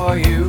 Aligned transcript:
for 0.00 0.16
you. 0.16 0.39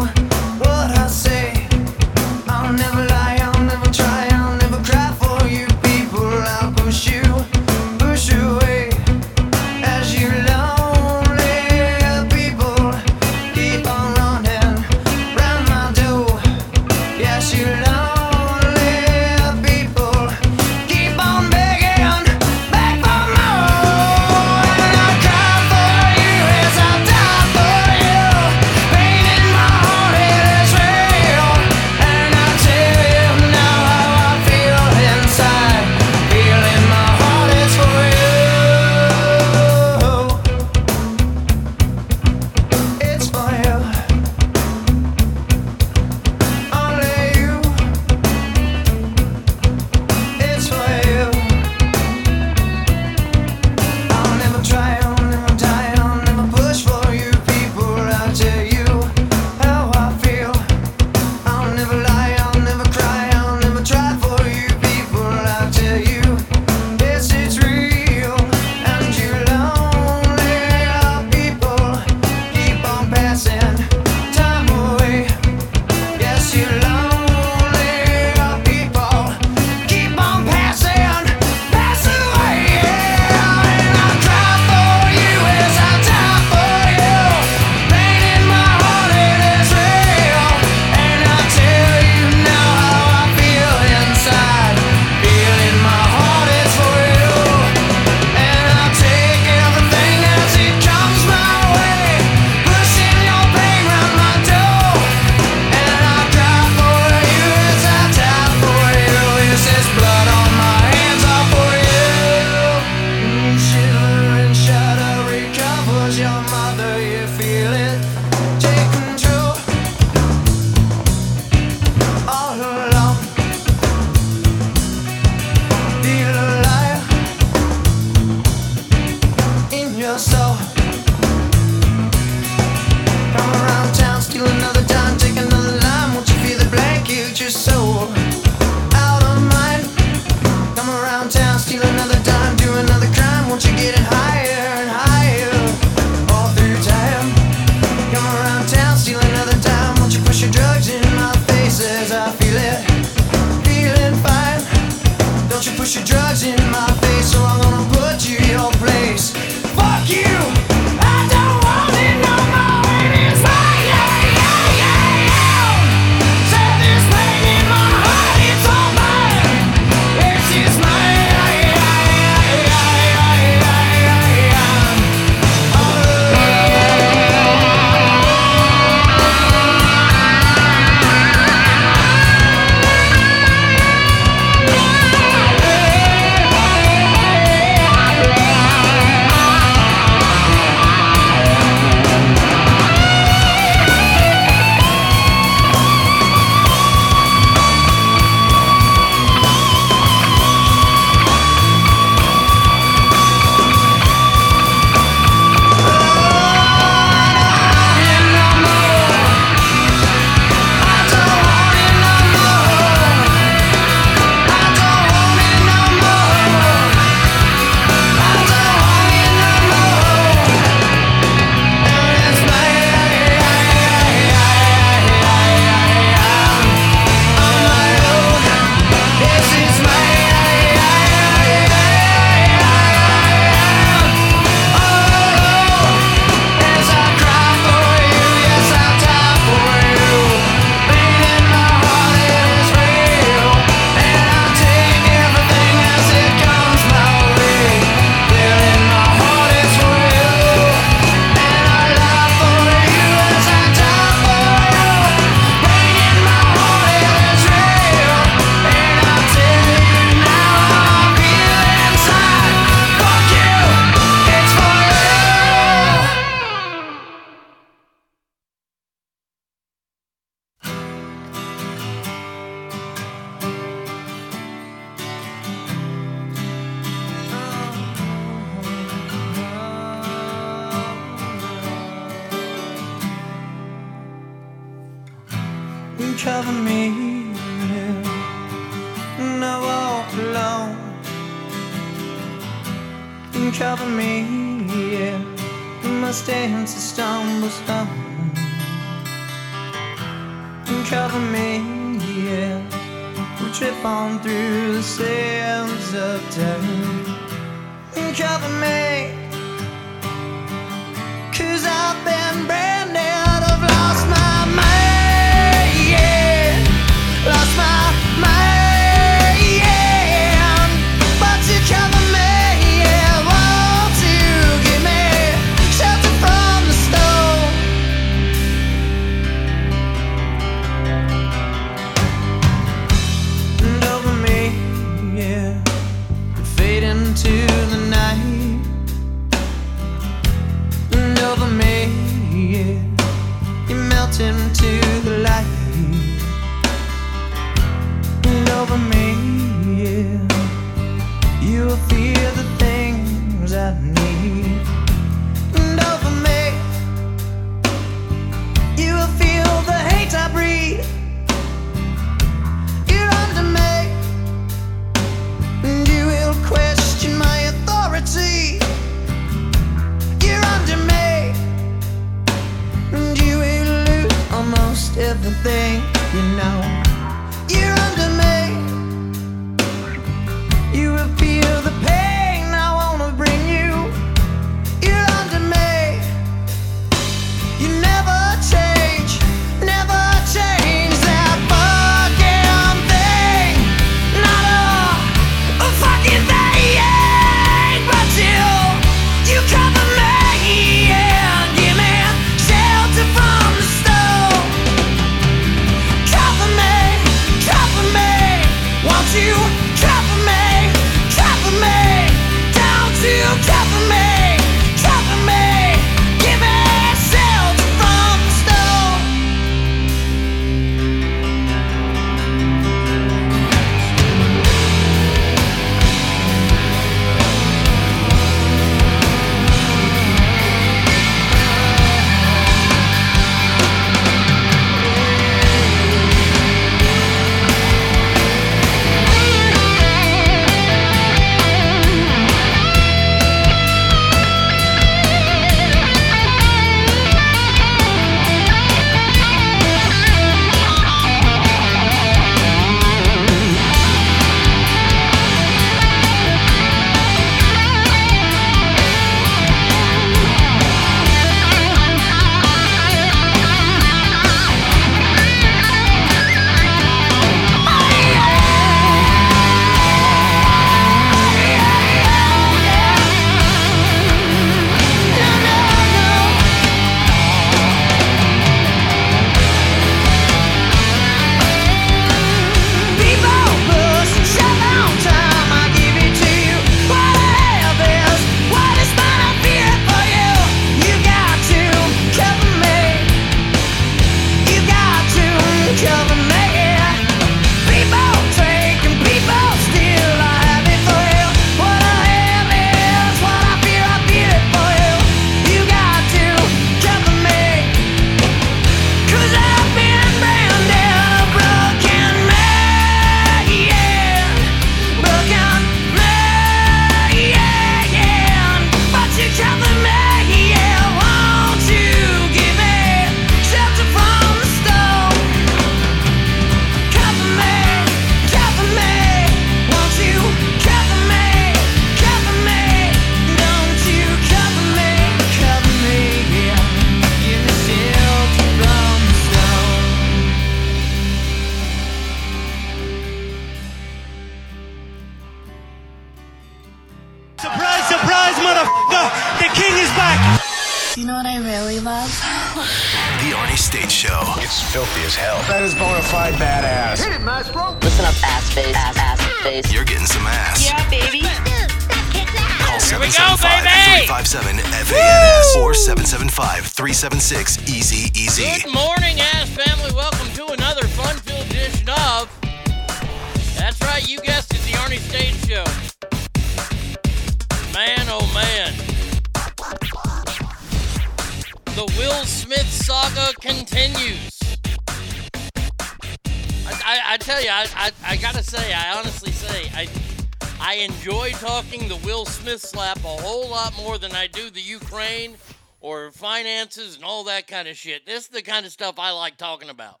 And 596.78 597.04
all 597.04 597.24
that 597.24 597.46
kind 597.46 597.68
of 597.68 597.76
shit. 597.76 598.06
This 598.06 598.24
is 598.24 598.28
the 598.28 598.42
kind 598.42 598.64
of 598.64 598.72
stuff 598.72 598.98
I 598.98 599.10
like 599.10 599.36
talking 599.36 599.70
about. 599.70 600.00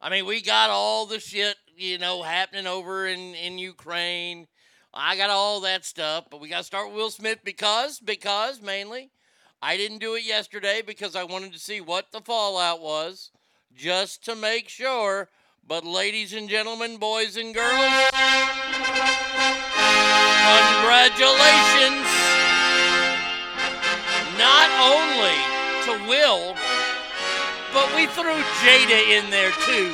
I 0.00 0.10
mean, 0.10 0.26
we 0.26 0.42
got 0.42 0.70
all 0.70 1.06
the 1.06 1.20
shit, 1.20 1.56
you 1.76 1.98
know, 1.98 2.22
happening 2.22 2.66
over 2.66 3.06
in, 3.06 3.34
in 3.34 3.58
Ukraine. 3.58 4.48
I 4.92 5.16
got 5.16 5.30
all 5.30 5.60
that 5.60 5.84
stuff, 5.84 6.26
but 6.30 6.40
we 6.40 6.48
got 6.48 6.58
to 6.58 6.64
start 6.64 6.88
with 6.88 6.96
Will 6.96 7.10
Smith 7.10 7.38
because, 7.44 7.98
because 7.98 8.60
mainly, 8.60 9.10
I 9.62 9.76
didn't 9.76 9.98
do 9.98 10.14
it 10.14 10.24
yesterday 10.24 10.82
because 10.84 11.16
I 11.16 11.24
wanted 11.24 11.52
to 11.52 11.58
see 11.58 11.80
what 11.80 12.12
the 12.12 12.20
fallout 12.20 12.82
was, 12.82 13.30
just 13.74 14.24
to 14.24 14.34
make 14.34 14.68
sure. 14.68 15.28
But, 15.66 15.84
ladies 15.84 16.32
and 16.32 16.48
gentlemen, 16.48 16.98
boys 16.98 17.36
and 17.36 17.54
girls, 17.54 18.10
congratulations 20.82 22.08
not 24.36 24.68
only 24.80 25.61
to 25.84 25.92
Will, 26.06 26.54
but 27.74 27.90
we 27.96 28.06
threw 28.06 28.38
Jada 28.62 29.18
in 29.18 29.30
there 29.30 29.50
too 29.66 29.90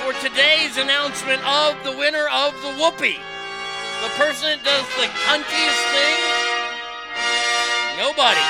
for 0.00 0.12
today's 0.20 0.78
announcement 0.78 1.42
of 1.46 1.76
the 1.84 1.92
winner 1.92 2.28
of 2.32 2.52
the 2.62 2.72
Whoopee. 2.80 3.20
The 4.00 4.08
person 4.16 4.48
that 4.48 4.64
does 4.64 4.86
the 4.96 5.08
cuntiest 5.28 5.84
thing. 5.92 6.20
Nobody. 8.00 8.40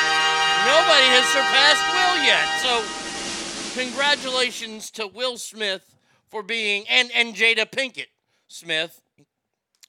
Nobody 0.66 1.08
has 1.14 1.26
surpassed 1.34 1.84
Will 1.94 2.16
yet. 2.22 2.46
So 2.62 3.80
congratulations 3.80 4.90
to 4.92 5.08
Will 5.08 5.36
Smith 5.36 5.96
for 6.28 6.42
being 6.42 6.84
and, 6.88 7.10
and 7.12 7.34
Jada 7.34 7.70
Pinkett 7.70 8.08
Smith 8.46 9.00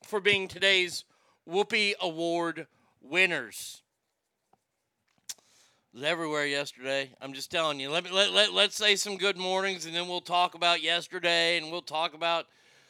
for 0.03 0.19
being 0.19 0.47
today's 0.47 1.03
Whoopee 1.45 1.95
Award 2.01 2.65
winners. 3.01 3.83
Was 5.95 6.03
everywhere 6.03 6.45
yesterday. 6.45 7.09
I'm 7.21 7.31
just 7.31 7.49
telling 7.49 7.79
you. 7.79 7.89
Let 7.89 8.03
me 8.03 8.11
let, 8.11 8.33
let, 8.33 8.53
let's 8.53 8.75
say 8.75 8.97
some 8.97 9.15
good 9.15 9.37
mornings 9.37 9.85
and 9.85 9.95
then 9.95 10.09
we'll 10.09 10.19
talk 10.19 10.53
about 10.53 10.83
yesterday 10.83 11.55
and 11.55 11.71
we'll 11.71 11.81
talk 11.81 12.13
about 12.13 12.47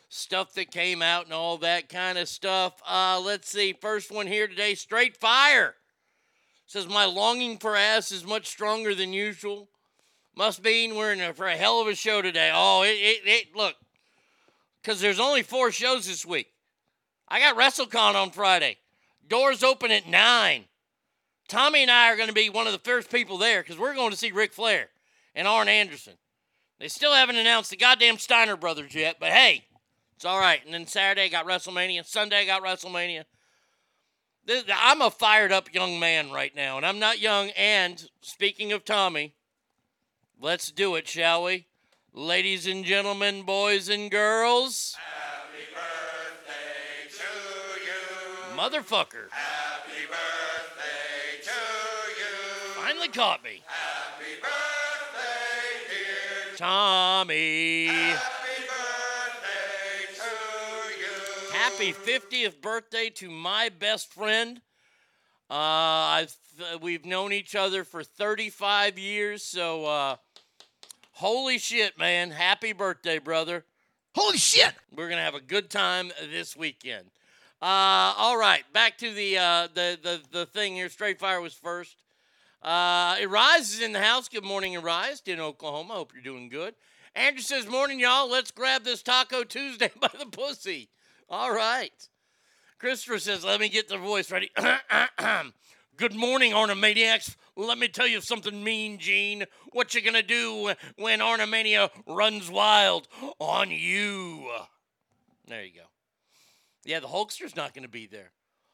stuff 0.09 0.55
that 0.55 0.71
came 0.71 1.03
out 1.03 1.25
and 1.25 1.33
all 1.33 1.59
that 1.59 1.87
kind 1.87 2.17
of 2.17 2.27
stuff. 2.27 2.81
Uh, 2.83 3.21
let's 3.23 3.47
see. 3.47 3.73
First 3.79 4.11
one 4.11 4.25
here 4.25 4.47
today, 4.47 4.73
straight 4.73 5.17
fire. 5.17 5.75
Says 6.65 6.87
my 6.87 7.05
longing 7.05 7.59
for 7.59 7.75
ass 7.75 8.11
is 8.11 8.25
much 8.25 8.47
stronger 8.47 8.95
than 8.95 9.13
usual. 9.13 9.69
Must 10.35 10.63
mean 10.63 10.95
we're 10.95 11.13
in 11.13 11.21
a, 11.21 11.31
for 11.31 11.45
a 11.45 11.55
hell 11.55 11.79
of 11.79 11.87
a 11.87 11.93
show 11.93 12.23
today. 12.23 12.49
Oh, 12.51 12.81
it, 12.81 12.87
it, 12.87 13.21
it 13.25 13.55
look, 13.55 13.75
because 14.81 14.99
there's 14.99 15.19
only 15.19 15.43
four 15.43 15.71
shows 15.71 16.07
this 16.07 16.25
week. 16.25 16.47
I 17.27 17.39
got 17.39 17.55
WrestleCon 17.55 18.15
on 18.15 18.31
Friday. 18.31 18.77
Doors 19.29 19.63
open 19.63 19.91
at 19.91 20.07
nine. 20.07 20.65
Tommy 21.47 21.83
and 21.83 21.91
I 21.91 22.11
are 22.11 22.15
going 22.15 22.27
to 22.27 22.33
be 22.33 22.49
one 22.49 22.67
of 22.67 22.73
the 22.73 22.79
first 22.79 23.11
people 23.11 23.37
there 23.37 23.61
because 23.61 23.77
we're 23.77 23.95
going 23.95 24.11
to 24.11 24.17
see 24.17 24.31
Ric 24.31 24.53
Flair 24.53 24.89
and 25.35 25.47
Arn 25.47 25.67
Anderson. 25.67 26.13
They 26.79 26.87
still 26.87 27.13
haven't 27.13 27.37
announced 27.37 27.69
the 27.69 27.77
goddamn 27.77 28.17
Steiner 28.17 28.57
brothers 28.57 28.95
yet, 28.95 29.17
but 29.19 29.31
hey, 29.31 29.65
it's 30.15 30.25
all 30.25 30.39
right. 30.39 30.63
And 30.65 30.73
then 30.73 30.87
Saturday 30.87 31.29
got 31.29 31.45
WrestleMania. 31.45 32.05
Sunday 32.05 32.45
got 32.45 32.63
WrestleMania. 32.63 33.25
I'm 34.73 35.01
a 35.01 35.09
fired 35.09 35.51
up 35.51 35.73
young 35.73 35.99
man 35.99 36.31
right 36.31 36.55
now, 36.55 36.77
and 36.77 36.85
I'm 36.85 36.99
not 36.99 37.19
young. 37.19 37.49
And 37.51 38.09
speaking 38.21 38.71
of 38.71 38.85
Tommy, 38.85 39.33
let's 40.39 40.71
do 40.71 40.95
it, 40.95 41.07
shall 41.07 41.43
we? 41.43 41.67
Ladies 42.13 42.67
and 42.67 42.85
gentlemen, 42.85 43.43
boys 43.43 43.89
and 43.89 44.11
girls. 44.11 44.95
Happy 44.97 45.65
birthday 45.73 47.09
to 47.17 47.23
you. 47.81 48.57
Motherfucker. 48.57 49.29
Happy 49.31 50.05
birthday. 50.07 50.44
Finally 52.95 53.11
caught 53.11 53.43
me. 53.43 53.61
Happy 53.67 54.41
birthday, 54.41 55.83
dear 55.89 56.55
Tommy. 56.55 57.87
Happy 61.51 61.91
50th 61.91 62.61
birthday 62.61 63.09
to 63.09 63.29
my 63.29 63.67
best 63.67 64.13
friend. 64.13 64.61
Uh, 65.49 65.53
I've, 65.53 66.35
uh, 66.61 66.77
we've 66.81 67.03
known 67.03 67.33
each 67.33 67.53
other 67.53 67.83
for 67.83 68.01
35 68.01 68.97
years, 68.97 69.43
so 69.43 69.85
uh, 69.85 70.15
holy 71.11 71.57
shit, 71.57 71.97
man. 71.99 72.31
Happy 72.31 72.71
birthday, 72.71 73.19
brother. 73.19 73.65
Holy 74.15 74.37
shit! 74.37 74.73
We're 74.95 75.09
going 75.09 75.17
to 75.19 75.23
have 75.23 75.35
a 75.35 75.41
good 75.41 75.69
time 75.69 76.13
this 76.31 76.55
weekend. 76.55 77.07
Uh, 77.61 78.15
all 78.15 78.37
right, 78.37 78.63
back 78.71 78.97
to 78.99 79.13
the, 79.13 79.37
uh, 79.37 79.67
the, 79.73 79.99
the, 80.01 80.21
the 80.31 80.45
thing 80.45 80.75
here. 80.75 80.87
Straight 80.87 81.19
Fire 81.19 81.41
was 81.41 81.53
first. 81.53 81.97
Uh, 82.61 83.15
Arise 83.21 83.73
is 83.73 83.81
in 83.81 83.91
the 83.91 84.01
house. 84.01 84.27
Good 84.27 84.43
morning, 84.43 84.75
Arise, 84.75 85.21
in 85.25 85.39
Oklahoma. 85.39 85.93
Hope 85.93 86.13
you're 86.13 86.23
doing 86.23 86.49
good. 86.49 86.75
Andrew 87.15 87.41
says, 87.41 87.67
Morning, 87.67 87.99
y'all. 87.99 88.29
Let's 88.29 88.51
grab 88.51 88.83
this 88.83 89.01
Taco 89.01 89.43
Tuesday 89.43 89.91
by 89.99 90.09
the 90.17 90.25
pussy. 90.25 90.89
All 91.29 91.53
right. 91.53 92.09
Christopher 92.79 93.19
says, 93.19 93.45
Let 93.45 93.59
me 93.59 93.69
get 93.69 93.87
the 93.87 93.97
voice 93.97 94.31
ready. 94.31 94.51
Good 95.97 96.13
morning, 96.13 96.51
Ornamaniacs. 96.51 97.37
Let 97.55 97.77
me 97.77 97.87
tell 97.87 98.07
you 98.07 98.19
something 98.19 98.61
mean, 98.61 98.97
Gene. 98.97 99.45
What 99.71 99.95
you 99.95 100.01
gonna 100.01 100.21
do 100.21 100.73
when 100.97 101.19
Ornamania 101.19 101.89
runs 102.05 102.51
wild 102.51 103.07
on 103.39 103.71
you? 103.71 104.51
There 105.47 105.63
you 105.63 105.73
go. 105.73 105.85
Yeah, 106.83 106.99
the 106.99 107.07
Hulkster's 107.07 107.55
not 107.55 107.73
gonna 107.73 107.87
be 107.87 108.07
there. 108.07 108.31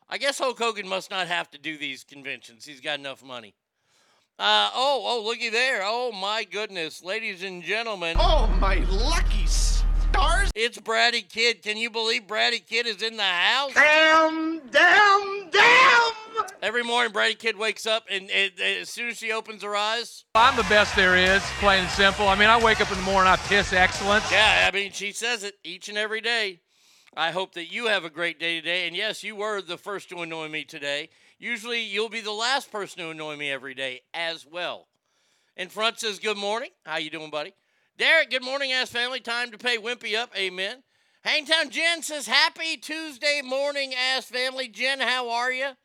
I 0.09 0.17
guess 0.17 0.39
Hulk 0.39 0.57
Hogan 0.57 0.87
must 0.87 1.11
not 1.11 1.27
have 1.27 1.51
to 1.51 1.59
do 1.59 1.77
these 1.77 2.03
conventions. 2.03 2.65
He's 2.65 2.81
got 2.81 2.97
enough 2.97 3.23
money. 3.23 3.53
Uh, 4.39 4.69
oh, 4.73 5.03
oh, 5.05 5.23
looky 5.27 5.49
there. 5.49 5.81
Oh, 5.83 6.11
my 6.11 6.43
goodness. 6.49 7.03
Ladies 7.03 7.43
and 7.43 7.61
gentlemen. 7.63 8.15
Oh, 8.19 8.47
my 8.59 8.75
lucky 8.89 9.45
stars. 9.45 10.49
It's 10.55 10.79
Brady 10.79 11.21
Kid. 11.21 11.61
Can 11.61 11.77
you 11.77 11.91
believe 11.91 12.27
Brady 12.27 12.59
Kid 12.59 12.87
is 12.87 13.03
in 13.03 13.17
the 13.17 13.23
house? 13.23 13.73
Damn, 13.75 14.59
damn, 14.71 15.49
damn. 15.51 16.11
Every 16.63 16.83
morning, 16.83 17.11
Brady 17.11 17.35
Kid 17.35 17.55
wakes 17.55 17.85
up, 17.85 18.05
and, 18.09 18.31
and- 18.31 18.51
and 18.59 18.77
as 18.81 18.89
soon 18.89 19.09
as 19.09 19.17
she 19.17 19.31
opens 19.31 19.61
her 19.61 19.75
eyes, 19.75 20.23
I'm 20.33 20.55
the 20.55 20.63
best 20.63 20.95
there 20.95 21.15
is, 21.15 21.43
plain 21.59 21.81
and 21.81 21.89
simple. 21.91 22.27
I 22.27 22.35
mean, 22.35 22.49
I 22.49 22.59
wake 22.63 22.81
up 22.81 22.89
in 22.91 22.97
the 22.97 23.03
morning, 23.03 23.31
I 23.31 23.35
piss 23.35 23.73
excellence. 23.73 24.31
yeah, 24.31 24.67
I 24.71 24.75
mean, 24.75 24.91
she 24.91 25.11
says 25.11 25.43
it 25.43 25.55
each 25.63 25.87
and 25.89 25.97
every 25.97 26.21
day. 26.21 26.61
I 27.15 27.31
hope 27.31 27.53
that 27.55 27.71
you 27.71 27.87
have 27.87 28.05
a 28.05 28.09
great 28.09 28.39
day 28.39 28.59
today. 28.59 28.87
And 28.87 28.95
yes, 28.95 29.23
you 29.23 29.35
were 29.35 29.61
the 29.61 29.77
first 29.77 30.09
to 30.09 30.21
annoy 30.21 30.47
me 30.47 30.63
today. 30.63 31.09
Usually, 31.41 31.81
you'll 31.81 32.07
be 32.07 32.21
the 32.21 32.31
last 32.31 32.71
person 32.71 32.99
to 32.99 33.09
annoy 33.09 33.35
me 33.35 33.49
every 33.49 33.73
day 33.73 34.01
as 34.13 34.45
well. 34.45 34.87
In 35.57 35.69
front 35.69 35.99
says, 35.99 36.19
"Good 36.19 36.37
morning. 36.37 36.69
How 36.85 36.97
you 36.97 37.09
doing, 37.09 37.31
buddy?" 37.31 37.55
Derek, 37.97 38.29
good 38.29 38.43
morning, 38.43 38.71
ass 38.71 38.91
family. 38.91 39.19
Time 39.19 39.49
to 39.49 39.57
pay 39.57 39.77
Wimpy 39.77 40.15
up. 40.15 40.37
Amen. 40.37 40.83
Hangtown 41.23 41.71
Jen 41.71 42.03
says, 42.03 42.27
"Happy 42.27 42.77
Tuesday 42.77 43.41
morning, 43.41 43.95
ass 43.95 44.25
family." 44.25 44.67
Jen, 44.67 44.99
how 44.99 45.31
are 45.31 45.51
you? 45.51 45.75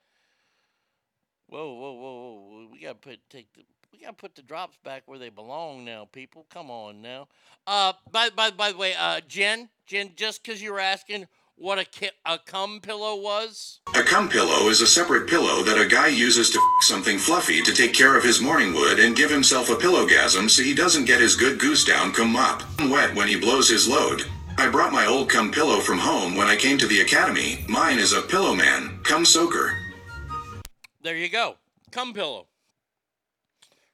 Whoa, 1.46 1.72
whoa, 1.72 1.92
whoa, 1.92 2.34
whoa! 2.50 2.68
We 2.70 2.80
gotta 2.80 2.96
put 2.96 3.20
take 3.30 3.50
the 3.54 3.64
we 3.90 4.00
gotta 4.00 4.12
put 4.12 4.34
the 4.34 4.42
drops 4.42 4.76
back 4.84 5.04
where 5.06 5.18
they 5.18 5.30
belong 5.30 5.86
now, 5.86 6.04
people. 6.04 6.46
Come 6.50 6.70
on 6.70 7.00
now. 7.00 7.28
Uh, 7.66 7.94
by 8.10 8.28
by 8.28 8.50
by 8.50 8.72
the 8.72 8.78
way, 8.78 8.94
uh, 8.94 9.22
Jen, 9.22 9.70
Jen, 9.86 10.12
just 10.16 10.42
because 10.42 10.60
you 10.60 10.74
were 10.74 10.80
asking 10.80 11.28
what 11.56 11.78
a 11.78 11.84
ki- 11.84 12.10
a 12.24 12.38
cum 12.38 12.80
pillow 12.80 13.16
was, 13.16 13.80
A 13.94 14.02
cum 14.02 14.28
pillow 14.28 14.68
is 14.68 14.80
a 14.80 14.86
separate 14.86 15.28
pillow 15.28 15.62
that 15.62 15.80
a 15.80 15.86
guy 15.88 16.08
uses 16.08 16.50
to 16.50 16.58
f- 16.58 16.84
something 16.84 17.18
fluffy 17.18 17.62
to 17.62 17.74
take 17.74 17.92
care 17.94 18.16
of 18.16 18.22
his 18.24 18.40
morning 18.40 18.74
wood 18.74 18.98
and 18.98 19.16
give 19.16 19.30
himself 19.30 19.70
a 19.70 19.74
pillowgasm 19.74 20.48
so 20.50 20.62
he 20.62 20.74
doesn't 20.74 21.06
get 21.06 21.20
his 21.20 21.34
good 21.36 21.58
goose 21.58 21.84
down 21.84 22.12
cum 22.12 22.36
up 22.36 22.62
wet 22.90 23.14
when 23.14 23.28
he 23.28 23.36
blows 23.40 23.68
his 23.68 23.88
load. 23.88 24.22
I 24.58 24.68
brought 24.70 24.92
my 24.92 25.06
old 25.06 25.28
cum 25.28 25.50
pillow 25.50 25.80
from 25.80 25.98
home 25.98 26.34
when 26.36 26.46
I 26.46 26.56
came 26.56 26.78
to 26.78 26.86
the 26.86 27.00
academy. 27.00 27.64
Mine 27.68 27.98
is 27.98 28.12
a 28.12 28.22
pillow 28.22 28.54
man, 28.54 29.00
cum 29.02 29.24
soaker. 29.24 29.76
there 31.02 31.16
you 31.16 31.28
go, 31.28 31.56
cum 31.90 32.12
pillow. 32.12 32.46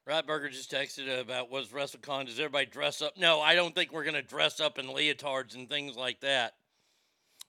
Ratburger 0.08 0.50
just 0.50 0.70
texted 0.70 1.20
about 1.20 1.48
was 1.50 1.68
WrestleCon. 1.68 2.26
Does 2.26 2.38
everybody 2.40 2.66
dress 2.66 3.00
up? 3.02 3.16
No, 3.16 3.40
I 3.40 3.54
don't 3.54 3.72
think 3.74 3.92
we're 3.92 4.04
gonna 4.04 4.20
dress 4.22 4.58
up 4.60 4.78
in 4.78 4.86
leotards 4.86 5.54
and 5.54 5.68
things 5.68 5.94
like 5.96 6.20
that. 6.20 6.54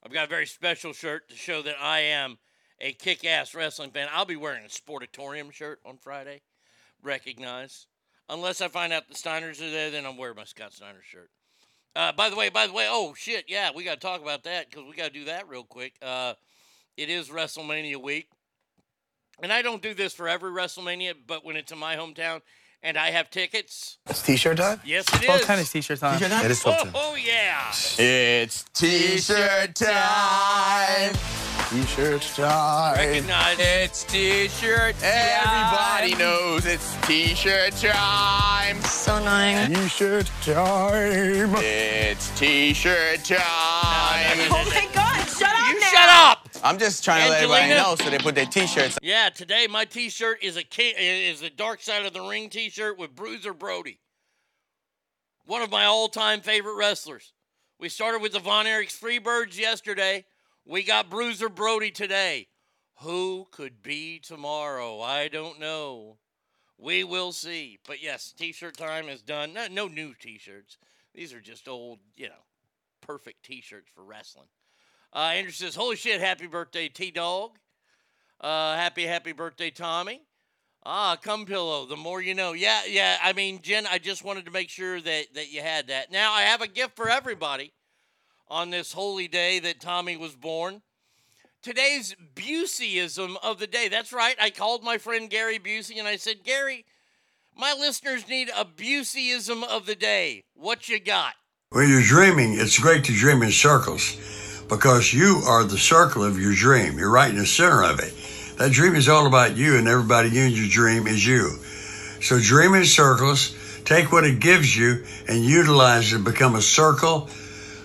I've 0.05 0.11
got 0.11 0.25
a 0.25 0.29
very 0.29 0.45
special 0.45 0.91
shirt 0.91 1.29
to 1.29 1.35
show 1.35 1.61
that 1.61 1.75
I 1.81 2.01
am 2.01 2.37
a 2.81 2.91
kick-ass 2.91 3.55
wrestling 3.55 3.91
fan. 3.91 4.09
I'll 4.11 4.25
be 4.25 4.35
wearing 4.35 4.65
a 4.65 4.67
Sportatorium 4.67 5.49
shirt 5.53 5.79
on 5.85 5.97
Friday. 5.97 6.41
Recognize. 7.01 7.87
Unless 8.29 8.59
I 8.59 8.67
find 8.67 8.91
out 8.91 9.07
the 9.07 9.15
Steiners 9.15 9.61
are 9.61 9.71
there, 9.71 9.91
then 9.91 10.05
I'm 10.05 10.17
wearing 10.17 10.35
my 10.35 10.43
Scott 10.43 10.73
Steiner 10.73 11.01
shirt. 11.03 11.29
Uh, 11.95 12.11
by 12.11 12.29
the 12.29 12.35
way, 12.35 12.49
by 12.49 12.67
the 12.67 12.73
way, 12.73 12.87
oh 12.89 13.13
shit, 13.15 13.45
yeah, 13.47 13.69
we 13.73 13.85
got 13.85 13.93
to 13.93 13.99
talk 13.99 14.21
about 14.21 14.43
that 14.43 14.69
because 14.69 14.83
we 14.89 14.95
got 14.95 15.13
to 15.13 15.19
do 15.19 15.25
that 15.25 15.47
real 15.47 15.63
quick. 15.63 15.93
Uh, 16.01 16.33
it 16.97 17.09
is 17.09 17.29
WrestleMania 17.29 18.01
week, 18.01 18.27
and 19.41 19.53
I 19.53 19.61
don't 19.61 19.81
do 19.81 19.93
this 19.93 20.13
for 20.13 20.27
every 20.27 20.51
WrestleMania, 20.51 21.13
but 21.27 21.45
when 21.45 21.55
it's 21.55 21.71
in 21.71 21.77
my 21.77 21.95
hometown, 21.95 22.41
and 22.83 22.97
I 22.97 23.11
have 23.11 23.29
tickets. 23.29 23.97
It's 24.09 24.21
t-shirt 24.21 24.57
time? 24.57 24.81
Yes, 24.85 25.05
it 25.13 25.21
is. 25.21 25.25
Twelve 25.25 25.39
is. 25.41 25.45
tennis 25.47 25.71
t-shirt 25.71 25.99
time. 25.99 26.19
T-shirt 26.19 26.31
time? 26.31 26.41
Oh, 26.41 26.45
it 26.45 26.51
is 26.51 26.59
Oh, 26.59 26.63
twelve 26.63 26.77
tennis. 26.79 26.93
oh 26.95 27.15
yeah. 27.15 27.69
It's 28.03 28.63
t-shirt 28.73 29.75
time. 29.75 31.13
T-shirt 31.69 32.21
time. 32.35 32.95
Recognize. 32.97 33.57
It's 33.59 34.03
t-shirt 34.03 34.95
time. 34.99 35.09
Everybody 35.09 36.15
knows 36.15 36.65
it's 36.65 36.95
t-shirt 37.07 37.73
time. 37.77 38.79
So 38.81 39.15
annoying. 39.15 39.73
T-shirt 39.73 40.29
time. 40.41 41.55
It's 41.57 42.29
t-shirt 42.37 43.23
time. 43.23 43.39
Oh 44.51 44.63
my 44.69 44.87
god, 44.93 45.25
shut 45.29 45.49
up 45.49 45.69
You 45.73 45.81
shut 45.81 46.09
up. 46.09 46.42
I'm 46.63 46.79
just 46.79 47.03
trying 47.03 47.23
to 47.25 47.29
let 47.29 47.43
everybody 47.43 47.69
know 47.69 47.95
so 47.95 48.09
they 48.09 48.17
put 48.17 48.35
their 48.35 48.45
t-shirts. 48.45 48.97
Yeah, 49.01 49.27
today 49.29 49.67
my 49.69 49.83
T-shirt 49.83 50.41
is 50.41 50.55
a 50.55 50.63
is 50.79 51.41
a 51.41 51.49
Dark 51.49 51.81
Side 51.81 52.05
of 52.05 52.13
the 52.13 52.21
Ring 52.21 52.49
T-shirt 52.49 52.97
with 52.97 53.13
Bruiser 53.13 53.53
Brody, 53.53 53.99
one 55.45 55.61
of 55.61 55.69
my 55.69 55.83
all-time 55.83 56.39
favorite 56.39 56.75
wrestlers. 56.75 57.33
We 57.79 57.89
started 57.89 58.21
with 58.21 58.31
the 58.31 58.39
Von 58.39 58.65
Erichs 58.65 58.97
Freebirds 58.97 59.59
yesterday. 59.59 60.23
We 60.65 60.83
got 60.83 61.09
Bruiser 61.09 61.49
Brody 61.49 61.91
today. 61.91 62.47
Who 63.01 63.45
could 63.51 63.83
be 63.83 64.19
tomorrow? 64.19 65.01
I 65.01 65.27
don't 65.27 65.59
know. 65.59 66.17
We 66.77 67.03
will 67.03 67.33
see. 67.33 67.79
But 67.85 68.01
yes, 68.01 68.33
T-shirt 68.37 68.77
time 68.77 69.09
is 69.09 69.21
done. 69.21 69.51
No, 69.51 69.67
no 69.69 69.87
new 69.89 70.13
T-shirts. 70.13 70.77
These 71.13 71.33
are 71.33 71.41
just 71.41 71.67
old, 71.67 71.99
you 72.15 72.29
know, 72.29 72.45
perfect 73.01 73.43
T-shirts 73.43 73.89
for 73.93 74.05
wrestling. 74.05 74.47
Uh, 75.13 75.19
Andrew 75.19 75.51
says, 75.51 75.75
"Holy 75.75 75.95
shit! 75.95 76.19
Happy 76.21 76.47
birthday, 76.47 76.89
T 76.89 77.11
Dog." 77.11 77.51
Uh, 78.41 78.75
happy, 78.75 79.05
happy 79.05 79.31
birthday, 79.31 79.69
Tommy. 79.69 80.21
Ah, 80.85 81.15
come 81.15 81.45
pillow. 81.45 81.85
The 81.85 81.95
more 81.95 82.21
you 82.21 82.33
know. 82.33 82.53
Yeah, 82.53 82.81
yeah. 82.87 83.17
I 83.23 83.31
mean, 83.31 83.61
Jen, 83.61 83.87
I 83.87 83.99
just 83.99 84.23
wanted 84.23 84.45
to 84.45 84.51
make 84.51 84.69
sure 84.69 84.99
that 84.99 85.33
that 85.35 85.51
you 85.51 85.61
had 85.61 85.87
that. 85.87 86.11
Now, 86.11 86.33
I 86.33 86.41
have 86.41 86.61
a 86.61 86.67
gift 86.67 86.95
for 86.95 87.09
everybody 87.09 87.73
on 88.49 88.69
this 88.69 88.93
holy 88.93 89.27
day 89.27 89.59
that 89.59 89.79
Tommy 89.79 90.17
was 90.17 90.35
born. 90.35 90.81
Today's 91.61 92.13
Buseyism 92.35 93.37
of 93.41 93.59
the 93.59 93.67
day. 93.67 93.87
That's 93.87 94.11
right. 94.11 94.35
I 94.41 94.49
called 94.49 94.83
my 94.83 94.97
friend 94.97 95.29
Gary 95.29 95.59
Busey 95.59 95.97
and 95.97 96.07
I 96.07 96.17
said, 96.17 96.43
Gary, 96.43 96.85
my 97.55 97.73
listeners 97.73 98.27
need 98.27 98.49
a 98.49 98.65
Buseyism 98.65 99.63
of 99.63 99.85
the 99.85 99.95
day. 99.95 100.43
What 100.55 100.89
you 100.89 100.99
got? 100.99 101.35
When 101.69 101.89
you're 101.89 102.01
dreaming, 102.01 102.59
it's 102.59 102.77
great 102.77 103.05
to 103.05 103.13
dream 103.13 103.41
in 103.41 103.51
circles 103.51 104.17
because 104.75 105.13
you 105.13 105.41
are 105.45 105.63
the 105.63 105.77
circle 105.77 106.23
of 106.23 106.39
your 106.39 106.53
dream. 106.55 106.97
You're 106.97 107.11
right 107.11 107.29
in 107.29 107.37
the 107.37 107.45
center 107.45 107.83
of 107.83 107.99
it. 107.99 108.11
That 108.57 108.71
dream 108.71 108.95
is 108.95 109.07
all 109.07 109.27
about 109.27 109.55
you, 109.55 109.77
and 109.77 109.87
everybody 109.87 110.29
in 110.39 110.51
your 110.51 110.67
dream 110.67 111.05
is 111.05 111.25
you. 111.25 111.59
So 112.21 112.39
dream 112.41 112.73
in 112.73 112.85
circles, 112.85 113.55
take 113.85 114.11
what 114.11 114.23
it 114.23 114.39
gives 114.39 114.75
you, 114.75 115.03
and 115.27 115.43
utilize 115.45 116.11
it 116.11 116.17
to 116.17 116.23
become 116.23 116.55
a 116.55 116.61
circle 116.61 117.29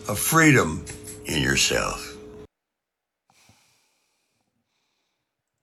of 0.09 0.19
freedom 0.19 0.85
in 1.27 1.43
yourself. 1.43 2.17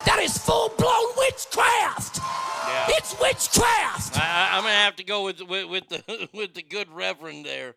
That 0.06 0.20
is 0.20 0.38
full 0.38 0.70
blown 0.78 1.08
witchcraft. 1.18 2.20
Yeah. 2.20 2.86
It's 2.90 3.20
witchcraft. 3.20 4.18
I, 4.20 4.22
I- 4.52 4.58
I'm 4.58 4.64
gonna 4.64 4.74
have 4.76 4.96
to 4.98 5.04
go 5.04 5.24
with 5.24 5.42
with, 5.42 5.68
with 5.70 5.90
the 5.90 6.30
with 6.34 6.54
the 6.54 6.62
good 6.62 6.90
Reverend 6.92 7.46
there, 7.46 7.74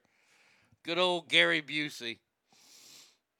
good 0.84 0.98
old 0.98 1.28
Gary 1.30 1.62
Busey. 1.62 2.18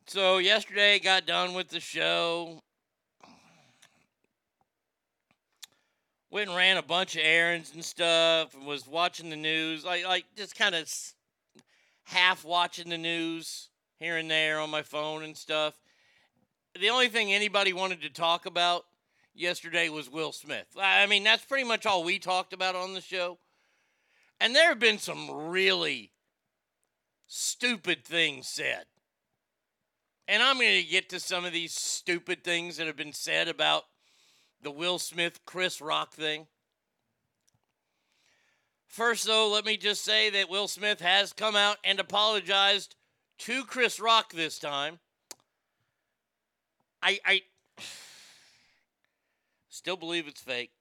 So 0.08 0.38
yesterday 0.38 0.98
got 0.98 1.26
done 1.26 1.52
with 1.52 1.68
the 1.68 1.80
show. 1.80 2.62
Went 6.30 6.48
and 6.48 6.56
ran 6.56 6.78
a 6.78 6.82
bunch 6.82 7.14
of 7.14 7.20
errands 7.22 7.74
and 7.74 7.84
stuff, 7.84 8.54
and 8.54 8.64
was 8.64 8.86
watching 8.86 9.28
the 9.28 9.36
news, 9.36 9.84
like 9.84 10.06
like 10.06 10.24
just 10.34 10.56
kind 10.56 10.74
of 10.74 10.90
half 12.04 12.42
watching 12.42 12.88
the 12.88 12.96
news 12.96 13.68
here 13.98 14.16
and 14.16 14.30
there 14.30 14.58
on 14.60 14.70
my 14.70 14.80
phone 14.80 15.24
and 15.24 15.36
stuff. 15.36 15.74
The 16.80 16.88
only 16.88 17.08
thing 17.08 17.30
anybody 17.30 17.74
wanted 17.74 18.00
to 18.00 18.10
talk 18.10 18.46
about 18.46 18.86
yesterday 19.34 19.90
was 19.90 20.08
Will 20.08 20.32
Smith. 20.32 20.68
I 20.80 21.04
mean, 21.04 21.22
that's 21.22 21.44
pretty 21.44 21.64
much 21.64 21.84
all 21.84 22.02
we 22.02 22.18
talked 22.18 22.54
about 22.54 22.74
on 22.74 22.94
the 22.94 23.02
show. 23.02 23.36
And 24.40 24.56
there 24.56 24.70
have 24.70 24.78
been 24.78 24.98
some 24.98 25.30
really 25.50 26.12
stupid 27.26 28.06
things 28.06 28.48
said. 28.48 28.86
And 30.28 30.42
I'm 30.42 30.56
going 30.60 30.82
to 30.82 30.88
get 30.88 31.08
to 31.08 31.20
some 31.20 31.46
of 31.46 31.54
these 31.54 31.72
stupid 31.72 32.44
things 32.44 32.76
that 32.76 32.86
have 32.86 32.96
been 32.96 33.14
said 33.14 33.48
about 33.48 33.84
the 34.62 34.70
Will 34.70 34.98
Smith 34.98 35.40
Chris 35.46 35.80
Rock 35.80 36.12
thing. 36.12 36.46
First, 38.86 39.26
though, 39.26 39.48
let 39.48 39.64
me 39.64 39.78
just 39.78 40.04
say 40.04 40.28
that 40.30 40.50
Will 40.50 40.68
Smith 40.68 41.00
has 41.00 41.32
come 41.32 41.56
out 41.56 41.78
and 41.82 41.98
apologized 41.98 42.94
to 43.38 43.64
Chris 43.64 43.98
Rock 43.98 44.34
this 44.34 44.58
time. 44.58 44.98
I, 47.02 47.18
I 47.24 47.42
still 49.70 49.96
believe 49.96 50.28
it's 50.28 50.42
fake. 50.42 50.72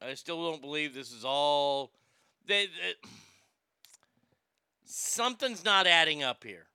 I 0.00 0.14
still 0.14 0.48
don't 0.48 0.60
believe 0.60 0.94
this 0.94 1.10
is 1.10 1.24
all. 1.24 1.90
They, 2.46 2.66
they- 2.66 3.08
something's 4.84 5.64
not 5.64 5.88
adding 5.88 6.22
up 6.22 6.44
here. 6.44 6.66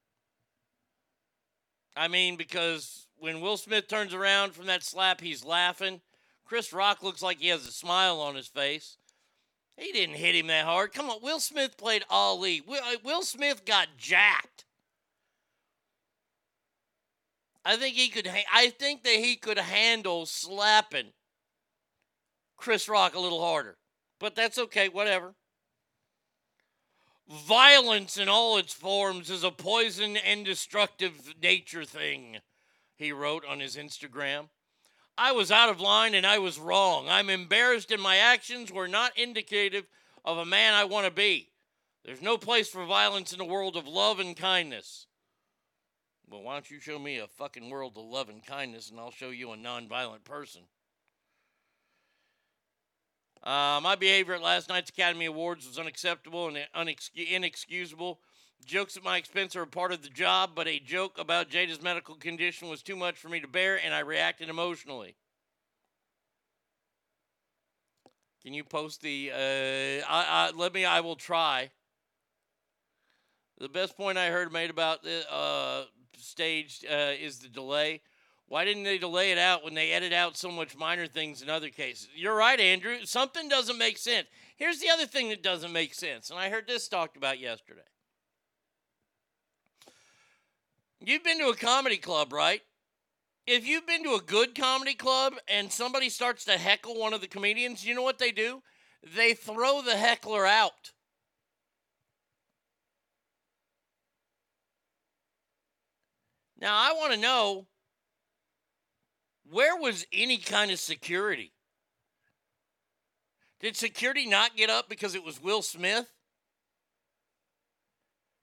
I 1.98 2.08
mean, 2.08 2.36
because 2.36 3.08
when 3.18 3.42
Will 3.42 3.58
Smith 3.58 3.88
turns 3.88 4.14
around 4.14 4.54
from 4.54 4.68
that 4.68 4.84
slap, 4.84 5.22
he's 5.22 5.44
laughing. 5.44 6.02
Chris 6.46 6.72
Rock 6.72 7.04
looks 7.04 7.22
like 7.22 7.40
he 7.40 7.50
has 7.50 7.68
a 7.68 7.72
smile 7.72 8.20
on 8.22 8.36
his 8.36 8.48
face. 8.48 8.98
He 9.76 9.92
didn't 9.92 10.16
hit 10.16 10.36
him 10.36 10.48
that 10.48 10.66
hard. 10.66 10.94
Come 10.94 11.10
on, 11.10 11.22
Will 11.22 11.40
Smith 11.40 11.78
played 11.78 12.04
Ali. 12.10 12.62
Will, 12.62 12.82
uh, 12.84 12.98
Will 13.04 13.22
Smith 13.22 13.66
got 13.66 13.90
jacked. 13.98 14.66
I 17.64 17.76
think 17.76 17.96
he 17.96 18.08
could. 18.08 18.28
Ha- 18.28 18.46
I 18.52 18.70
think 18.70 19.04
that 19.04 19.16
he 19.16 19.36
could 19.36 19.60
handle 19.60 20.26
slapping 20.26 21.12
Chris 22.56 22.88
Rock 22.88 23.14
a 23.14 23.20
little 23.20 23.44
harder, 23.44 23.78
but 24.20 24.36
that's 24.36 24.58
okay. 24.58 24.90
Whatever. 24.90 25.36
Violence 27.30 28.18
in 28.18 28.30
all 28.30 28.58
its 28.58 28.74
forms 28.74 29.30
is 29.30 29.44
a 29.44 29.52
poison 29.52 30.16
and 30.16 30.46
destructive 30.46 31.36
nature 31.42 31.84
thing, 31.84 32.38
he 32.96 33.12
wrote 33.12 33.44
on 33.46 33.60
his 33.60 33.76
Instagram. 33.76 34.48
I 35.18 35.34
was 35.34 35.52
out 35.52 35.70
of 35.70 35.82
line 35.82 36.14
and 36.14 36.26
I 36.26 36.38
was 36.38 36.60
wrong. 36.60 37.10
I'm 37.10 37.30
embarrassed 37.30 37.92
and 37.92 38.02
my 38.02 38.18
actions 38.18 38.72
were 38.72 38.88
not 38.88 39.18
indicative 39.18 39.90
of 40.24 40.38
a 40.38 40.46
man 40.46 40.74
I 40.74 40.86
want 40.86 41.06
to 41.06 41.12
be. 41.12 41.50
There's 42.06 42.22
no 42.22 42.38
place 42.38 42.70
for 42.70 42.86
violence 42.86 43.34
in 43.34 43.42
a 43.42 43.46
world 43.46 43.76
of 43.76 43.88
love 43.88 44.20
and 44.20 44.38
kindness. 44.38 45.08
Well, 46.30 46.44
why 46.44 46.54
don't 46.54 46.72
you 46.72 46.80
show 46.80 47.00
me 47.00 47.18
a 47.18 47.28
fucking 47.28 47.70
world 47.70 47.98
of 47.98 48.06
love 48.06 48.30
and 48.30 48.46
kindness 48.46 48.90
and 48.90 49.00
I'll 49.00 49.12
show 49.12 49.32
you 49.32 49.52
a 49.52 49.58
nonviolent 49.58 50.24
person? 50.24 50.62
Uh, 53.48 53.80
my 53.82 53.96
behavior 53.96 54.34
at 54.34 54.42
last 54.42 54.68
night's 54.68 54.90
Academy 54.90 55.24
Awards 55.24 55.66
was 55.66 55.80
unacceptable 55.80 56.50
and 56.50 56.58
inexcusable. 57.16 58.20
Jokes 58.66 58.98
at 58.98 59.06
my 59.06 59.16
expense 59.16 59.56
are 59.56 59.62
a 59.62 59.68
part 59.68 59.94
of 59.94 60.02
the 60.02 60.10
job, 60.10 60.52
but 60.54 60.68
a 60.68 60.80
joke 60.80 61.18
about 61.18 61.50
Jada's 61.50 61.82
medical 61.82 62.16
condition 62.16 62.68
was 62.68 62.84
too 62.84 62.98
much 62.98 63.16
for 63.16 63.30
me 63.30 63.40
to 63.40 63.48
bear, 63.48 63.80
and 63.82 63.94
I 63.94 64.00
reacted 64.00 64.50
emotionally. 64.50 65.16
Can 68.44 68.54
you 68.54 68.66
post 68.66 69.02
the? 69.02 69.32
Uh, 69.34 70.06
I, 70.12 70.50
I, 70.50 70.52
let 70.54 70.74
me. 70.74 70.84
I 70.84 71.00
will 71.00 71.16
try. 71.16 71.70
The 73.60 73.70
best 73.70 73.96
point 73.96 74.18
I 74.18 74.28
heard 74.28 74.52
made 74.52 74.72
about 74.72 75.04
the 75.04 75.24
uh, 75.32 75.84
staged 76.18 76.86
uh, 76.86 77.14
is 77.18 77.40
the 77.40 77.48
delay. 77.48 78.02
Why 78.48 78.64
didn't 78.64 78.84
they 78.84 78.98
delay 78.98 79.32
it 79.32 79.38
out 79.38 79.64
when 79.64 79.74
they 79.74 79.92
edit 79.92 80.14
out 80.14 80.38
so 80.38 80.50
much 80.50 80.78
minor 80.78 81.06
things 81.06 81.42
in 81.42 81.50
other 81.50 81.70
cases? 81.70 82.08
You're 82.16 82.36
right, 82.36 82.60
Andrew. 82.60 82.98
Something 83.04 83.50
doesn't 83.50 83.78
make 83.78 83.98
sense. 83.98 84.28
Here's 84.56 84.80
the 84.80 84.90
other 84.90 85.06
thing 85.06 85.30
that 85.30 85.44
doesn't 85.44 85.74
make 85.74 85.94
sense, 85.94 86.30
and 86.30 86.40
I 86.40 86.50
heard 86.50 86.68
this 86.68 86.88
talked 86.88 87.18
about 87.18 87.40
yesterday. 87.40 87.82
You've 91.00 91.24
been 91.24 91.40
to 91.40 91.50
a 91.50 91.56
comedy 91.56 91.98
club, 91.98 92.34
right? 92.34 92.62
If 93.46 93.68
you've 93.68 93.86
been 93.86 94.04
to 94.04 94.16
a 94.16 94.22
good 94.22 94.56
comedy 94.56 94.94
club 94.94 95.36
and 95.48 95.72
somebody 95.72 96.10
starts 96.10 96.44
to 96.46 96.58
heckle 96.58 97.00
one 97.00 97.14
of 97.14 97.22
the 97.22 97.28
comedians, 97.28 97.86
you 97.86 97.94
know 97.94 98.02
what 98.02 98.18
they 98.18 98.32
do? 98.32 98.62
They 99.16 99.34
throw 99.34 99.82
the 99.82 99.96
heckler 99.96 100.46
out. 100.46 100.92
Now, 106.60 106.76
I 106.76 106.94
want 106.94 107.14
to 107.14 107.20
know 107.20 107.68
where 109.50 109.76
was 109.76 110.06
any 110.12 110.38
kind 110.38 110.72
of 110.72 110.80
security? 110.80 111.54
Did 113.60 113.76
security 113.76 114.26
not 114.26 114.56
get 114.56 114.70
up 114.70 114.88
because 114.90 115.16
it 115.16 115.24
was 115.24 115.42
Will 115.42 115.62
Smith? 115.62 116.08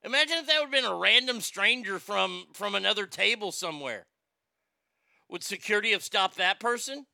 Imagine 0.02 0.38
if 0.38 0.46
that 0.46 0.60
would 0.60 0.74
have 0.74 0.82
been 0.82 0.90
a 0.90 0.94
random 0.94 1.40
stranger 1.40 1.98
from 1.98 2.46
from 2.52 2.74
another 2.74 3.06
table 3.06 3.52
somewhere. 3.52 4.06
Would 5.30 5.42
security 5.42 5.92
have 5.92 6.02
stopped 6.02 6.36
that 6.36 6.60
person? 6.60 7.06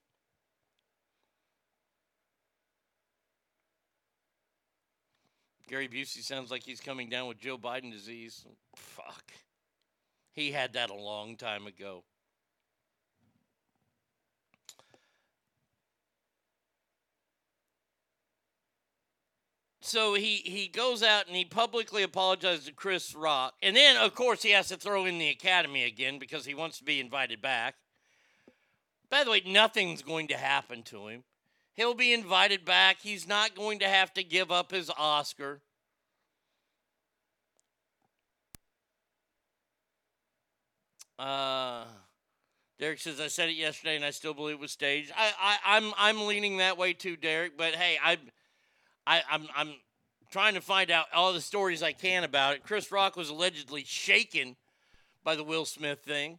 Gary 5.68 5.86
Busey 5.86 6.24
sounds 6.24 6.50
like 6.50 6.64
he's 6.64 6.80
coming 6.80 7.08
down 7.08 7.28
with 7.28 7.38
Joe 7.38 7.56
Biden 7.56 7.92
disease. 7.92 8.44
Fuck. 8.74 9.22
He 10.32 10.50
had 10.50 10.72
that 10.72 10.90
a 10.90 10.94
long 10.94 11.36
time 11.36 11.68
ago. 11.68 12.02
So 19.90 20.14
he, 20.14 20.36
he 20.44 20.68
goes 20.68 21.02
out 21.02 21.26
and 21.26 21.34
he 21.34 21.44
publicly 21.44 22.04
apologizes 22.04 22.66
to 22.66 22.72
Chris 22.72 23.12
Rock. 23.12 23.54
And 23.60 23.74
then, 23.74 23.96
of 23.96 24.14
course, 24.14 24.40
he 24.40 24.50
has 24.50 24.68
to 24.68 24.76
throw 24.76 25.04
in 25.04 25.18
the 25.18 25.30
Academy 25.30 25.82
again 25.82 26.20
because 26.20 26.46
he 26.46 26.54
wants 26.54 26.78
to 26.78 26.84
be 26.84 27.00
invited 27.00 27.42
back. 27.42 27.74
By 29.10 29.24
the 29.24 29.32
way, 29.32 29.42
nothing's 29.44 30.02
going 30.02 30.28
to 30.28 30.36
happen 30.36 30.84
to 30.84 31.08
him. 31.08 31.24
He'll 31.74 31.94
be 31.94 32.12
invited 32.12 32.64
back. 32.64 32.98
He's 33.02 33.26
not 33.26 33.56
going 33.56 33.80
to 33.80 33.88
have 33.88 34.14
to 34.14 34.22
give 34.22 34.52
up 34.52 34.70
his 34.70 34.92
Oscar. 34.96 35.60
Uh, 41.18 41.82
Derek 42.78 43.00
says 43.00 43.18
I 43.20 43.26
said 43.26 43.48
it 43.48 43.56
yesterday, 43.56 43.96
and 43.96 44.04
I 44.04 44.10
still 44.10 44.34
believe 44.34 44.54
it 44.54 44.60
was 44.60 44.70
staged. 44.70 45.10
I, 45.16 45.32
I 45.40 45.76
I'm 45.76 45.92
I'm 45.98 46.26
leaning 46.28 46.58
that 46.58 46.78
way 46.78 46.92
too, 46.92 47.16
Derek. 47.16 47.58
But 47.58 47.74
hey, 47.74 47.98
I, 48.02 48.18
I 49.06 49.22
I'm 49.30 49.46
I'm 49.56 49.74
trying 50.30 50.54
to 50.54 50.60
find 50.60 50.90
out 50.90 51.06
all 51.14 51.32
the 51.32 51.40
stories 51.40 51.82
I 51.82 51.92
can 51.92 52.24
about 52.24 52.54
it. 52.54 52.64
Chris 52.64 52.92
Rock 52.92 53.16
was 53.16 53.28
allegedly 53.28 53.84
shaken 53.84 54.56
by 55.24 55.34
the 55.34 55.44
Will 55.44 55.64
Smith 55.64 56.00
thing. 56.04 56.38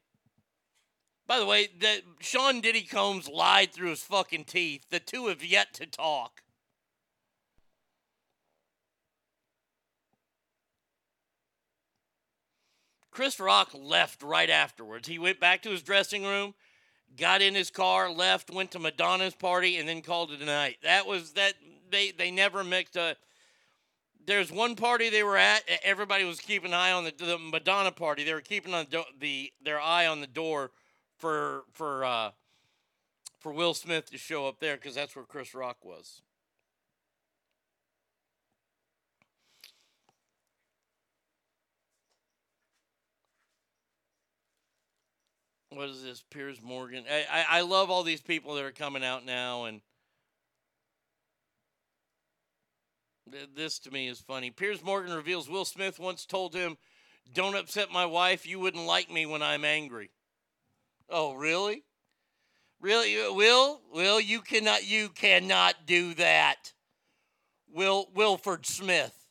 By 1.28 1.40
the 1.40 1.46
way, 1.46 1.70
that 1.80 2.02
Sean 2.20 2.62
Diddy 2.62 2.82
Combs 2.82 3.30
lied 3.30 3.72
through 3.72 3.92
his 3.92 4.04
fucking 4.04 4.46
teeth. 4.46 4.86
The 4.90 5.00
two 5.00 5.28
have 5.28 5.44
yet 5.44 5.74
to 5.76 5.86
talk. 5.86 6.44
Chris 13.12 13.40
Rock 13.40 13.72
left 13.74 14.24
right 14.24 14.50
afterwards. 14.50 15.08
He 15.08 15.20
went 15.20 15.40
back 15.40 15.62
to 15.64 15.70
his 15.70 15.84
dressing 15.84 16.24
room, 16.24 16.54
got 17.18 17.42
in 17.42 17.56
his 17.56 17.70
car, 17.70 18.10
left, 18.10 18.50
went 18.50 18.72
to 18.72 18.80
Madonna's 18.80 19.36
party, 19.36 19.78
and 19.78 19.88
then 19.88 20.02
called 20.02 20.32
it 20.32 20.42
a 20.42 20.46
night. 20.46 20.78
That 20.82 21.06
was 21.06 21.34
that 21.34 21.54
they 21.92 22.12
they 22.12 22.32
never 22.32 22.64
mixed 22.64 22.96
a. 22.96 23.16
There's 24.26 24.52
one 24.52 24.76
party 24.76 25.10
they 25.10 25.24
were 25.24 25.38
at. 25.38 25.64
Everybody 25.84 26.24
was 26.26 26.40
keeping 26.40 26.72
an 26.72 26.74
eye 26.76 26.92
on 26.92 27.06
the, 27.06 27.14
the 27.18 27.38
Madonna 27.40 27.92
party. 27.92 28.24
They 28.24 28.34
were 28.34 28.42
keeping 28.42 28.74
on 28.74 28.86
the, 28.90 29.04
the 29.20 29.52
their 29.64 29.80
eye 29.80 30.08
on 30.08 30.22
the 30.22 30.28
door 30.28 30.72
for 31.18 31.64
for 31.74 32.06
uh, 32.06 32.32
for 33.40 33.52
Will 33.52 33.74
Smith 33.74 34.12
to 34.12 34.18
show 34.18 34.48
up 34.48 34.60
there 34.60 34.76
because 34.76 34.96
that's 34.96 35.16
where 35.16 35.26
Chris 35.26 35.54
Rock 35.54 35.84
was. 35.84 36.22
what 45.74 45.90
is 45.90 46.04
this? 46.04 46.24
Piers 46.30 46.62
Morgan. 46.62 47.06
I, 47.10 47.26
I, 47.32 47.46
I 47.58 47.62
love 47.62 47.90
all 47.90 48.04
these 48.04 48.22
people 48.22 48.56
that 48.56 48.64
are 48.64 48.72
coming 48.72 49.04
out 49.04 49.26
now, 49.26 49.66
and 49.66 49.82
th- 53.21 53.21
this 53.56 53.80
to 53.80 53.92
me 53.92 54.08
is 54.08 54.20
funny. 54.20 54.52
Piers 54.52 54.84
Morgan 54.84 55.14
reveals 55.14 55.50
Will 55.50 55.66
Smith 55.66 56.00
once 56.00 56.26
told 56.26 56.54
him, 56.54 56.78
"Don't 57.34 57.56
upset 57.56 57.92
my 57.92 58.06
wife. 58.06 58.46
You 58.46 58.60
wouldn't 58.60 58.86
like 58.86 59.10
me 59.10 59.26
when 59.26 59.42
I'm 59.42 59.66
angry." 59.66 60.12
Oh, 61.10 61.34
really? 61.34 61.84
Really, 62.80 63.22
uh, 63.22 63.34
Will? 63.34 63.82
Will, 63.92 64.20
you 64.20 64.42
cannot. 64.42 64.86
You 64.86 65.10
cannot 65.10 65.86
do 65.86 66.14
that. 66.16 66.74
Will 67.68 68.10
Wilford 68.14 68.66
Smith. 68.66 69.28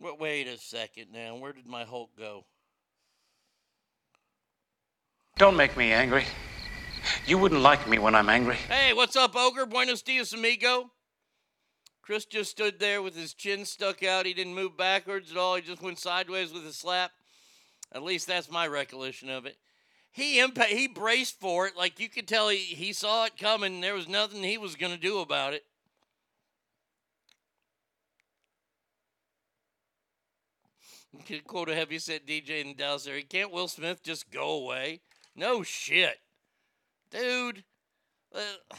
Wait 0.00 0.46
a 0.46 0.58
second 0.58 1.12
now. 1.12 1.36
Where 1.36 1.52
did 1.52 1.66
my 1.66 1.84
Hulk 1.84 2.10
go? 2.16 2.44
Don't 5.36 5.56
make 5.56 5.76
me 5.76 5.92
angry. 5.92 6.24
You 7.26 7.38
wouldn't 7.38 7.62
like 7.62 7.88
me 7.88 7.98
when 7.98 8.14
I'm 8.14 8.28
angry. 8.28 8.56
Hey, 8.56 8.92
what's 8.92 9.16
up, 9.16 9.34
Ogre? 9.36 9.66
Buenos 9.66 10.02
dias, 10.02 10.32
amigo. 10.32 10.90
Chris 12.08 12.24
just 12.24 12.50
stood 12.50 12.78
there 12.78 13.02
with 13.02 13.14
his 13.14 13.34
chin 13.34 13.66
stuck 13.66 14.02
out. 14.02 14.24
He 14.24 14.32
didn't 14.32 14.54
move 14.54 14.78
backwards 14.78 15.30
at 15.30 15.36
all. 15.36 15.56
He 15.56 15.60
just 15.60 15.82
went 15.82 15.98
sideways 15.98 16.54
with 16.54 16.66
a 16.66 16.72
slap. 16.72 17.10
At 17.92 18.02
least 18.02 18.26
that's 18.26 18.50
my 18.50 18.66
recollection 18.66 19.28
of 19.28 19.44
it. 19.44 19.58
He 20.10 20.42
he 20.70 20.88
braced 20.88 21.38
for 21.38 21.66
it. 21.66 21.76
Like 21.76 22.00
you 22.00 22.08
could 22.08 22.26
tell 22.26 22.48
he, 22.48 22.56
he 22.56 22.94
saw 22.94 23.26
it 23.26 23.36
coming. 23.36 23.82
There 23.82 23.92
was 23.92 24.08
nothing 24.08 24.42
he 24.42 24.56
was 24.56 24.74
going 24.74 24.94
to 24.94 24.98
do 24.98 25.18
about 25.18 25.52
it. 25.52 25.66
Quote 31.46 31.68
a 31.68 31.74
heavy 31.74 31.98
set 31.98 32.26
DJ 32.26 32.64
in 32.64 32.74
Dallas 32.74 33.04
there. 33.04 33.20
Can't 33.20 33.52
Will 33.52 33.68
Smith 33.68 34.02
just 34.02 34.30
go 34.30 34.52
away? 34.52 35.00
No 35.36 35.62
shit. 35.62 36.20
Dude. 37.10 37.64
Uh, 38.34 38.76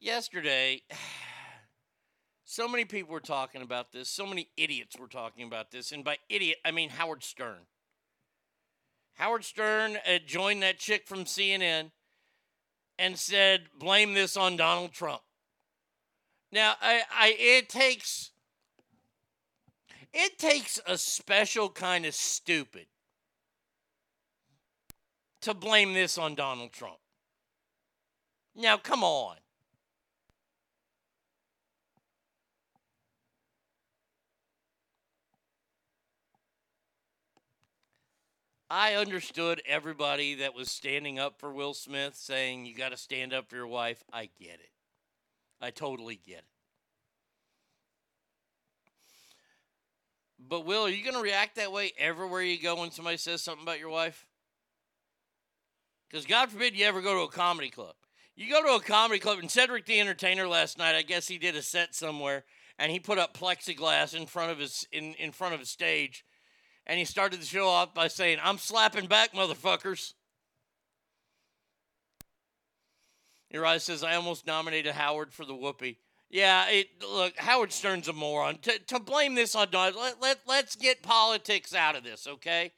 yesterday, 0.00 0.82
so 2.44 2.66
many 2.66 2.84
people 2.84 3.12
were 3.12 3.20
talking 3.20 3.62
about 3.62 3.92
this. 3.92 4.08
So 4.08 4.26
many 4.26 4.48
idiots 4.56 4.96
were 4.98 5.08
talking 5.08 5.46
about 5.46 5.70
this. 5.70 5.92
And 5.92 6.04
by 6.04 6.18
idiot, 6.28 6.58
I 6.64 6.70
mean 6.70 6.90
Howard 6.90 7.22
Stern. 7.22 7.66
Howard 9.14 9.44
Stern 9.44 9.96
uh, 9.96 10.18
joined 10.26 10.62
that 10.62 10.78
chick 10.78 11.06
from 11.06 11.24
CNN 11.24 11.90
and 12.98 13.18
said, 13.18 13.62
blame 13.78 14.14
this 14.14 14.36
on 14.36 14.56
Donald 14.56 14.92
Trump. 14.92 15.22
Now, 16.52 16.74
I, 16.80 17.02
I 17.12 17.34
it 17.38 17.68
takes 17.68 18.32
it 20.12 20.38
takes 20.38 20.80
a 20.86 20.98
special 20.98 21.68
kind 21.68 22.04
of 22.04 22.14
stupid 22.14 22.86
to 25.42 25.54
blame 25.54 25.94
this 25.94 26.18
on 26.18 26.34
Donald 26.34 26.72
Trump. 26.72 26.98
Now, 28.56 28.76
come 28.76 29.04
on. 29.04 29.36
I 38.70 38.94
understood 38.94 39.60
everybody 39.66 40.36
that 40.36 40.54
was 40.54 40.70
standing 40.70 41.18
up 41.18 41.40
for 41.40 41.52
Will 41.52 41.74
Smith 41.74 42.14
saying 42.14 42.66
you 42.66 42.76
got 42.76 42.90
to 42.90 42.96
stand 42.96 43.34
up 43.34 43.48
for 43.48 43.56
your 43.56 43.66
wife. 43.66 44.04
I 44.12 44.30
get 44.38 44.54
it. 44.54 44.70
I 45.60 45.70
totally 45.70 46.20
get 46.24 46.38
it. 46.38 46.44
But 50.38 50.64
Will, 50.64 50.86
are 50.86 50.88
you 50.88 51.02
going 51.02 51.16
to 51.16 51.22
react 51.22 51.56
that 51.56 51.72
way 51.72 51.90
everywhere 51.98 52.42
you 52.42 52.62
go 52.62 52.76
when 52.76 52.92
somebody 52.92 53.16
says 53.16 53.42
something 53.42 53.64
about 53.64 53.80
your 53.80 53.90
wife? 53.90 54.24
Because 56.08 56.24
God 56.24 56.48
forbid 56.48 56.76
you 56.76 56.86
ever 56.86 57.02
go 57.02 57.14
to 57.14 57.22
a 57.22 57.28
comedy 57.28 57.70
club. 57.70 57.94
You 58.36 58.50
go 58.50 58.62
to 58.62 58.76
a 58.76 58.80
comedy 58.80 59.20
club, 59.20 59.38
and 59.40 59.50
Cedric 59.50 59.84
the 59.84 60.00
Entertainer 60.00 60.46
last 60.48 60.78
night, 60.78 60.94
I 60.94 61.02
guess 61.02 61.28
he 61.28 61.38
did 61.38 61.56
a 61.56 61.62
set 61.62 61.94
somewhere, 61.94 62.44
and 62.78 62.90
he 62.90 62.98
put 62.98 63.18
up 63.18 63.36
plexiglass 63.36 64.14
in 64.14 64.26
front 64.26 64.50
of 64.50 64.58
his 64.58 64.86
in, 64.92 65.14
in 65.14 65.30
front 65.32 65.54
of 65.54 65.60
his 65.60 65.68
stage, 65.68 66.24
and 66.90 66.98
he 66.98 67.04
started 67.04 67.40
the 67.40 67.46
show 67.46 67.68
off 67.68 67.94
by 67.94 68.08
saying, 68.08 68.40
"I'm 68.42 68.58
slapping 68.58 69.06
back, 69.06 69.32
motherfuckers." 69.32 70.14
Uriah 73.48 73.78
says, 73.78 74.02
"I 74.02 74.16
almost 74.16 74.44
nominated 74.44 74.94
Howard 74.94 75.32
for 75.32 75.44
the 75.44 75.54
whoopee." 75.54 75.98
Yeah, 76.30 76.68
it 76.68 77.00
look 77.00 77.38
Howard 77.38 77.72
Stern's 77.72 78.08
a 78.08 78.12
moron. 78.12 78.58
To, 78.62 78.76
to 78.76 78.98
blame 78.98 79.36
this 79.36 79.54
on 79.54 79.70
Don, 79.70 79.94
let, 79.94 80.20
let 80.20 80.40
let's 80.46 80.74
get 80.74 81.00
politics 81.00 81.76
out 81.76 81.94
of 81.94 82.02
this, 82.02 82.26
okay? 82.26 82.72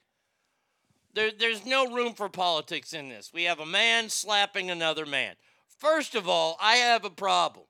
There, 1.15 1.31
there's 1.31 1.65
no 1.65 1.91
room 1.91 2.13
for 2.13 2.29
politics 2.29 2.93
in 2.93 3.09
this. 3.09 3.33
We 3.33 3.45
have 3.45 3.61
a 3.61 3.67
man 3.67 4.11
slapping 4.11 4.71
another 4.71 5.07
man. 5.07 5.37
First 5.79 6.15
of 6.15 6.29
all, 6.29 6.59
I 6.61 6.75
have 6.77 7.07
a 7.07 7.11
problem. 7.11 7.65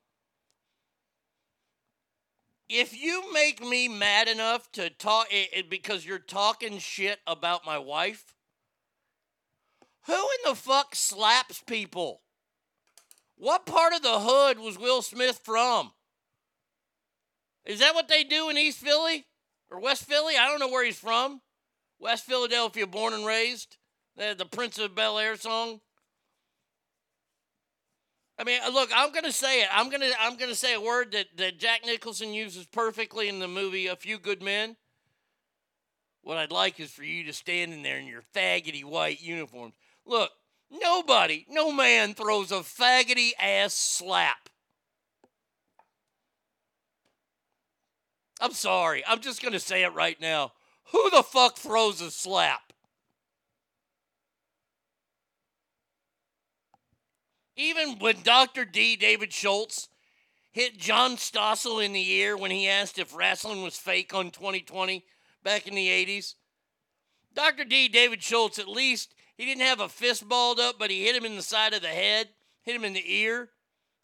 If 2.69 2.99
you 2.99 3.31
make 3.33 3.61
me 3.61 3.87
mad 3.87 4.27
enough 4.27 4.71
to 4.73 4.89
talk 4.89 5.27
it, 5.31 5.49
it, 5.53 5.69
because 5.69 6.05
you're 6.05 6.19
talking 6.19 6.79
shit 6.79 7.19
about 7.27 7.65
my 7.65 7.77
wife, 7.77 8.35
who 10.05 10.13
in 10.13 10.49
the 10.49 10.55
fuck 10.55 10.95
slaps 10.95 11.61
people? 11.65 12.21
What 13.35 13.65
part 13.65 13.93
of 13.93 14.01
the 14.01 14.19
hood 14.19 14.59
was 14.59 14.77
Will 14.77 15.01
Smith 15.01 15.41
from? 15.43 15.91
Is 17.65 17.79
that 17.79 17.95
what 17.95 18.07
they 18.07 18.23
do 18.23 18.49
in 18.49 18.57
East 18.57 18.79
Philly 18.79 19.25
or 19.69 19.79
West 19.79 20.03
Philly? 20.03 20.35
I 20.37 20.47
don't 20.47 20.59
know 20.59 20.69
where 20.69 20.85
he's 20.85 20.99
from. 20.99 21.41
West 21.99 22.25
Philadelphia, 22.25 22.85
born 22.85 23.13
and 23.13 23.25
raised. 23.25 23.77
The, 24.15 24.35
the 24.37 24.45
Prince 24.45 24.77
of 24.77 24.93
Bel 24.93 25.17
Air 25.17 25.35
song. 25.35 25.81
I 28.37 28.43
mean, 28.43 28.59
uh, 28.65 28.71
look, 28.71 28.89
I'm 28.95 29.11
gonna 29.11 29.31
say 29.31 29.61
it. 29.61 29.69
I'm 29.71 29.89
gonna 29.89 30.09
I'm 30.19 30.37
gonna 30.37 30.55
say 30.55 30.73
a 30.73 30.81
word 30.81 31.11
that, 31.11 31.27
that 31.37 31.59
Jack 31.59 31.85
Nicholson 31.85 32.33
uses 32.33 32.65
perfectly 32.65 33.29
in 33.29 33.39
the 33.39 33.47
movie 33.47 33.87
A 33.87 33.95
Few 33.95 34.17
Good 34.17 34.41
Men. 34.41 34.75
What 36.23 36.37
I'd 36.37 36.51
like 36.51 36.79
is 36.79 36.89
for 36.89 37.03
you 37.03 37.25
to 37.25 37.33
stand 37.33 37.73
in 37.73 37.83
there 37.83 37.97
in 37.97 38.07
your 38.07 38.23
faggoty 38.35 38.83
white 38.83 39.21
uniforms. 39.21 39.75
Look, 40.05 40.31
nobody, 40.71 41.45
no 41.49 41.71
man 41.71 42.13
throws 42.13 42.51
a 42.51 42.61
faggoty 42.61 43.31
ass 43.39 43.73
slap. 43.73 44.49
I'm 48.41 48.53
sorry, 48.53 49.03
I'm 49.07 49.21
just 49.21 49.43
gonna 49.43 49.59
say 49.59 49.83
it 49.83 49.93
right 49.93 50.19
now. 50.19 50.53
Who 50.91 51.09
the 51.11 51.23
fuck 51.23 51.57
throws 51.57 52.01
a 52.01 52.09
slap? 52.09 52.72
Even 57.55 57.99
when 57.99 58.21
Dr. 58.23 58.65
D. 58.65 58.95
David 58.95 59.31
Schultz 59.31 59.89
hit 60.51 60.77
John 60.77 61.17
Stossel 61.17 61.83
in 61.83 61.93
the 61.93 62.11
ear 62.11 62.35
when 62.37 62.51
he 62.51 62.67
asked 62.67 62.97
if 62.97 63.15
wrestling 63.15 63.63
was 63.63 63.75
fake 63.75 64.13
on 64.13 64.31
2020 64.31 65.03
back 65.43 65.67
in 65.67 65.75
the 65.75 65.87
80s, 65.87 66.35
Dr. 67.35 67.65
D. 67.65 67.87
David 67.87 68.21
Schultz, 68.21 68.59
at 68.59 68.67
least, 68.67 69.15
he 69.35 69.45
didn't 69.45 69.63
have 69.63 69.79
a 69.79 69.89
fist 69.89 70.27
balled 70.27 70.59
up, 70.59 70.77
but 70.77 70.91
he 70.91 71.03
hit 71.03 71.15
him 71.15 71.25
in 71.25 71.35
the 71.35 71.41
side 71.41 71.73
of 71.73 71.81
the 71.81 71.87
head, 71.87 72.29
hit 72.61 72.75
him 72.75 72.83
in 72.83 72.93
the 72.93 73.13
ear 73.13 73.49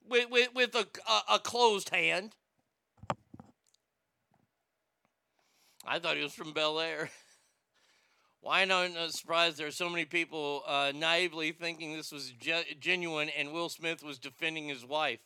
with, 0.08 0.30
with, 0.30 0.50
with 0.56 0.76
a, 0.76 0.88
a, 1.08 1.36
a 1.36 1.40
closed 1.40 1.90
hand. 1.90 2.36
I 5.86 6.00
thought 6.00 6.18
he 6.18 6.24
was 6.24 6.34
from 6.34 6.54
Bel 6.54 6.80
Air. 6.80 7.10
Why 8.42 8.66
not 8.66 8.96
uh, 8.96 9.10
surprised 9.10 9.58
there 9.58 9.68
are 9.68 9.72
so 9.72 9.90
many 9.90 10.06
people 10.06 10.64
uh, 10.66 10.92
naively 10.96 11.52
thinking 11.52 11.96
this 11.96 12.12
was 12.12 12.32
ge- 12.32 12.80
genuine 12.80 13.30
and 13.30 13.52
Will 13.52 13.70
Smith 13.70 14.04
was 14.04 14.18
defending 14.18 14.70
his 14.70 14.86
wife? 14.86 15.20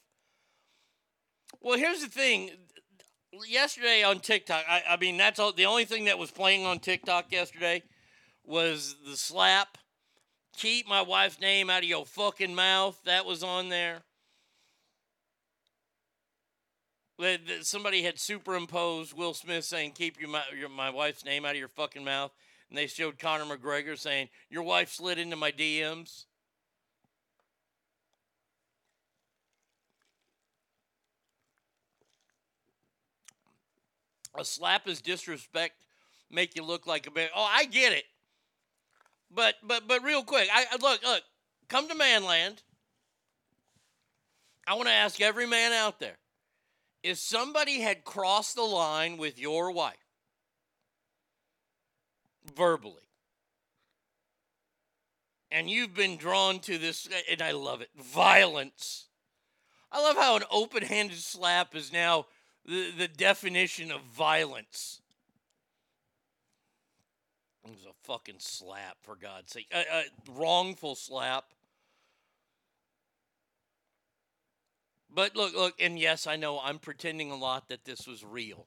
Well, 1.62 1.78
here's 1.78 2.02
the 2.02 2.08
thing. 2.08 2.52
Yesterday 3.48 4.04
on 4.04 4.20
TikTok, 4.20 4.64
I, 4.68 4.84
I 4.90 4.98
mean, 4.98 5.18
that's 5.18 5.40
all, 5.40 5.54
the 5.54 5.66
only 5.66 5.86
thing 5.86 6.06
that 6.06 6.18
was 6.18 6.32
playing 6.32 6.66
on 6.66 6.80
TikTok 6.80 7.32
yesterday 7.32 7.84
was 8.44 8.96
the 9.08 9.16
slap. 9.16 9.78
Keep 10.58 10.88
my 10.88 11.02
wife's 11.02 11.40
name 11.40 11.70
out 11.70 11.84
of 11.84 11.90
your 11.90 12.06
fucking 12.06 12.54
mouth. 12.54 13.00
That 13.06 13.26
was 13.26 13.44
on 13.44 13.70
there. 13.70 14.04
Somebody 17.62 18.04
had 18.04 18.20
superimposed 18.20 19.14
Will 19.14 19.34
Smith 19.34 19.64
saying, 19.64 19.94
"Keep 19.94 20.20
your, 20.20 20.30
mi- 20.30 20.60
your 20.60 20.68
my 20.68 20.90
wife's 20.90 21.24
name 21.24 21.46
out 21.46 21.52
of 21.52 21.58
your 21.58 21.70
fucking 21.70 22.04
mouth," 22.04 22.32
and 22.70 22.78
they 22.78 22.88
showed 22.88 23.20
Conor 23.20 23.46
McGregor 23.46 23.98
saying, 23.98 24.30
"Your 24.50 24.64
wife 24.64 24.92
slid 24.92 25.18
into 25.18 25.36
my 25.36 25.52
DMs." 25.52 26.26
A 34.36 34.44
slap 34.44 34.88
is 34.88 35.02
disrespect, 35.02 35.76
make 36.32 36.56
you 36.56 36.64
look 36.64 36.88
like 36.88 37.06
a 37.06 37.12
man. 37.12 37.30
Oh, 37.36 37.44
I 37.44 37.66
get 37.66 37.94
it. 37.94 38.06
But 39.30 39.56
but 39.64 39.88
but 39.88 40.04
real 40.04 40.24
quick, 40.24 40.50
I- 40.52 40.76
look 40.78 41.04
look, 41.04 41.24
come 41.68 41.88
to 41.88 41.96
Manland. 41.96 42.64
I 44.66 44.76
want 44.76 44.88
to 44.88 44.94
ask 44.94 45.22
every 45.22 45.46
man 45.46 45.72
out 45.74 46.00
there: 46.00 46.18
if 47.04 47.18
somebody 47.18 47.82
had 47.82 48.06
crossed 48.06 48.56
the 48.56 48.64
line 48.64 49.18
with 49.18 49.38
your 49.38 49.72
wife 49.72 50.03
verbally, 52.56 53.10
and 55.52 55.70
you've 55.70 55.94
been 55.94 56.18
drawn 56.18 56.60
to 56.60 56.78
this, 56.78 57.08
and 57.30 57.42
I 57.42 57.52
love 57.52 57.82
it, 57.82 57.90
violence. 57.96 59.06
I 59.92 60.02
love 60.02 60.16
how 60.16 60.36
an 60.36 60.44
open-handed 60.50 61.20
slap 61.20 61.76
is 61.76 61.94
now 61.94 62.26
the, 62.66 62.92
the 62.98 63.08
definition 63.08 63.92
of 63.92 64.02
violence. 64.02 65.02
It 67.64 67.70
was 67.70 67.86
a 67.86 67.94
fucking 68.08 68.40
slap, 68.40 68.98
for 69.04 69.16
God's 69.16 69.54
sake. 69.54 69.68
A, 69.72 69.80
a 69.80 70.04
wrongful 70.32 70.96
slap. 70.96 71.46
But 75.14 75.36
look, 75.36 75.54
look, 75.54 75.76
and 75.80 76.00
yes, 76.00 76.26
I 76.26 76.36
know 76.36 76.60
I'm 76.60 76.80
pretending 76.80 77.30
a 77.30 77.36
lot 77.36 77.70
that 77.70 77.86
this 77.86 78.08
was 78.08 78.26
real. 78.26 78.66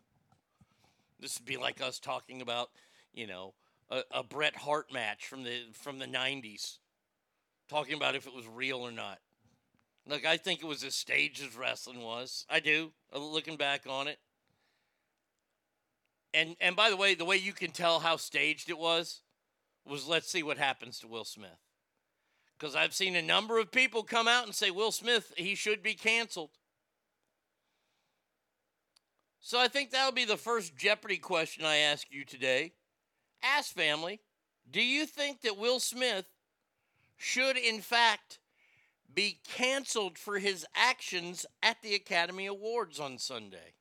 This 1.18 1.38
would 1.38 1.46
be 1.46 1.56
like 1.56 1.82
us 1.82 1.98
talking 1.98 2.40
about, 2.40 2.70
you 3.12 3.26
know, 3.26 3.52
a, 3.90 4.02
a 4.10 4.22
Bret 4.22 4.56
Hart 4.56 4.92
match 4.92 5.26
from 5.26 5.42
the 5.42 5.64
from 5.72 5.98
the 5.98 6.06
'90s, 6.06 6.78
talking 7.68 7.94
about 7.94 8.14
if 8.14 8.26
it 8.26 8.34
was 8.34 8.46
real 8.46 8.78
or 8.78 8.92
not. 8.92 9.18
Look, 10.08 10.24
I 10.24 10.36
think 10.36 10.62
it 10.62 10.66
was 10.66 10.84
as 10.84 10.94
staged 10.94 11.42
as 11.42 11.56
wrestling 11.56 12.00
was. 12.00 12.46
I 12.48 12.60
do, 12.60 12.92
uh, 13.12 13.18
looking 13.18 13.56
back 13.56 13.82
on 13.88 14.06
it. 14.06 14.18
And 16.32 16.56
and 16.60 16.76
by 16.76 16.90
the 16.90 16.96
way, 16.96 17.14
the 17.14 17.24
way 17.24 17.36
you 17.36 17.52
can 17.52 17.70
tell 17.70 18.00
how 18.00 18.16
staged 18.16 18.70
it 18.70 18.78
was 18.78 19.22
was 19.84 20.06
let's 20.06 20.30
see 20.30 20.42
what 20.42 20.58
happens 20.58 20.98
to 21.00 21.08
Will 21.08 21.24
Smith. 21.24 21.60
Because 22.58 22.74
I've 22.74 22.94
seen 22.94 23.16
a 23.16 23.22
number 23.22 23.58
of 23.58 23.70
people 23.70 24.02
come 24.02 24.26
out 24.26 24.46
and 24.46 24.54
say 24.54 24.70
Will 24.70 24.92
Smith, 24.92 25.32
he 25.36 25.54
should 25.54 25.82
be 25.82 25.94
canceled. 25.94 26.50
So 29.40 29.60
I 29.60 29.68
think 29.68 29.90
that'll 29.90 30.12
be 30.12 30.24
the 30.24 30.36
first 30.36 30.76
Jeopardy 30.76 31.18
question 31.18 31.64
I 31.64 31.76
ask 31.76 32.06
you 32.10 32.24
today. 32.24 32.72
Ask 33.46 33.72
family, 33.72 34.20
do 34.68 34.82
you 34.82 35.06
think 35.06 35.42
that 35.42 35.56
Will 35.56 35.78
Smith 35.78 36.26
should 37.16 37.56
in 37.56 37.80
fact 37.80 38.38
be 39.14 39.40
canceled 39.48 40.18
for 40.18 40.38
his 40.38 40.66
actions 40.74 41.46
at 41.62 41.80
the 41.82 41.94
Academy 41.94 42.46
Awards 42.46 42.98
on 42.98 43.18
Sunday? 43.18 43.74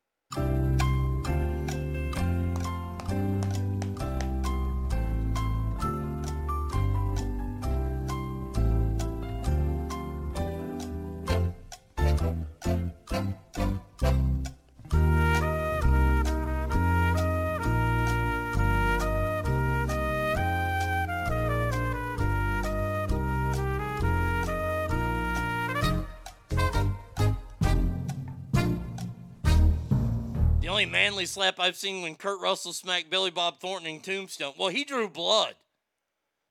Manly 30.96 31.26
slap 31.26 31.60
I've 31.60 31.76
seen 31.76 32.02
when 32.02 32.16
Kurt 32.16 32.40
Russell 32.40 32.72
smacked 32.72 33.10
Billy 33.10 33.30
Bob 33.30 33.60
Thornton 33.60 33.90
in 33.90 34.00
Tombstone. 34.00 34.54
Well, 34.58 34.70
he 34.70 34.86
drew 34.86 35.10
blood. 35.10 35.56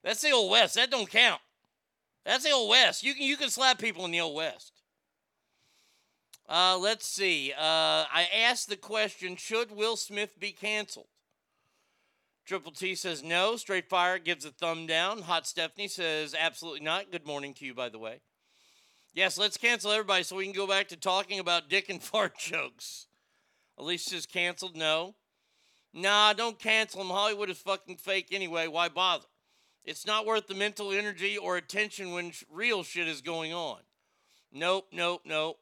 That's 0.03 0.21
the 0.21 0.33
old 0.33 0.51
West. 0.51 0.75
That 0.75 0.91
don't 0.91 1.11
count. 1.11 1.41
That's 2.27 2.45
the 2.45 2.51
old 2.51 2.69
West. 2.69 3.03
You 3.03 3.15
can 3.15 3.23
you 3.23 3.37
can 3.37 3.49
slap 3.49 3.79
people 3.79 4.05
in 4.05 4.11
the 4.11 4.21
old 4.21 4.37
West. 4.37 4.73
Uh, 6.47 6.77
let's 6.79 7.07
see. 7.07 7.53
Uh, 7.53 8.05
I 8.13 8.29
asked 8.45 8.69
the 8.69 8.77
question: 8.77 9.37
Should 9.37 9.71
Will 9.71 9.97
Smith 9.97 10.39
be 10.39 10.53
canceled? 10.53 11.07
Triple 12.45 12.73
T 12.73 12.95
says 12.95 13.23
no. 13.23 13.57
Straight 13.57 13.89
Fire 13.89 14.19
gives 14.19 14.45
a 14.45 14.51
thumb 14.51 14.87
down. 14.87 15.23
Hot 15.23 15.47
Stephanie 15.47 15.89
says 15.89 16.35
absolutely 16.39 16.81
not. 16.81 17.11
Good 17.11 17.27
morning 17.27 17.55
to 17.55 17.65
you, 17.65 17.73
by 17.73 17.89
the 17.89 17.99
way. 17.99 18.21
Yes, 19.15 19.39
let's 19.39 19.57
cancel 19.57 19.93
everybody 19.93 20.23
so 20.23 20.37
we 20.37 20.45
can 20.45 20.53
go 20.53 20.67
back 20.67 20.89
to 20.89 20.97
talking 20.97 21.39
about 21.39 21.71
dick 21.71 21.89
and 21.89 22.03
fart 22.03 22.37
jokes. 22.37 23.07
Alicia's 23.79 24.27
canceled. 24.27 24.77
No. 24.77 25.15
Nah, 25.93 26.33
don't 26.33 26.59
cancel 26.59 27.01
him. 27.01 27.09
Hollywood 27.09 27.51
is 27.51 27.59
fucking 27.59 27.97
fake 27.97 28.29
anyway. 28.33 28.67
Why 28.67 28.89
bother? 28.89 29.27
It's 29.85 30.07
not 30.07 30.27
worth 30.27 30.47
the 30.47 30.55
mental 30.55 30.93
energy 30.93 31.37
or 31.37 31.57
attention 31.57 32.13
when 32.13 32.31
sh- 32.31 32.45
real 32.51 32.83
shit 32.83 33.07
is 33.07 33.21
going 33.21 33.53
on. 33.53 33.79
Nope, 34.53 34.89
nope, 34.93 35.23
nope. 35.25 35.59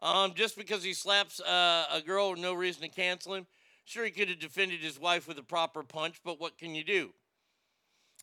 Um, 0.00 0.34
just 0.34 0.56
because 0.56 0.82
he 0.82 0.94
slaps 0.94 1.40
uh, 1.40 1.84
a 1.92 2.00
girl, 2.00 2.34
no 2.34 2.54
reason 2.54 2.82
to 2.82 2.88
cancel 2.88 3.34
him. 3.34 3.46
Sure, 3.84 4.04
he 4.04 4.10
could 4.10 4.28
have 4.28 4.38
defended 4.38 4.80
his 4.80 4.98
wife 4.98 5.26
with 5.26 5.38
a 5.38 5.42
proper 5.42 5.82
punch, 5.82 6.20
but 6.24 6.40
what 6.40 6.58
can 6.58 6.74
you 6.74 6.84
do? 6.84 7.10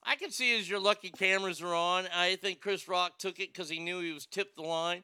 I 0.03 0.15
can 0.15 0.31
see 0.31 0.57
as 0.57 0.69
your 0.69 0.79
lucky 0.79 1.09
cameras 1.09 1.61
are 1.61 1.73
on. 1.73 2.05
I 2.15 2.35
think 2.35 2.61
Chris 2.61 2.87
Rock 2.87 3.17
took 3.17 3.39
it 3.39 3.51
because 3.51 3.69
he 3.69 3.79
knew 3.79 3.99
he 3.99 4.13
was 4.13 4.25
tipped 4.25 4.55
the 4.55 4.61
line, 4.61 5.03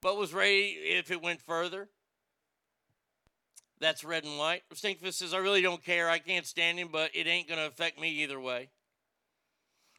but 0.00 0.18
was 0.18 0.34
ready 0.34 0.76
if 0.82 1.10
it 1.10 1.22
went 1.22 1.40
further. 1.40 1.88
That's 3.82 4.04
red 4.04 4.22
and 4.22 4.38
white. 4.38 4.62
Stinkfist 4.72 5.14
says, 5.14 5.34
I 5.34 5.38
really 5.38 5.60
don't 5.60 5.84
care. 5.84 6.08
I 6.08 6.20
can't 6.20 6.46
stand 6.46 6.78
him, 6.78 6.90
but 6.92 7.10
it 7.14 7.26
ain't 7.26 7.48
going 7.48 7.58
to 7.58 7.66
affect 7.66 8.00
me 8.00 8.22
either 8.22 8.38
way. 8.38 8.70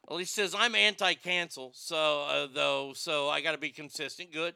Well, 0.07 0.19
he 0.19 0.25
says, 0.25 0.55
I'm 0.57 0.73
anti 0.73 1.15
cancel, 1.15 1.73
so, 1.75 2.23
uh, 2.23 2.47
though, 2.53 2.93
so 2.95 3.27
I 3.27 3.41
got 3.41 3.51
to 3.51 3.57
be 3.57 3.71
consistent. 3.71 4.31
Good. 4.31 4.55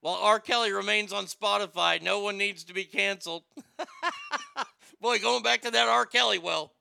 While 0.00 0.16
R. 0.16 0.40
Kelly 0.40 0.72
remains 0.72 1.12
on 1.12 1.26
Spotify, 1.26 2.02
no 2.02 2.18
one 2.18 2.38
needs 2.38 2.64
to 2.64 2.74
be 2.74 2.82
canceled. 2.82 3.44
Boy, 5.00 5.20
going 5.20 5.44
back 5.44 5.62
to 5.62 5.70
that 5.70 5.88
R. 5.88 6.04
Kelly 6.04 6.38
well. 6.38 6.72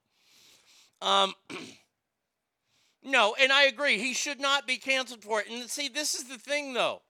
Um, 1.03 1.36
no, 3.03 3.36
and 3.39 3.51
I 3.51 3.65
agree. 3.65 3.99
He 3.99 4.13
should 4.13 4.39
not 4.39 4.65
be 4.65 4.77
canceled 4.77 5.23
for 5.23 5.39
it. 5.41 5.47
And 5.47 5.69
see, 5.69 5.88
this 5.88 6.15
is 6.15 6.23
the 6.23 6.39
thing, 6.39 6.73
though. 6.73 7.03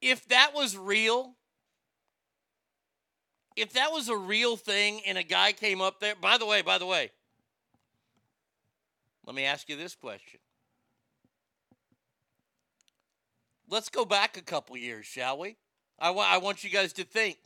If 0.00 0.28
that 0.28 0.52
was 0.54 0.76
real, 0.76 1.34
if 3.60 3.72
that 3.74 3.92
was 3.92 4.08
a 4.08 4.16
real 4.16 4.56
thing 4.56 5.00
and 5.06 5.18
a 5.18 5.22
guy 5.22 5.52
came 5.52 5.80
up 5.80 6.00
there, 6.00 6.14
by 6.20 6.38
the 6.38 6.46
way, 6.46 6.62
by 6.62 6.78
the 6.78 6.86
way, 6.86 7.10
let 9.26 9.34
me 9.36 9.44
ask 9.44 9.68
you 9.68 9.76
this 9.76 9.94
question. 9.94 10.40
Let's 13.68 13.88
go 13.90 14.04
back 14.04 14.36
a 14.36 14.42
couple 14.42 14.76
years, 14.76 15.06
shall 15.06 15.38
we? 15.38 15.56
I, 15.98 16.10
wa- 16.10 16.26
I 16.26 16.38
want 16.38 16.64
you 16.64 16.70
guys 16.70 16.92
to 16.94 17.04
think. 17.04 17.38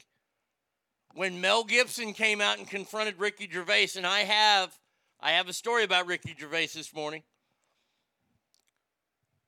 when 1.14 1.40
Mel 1.40 1.64
Gibson 1.64 2.12
came 2.14 2.40
out 2.40 2.58
and 2.58 2.68
confronted 2.68 3.18
Ricky 3.18 3.48
Gervais, 3.50 3.90
and 3.96 4.06
I 4.06 4.20
have 4.20 4.78
I 5.20 5.32
have 5.32 5.48
a 5.48 5.52
story 5.52 5.84
about 5.84 6.06
Ricky 6.06 6.34
Gervais 6.38 6.68
this 6.74 6.94
morning. 6.94 7.22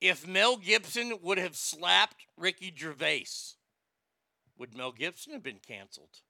If 0.00 0.26
Mel 0.26 0.56
Gibson 0.56 1.18
would 1.22 1.38
have 1.38 1.56
slapped 1.56 2.26
Ricky 2.36 2.72
Gervais, 2.76 3.26
would 4.58 4.76
Mel 4.76 4.92
Gibson 4.92 5.32
have 5.32 5.42
been 5.42 5.60
canceled? 5.66 6.20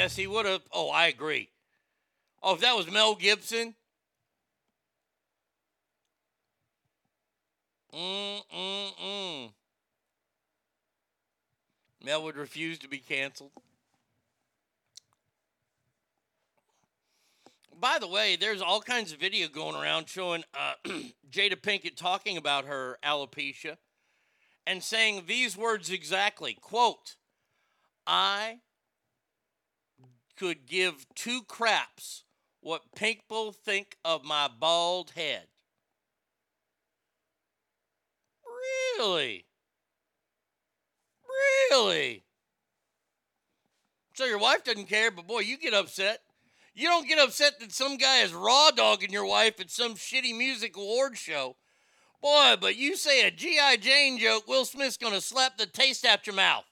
Yes, 0.00 0.16
he 0.16 0.26
would 0.26 0.46
have. 0.46 0.62
Oh, 0.72 0.88
I 0.88 1.08
agree. 1.08 1.50
Oh, 2.42 2.54
if 2.54 2.60
that 2.60 2.74
was 2.74 2.90
Mel 2.90 3.14
Gibson. 3.14 3.74
Mm, 7.94 8.40
mm, 8.54 8.90
mm. 8.96 9.52
Mel 12.02 12.22
would 12.22 12.36
refuse 12.36 12.78
to 12.78 12.88
be 12.88 12.98
canceled. 12.98 13.50
By 17.78 17.98
the 17.98 18.08
way, 18.08 18.36
there's 18.36 18.62
all 18.62 18.80
kinds 18.80 19.12
of 19.12 19.18
video 19.18 19.48
going 19.48 19.74
around 19.74 20.08
showing 20.08 20.44
uh, 20.54 20.74
Jada 21.30 21.56
Pinkett 21.56 21.96
talking 21.96 22.38
about 22.38 22.64
her 22.64 22.98
alopecia 23.04 23.76
and 24.66 24.82
saying 24.82 25.24
these 25.26 25.58
words 25.58 25.90
exactly 25.90 26.54
quote, 26.54 27.16
I 28.06 28.60
could 30.40 30.64
give 30.66 31.04
two 31.14 31.42
craps 31.42 32.24
what 32.62 32.94
people 32.96 33.52
think 33.52 33.98
of 34.06 34.24
my 34.24 34.48
bald 34.48 35.10
head. 35.10 35.46
Really? 38.98 39.44
Really? 41.70 42.24
So 44.14 44.24
your 44.24 44.38
wife 44.38 44.64
doesn't 44.64 44.88
care, 44.88 45.10
but 45.10 45.26
boy, 45.26 45.40
you 45.40 45.58
get 45.58 45.74
upset. 45.74 46.20
You 46.74 46.88
don't 46.88 47.06
get 47.06 47.18
upset 47.18 47.60
that 47.60 47.72
some 47.72 47.98
guy 47.98 48.20
is 48.20 48.32
raw 48.32 48.70
dogging 48.70 49.12
your 49.12 49.26
wife 49.26 49.60
at 49.60 49.70
some 49.70 49.94
shitty 49.94 50.34
music 50.34 50.74
award 50.74 51.18
show. 51.18 51.56
Boy, 52.22 52.54
but 52.58 52.76
you 52.76 52.96
say 52.96 53.26
a 53.26 53.30
G.I. 53.30 53.76
Jane 53.76 54.18
joke, 54.18 54.48
Will 54.48 54.64
Smith's 54.64 54.96
gonna 54.96 55.20
slap 55.20 55.58
the 55.58 55.66
taste 55.66 56.06
out 56.06 56.26
your 56.26 56.36
mouth. 56.36 56.69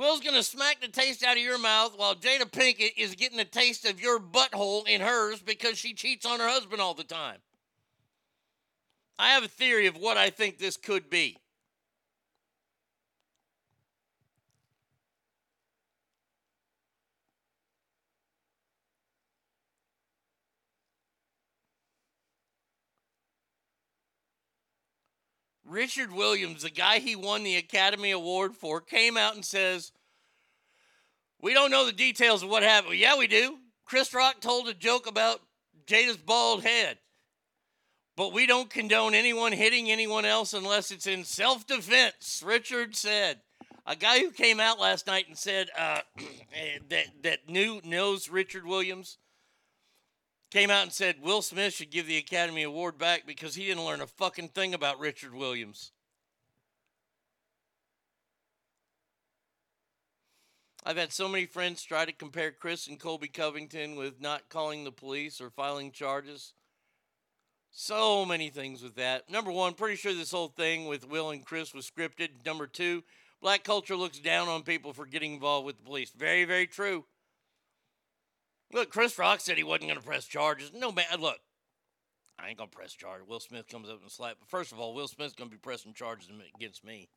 Will's 0.00 0.20
gonna 0.20 0.42
smack 0.42 0.80
the 0.80 0.88
taste 0.88 1.22
out 1.22 1.36
of 1.36 1.42
your 1.42 1.58
mouth 1.58 1.92
while 1.94 2.14
Jada 2.14 2.50
Pinkett 2.50 2.94
is 2.96 3.14
getting 3.14 3.38
a 3.38 3.44
taste 3.44 3.84
of 3.84 4.00
your 4.00 4.18
butthole 4.18 4.88
in 4.88 5.02
hers 5.02 5.42
because 5.42 5.76
she 5.76 5.92
cheats 5.92 6.24
on 6.24 6.40
her 6.40 6.48
husband 6.48 6.80
all 6.80 6.94
the 6.94 7.04
time. 7.04 7.36
I 9.18 9.32
have 9.32 9.44
a 9.44 9.48
theory 9.48 9.86
of 9.88 9.98
what 9.98 10.16
I 10.16 10.30
think 10.30 10.56
this 10.56 10.78
could 10.78 11.10
be. 11.10 11.36
Richard 25.70 26.12
Williams, 26.12 26.62
the 26.62 26.70
guy 26.70 26.98
he 26.98 27.14
won 27.14 27.44
the 27.44 27.56
Academy 27.56 28.10
Award 28.10 28.56
for, 28.56 28.80
came 28.80 29.16
out 29.16 29.36
and 29.36 29.44
says, 29.44 29.92
We 31.40 31.54
don't 31.54 31.70
know 31.70 31.86
the 31.86 31.92
details 31.92 32.42
of 32.42 32.50
what 32.50 32.64
happened. 32.64 32.88
Well, 32.88 32.96
yeah, 32.96 33.16
we 33.16 33.28
do. 33.28 33.58
Chris 33.84 34.12
Rock 34.12 34.40
told 34.40 34.68
a 34.68 34.74
joke 34.74 35.06
about 35.06 35.40
Jada's 35.86 36.16
bald 36.16 36.64
head. 36.64 36.98
But 38.16 38.32
we 38.32 38.46
don't 38.46 38.68
condone 38.68 39.14
anyone 39.14 39.52
hitting 39.52 39.90
anyone 39.90 40.24
else 40.24 40.54
unless 40.54 40.90
it's 40.90 41.06
in 41.06 41.22
self 41.22 41.66
defense, 41.68 42.42
Richard 42.44 42.96
said. 42.96 43.38
A 43.86 43.94
guy 43.94 44.18
who 44.18 44.32
came 44.32 44.58
out 44.58 44.80
last 44.80 45.06
night 45.06 45.28
and 45.28 45.38
said 45.38 45.68
uh, 45.78 46.00
that, 46.88 47.06
that 47.22 47.48
knew, 47.48 47.80
knows 47.84 48.28
Richard 48.28 48.66
Williams 48.66 49.18
came 50.50 50.70
out 50.70 50.82
and 50.82 50.92
said 50.92 51.22
Will 51.22 51.42
Smith 51.42 51.74
should 51.74 51.90
give 51.90 52.06
the 52.06 52.18
Academy 52.18 52.62
Award 52.62 52.98
back 52.98 53.26
because 53.26 53.54
he 53.54 53.66
didn't 53.66 53.84
learn 53.84 54.00
a 54.00 54.06
fucking 54.06 54.48
thing 54.48 54.74
about 54.74 54.98
Richard 54.98 55.34
Williams. 55.34 55.92
I've 60.84 60.96
had 60.96 61.12
so 61.12 61.28
many 61.28 61.44
friends 61.44 61.82
try 61.82 62.06
to 62.06 62.12
compare 62.12 62.52
Chris 62.52 62.86
and 62.86 62.98
Colby 62.98 63.28
Covington 63.28 63.96
with 63.96 64.20
not 64.20 64.48
calling 64.48 64.84
the 64.84 64.90
police 64.90 65.40
or 65.40 65.50
filing 65.50 65.92
charges. 65.92 66.54
So 67.70 68.24
many 68.24 68.48
things 68.48 68.82
with 68.82 68.96
that. 68.96 69.30
Number 69.30 69.52
one, 69.52 69.74
pretty 69.74 69.96
sure 69.96 70.14
this 70.14 70.32
whole 70.32 70.48
thing 70.48 70.86
with 70.86 71.08
Will 71.08 71.30
and 71.30 71.44
Chris 71.44 71.74
was 71.74 71.88
scripted. 71.88 72.44
Number 72.44 72.66
two, 72.66 73.04
black 73.42 73.62
culture 73.62 73.94
looks 73.94 74.18
down 74.18 74.48
on 74.48 74.62
people 74.62 74.92
for 74.92 75.06
getting 75.06 75.34
involved 75.34 75.66
with 75.66 75.76
the 75.76 75.84
police. 75.84 76.10
Very, 76.10 76.44
very 76.44 76.66
true. 76.66 77.04
Look, 78.72 78.90
Chris 78.90 79.18
Rock 79.18 79.40
said 79.40 79.56
he 79.56 79.64
wasn't 79.64 79.88
going 79.88 80.00
to 80.00 80.06
press 80.06 80.26
charges. 80.26 80.72
No, 80.74 80.92
man, 80.92 81.06
uh, 81.12 81.16
look, 81.16 81.38
I 82.38 82.48
ain't 82.48 82.58
going 82.58 82.70
to 82.70 82.76
press 82.76 82.92
charges. 82.92 83.26
Will 83.26 83.40
Smith 83.40 83.68
comes 83.68 83.88
up 83.88 84.00
and 84.00 84.10
slap. 84.10 84.36
But 84.38 84.48
first 84.48 84.72
of 84.72 84.78
all, 84.78 84.94
Will 84.94 85.08
Smith's 85.08 85.34
going 85.34 85.50
to 85.50 85.54
be 85.54 85.60
pressing 85.60 85.92
charges 85.92 86.30
against 86.54 86.84
me. 86.84 87.08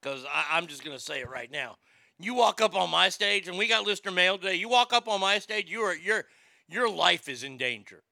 Because 0.00 0.24
I'm 0.50 0.66
just 0.66 0.84
going 0.84 0.96
to 0.96 1.02
say 1.02 1.20
it 1.20 1.28
right 1.28 1.50
now. 1.50 1.76
You 2.18 2.34
walk 2.34 2.60
up 2.60 2.76
on 2.76 2.90
my 2.90 3.08
stage, 3.08 3.48
and 3.48 3.58
we 3.58 3.66
got 3.66 3.86
listener 3.86 4.12
mail 4.12 4.38
today. 4.38 4.54
You 4.54 4.68
walk 4.68 4.92
up 4.92 5.08
on 5.08 5.20
my 5.20 5.38
stage, 5.38 5.70
you 5.70 5.80
are, 5.82 5.94
your, 5.94 6.24
your 6.68 6.88
life 6.88 7.28
is 7.28 7.42
in 7.42 7.56
danger. 7.56 8.02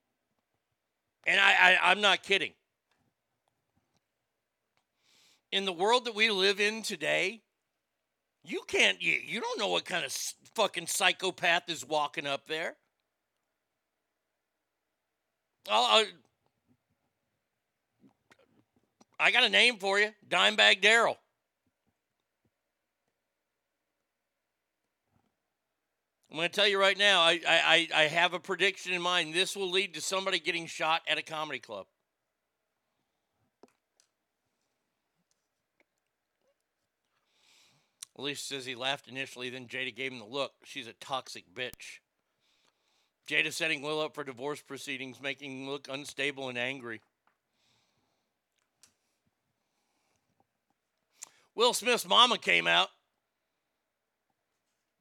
And 1.25 1.39
I, 1.39 1.51
I, 1.51 1.91
I'm 1.91 2.01
not 2.01 2.23
kidding. 2.23 2.53
In 5.51 5.65
the 5.65 5.73
world 5.73 6.05
that 6.05 6.15
we 6.15 6.29
live 6.29 6.59
in 6.59 6.83
today, 6.83 7.41
you 8.43 8.61
can't, 8.67 9.01
you, 9.01 9.13
you 9.25 9.41
don't 9.41 9.59
know 9.59 9.67
what 9.67 9.85
kind 9.85 10.05
of 10.05 10.11
fucking 10.55 10.87
psychopath 10.87 11.69
is 11.69 11.85
walking 11.85 12.25
up 12.25 12.47
there. 12.47 12.75
Oh, 15.69 16.03
I 19.19 19.31
got 19.31 19.43
a 19.43 19.49
name 19.49 19.77
for 19.77 19.99
you 19.99 20.09
Dimebag 20.27 20.81
Darrell. 20.81 21.17
I'm 26.31 26.37
going 26.37 26.47
to 26.47 26.55
tell 26.55 26.67
you 26.67 26.79
right 26.79 26.97
now, 26.97 27.21
I, 27.21 27.39
I, 27.47 27.87
I 27.93 28.03
have 28.03 28.33
a 28.33 28.39
prediction 28.39 28.93
in 28.93 29.01
mind. 29.01 29.33
This 29.33 29.55
will 29.55 29.69
lead 29.69 29.95
to 29.95 30.01
somebody 30.01 30.39
getting 30.39 30.67
shot 30.67 31.01
at 31.07 31.17
a 31.17 31.23
comedy 31.23 31.59
club. 31.59 31.87
Alicia 38.19 38.41
says 38.41 38.65
he 38.65 38.75
laughed 38.75 39.07
initially, 39.07 39.49
then 39.49 39.67
Jada 39.67 39.95
gave 39.95 40.11
him 40.11 40.19
the 40.19 40.25
look. 40.25 40.51
She's 40.65 40.87
a 40.87 40.93
toxic 40.93 41.45
bitch. 41.53 41.99
Jada 43.27 43.53
setting 43.53 43.81
Will 43.81 44.01
up 44.01 44.13
for 44.13 44.25
divorce 44.25 44.61
proceedings, 44.61 45.21
making 45.21 45.61
him 45.63 45.69
look 45.69 45.87
unstable 45.89 46.49
and 46.49 46.57
angry. 46.57 46.99
Will 51.55 51.73
Smith's 51.73 52.07
mama 52.07 52.37
came 52.37 52.67
out. 52.67 52.89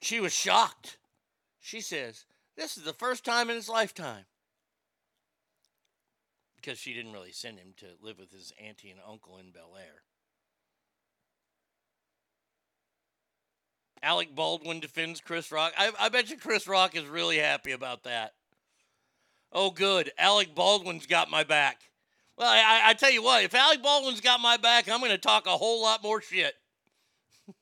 She 0.00 0.20
was 0.20 0.32
shocked. 0.32 0.98
She 1.60 1.80
says, 1.80 2.24
This 2.56 2.76
is 2.76 2.84
the 2.84 2.92
first 2.92 3.24
time 3.24 3.50
in 3.50 3.56
his 3.56 3.68
lifetime. 3.68 4.26
Because 6.54 6.78
she 6.78 6.94
didn't 6.94 7.12
really 7.12 7.32
send 7.32 7.58
him 7.58 7.74
to 7.78 7.86
live 8.00 8.18
with 8.18 8.30
his 8.30 8.52
auntie 8.64 8.90
and 8.90 9.00
uncle 9.08 9.38
in 9.38 9.50
Bel 9.50 9.76
Air. 9.76 10.02
Alec 14.02 14.34
Baldwin 14.34 14.80
defends 14.80 15.20
Chris 15.20 15.50
Rock. 15.50 15.72
I, 15.76 15.92
I 15.98 16.08
bet 16.08 16.30
you 16.30 16.36
Chris 16.36 16.66
Rock 16.68 16.96
is 16.96 17.04
really 17.04 17.38
happy 17.38 17.72
about 17.72 18.04
that. 18.04 18.34
Oh, 19.52 19.70
good. 19.70 20.10
Alec 20.18 20.54
Baldwin's 20.54 21.06
got 21.06 21.30
my 21.30 21.42
back. 21.44 21.80
Well, 22.36 22.48
I, 22.48 22.82
I 22.90 22.94
tell 22.94 23.10
you 23.10 23.22
what, 23.22 23.42
if 23.42 23.54
Alec 23.54 23.82
Baldwin's 23.82 24.20
got 24.20 24.40
my 24.40 24.56
back, 24.56 24.88
I'm 24.88 25.00
going 25.00 25.10
to 25.10 25.18
talk 25.18 25.46
a 25.46 25.56
whole 25.56 25.82
lot 25.82 26.02
more 26.02 26.20
shit. 26.22 26.54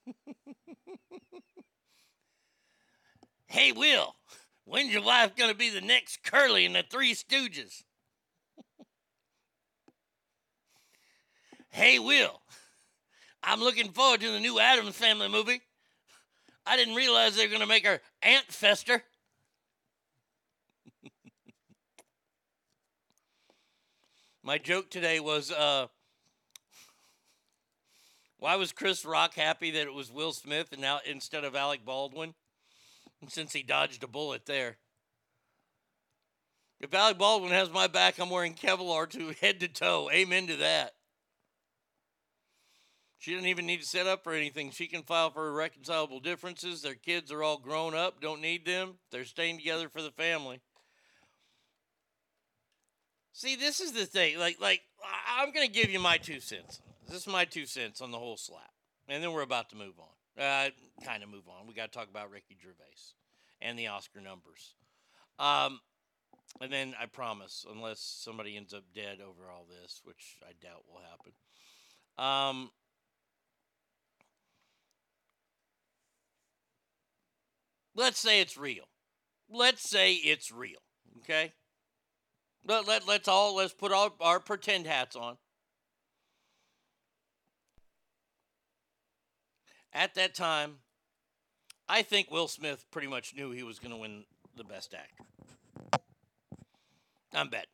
hey, 3.46 3.72
Will, 3.72 4.14
when's 4.64 4.92
your 4.92 5.02
wife 5.02 5.34
going 5.34 5.50
to 5.50 5.56
be 5.56 5.70
the 5.70 5.80
next 5.80 6.22
Curly 6.22 6.66
in 6.66 6.74
the 6.74 6.82
Three 6.82 7.14
Stooges? 7.14 7.84
hey, 11.70 11.98
Will, 11.98 12.42
I'm 13.42 13.60
looking 13.60 13.92
forward 13.92 14.20
to 14.20 14.30
the 14.30 14.40
new 14.40 14.58
Addams 14.58 14.96
Family 14.96 15.28
movie. 15.28 15.62
I 16.66 16.76
didn't 16.76 16.96
realize 16.96 17.36
they 17.36 17.44
were 17.44 17.50
going 17.50 17.60
to 17.60 17.66
make 17.66 17.86
her 17.86 18.00
Aunt 18.22 18.46
Fester. 18.46 19.04
My 24.42 24.58
joke 24.58 24.90
today 24.90 25.20
was 25.20 25.52
uh, 25.52 25.86
why 28.38 28.56
was 28.56 28.72
Chris 28.72 29.04
Rock 29.04 29.34
happy 29.34 29.70
that 29.70 29.86
it 29.86 29.94
was 29.94 30.10
Will 30.10 30.32
Smith 30.32 30.72
and 30.72 30.80
now 30.80 30.98
instead 31.08 31.44
of 31.44 31.54
Alec 31.54 31.84
Baldwin? 31.84 32.34
Since 33.28 33.52
he 33.52 33.62
dodged 33.62 34.02
a 34.02 34.08
bullet 34.08 34.46
there. 34.46 34.78
If 36.80 36.92
Alec 36.92 37.16
Baldwin 37.16 37.52
has 37.52 37.70
my 37.70 37.86
back, 37.86 38.18
I'm 38.18 38.28
wearing 38.28 38.54
Kevlar 38.54 39.08
to 39.10 39.28
head 39.40 39.60
to 39.60 39.68
toe. 39.68 40.10
Amen 40.12 40.48
to 40.48 40.56
that. 40.56 40.95
She 43.18 43.32
doesn't 43.32 43.48
even 43.48 43.66
need 43.66 43.80
to 43.80 43.86
set 43.86 44.06
up 44.06 44.22
for 44.22 44.32
anything. 44.32 44.70
She 44.70 44.86
can 44.86 45.02
file 45.02 45.30
for 45.30 45.48
irreconcilable 45.48 46.20
differences. 46.20 46.82
Their 46.82 46.94
kids 46.94 47.32
are 47.32 47.42
all 47.42 47.58
grown 47.58 47.94
up, 47.94 48.20
don't 48.20 48.40
need 48.40 48.66
them. 48.66 48.98
They're 49.10 49.24
staying 49.24 49.58
together 49.58 49.88
for 49.88 50.02
the 50.02 50.10
family. 50.10 50.60
See, 53.32 53.56
this 53.56 53.80
is 53.80 53.92
the 53.92 54.06
thing. 54.06 54.38
Like, 54.38 54.60
like 54.60 54.80
I'm 55.38 55.52
going 55.52 55.66
to 55.66 55.72
give 55.72 55.90
you 55.90 55.98
my 55.98 56.16
two 56.16 56.40
cents. 56.40 56.80
This 57.06 57.18
is 57.18 57.26
my 57.26 57.44
two 57.44 57.66
cents 57.66 58.00
on 58.00 58.10
the 58.10 58.18
whole 58.18 58.36
slap, 58.36 58.70
and 59.08 59.22
then 59.22 59.32
we're 59.32 59.42
about 59.42 59.70
to 59.70 59.76
move 59.76 59.94
on. 59.98 60.42
Uh, 60.42 60.70
kind 61.04 61.22
of 61.22 61.28
move 61.28 61.48
on. 61.48 61.66
We 61.66 61.74
got 61.74 61.92
to 61.92 61.98
talk 61.98 62.08
about 62.10 62.30
Ricky 62.30 62.56
Gervais 62.60 63.14
and 63.60 63.78
the 63.78 63.86
Oscar 63.86 64.20
numbers. 64.20 64.74
Um, 65.38 65.80
and 66.60 66.72
then 66.72 66.94
I 67.00 67.06
promise, 67.06 67.64
unless 67.70 68.00
somebody 68.00 68.56
ends 68.56 68.74
up 68.74 68.84
dead 68.94 69.18
over 69.20 69.50
all 69.50 69.66
this, 69.68 70.00
which 70.04 70.38
I 70.42 70.52
doubt 70.62 70.84
will 70.88 71.00
happen. 71.10 71.32
Um, 72.18 72.70
let's 77.96 78.20
say 78.20 78.40
it's 78.40 78.56
real. 78.56 78.84
Let's 79.48 79.88
say 79.88 80.12
it's 80.12 80.52
real. 80.52 80.78
Okay. 81.18 81.52
Let, 82.66 82.86
let, 82.86 83.06
let's 83.06 83.28
all 83.28 83.56
let's 83.56 83.72
put 83.72 83.92
all 83.92 84.14
our 84.20 84.40
pretend 84.40 84.86
hats 84.86 85.16
on. 85.16 85.36
At 89.92 90.14
that 90.14 90.34
time, 90.34 90.76
I 91.88 92.02
think 92.02 92.30
Will 92.30 92.48
Smith 92.48 92.84
pretty 92.90 93.08
much 93.08 93.34
knew 93.34 93.50
he 93.50 93.62
was 93.62 93.78
going 93.78 93.92
to 93.92 93.96
win 93.96 94.24
the 94.56 94.64
best 94.64 94.94
actor. 94.94 96.00
I'm 97.32 97.48
betting. 97.48 97.66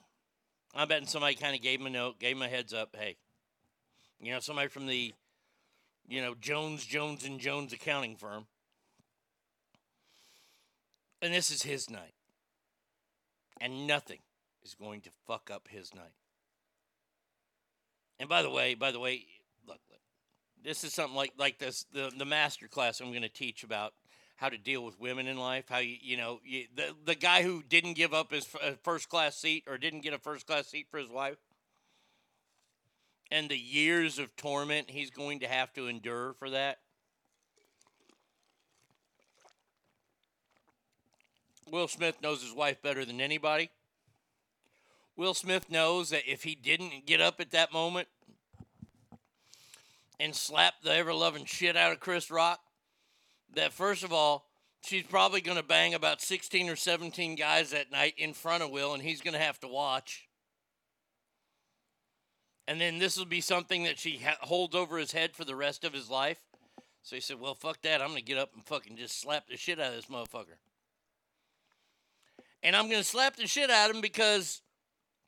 I'm 0.75 0.89
betting 0.89 1.07
somebody 1.07 1.35
kind 1.35 1.55
of 1.55 1.63
gave 1.63 1.81
him 1.81 1.87
a 1.87 1.91
note, 1.91 2.21
gave 2.21 2.37
him 2.37 2.43
a 2.43 2.49
heads 2.49 2.73
up. 2.73 2.95
Hey, 2.99 3.17
you 4.21 4.33
know, 4.33 4.41
somebody 4.41 4.69
from 4.69 4.87
the, 4.87 5.13
you 6.09 6.21
know, 6.21 6.35
Jones, 6.35 6.87
Jones, 6.87 7.25
and 7.25 7.41
Jones 7.41 7.73
accounting 7.73 8.17
firm. 8.17 8.47
And 11.23 11.33
this 11.33 11.53
is 11.53 11.63
his 11.63 11.89
night. 11.89 12.15
And 13.61 13.87
nothing 13.87 14.19
is 14.65 14.75
going 14.75 15.01
to 15.03 15.11
fuck 15.27 15.51
up 15.53 15.69
his 15.71 15.95
night. 15.95 16.17
And 18.19 18.29
by 18.29 18.43
the 18.43 18.51
way, 18.51 18.75
by 18.75 18.91
the 18.91 19.01
way, 19.01 19.25
look, 19.67 19.79
look 19.89 20.01
this 20.65 20.85
is 20.85 20.93
something 20.93 21.17
like 21.17 21.33
like 21.39 21.59
this 21.59 21.87
the 21.93 22.13
the 22.17 22.25
master 22.25 22.69
class 22.69 23.01
I'm 23.01 23.11
going 23.11 23.23
to 23.23 23.29
teach 23.29 23.65
about 23.65 23.95
how 24.37 24.49
to 24.49 24.59
deal 24.59 24.85
with 24.85 24.99
women 24.99 25.27
in 25.27 25.37
life. 25.39 25.67
How 25.69 25.79
you 25.79 25.97
you 26.01 26.17
know 26.17 26.41
you, 26.45 26.65
the 26.75 26.95
the 27.05 27.15
guy 27.15 27.43
who 27.43 27.63
didn't 27.63 27.95
give 27.95 28.13
up 28.13 28.33
his 28.33 28.47
first 28.83 29.09
class 29.09 29.37
seat 29.37 29.65
or 29.69 29.79
didn't 29.79 30.01
get 30.01 30.15
a 30.15 30.19
first 30.19 30.47
class 30.47 30.67
seat 30.69 30.87
for 30.91 30.99
his 30.99 31.09
wife, 31.09 31.39
and 33.31 33.49
the 33.49 33.59
years 33.59 34.19
of 34.19 34.35
torment 34.37 34.91
he's 34.91 35.11
going 35.11 35.41
to 35.41 35.49
have 35.49 35.73
to 35.75 35.87
endure 35.87 36.35
for 36.35 36.51
that. 36.51 36.79
Will 41.73 41.89
Smith 41.89 42.21
knows 42.23 42.43
his 42.43 42.53
wife 42.53 42.83
better 42.83 43.03
than 43.03 43.19
anybody. 43.19 43.71
Will 45.17 45.33
Smith 45.33 45.71
knows 45.71 46.11
that 46.11 46.31
if 46.31 46.45
he 46.45 46.55
didn't 46.55 47.07
get 47.07 47.23
up 47.23 47.41
at 47.41 47.51
that 47.53 47.73
moment 47.73 48.09
and 50.21 50.37
slap 50.37 50.75
the 50.83 50.95
ever 50.95 51.15
loving 51.15 51.47
shit 51.47 51.75
out 51.75 51.91
of 51.91 51.99
Chris 51.99 52.31
Rock, 52.31 52.61
that 53.55 53.73
first 53.73 54.05
of 54.05 54.13
all, 54.13 54.51
she's 54.85 55.05
probably 55.05 55.41
going 55.41 55.57
to 55.57 55.63
bang 55.63 55.95
about 55.95 56.21
16 56.21 56.69
or 56.69 56.77
17 56.77 57.37
guys 57.37 57.71
that 57.71 57.91
night 57.91 58.15
in 58.19 58.35
front 58.35 58.63
of 58.63 58.71
Will, 58.71 58.93
and 58.93 59.03
he's 59.03 59.23
going 59.23 59.35
to 59.35 59.41
have 59.41 59.59
to 59.61 59.69
watch. 59.69 60.29
And 62.69 62.79
then 62.79 62.99
this 62.99 63.17
will 63.17 63.25
be 63.25 63.41
something 63.41 63.85
that 63.85 63.99
she 63.99 64.19
ha- 64.19 64.37
holds 64.43 64.75
over 64.75 64.99
his 64.99 65.13
head 65.13 65.35
for 65.35 65.47
the 65.47 65.57
rest 65.57 65.85
of 65.85 65.95
his 65.95 66.11
life. 66.11 66.39
So 67.03 67.17
he 67.17 67.23
said, 67.23 67.41
Well, 67.41 67.55
fuck 67.55 67.81
that. 67.83 68.03
I'm 68.03 68.09
going 68.09 68.21
to 68.21 68.25
get 68.25 68.39
up 68.39 68.51
and 68.55 68.63
fucking 68.63 68.97
just 68.97 69.21
slap 69.21 69.49
the 69.49 69.57
shit 69.57 69.81
out 69.81 69.89
of 69.89 69.97
this 69.97 70.07
motherfucker. 70.07 70.59
And 72.63 72.77
I'm 72.77 72.89
going 72.89 73.01
to 73.03 73.09
slap 73.09 73.37
the 73.37 73.47
shit 73.47 73.71
out 73.71 73.91
of 73.91 73.97
him 73.97 74.03
because 74.03 74.63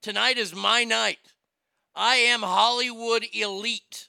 tonight 0.03 0.39
is 0.39 0.55
my 0.55 0.85
night. 0.85 1.19
I 1.95 2.17
am 2.17 2.43
Hollywood 2.43 3.27
elite. 3.33 4.09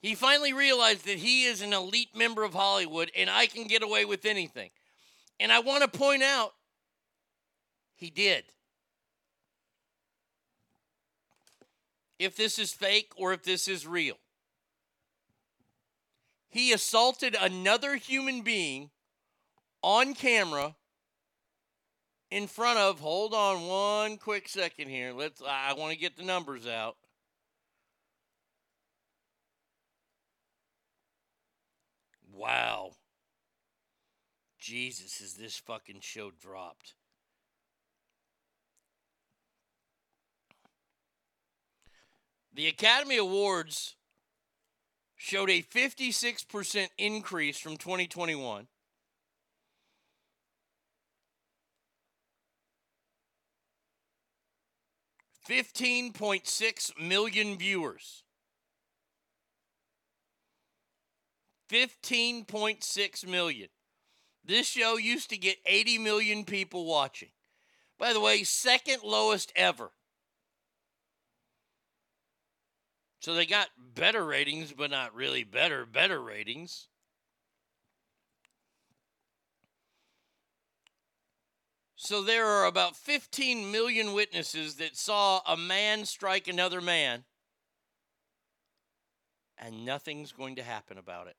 He 0.00 0.14
finally 0.14 0.52
realized 0.52 1.04
that 1.06 1.18
he 1.18 1.44
is 1.44 1.62
an 1.62 1.72
elite 1.72 2.14
member 2.14 2.44
of 2.44 2.54
Hollywood 2.54 3.10
and 3.16 3.28
I 3.28 3.46
can 3.46 3.66
get 3.66 3.82
away 3.82 4.04
with 4.04 4.24
anything. 4.24 4.70
And 5.40 5.52
I 5.52 5.60
want 5.60 5.82
to 5.82 5.98
point 5.98 6.22
out, 6.22 6.54
he 7.96 8.10
did. 8.10 8.44
If 12.18 12.36
this 12.36 12.58
is 12.58 12.72
fake 12.72 13.12
or 13.16 13.32
if 13.32 13.42
this 13.42 13.68
is 13.68 13.86
real, 13.86 14.16
he 16.48 16.72
assaulted 16.72 17.36
another 17.38 17.96
human 17.96 18.42
being 18.42 18.90
on 19.82 20.14
camera 20.14 20.76
in 22.30 22.46
front 22.46 22.78
of 22.78 23.00
hold 23.00 23.34
on 23.34 23.66
one 23.66 24.16
quick 24.18 24.48
second 24.48 24.88
here. 24.88 25.12
Let's 25.12 25.42
i 25.46 25.72
want 25.74 25.92
to 25.92 25.98
get 25.98 26.16
the 26.16 26.24
numbers 26.24 26.66
out. 26.66 26.96
Wow. 32.32 32.92
Jesus 34.58 35.20
is 35.20 35.34
this 35.34 35.56
fucking 35.56 36.00
show 36.00 36.30
dropped. 36.30 36.94
The 42.52 42.66
academy 42.66 43.18
awards 43.18 43.96
showed 45.14 45.50
a 45.50 45.62
56% 45.62 46.88
increase 46.98 47.58
from 47.58 47.76
2021 47.76 48.66
Fifteen 55.46 56.12
point 56.12 56.48
six 56.48 56.92
million 57.00 57.56
viewers. 57.56 58.24
Fifteen 61.68 62.44
point 62.44 62.82
six 62.82 63.24
million. 63.24 63.68
This 64.44 64.66
show 64.66 64.96
used 64.96 65.30
to 65.30 65.36
get 65.36 65.56
80 65.66 65.98
million 65.98 66.44
people 66.44 66.84
watching. 66.84 67.30
By 67.98 68.12
the 68.12 68.20
way, 68.20 68.44
second 68.44 69.02
lowest 69.02 69.52
ever. 69.56 69.90
So 73.20 73.34
they 73.34 73.46
got 73.46 73.68
better 73.94 74.24
ratings, 74.24 74.72
but 74.72 74.90
not 74.90 75.14
really 75.14 75.42
better, 75.42 75.84
better 75.84 76.20
ratings. 76.20 76.86
So 82.06 82.22
there 82.22 82.46
are 82.46 82.66
about 82.66 82.94
15 82.94 83.72
million 83.72 84.12
witnesses 84.12 84.76
that 84.76 84.96
saw 84.96 85.40
a 85.44 85.56
man 85.56 86.04
strike 86.04 86.46
another 86.46 86.80
man, 86.80 87.24
and 89.58 89.84
nothing's 89.84 90.30
going 90.30 90.54
to 90.54 90.62
happen 90.62 90.98
about 90.98 91.26
it. 91.26 91.34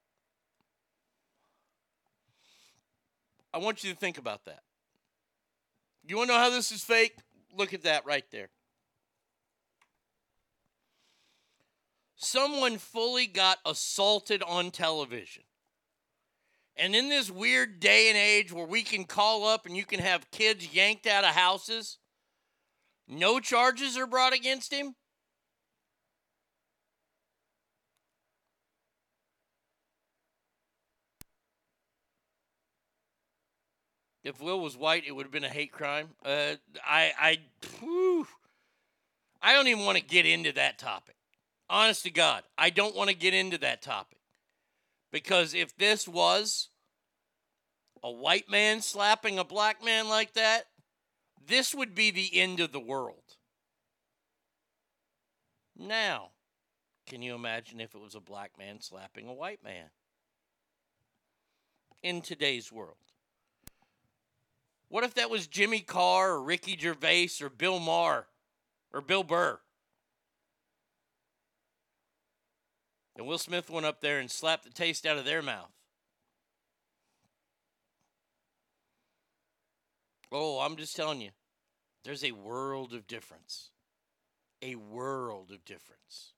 I 3.53 3.59
want 3.59 3.81
you 3.85 3.93
to 3.93 3.97
think 3.97 4.17
about 4.17 4.43
that. 4.43 4.59
You 6.05 6.17
want 6.17 6.31
to 6.31 6.33
know 6.33 6.39
how 6.41 6.49
this 6.49 6.73
is 6.73 6.83
fake? 6.83 7.15
Look 7.55 7.73
at 7.73 7.83
that 7.83 8.05
right 8.05 8.29
there. 8.31 8.49
Someone 12.17 12.77
fully 12.77 13.25
got 13.25 13.59
assaulted 13.65 14.43
on 14.43 14.71
television. 14.71 15.43
And 16.77 16.95
in 16.95 17.09
this 17.09 17.31
weird 17.31 17.79
day 17.79 18.09
and 18.09 18.17
age 18.17 18.53
where 18.53 18.65
we 18.65 18.83
can 18.83 19.03
call 19.03 19.47
up 19.47 19.65
and 19.65 19.75
you 19.75 19.83
can 19.83 19.99
have 19.99 20.29
kids 20.31 20.73
yanked 20.73 21.07
out 21.07 21.23
of 21.23 21.31
houses, 21.31 21.97
no 23.07 23.39
charges 23.39 23.97
are 23.97 24.05
brought 24.05 24.33
against 24.33 24.71
him. 24.71 24.95
If 34.23 34.41
Will 34.41 34.59
was 34.59 34.75
white, 34.75 35.05
it 35.07 35.13
would 35.13 35.23
have 35.23 35.31
been 35.31 35.45
a 35.45 35.49
hate 35.49 35.71
crime. 35.71 36.09
Uh, 36.23 36.55
I, 36.85 37.13
I, 37.17 37.37
whew, 37.79 38.27
I 39.41 39.53
don't 39.53 39.67
even 39.67 39.85
want 39.85 39.97
to 39.97 40.03
get 40.03 40.25
into 40.25 40.51
that 40.51 40.77
topic 40.77 41.15
Honest 41.69 42.03
to 42.03 42.09
God, 42.09 42.43
I 42.57 42.69
don't 42.69 42.95
want 42.95 43.09
to 43.09 43.15
get 43.15 43.33
into 43.33 43.57
that 43.57 43.81
topic. 43.81 44.16
Because 45.17 45.55
if 45.55 45.75
this 45.75 46.07
was 46.07 46.69
a 48.03 48.11
white 48.11 48.51
man 48.51 48.81
slapping 48.81 49.39
a 49.39 49.43
black 49.43 49.83
man 49.83 50.09
like 50.09 50.33
that, 50.33 50.65
this 51.43 51.73
would 51.73 51.95
be 51.95 52.11
the 52.11 52.39
end 52.39 52.59
of 52.59 52.71
the 52.71 52.79
world. 52.79 53.23
Now, 55.75 56.33
can 57.07 57.23
you 57.23 57.33
imagine 57.33 57.81
if 57.81 57.95
it 57.95 57.99
was 57.99 58.13
a 58.13 58.19
black 58.19 58.59
man 58.59 58.79
slapping 58.79 59.27
a 59.27 59.33
white 59.33 59.63
man? 59.63 59.89
In 62.03 62.21
today's 62.21 62.71
world. 62.71 62.97
What 64.87 65.03
if 65.03 65.15
that 65.15 65.31
was 65.31 65.47
Jimmy 65.47 65.79
Carr 65.79 66.33
or 66.33 66.43
Ricky 66.43 66.77
Gervais 66.77 67.29
or 67.41 67.49
Bill 67.49 67.79
Maher 67.79 68.27
or 68.93 69.01
Bill 69.01 69.23
Burr? 69.23 69.61
And 73.17 73.25
Will 73.25 73.39
Smith 73.39 73.69
went 73.69 73.85
up 73.85 73.99
there 73.99 74.19
and 74.19 74.29
slapped 74.29 74.63
the 74.63 74.69
taste 74.69 75.05
out 75.05 75.17
of 75.17 75.25
their 75.25 75.41
mouth. 75.41 75.71
Oh, 80.31 80.59
I'm 80.59 80.75
just 80.75 80.95
telling 80.95 81.21
you, 81.21 81.31
there's 82.03 82.23
a 82.23 82.31
world 82.31 82.93
of 82.93 83.07
difference. 83.07 83.71
A 84.61 84.75
world 84.75 85.51
of 85.51 85.65
difference. 85.65 86.33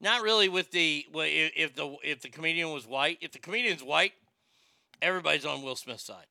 Not 0.00 0.22
really 0.22 0.48
with 0.48 0.70
the 0.70 1.06
well, 1.12 1.26
if 1.28 1.74
the 1.74 1.96
if 2.02 2.20
the 2.20 2.28
comedian 2.28 2.70
was 2.70 2.86
white. 2.86 3.18
If 3.20 3.32
the 3.32 3.38
comedian's 3.38 3.82
white, 3.82 4.12
everybody's 5.00 5.46
on 5.46 5.62
Will 5.62 5.76
Smith's 5.76 6.04
side. 6.04 6.26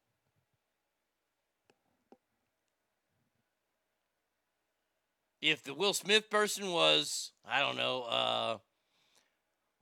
If 5.42 5.64
the 5.64 5.74
Will 5.74 5.94
Smith 5.94 6.30
person 6.30 6.72
was, 6.72 7.32
I 7.48 7.60
don't 7.60 7.78
know, 7.78 8.04
uh, 8.04 8.58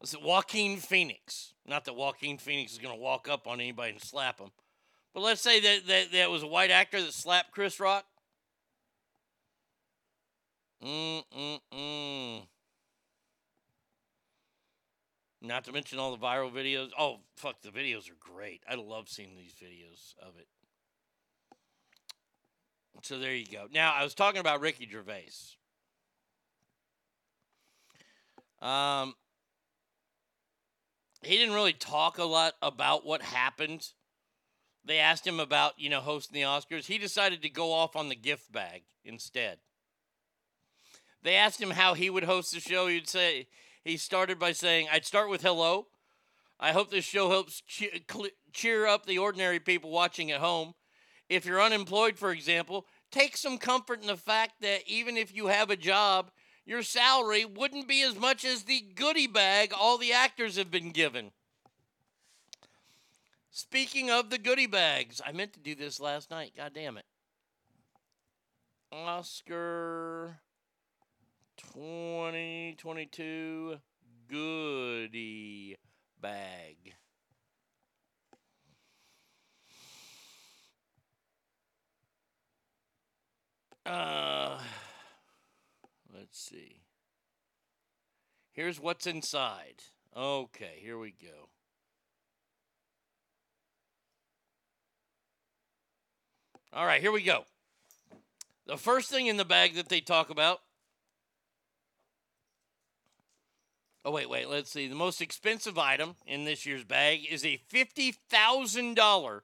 was 0.04 0.14
it 0.14 0.22
Joaquin 0.22 0.80
Phoenix? 0.80 1.54
Not 1.66 1.86
that 1.86 1.96
Joaquin 1.96 2.38
Phoenix 2.38 2.74
is 2.74 2.78
going 2.78 2.94
to 2.94 3.00
walk 3.00 3.30
up 3.30 3.48
on 3.48 3.62
anybody 3.62 3.94
and 3.94 4.02
slap 4.02 4.38
him, 4.38 4.52
but 5.14 5.22
let's 5.22 5.40
say 5.40 5.62
that, 5.62 5.88
that 5.88 6.12
that 6.12 6.30
was 6.30 6.44
a 6.44 6.48
white 6.48 6.72
actor 6.72 7.02
that 7.02 7.14
slapped 7.14 7.52
Chris 7.52 7.80
Rock. 7.80 8.04
Mm 10.84 11.24
mm 11.34 11.60
mm. 11.74 12.42
Not 15.42 15.64
to 15.64 15.72
mention 15.72 16.00
all 16.00 16.12
the 16.12 16.18
viral 16.18 16.52
videos. 16.52 16.90
Oh, 17.00 17.20
fuck, 17.38 17.62
the 17.62 17.70
videos 17.70 18.10
are 18.10 18.18
great. 18.20 18.62
I 18.70 18.76
love 18.76 19.08
seeing 19.08 19.38
these 19.38 19.54
videos 19.54 20.16
of 20.22 20.34
it. 20.38 20.48
So 23.04 23.20
there 23.20 23.34
you 23.34 23.46
go. 23.46 23.68
Now, 23.74 23.94
I 23.94 24.04
was 24.04 24.14
talking 24.14 24.42
about 24.42 24.60
Ricky 24.60 24.86
Gervais. 24.90 25.32
Um, 28.62 29.16
he 31.26 31.38
didn't 31.38 31.56
really 31.56 31.74
talk 31.74 32.18
a 32.18 32.24
lot 32.24 32.54
about 32.62 33.06
what 33.06 33.22
happened. 33.22 33.88
They 34.86 35.00
asked 35.00 35.26
him 35.26 35.40
about, 35.40 35.74
you 35.78 35.90
know, 35.90 36.02
hosting 36.02 36.36
the 36.36 36.48
Oscars. 36.48 36.86
He 36.86 36.98
decided 36.98 37.42
to 37.42 37.50
go 37.50 37.72
off 37.72 37.96
on 37.96 38.10
the 38.10 38.16
gift 38.16 38.52
bag 38.52 38.84
instead. 39.06 39.60
They 41.22 41.36
asked 41.36 41.62
him 41.62 41.72
how 41.72 41.94
he 41.94 42.10
would 42.10 42.26
host 42.26 42.54
the 42.54 42.60
show. 42.60 42.88
He'd 42.88 43.08
say, 43.08 43.48
he 43.86 43.96
started 43.96 44.40
by 44.40 44.52
saying, 44.52 44.88
I'd 44.92 45.06
start 45.06 45.30
with 45.30 45.42
hello. 45.42 45.88
I 46.60 46.72
hope 46.72 46.92
this 46.92 47.06
show 47.06 47.30
helps 47.30 47.64
cheer 48.52 48.88
up 48.88 49.06
the 49.06 49.18
ordinary 49.18 49.60
people 49.60 49.90
watching 49.90 50.32
at 50.32 50.40
home. 50.40 50.74
If 51.30 51.46
you're 51.46 51.62
unemployed, 51.62 52.18
for 52.18 52.32
example, 52.32 52.86
take 53.12 53.38
some 53.38 53.58
comfort 53.58 54.02
in 54.02 54.08
the 54.08 54.18
fact 54.18 54.62
that 54.62 54.82
even 54.86 55.18
if 55.18 55.34
you 55.34 55.48
have 55.48 55.70
a 55.70 55.76
job, 55.78 56.32
your 56.66 56.84
salary 56.84 57.46
wouldn't 57.46 57.88
be 57.88 58.02
as 58.02 58.18
much 58.18 58.46
as 58.46 58.64
the 58.64 58.82
goodie 58.82 59.28
bag 59.28 59.74
all 59.78 59.98
the 59.98 60.14
actors 60.14 60.58
have 60.58 60.72
been 60.72 60.92
given. 60.92 61.32
Speaking 63.50 64.10
of 64.10 64.30
the 64.30 64.38
goodie 64.38 64.68
bags, 64.68 65.22
I 65.26 65.32
meant 65.32 65.54
to 65.54 65.60
do 65.60 65.76
this 65.76 66.00
last 66.00 66.32
night. 66.32 66.54
God 66.58 66.74
damn 66.74 66.98
it. 66.98 67.06
Oscar 68.92 70.40
2022 71.58 73.78
goodie 74.28 75.78
bag. 76.20 76.94
Uh, 83.86 84.60
let's 86.14 86.40
see. 86.40 86.82
Here's 88.52 88.80
what's 88.80 89.08
inside. 89.08 89.84
Okay, 90.16 90.80
here 90.80 90.98
we 90.98 91.12
go. 91.12 91.50
All 96.72 96.86
right, 96.86 97.02
here 97.02 97.12
we 97.12 97.24
go. 97.24 97.46
The 98.66 98.78
first 98.78 99.10
thing 99.10 99.28
in 99.28 99.38
the 99.38 99.46
bag 99.46 99.76
that 99.76 99.90
they 99.90 100.02
talk 100.02 100.30
about. 100.30 100.62
Oh, 104.06 104.12
wait, 104.12 104.30
wait, 104.30 104.50
let's 104.50 104.70
see. 104.70 104.88
The 104.88 104.96
most 104.96 105.22
expensive 105.22 105.78
item 105.78 106.16
in 106.26 106.44
this 106.46 106.66
year's 106.66 106.84
bag 106.84 107.26
is 107.30 107.46
a 107.46 107.62
$50,000 107.72 109.42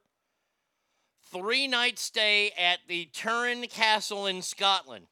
three 1.32 1.68
night 1.68 2.00
stay 2.00 2.52
at 2.58 2.80
the 2.88 3.06
Turin 3.14 3.68
Castle 3.68 4.26
in 4.26 4.42
Scotland. 4.42 5.08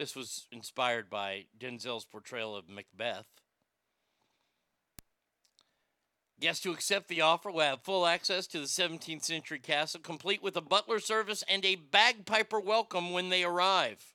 This 0.00 0.16
was 0.16 0.46
inspired 0.50 1.10
by 1.10 1.44
Denzel's 1.58 2.06
portrayal 2.06 2.56
of 2.56 2.70
Macbeth. 2.70 3.26
Guests 6.40 6.64
who 6.64 6.72
accept 6.72 7.08
the 7.08 7.20
offer 7.20 7.50
will 7.50 7.60
have 7.60 7.82
full 7.82 8.06
access 8.06 8.46
to 8.46 8.60
the 8.60 8.64
17th 8.64 9.24
century 9.24 9.58
castle, 9.58 10.00
complete 10.00 10.42
with 10.42 10.56
a 10.56 10.62
butler 10.62 11.00
service 11.00 11.44
and 11.46 11.66
a 11.66 11.74
bagpiper 11.74 12.58
welcome 12.58 13.12
when 13.12 13.28
they 13.28 13.44
arrive. 13.44 14.14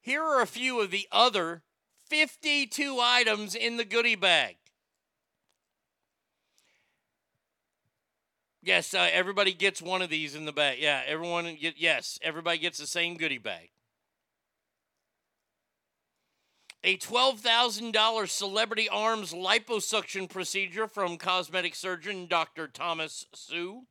Here 0.00 0.24
are 0.24 0.42
a 0.42 0.48
few 0.48 0.80
of 0.80 0.90
the 0.90 1.06
other 1.12 1.62
52 2.10 2.98
items 3.00 3.54
in 3.54 3.76
the 3.76 3.84
goodie 3.84 4.16
bag. 4.16 4.56
Yes, 8.64 8.94
uh, 8.94 9.10
everybody 9.12 9.52
gets 9.52 9.82
one 9.82 10.00
of 10.00 10.08
these 10.08 10.34
in 10.34 10.46
the 10.46 10.52
bag. 10.52 10.78
Yeah, 10.80 11.02
everyone 11.06 11.54
get 11.60 11.74
yes, 11.76 12.18
everybody 12.22 12.56
gets 12.56 12.78
the 12.78 12.86
same 12.86 13.18
goodie 13.18 13.36
bag. 13.36 13.68
A 16.82 16.96
$12,000 16.96 18.28
celebrity 18.28 18.88
arms 18.88 19.34
liposuction 19.34 20.30
procedure 20.30 20.88
from 20.88 21.18
cosmetic 21.18 21.74
surgeon 21.74 22.26
Dr. 22.26 22.66
Thomas 22.66 23.26
Su. 23.34 23.82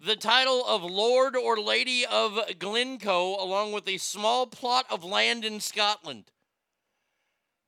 The 0.00 0.16
title 0.16 0.64
of 0.64 0.84
Lord 0.84 1.36
or 1.36 1.58
Lady 1.58 2.06
of 2.06 2.38
Glencoe, 2.60 3.36
along 3.42 3.72
with 3.72 3.88
a 3.88 3.98
small 3.98 4.46
plot 4.46 4.86
of 4.90 5.02
land 5.02 5.44
in 5.44 5.58
Scotland. 5.58 6.30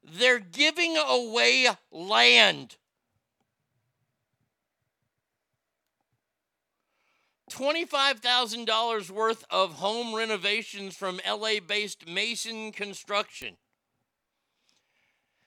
They're 0.02 0.38
giving 0.38 0.96
away 0.96 1.68
land. 1.90 2.76
$25,000 7.50 9.10
worth 9.10 9.44
of 9.50 9.74
home 9.74 10.14
renovations 10.14 10.96
from 10.96 11.20
LA 11.28 11.60
based 11.64 12.08
Mason 12.08 12.72
Construction. 12.72 13.56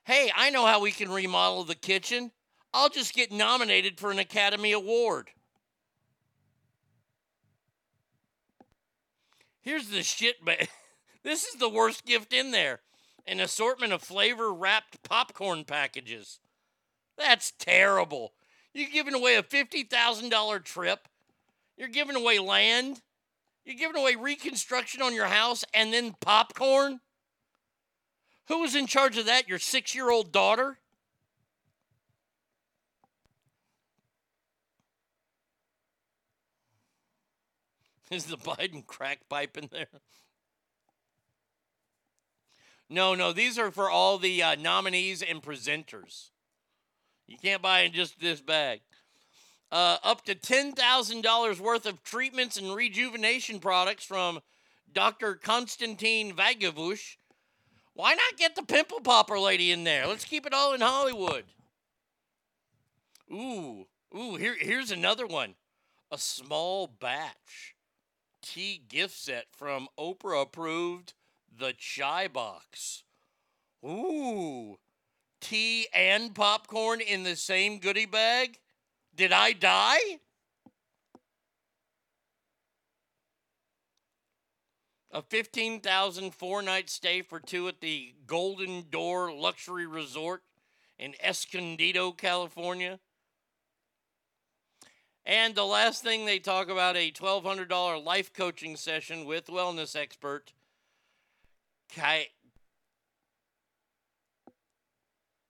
Hey, 0.05 0.31
I 0.35 0.49
know 0.49 0.65
how 0.65 0.79
we 0.79 0.91
can 0.91 1.11
remodel 1.11 1.63
the 1.65 1.75
kitchen. 1.75 2.31
I'll 2.73 2.89
just 2.89 3.13
get 3.13 3.31
nominated 3.31 3.99
for 3.99 4.11
an 4.11 4.19
Academy 4.19 4.71
Award. 4.71 5.29
Here's 9.61 9.89
the 9.89 10.03
shit 10.03 10.43
bag. 10.43 10.69
This 11.21 11.43
is 11.43 11.55
the 11.55 11.67
worst 11.67 12.05
gift 12.05 12.31
in 12.31 12.51
there 12.51 12.79
an 13.27 13.41
assortment 13.41 13.91
of 13.91 14.01
flavor 14.01 14.53
wrapped 14.53 15.03
popcorn 15.03 15.65
packages. 15.65 16.39
That's 17.17 17.51
terrible. 17.59 18.31
You're 18.73 18.89
giving 18.89 19.13
away 19.13 19.35
a 19.35 19.43
$50,000 19.43 20.63
trip 20.63 21.08
you're 21.79 21.87
giving 21.87 22.17
away 22.17 22.39
land. 22.39 23.01
You're 23.63 23.77
giving 23.77 23.99
away 23.99 24.15
reconstruction 24.15 25.01
on 25.01 25.15
your 25.15 25.27
house 25.27 25.63
and 25.73 25.93
then 25.93 26.13
popcorn. 26.19 26.99
Who 28.49 28.59
was 28.59 28.75
in 28.75 28.85
charge 28.85 29.17
of 29.17 29.27
that? 29.27 29.47
Your 29.47 29.59
six 29.59 29.95
year 29.95 30.11
old 30.11 30.33
daughter? 30.33 30.77
Is 38.11 38.25
the 38.25 38.37
Biden 38.37 38.85
crack 38.85 39.21
pipe 39.29 39.57
in 39.57 39.69
there? 39.71 39.87
No, 42.89 43.15
no, 43.15 43.31
these 43.31 43.57
are 43.57 43.71
for 43.71 43.89
all 43.89 44.17
the 44.17 44.43
uh, 44.43 44.55
nominees 44.55 45.21
and 45.21 45.41
presenters. 45.41 46.31
You 47.27 47.37
can't 47.37 47.61
buy 47.61 47.81
in 47.81 47.93
just 47.93 48.19
this 48.19 48.41
bag 48.41 48.81
uh, 49.71 49.97
up 50.03 50.25
to 50.25 50.35
$10,000 50.35 51.59
worth 51.59 51.85
of 51.85 52.03
treatments 52.03 52.57
and 52.57 52.75
rejuvenation 52.75 53.59
products 53.59 54.03
from 54.03 54.39
Dr. 54.93 55.35
Konstantin 55.35 56.33
Vagovush. 56.33 57.17
Why 57.93 58.13
not 58.13 58.37
get 58.37 58.55
the 58.55 58.63
pimple 58.63 59.01
popper 59.01 59.37
lady 59.37 59.71
in 59.71 59.83
there? 59.83 60.07
Let's 60.07 60.25
keep 60.25 60.45
it 60.45 60.53
all 60.53 60.73
in 60.73 60.81
Hollywood. 60.81 61.43
Ooh, 63.31 63.85
ooh, 64.17 64.35
here, 64.35 64.55
here's 64.59 64.91
another 64.91 65.27
one. 65.27 65.55
A 66.11 66.17
small 66.17 66.87
batch 66.87 67.75
tea 68.41 68.81
gift 68.87 69.15
set 69.15 69.45
from 69.51 69.87
Oprah 69.99 70.43
approved 70.43 71.13
The 71.55 71.73
Chai 71.77 72.27
Box. 72.27 73.03
Ooh, 73.85 74.77
tea 75.39 75.87
and 75.93 76.33
popcorn 76.33 77.01
in 77.01 77.23
the 77.23 77.35
same 77.35 77.79
goodie 77.79 78.05
bag? 78.05 78.57
Did 79.19 79.33
I 79.33 79.51
die? 79.51 79.99
A 85.11 85.21
15,000 85.21 86.33
four 86.33 86.61
night 86.61 86.89
stay 86.89 87.21
for 87.21 87.41
two 87.41 87.67
at 87.67 87.81
the 87.81 88.13
Golden 88.25 88.85
Door 88.89 89.33
Luxury 89.33 89.85
Resort 89.85 90.43
in 90.97 91.15
Escondido, 91.21 92.13
California. 92.13 92.99
And 95.25 95.53
the 95.53 95.65
last 95.65 96.01
thing 96.01 96.23
they 96.23 96.39
talk 96.39 96.69
about 96.69 96.95
a 96.95 97.11
$1,200 97.11 98.01
life 98.01 98.31
coaching 98.31 98.77
session 98.77 99.25
with 99.25 99.47
wellness 99.47 99.97
expert 99.97 100.53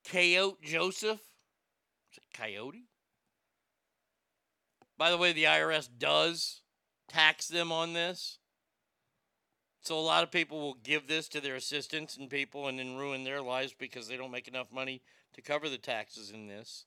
Coyote 0.04 0.56
Joseph. 0.60 1.20
Coyote? 2.34 2.89
By 5.00 5.10
the 5.10 5.16
way, 5.16 5.32
the 5.32 5.44
IRS 5.44 5.88
does 5.98 6.60
tax 7.08 7.48
them 7.48 7.72
on 7.72 7.94
this. 7.94 8.36
So 9.80 9.98
a 9.98 9.98
lot 9.98 10.22
of 10.22 10.30
people 10.30 10.60
will 10.60 10.74
give 10.74 11.08
this 11.08 11.26
to 11.28 11.40
their 11.40 11.56
assistants 11.56 12.18
and 12.18 12.28
people 12.28 12.68
and 12.68 12.78
then 12.78 12.98
ruin 12.98 13.24
their 13.24 13.40
lives 13.40 13.72
because 13.72 14.08
they 14.08 14.18
don't 14.18 14.30
make 14.30 14.46
enough 14.46 14.70
money 14.70 15.00
to 15.32 15.40
cover 15.40 15.70
the 15.70 15.78
taxes 15.78 16.30
in 16.30 16.48
this. 16.48 16.84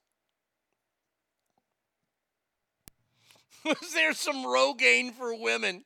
Was 3.64 3.92
there 3.92 4.14
some 4.14 4.44
Rogaine 4.44 5.12
for 5.12 5.34
women? 5.34 5.84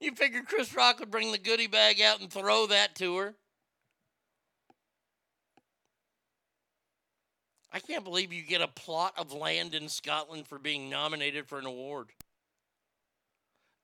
You 0.00 0.16
figured 0.16 0.48
Chris 0.48 0.74
Rock 0.74 0.98
would 0.98 1.12
bring 1.12 1.30
the 1.30 1.38
goodie 1.38 1.68
bag 1.68 2.00
out 2.00 2.20
and 2.20 2.28
throw 2.28 2.66
that 2.66 2.96
to 2.96 3.18
her? 3.18 3.36
I 7.72 7.80
can't 7.80 8.04
believe 8.04 8.32
you 8.32 8.42
get 8.42 8.62
a 8.62 8.68
plot 8.68 9.14
of 9.18 9.32
land 9.32 9.74
in 9.74 9.88
Scotland 9.88 10.46
for 10.46 10.58
being 10.58 10.88
nominated 10.88 11.46
for 11.46 11.58
an 11.58 11.66
award. 11.66 12.08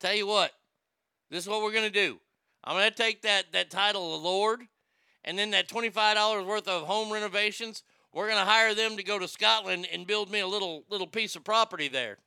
Tell 0.01 0.15
you 0.15 0.27
what, 0.27 0.53
this 1.31 1.45
is 1.45 1.49
what 1.49 1.63
we're 1.63 1.73
going 1.73 1.85
to 1.85 1.91
do. 1.91 2.19
I'm 2.63 2.77
going 2.77 2.91
to 2.91 2.97
take 2.97 3.23
that, 3.23 3.53
that 3.53 3.71
title 3.71 4.17
of 4.17 4.23
Lord 4.23 4.61
and 5.25 5.39
then 5.39 5.51
that 5.51 5.69
$25 5.69 6.47
worth 6.47 6.69
of 6.69 6.87
home 6.87 7.13
renovations. 7.13 7.83
We're 8.13 8.29
going 8.29 8.39
to 8.39 8.51
hire 8.51 8.75
them 8.75 8.97
to 8.97 9.03
go 9.03 9.19
to 9.19 9.29
Scotland 9.29 9.87
and 9.93 10.07
build 10.07 10.31
me 10.31 10.41
a 10.41 10.47
little 10.47 10.85
little 10.89 11.07
piece 11.07 11.37
of 11.37 11.45
property 11.45 11.89
there. 11.89 12.19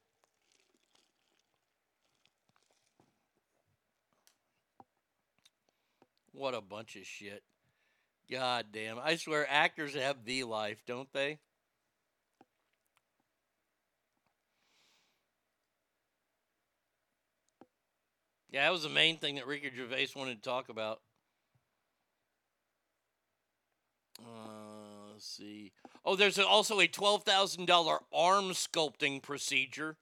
What 6.34 6.54
a 6.54 6.62
bunch 6.62 6.96
of 6.98 7.06
shit. 7.06 7.42
God 8.30 8.68
damn. 8.72 9.00
I 9.00 9.16
swear 9.16 9.48
actors 9.50 9.96
have 9.96 10.26
the 10.26 10.44
life, 10.44 10.84
don't 10.86 11.12
they? 11.14 11.40
Yeah, 18.58 18.64
that 18.64 18.72
was 18.72 18.82
the 18.82 18.90
main 18.90 19.20
thing 19.20 19.36
that 19.36 19.46
Ricky 19.46 19.70
Gervais 19.70 20.08
wanted 20.16 20.42
to 20.42 20.50
talk 20.50 20.70
about. 20.70 21.02
Uh, 24.20 25.12
let's 25.12 25.28
see. 25.28 25.74
Oh, 26.04 26.16
there's 26.16 26.40
also 26.40 26.80
a 26.80 26.88
$12,000 26.88 28.00
arm 28.12 28.46
sculpting 28.46 29.22
procedure 29.22 29.98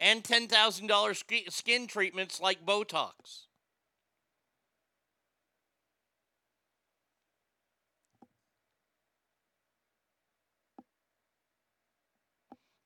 and 0.00 0.24
$10,000 0.24 1.16
sk- 1.16 1.52
skin 1.52 1.86
treatments 1.86 2.40
like 2.40 2.66
Botox. 2.66 3.46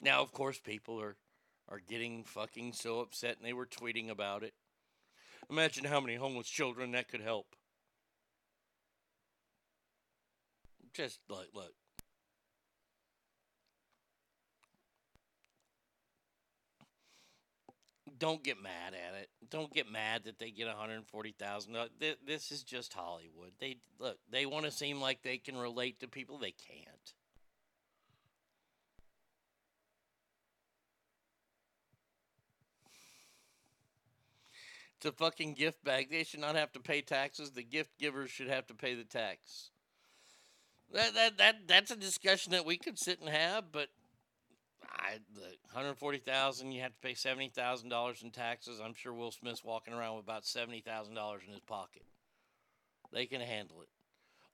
Now, 0.03 0.21
of 0.21 0.31
course, 0.33 0.61
people 0.61 1.01
are, 1.01 1.17
are 1.71 1.81
getting 1.81 2.23
fucking 2.25 2.75
so 2.75 3.01
upset 3.01 3.39
and 3.39 3.47
they 3.47 3.55
were 3.55 3.65
tweeting 3.65 4.11
about 4.11 4.43
it. 4.43 4.53
Imagine 5.51 5.85
how 5.85 6.01
many 6.01 6.17
homeless 6.17 6.49
children 6.49 6.93
that 6.93 7.09
could 7.09 7.21
help. 7.21 7.47
Just 10.93 11.21
like, 11.29 11.49
look. 11.55 11.73
Don't 18.17 18.45
get 18.45 18.63
mad 18.63 18.95
at 18.95 19.21
it. 19.21 19.29
Don't 19.51 19.73
get 19.73 19.91
mad 19.91 20.25
that 20.25 20.39
they 20.39 20.51
get 20.51 20.69
140,000. 20.69 21.77
Uh, 21.77 21.87
This 22.25 22.53
is 22.53 22.63
just 22.63 22.93
Hollywood. 22.93 23.53
They 23.59 23.77
look, 23.99 24.19
they 24.31 24.47
want 24.47 24.67
to 24.67 24.71
seem 24.71 25.01
like 25.01 25.23
they 25.23 25.39
can 25.39 25.57
relate 25.57 26.01
to 26.01 26.09
people 26.09 26.39
they 26.39 26.53
can't. 26.53 27.15
A 35.05 35.13
fucking 35.13 35.55
gift 35.55 35.85
bag. 35.85 36.11
They 36.11 36.25
should 36.25 36.41
not 36.41 36.57
have 36.57 36.73
to 36.73 36.81
pay 36.81 37.01
taxes. 37.01 37.51
The 37.51 37.63
gift 37.63 37.99
givers 37.99 38.31
should 38.31 38.49
have 38.49 38.67
to 38.69 38.75
pay 38.75 38.95
the 38.95 39.05
tax. 39.05 39.71
That 40.93 41.15
that 41.15 41.39
that 41.39 41.57
that's 41.67 41.91
a 41.91 41.97
discussion 41.97 42.53
that 42.53 42.65
we 42.65 42.77
could 42.77 42.99
sit 42.99 43.21
and 43.21 43.29
have, 43.29 43.73
but 43.73 43.89
I 44.83 45.19
the 45.35 45.41
140,000, 45.73 46.73
you 46.73 46.83
have 46.83 46.93
to 46.93 47.01
pay 47.01 47.15
$70,000 47.15 48.23
in 48.23 48.31
taxes. 48.31 48.81
I'm 48.83 48.95
sure 48.95 49.13
Will 49.13 49.33
Smith's 49.33 49.65
walking 49.65 49.93
around 49.93 50.17
with 50.17 50.25
about 50.25 50.45
$70,000 50.45 50.85
in 51.47 51.53
his 51.53 51.61
pocket. 51.61 52.03
They 53.13 53.27
can 53.27 53.41
handle 53.41 53.83
it. 53.83 53.89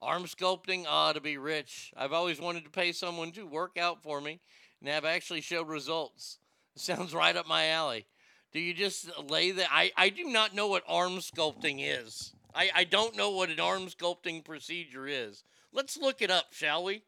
Arm 0.01 0.25
sculpting, 0.25 0.87
ah, 0.89 1.13
to 1.13 1.21
be 1.21 1.37
rich. 1.37 1.93
I've 1.97 2.15
always 2.15 2.41
wanted 2.41 2.65
to 2.65 2.71
pay 2.71 2.93
someone 2.93 3.33
to 3.33 3.47
work 3.47 3.77
out 3.77 4.03
for 4.03 4.21
me 4.21 4.41
and 4.81 4.91
I've 4.91 5.05
actually 5.05 5.41
showed 5.41 5.69
results. 5.69 6.39
Sounds 6.77 7.15
right 7.15 7.37
up 7.37 7.47
my 7.47 7.69
alley. 7.69 8.07
Do 8.53 8.61
you 8.61 8.75
just 8.75 9.09
lay 9.29 9.53
the 9.53 9.73
I, 9.73 9.93
I 9.97 10.09
do 10.09 10.25
not 10.25 10.55
know 10.55 10.67
what 10.67 10.83
arm 10.89 11.19
sculpting 11.19 11.79
is. 11.79 12.33
I, 12.55 12.71
I 12.75 12.85
don't 12.85 13.17
know 13.17 13.31
what 13.31 13.51
an 13.51 13.61
arm 13.61 13.87
sculpting 13.87 14.45
procedure 14.45 15.07
is. 15.07 15.45
Let's 15.73 15.97
look 15.97 16.21
it 16.21 16.31
up, 16.31 16.47
shall 16.53 16.83
we? 16.83 17.05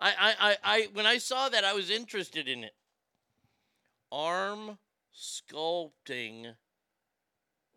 I, 0.00 0.10
I, 0.18 0.34
I, 0.38 0.56
I 0.64 0.88
when 0.94 1.06
I 1.06 1.18
saw 1.18 1.48
that 1.48 1.64
I 1.64 1.74
was 1.74 1.90
interested 1.90 2.48
in 2.48 2.64
it. 2.64 2.74
Arm 4.10 4.78
sculpting 5.14 6.54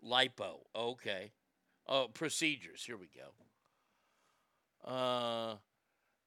lipo. 0.04 0.60
Okay. 0.76 1.32
Oh, 1.88 2.08
procedures. 2.08 2.84
Here 2.86 2.98
we 2.98 3.08
go. 3.08 3.34
Uh 4.90 5.56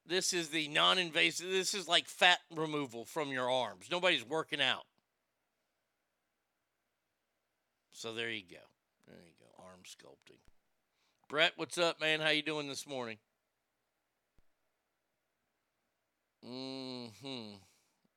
this 0.05 0.33
is 0.33 0.49
the 0.49 0.67
non-invasive. 0.67 1.49
This 1.49 1.73
is 1.73 1.87
like 1.87 2.07
fat 2.07 2.39
removal 2.53 3.05
from 3.05 3.29
your 3.29 3.49
arms. 3.49 3.87
Nobody's 3.89 4.25
working 4.25 4.61
out. 4.61 4.83
So 7.93 8.13
there 8.13 8.31
you 8.31 8.41
go. 8.41 8.57
There 9.07 9.15
you 9.15 9.33
go. 9.39 9.63
Arm 9.63 9.81
sculpting. 9.85 10.39
Brett, 11.29 11.53
what's 11.55 11.77
up, 11.77 12.01
man? 12.01 12.19
How 12.19 12.29
you 12.29 12.41
doing 12.41 12.67
this 12.67 12.87
morning? 12.87 13.17
Hmm. 16.43 17.05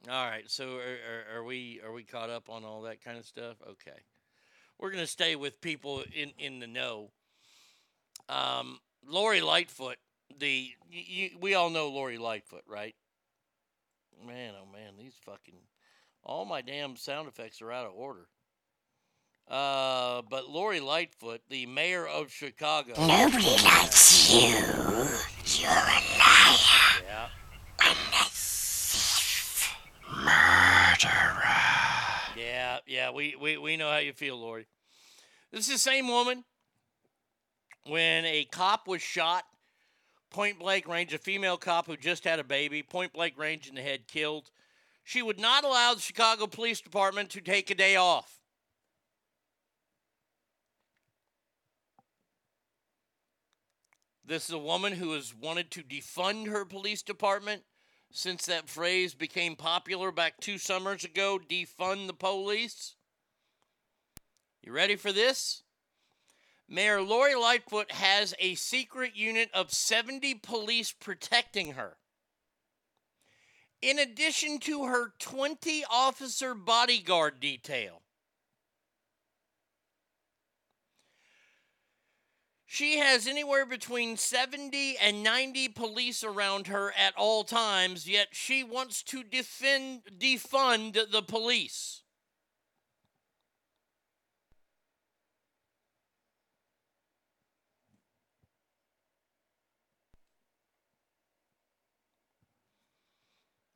All 0.09 0.27
right. 0.27 0.51
So 0.51 0.77
are, 0.77 1.37
are, 1.37 1.39
are 1.39 1.45
we 1.45 1.81
are 1.85 1.93
we 1.93 2.03
caught 2.05 2.31
up 2.31 2.49
on 2.49 2.65
all 2.65 2.83
that 2.83 3.05
kind 3.05 3.19
of 3.19 3.27
stuff? 3.27 3.57
Okay. 3.63 3.99
We're 4.79 4.91
gonna 4.91 5.07
stay 5.07 5.37
with 5.37 5.61
people 5.61 6.03
in 6.15 6.33
in 6.39 6.59
the 6.59 6.67
know. 6.67 7.11
Um, 8.29 8.81
Lori 9.07 9.43
Lightfoot. 9.43 9.99
The 10.39 10.71
you, 10.91 11.31
we 11.39 11.55
all 11.55 11.71
know 11.71 11.89
Lori 11.89 12.19
Lightfoot, 12.19 12.65
right? 12.67 12.97
Man, 14.27 14.55
oh 14.61 14.73
man, 14.73 14.95
these 14.99 15.15
fucking 15.25 15.59
all 16.25 16.47
my 16.47 16.63
damn 16.63 16.97
sound 16.97 17.29
effects 17.29 17.61
are 17.63 17.71
out 17.71 17.87
of 17.87 17.93
order. 17.95 18.27
Uh, 19.49 20.23
but 20.29 20.49
Lori 20.49 20.81
Lightfoot, 20.81 21.41
the 21.49 21.67
mayor 21.67 22.07
of 22.07 22.33
Chicago. 22.33 22.95
Nobody 22.99 23.45
likes 23.65 24.33
you. 24.33 24.57
You're 25.61 25.71
a 25.71 26.03
liar. 26.19 27.03
Yeah. 27.07 27.29
Murderer. 30.13 31.43
Yeah, 32.37 32.79
yeah, 32.87 33.11
we, 33.13 33.37
we, 33.41 33.57
we 33.57 33.77
know 33.77 33.91
how 33.91 33.99
you 33.99 34.13
feel, 34.13 34.37
Lori. 34.37 34.67
This 35.53 35.69
is 35.69 35.75
the 35.75 35.79
same 35.79 36.09
woman 36.09 36.45
when 37.87 38.25
a 38.25 38.45
cop 38.51 38.89
was 38.89 39.01
shot, 39.01 39.45
point 40.31 40.59
blank 40.59 40.89
range, 40.89 41.15
a 41.15 41.19
female 41.19 41.57
cop 41.57 41.87
who 41.87 41.97
just 41.97 42.25
had 42.25 42.41
a 42.41 42.45
baby, 42.45 42.83
point 42.83 43.13
blank 43.13 43.39
range 43.39 43.69
in 43.69 43.77
the 43.77 43.83
head, 43.83 44.09
killed. 44.09 44.51
She 45.05 45.23
would 45.23 45.39
not 45.39 45.63
allow 45.63 45.95
the 45.95 46.01
Chicago 46.01 46.49
Police 46.49 46.81
Department 46.81 47.31
to 47.31 47.41
take 47.41 47.71
a 47.71 47.77
day 47.77 47.95
off. 47.95 48.36
This 54.27 54.49
is 54.49 54.55
a 54.55 54.59
woman 54.59 54.95
who 54.95 55.13
has 55.13 55.33
wanted 55.33 55.71
to 55.71 55.85
defund 55.85 56.49
her 56.49 56.65
police 56.65 57.01
department 57.01 57.63
since 58.11 58.45
that 58.47 58.69
phrase 58.69 59.15
became 59.15 59.55
popular 59.55 60.11
back 60.11 60.41
two 60.41 60.59
summers 60.59 61.05
ago 61.05 61.39
defund 61.39 62.09
the 62.09 62.13
police. 62.13 62.97
You 64.63 64.73
ready 64.73 64.97
for 64.97 65.13
this? 65.13 65.63
Mayor 66.69 67.03
Lori 67.03 67.37
Lightfoot 67.37 67.93
has 67.93 68.35
a 68.41 68.57
secret 68.57 69.15
unit 69.15 69.49
of 69.55 69.73
70 69.73 70.35
police 70.35 70.91
protecting 70.91 71.75
her. 71.75 71.97
In 73.81 74.01
addition 74.01 74.59
to 74.61 74.87
her 74.87 75.13
20 75.21 75.85
officer 75.89 76.53
bodyguard 76.53 77.39
detail. 77.39 78.03
She 82.77 82.99
has 82.99 83.27
anywhere 83.27 83.65
between 83.65 84.19
70 84.19 84.99
and 84.99 85.23
90 85.23 85.69
police 85.69 86.23
around 86.23 86.67
her 86.67 86.93
at 86.93 87.15
all 87.17 87.43
times, 87.43 88.07
yet 88.07 88.29
she 88.33 88.63
wants 88.63 89.03
to 89.05 89.23
defend 89.23 90.03
defund 90.19 91.11
the 91.11 91.23
police. 91.23 92.03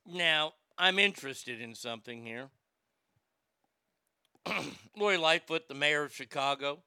Now, 0.07 0.53
I'm 0.77 0.99
interested 0.99 1.63
in 1.63 1.75
something 1.75 2.23
here. 2.23 2.51
Lori 4.95 5.17
Lightfoot, 5.17 5.69
the 5.69 5.75
mayor 5.75 6.03
of 6.03 6.15
Chicago, 6.15 6.83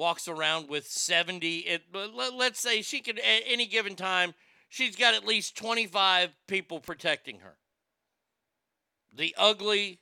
walks 0.00 0.26
around 0.26 0.66
with 0.66 0.86
70 0.86 1.58
it, 1.58 1.94
let- 1.94 2.32
let's 2.32 2.58
say 2.58 2.80
she 2.80 3.02
could 3.02 3.18
at 3.18 3.42
any 3.44 3.66
given 3.66 3.94
time 3.94 4.34
she's 4.66 4.96
got 4.96 5.12
at 5.12 5.26
least 5.26 5.58
25 5.58 6.34
people 6.46 6.80
protecting 6.80 7.40
her. 7.40 7.58
The 9.12 9.34
ugly 9.36 10.00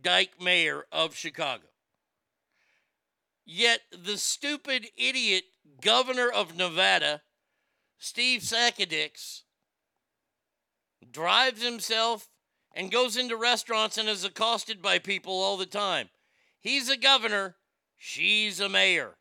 dyke 0.00 0.40
mayor 0.40 0.86
of 0.92 1.16
chicago. 1.16 1.66
Yet 3.44 3.80
the 3.90 4.18
stupid 4.18 4.86
idiot 4.96 5.46
governor 5.80 6.30
of 6.30 6.54
nevada 6.54 7.22
steve 7.98 8.42
sakadix 8.42 9.42
drives 11.10 11.60
himself 11.60 12.28
and 12.72 12.92
goes 12.92 13.16
into 13.16 13.36
restaurants 13.36 13.98
and 13.98 14.08
is 14.08 14.22
accosted 14.22 14.80
by 14.80 15.00
people 15.00 15.32
all 15.32 15.56
the 15.56 15.66
time. 15.66 16.10
He's 16.60 16.88
a 16.88 16.96
governor 16.96 17.56
She's 17.98 18.60
a 18.60 18.68
mayor. 18.68 19.16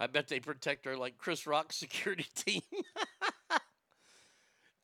I 0.00 0.06
bet 0.06 0.28
they 0.28 0.38
protect 0.38 0.84
her 0.84 0.96
like 0.96 1.18
Chris 1.18 1.46
Rock's 1.46 1.76
security 1.76 2.26
team. 2.34 2.62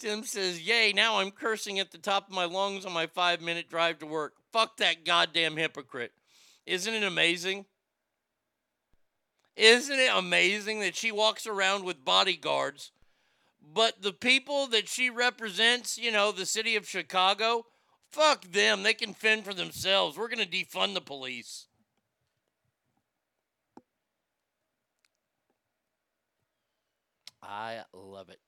Tim 0.00 0.24
says, 0.24 0.60
Yay, 0.60 0.92
now 0.92 1.18
I'm 1.20 1.30
cursing 1.30 1.78
at 1.78 1.92
the 1.92 1.98
top 1.98 2.28
of 2.28 2.34
my 2.34 2.44
lungs 2.44 2.84
on 2.84 2.92
my 2.92 3.06
five 3.06 3.40
minute 3.40 3.70
drive 3.70 4.00
to 4.00 4.06
work. 4.06 4.34
Fuck 4.52 4.78
that 4.78 5.04
goddamn 5.04 5.56
hypocrite. 5.56 6.12
Isn't 6.66 6.94
it 6.94 7.04
amazing? 7.04 7.66
Isn't 9.56 9.98
it 9.98 10.10
amazing 10.12 10.80
that 10.80 10.96
she 10.96 11.12
walks 11.12 11.46
around 11.46 11.84
with 11.84 12.04
bodyguards, 12.04 12.90
but 13.62 14.02
the 14.02 14.12
people 14.12 14.66
that 14.68 14.88
she 14.88 15.10
represents, 15.10 15.96
you 15.96 16.10
know, 16.10 16.32
the 16.32 16.46
city 16.46 16.76
of 16.76 16.88
Chicago, 16.88 17.66
fuck 18.10 18.44
them. 18.44 18.82
They 18.82 18.94
can 18.94 19.14
fend 19.14 19.44
for 19.44 19.54
themselves. 19.54 20.18
We're 20.18 20.28
going 20.28 20.46
to 20.46 20.46
defund 20.46 20.94
the 20.94 21.00
police. 21.00 21.66
I 27.42 27.82
love 27.92 28.30
it. 28.30 28.40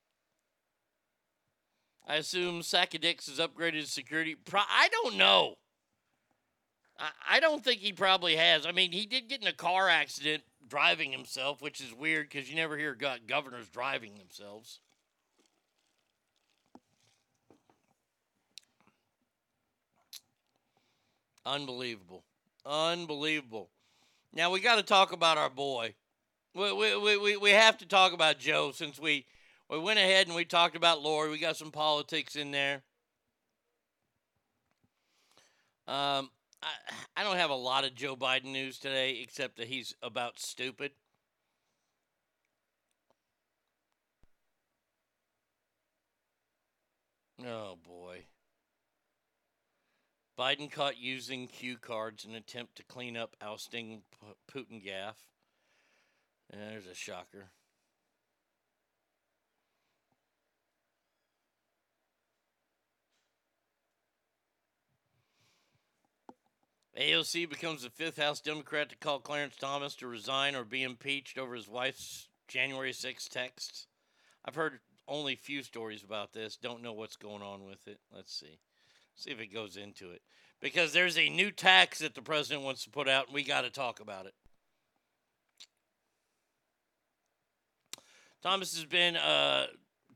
I 2.09 2.17
assume 2.17 2.61
Sakadix 2.61 3.29
has 3.29 3.39
upgraded 3.39 3.87
security. 3.87 4.35
Pro- 4.35 4.61
I 4.61 4.89
don't 4.89 5.17
know. 5.17 5.57
I, 6.99 7.11
I 7.31 7.41
don't 7.41 7.65
think 7.65 7.81
he 7.81 7.93
probably 7.93 8.37
has. 8.37 8.65
I 8.65 8.73
mean, 8.73 8.93
he 8.93 9.07
did 9.07 9.29
get 9.29 9.43
in 9.43 9.49
a 9.49 9.53
car 9.53 9.89
accident 9.89 10.45
driving 10.69 11.13
himself, 11.13 11.63
which 11.63 11.81
is 11.81 11.93
weird 11.95 12.29
because 12.29 12.49
you 12.49 12.57
never 12.57 12.77
hear 12.77 12.97
governors 13.27 13.69
driving 13.69 14.17
themselves. 14.17 14.81
Unbelievable. 21.45 22.25
Unbelievable. 22.65 23.71
Now 24.33 24.51
we 24.51 24.61
got 24.61 24.77
to 24.77 24.83
talk 24.83 25.13
about 25.13 25.39
our 25.39 25.49
boy. 25.49 25.95
We, 26.55 26.73
we, 26.73 27.17
we, 27.19 27.37
we, 27.37 27.51
have 27.51 27.79
to 27.79 27.87
talk 27.87 28.13
about 28.13 28.39
Joe 28.39 28.73
since 28.73 28.99
we, 28.99 29.27
we 29.71 29.79
went 29.79 29.99
ahead 29.99 30.27
and 30.27 30.35
we 30.35 30.45
talked 30.45 30.75
about 30.75 31.03
Lori. 31.03 31.31
We 31.31 31.39
got 31.39 31.57
some 31.57 31.71
politics 31.71 32.35
in 32.35 32.51
there. 32.51 32.83
Um, 35.87 36.31
I, 36.67 37.21
I 37.21 37.23
don't 37.23 37.37
have 37.37 37.51
a 37.51 37.55
lot 37.55 37.85
of 37.85 37.95
Joe 37.95 38.17
Biden 38.17 38.47
news 38.53 38.79
today, 38.79 39.21
except 39.23 39.57
that 39.57 39.69
he's 39.69 39.95
about 40.03 40.39
stupid. 40.39 40.91
Oh 47.47 47.77
boy. 47.87 48.25
Biden 50.39 50.71
caught 50.71 50.99
using 50.99 51.47
cue 51.47 51.79
cards 51.79 52.25
in 52.25 52.33
an 52.33 52.37
attempt 52.37 52.77
to 52.77 52.83
clean 52.83 53.17
up 53.17 53.37
ousting 53.41 54.03
Putin 54.53 54.83
gaff. 54.85 55.17
Yeah, 56.53 56.71
there's 56.71 56.87
a 56.87 56.95
shocker. 56.95 57.51
AOC 66.99 67.51
becomes 67.51 67.83
the 67.83 67.91
fifth 67.91 68.17
House 68.17 68.41
Democrat 68.41 68.89
to 68.89 68.97
call 68.97 69.19
Clarence 69.19 69.57
Thomas 69.57 69.95
to 69.97 70.07
resign 70.07 70.55
or 70.55 70.65
be 70.65 70.83
impeached 70.83 71.37
over 71.37 71.55
his 71.55 71.69
wife's 71.69 72.29
January 72.49 72.93
6 72.93 73.29
texts. 73.29 73.87
I've 74.45 74.55
heard 74.55 74.81
only 75.07 75.37
few 75.37 75.63
stories 75.63 76.03
about 76.03 76.33
this. 76.33 76.57
Don't 76.57 76.83
know 76.83 76.95
what's 76.95 77.17
going 77.17 77.43
on 77.43 77.67
with 77.67 77.87
it. 77.87 78.01
Let's 78.15 78.35
see. 78.35 78.59
See 79.15 79.31
if 79.31 79.41
it 79.41 79.53
goes 79.53 79.77
into 79.77 80.11
it. 80.11 80.23
Because 80.61 80.95
there's 80.95 81.19
a 81.19 81.29
new 81.29 81.51
tax 81.51 81.99
that 81.99 82.15
the 82.15 82.23
president 82.23 82.65
wants 82.65 82.85
to 82.85 82.91
put 82.91 83.09
out, 83.09 83.27
and 83.27 83.35
we 83.35 83.43
got 83.43 83.63
to 83.63 83.71
talk 83.71 84.01
about 84.01 84.25
it. 84.25 84.35
Thomas 88.43 88.75
has 88.75 88.87
been 88.87 89.17
uh, 89.17 89.67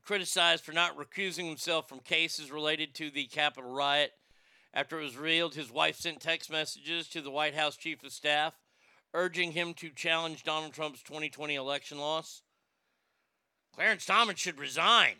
criticized 0.03 0.63
for 0.63 0.71
not 0.71 0.97
recusing 0.97 1.47
himself 1.47 1.87
from 1.87 1.99
cases 1.99 2.51
related 2.51 2.95
to 2.95 3.11
the 3.11 3.25
Capitol 3.25 3.71
riot 3.71 4.13
after 4.73 4.99
it 4.99 5.03
was 5.03 5.17
revealed 5.17 5.55
his 5.55 5.71
wife 5.71 5.97
sent 5.97 6.21
text 6.21 6.51
messages 6.51 7.07
to 7.09 7.21
the 7.21 7.31
White 7.31 7.55
House 7.55 7.75
chief 7.75 8.03
of 8.03 8.11
staff 8.11 8.53
urging 9.13 9.51
him 9.51 9.73
to 9.75 9.89
challenge 9.89 10.43
Donald 10.43 10.73
Trump's 10.73 11.03
2020 11.03 11.55
election 11.55 11.97
loss. 11.97 12.41
Clarence 13.73 14.05
Thomas 14.05 14.39
should 14.39 14.59
resign, 14.59 15.15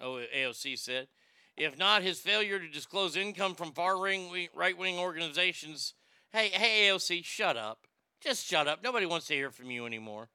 AOC 0.00 0.78
said. 0.78 1.08
If 1.56 1.78
not, 1.78 2.02
his 2.02 2.20
failure 2.20 2.58
to 2.58 2.68
disclose 2.68 3.16
income 3.16 3.54
from 3.54 3.72
far 3.72 3.96
right 3.98 4.78
wing 4.78 4.98
organizations. 4.98 5.94
Hey, 6.32 6.48
hey, 6.48 6.88
AOC, 6.88 7.24
shut 7.24 7.56
up. 7.56 7.86
Just 8.20 8.46
shut 8.46 8.66
up. 8.66 8.82
Nobody 8.82 9.06
wants 9.06 9.26
to 9.28 9.34
hear 9.34 9.50
from 9.50 9.70
you 9.70 9.86
anymore. 9.86 10.28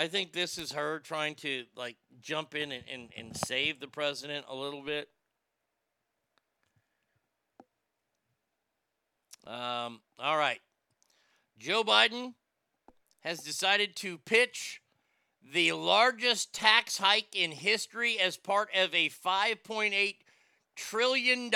I 0.00 0.08
think 0.08 0.32
this 0.32 0.56
is 0.56 0.72
her 0.72 0.98
trying 1.00 1.34
to 1.36 1.64
like 1.76 1.98
jump 2.22 2.54
in 2.54 2.72
and, 2.72 2.84
and, 2.90 3.10
and 3.18 3.36
save 3.36 3.80
the 3.80 3.86
president 3.86 4.46
a 4.48 4.54
little 4.56 4.80
bit. 4.80 5.10
Um, 9.46 10.00
all 10.18 10.38
right. 10.38 10.60
Joe 11.58 11.84
Biden 11.84 12.32
has 13.20 13.40
decided 13.40 13.94
to 13.96 14.16
pitch 14.16 14.80
the 15.52 15.72
largest 15.72 16.54
tax 16.54 16.96
hike 16.96 17.36
in 17.36 17.52
history 17.52 18.18
as 18.18 18.38
part 18.38 18.70
of 18.74 18.94
a 18.94 19.10
$5.8 19.10 20.14
trillion 20.76 21.50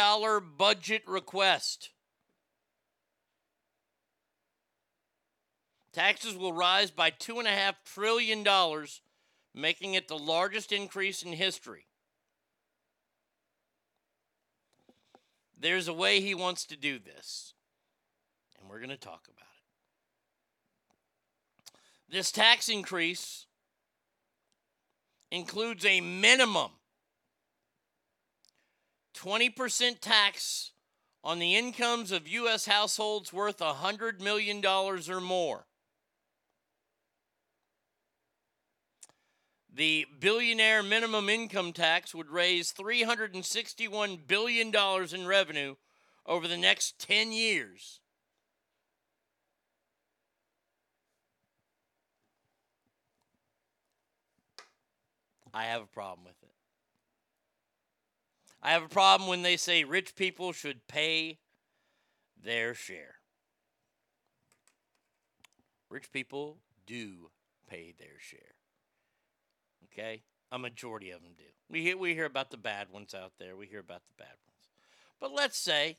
budget 0.58 1.02
request. 1.06 1.93
Taxes 5.94 6.36
will 6.36 6.52
rise 6.52 6.90
by 6.90 7.12
$2.5 7.12 7.74
trillion, 7.84 8.44
making 9.54 9.94
it 9.94 10.08
the 10.08 10.18
largest 10.18 10.72
increase 10.72 11.22
in 11.22 11.32
history. 11.32 11.86
There's 15.56 15.86
a 15.86 15.94
way 15.94 16.20
he 16.20 16.34
wants 16.34 16.66
to 16.66 16.76
do 16.76 16.98
this, 16.98 17.54
and 18.58 18.68
we're 18.68 18.80
going 18.80 18.90
to 18.90 18.96
talk 18.96 19.28
about 19.28 19.46
it. 21.70 22.12
This 22.12 22.32
tax 22.32 22.68
increase 22.68 23.46
includes 25.30 25.84
a 25.84 26.00
minimum 26.00 26.72
20% 29.16 30.00
tax 30.00 30.72
on 31.22 31.38
the 31.38 31.54
incomes 31.54 32.10
of 32.10 32.26
U.S. 32.26 32.66
households 32.66 33.32
worth 33.32 33.58
$100 33.58 34.20
million 34.20 34.64
or 34.66 35.20
more. 35.20 35.66
The 39.76 40.06
billionaire 40.20 40.84
minimum 40.84 41.28
income 41.28 41.72
tax 41.72 42.14
would 42.14 42.30
raise 42.30 42.72
$361 42.72 44.18
billion 44.28 44.72
in 45.12 45.26
revenue 45.26 45.74
over 46.24 46.46
the 46.46 46.56
next 46.56 47.00
10 47.00 47.32
years. 47.32 47.98
I 55.52 55.64
have 55.64 55.82
a 55.82 55.86
problem 55.86 56.24
with 56.24 56.40
it. 56.42 56.54
I 58.62 58.70
have 58.70 58.84
a 58.84 58.88
problem 58.88 59.28
when 59.28 59.42
they 59.42 59.56
say 59.56 59.82
rich 59.82 60.14
people 60.14 60.52
should 60.52 60.86
pay 60.86 61.38
their 62.40 62.74
share. 62.74 63.16
Rich 65.90 66.12
people 66.12 66.58
do 66.86 67.30
pay 67.68 67.92
their 67.98 68.18
share. 68.20 68.54
Okay? 69.96 70.22
A 70.52 70.58
majority 70.58 71.10
of 71.10 71.22
them 71.22 71.32
do. 71.36 71.44
We 71.68 71.82
hear, 71.82 71.96
we 71.96 72.14
hear 72.14 72.26
about 72.26 72.50
the 72.50 72.56
bad 72.56 72.88
ones 72.90 73.14
out 73.14 73.32
there. 73.38 73.56
We 73.56 73.66
hear 73.66 73.80
about 73.80 74.02
the 74.06 74.22
bad 74.22 74.34
ones. 74.46 74.68
But 75.20 75.32
let's 75.32 75.58
say 75.58 75.98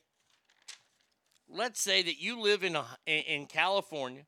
let's 1.48 1.80
say 1.80 2.02
that 2.02 2.20
you 2.20 2.40
live 2.40 2.64
in 2.64 2.76
a, 2.76 2.84
in 3.06 3.46
California 3.46 4.26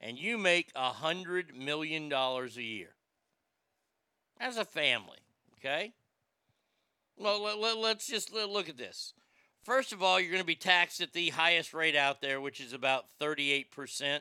and 0.00 0.18
you 0.18 0.36
make 0.38 0.70
a 0.74 0.90
hundred 0.90 1.56
million 1.56 2.08
dollars 2.08 2.56
a 2.56 2.62
year 2.62 2.94
as 4.38 4.56
a 4.56 4.64
family. 4.64 5.18
Okay. 5.58 5.92
Well, 7.16 7.42
let, 7.42 7.78
let, 7.78 7.96
us 7.96 8.06
just 8.06 8.32
look 8.32 8.68
at 8.68 8.76
this. 8.76 9.14
First 9.62 9.92
of 9.92 10.02
all, 10.02 10.20
you're 10.20 10.32
going 10.32 10.42
to 10.42 10.46
be 10.46 10.56
taxed 10.56 11.00
at 11.00 11.12
the 11.12 11.30
highest 11.30 11.72
rate 11.72 11.96
out 11.96 12.20
there, 12.20 12.40
which 12.40 12.60
is 12.60 12.72
about 12.72 13.06
38%. 13.20 14.20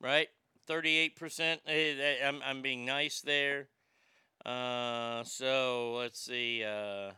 Right? 0.00 0.28
38%. 0.68 1.58
I'm, 2.24 2.40
I'm 2.44 2.62
being 2.62 2.84
nice 2.84 3.20
there. 3.20 3.68
Uh, 4.44 5.24
so 5.24 5.94
let's 5.98 6.20
see. 6.20 6.62
Uh, 6.64 7.12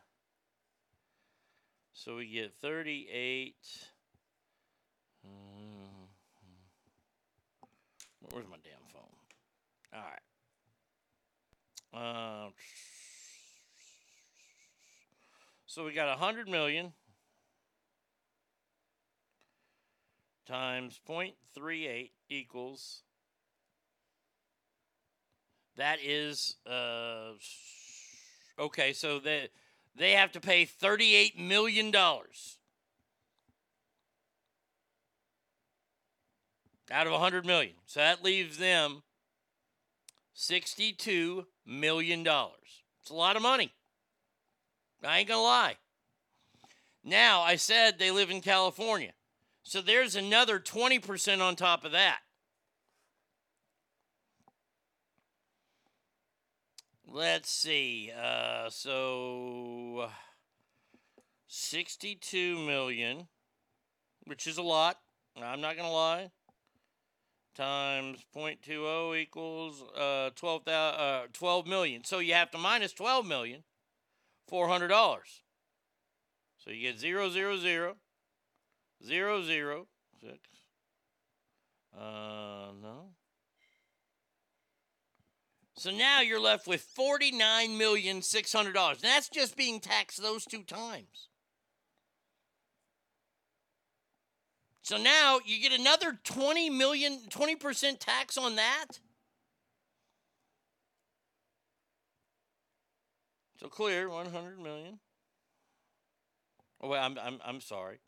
so 1.93 2.17
we 2.17 2.27
get 2.27 2.55
38. 2.55 3.55
Mm-hmm. 5.27 6.05
Where's 8.31 8.47
my 8.49 8.57
damn 8.63 8.75
phone? 8.93 9.03
All 9.95 10.01
right. 10.01 10.23
Uh, 11.95 12.51
so 15.67 15.85
we 15.85 15.93
got 15.93 16.09
100 16.09 16.49
million 16.49 16.93
times 20.47 20.99
0.38 21.07 22.11
equals 22.31 23.03
that 25.79 25.99
is 26.05 26.57
uh 26.67 27.31
okay 28.59 28.93
so 28.93 29.19
that 29.19 29.49
they 29.97 30.13
have 30.13 30.31
to 30.33 30.41
pay 30.41 30.65
38 30.65 31.39
million 31.39 31.91
dollars 31.91 32.59
out 36.91 37.07
of 37.07 37.13
100 37.13 37.47
million 37.47 37.75
so 37.87 38.01
that 38.01 38.23
leaves 38.23 38.59
them 38.59 39.03
62 40.35 41.47
million 41.67 42.23
dollars 42.23 42.83
it's 43.01 43.11
a 43.11 43.15
lot 43.15 43.37
of 43.37 43.43
money 43.43 43.73
I 45.05 45.21
ain't 45.21 45.29
gonna 45.29 45.43
lie. 45.43 45.77
Now, 47.05 47.43
I 47.43 47.57
said 47.57 47.99
they 47.99 48.11
live 48.11 48.31
in 48.31 48.41
California. 48.41 49.13
So 49.63 49.81
there's 49.81 50.17
another 50.17 50.59
20% 50.59 51.41
on 51.41 51.57
top 51.57 51.85
of 51.85 51.93
that. 51.93 52.21
Let's 57.11 57.51
see. 57.51 58.13
Uh, 58.17 58.69
so 58.69 60.11
62 61.47 62.59
million, 62.59 63.29
which 64.25 64.47
is 64.47 64.59
a 64.59 64.63
lot. 64.63 64.99
I'm 65.37 65.61
not 65.61 65.77
going 65.77 65.89
to 65.89 65.95
lie. 65.95 66.31
Times 67.55 68.25
0.20 68.37 69.21
equals 69.21 69.83
uh, 69.99 70.31
12, 70.37 70.69
uh, 70.69 71.23
12 71.33 71.67
million. 71.67 72.05
So 72.05 72.19
you 72.19 72.35
have 72.35 72.51
to 72.51 72.59
minus 72.59 72.93
12 72.93 73.27
million 73.27 73.65
$400. 74.51 75.19
So 76.59 76.71
you 76.71 76.83
get 76.83 76.99
0, 76.99 77.31
0, 77.31 77.57
0, 77.57 77.97
0, 79.07 79.43
0, 79.43 79.87
6. 80.21 80.39
Uh, 81.97 82.01
no. 82.83 83.11
So 85.79 85.91
now 85.93 86.21
you're 86.23 86.41
left 86.41 86.67
with 86.67 86.85
$49,600. 86.99 88.91
and 88.91 88.99
That's 89.01 89.29
just 89.29 89.57
being 89.57 89.79
taxed 89.79 90.21
those 90.21 90.45
two 90.45 90.65
times. 90.65 91.29
So 94.83 94.97
now 94.97 95.39
you 95.47 95.63
get 95.63 95.79
another 95.79 96.19
20 96.25 96.69
million, 96.71 97.21
20% 97.31 98.01
tax 98.01 98.37
on 98.37 98.57
that. 98.57 98.99
So 103.61 103.69
clear, 103.69 104.09
100 104.09 104.59
million. 104.59 104.99
Oh, 106.81 106.89
wait, 106.89 106.99
I'm, 106.99 107.17
I'm, 107.23 107.39
I'm 107.45 107.61
sorry. 107.61 108.01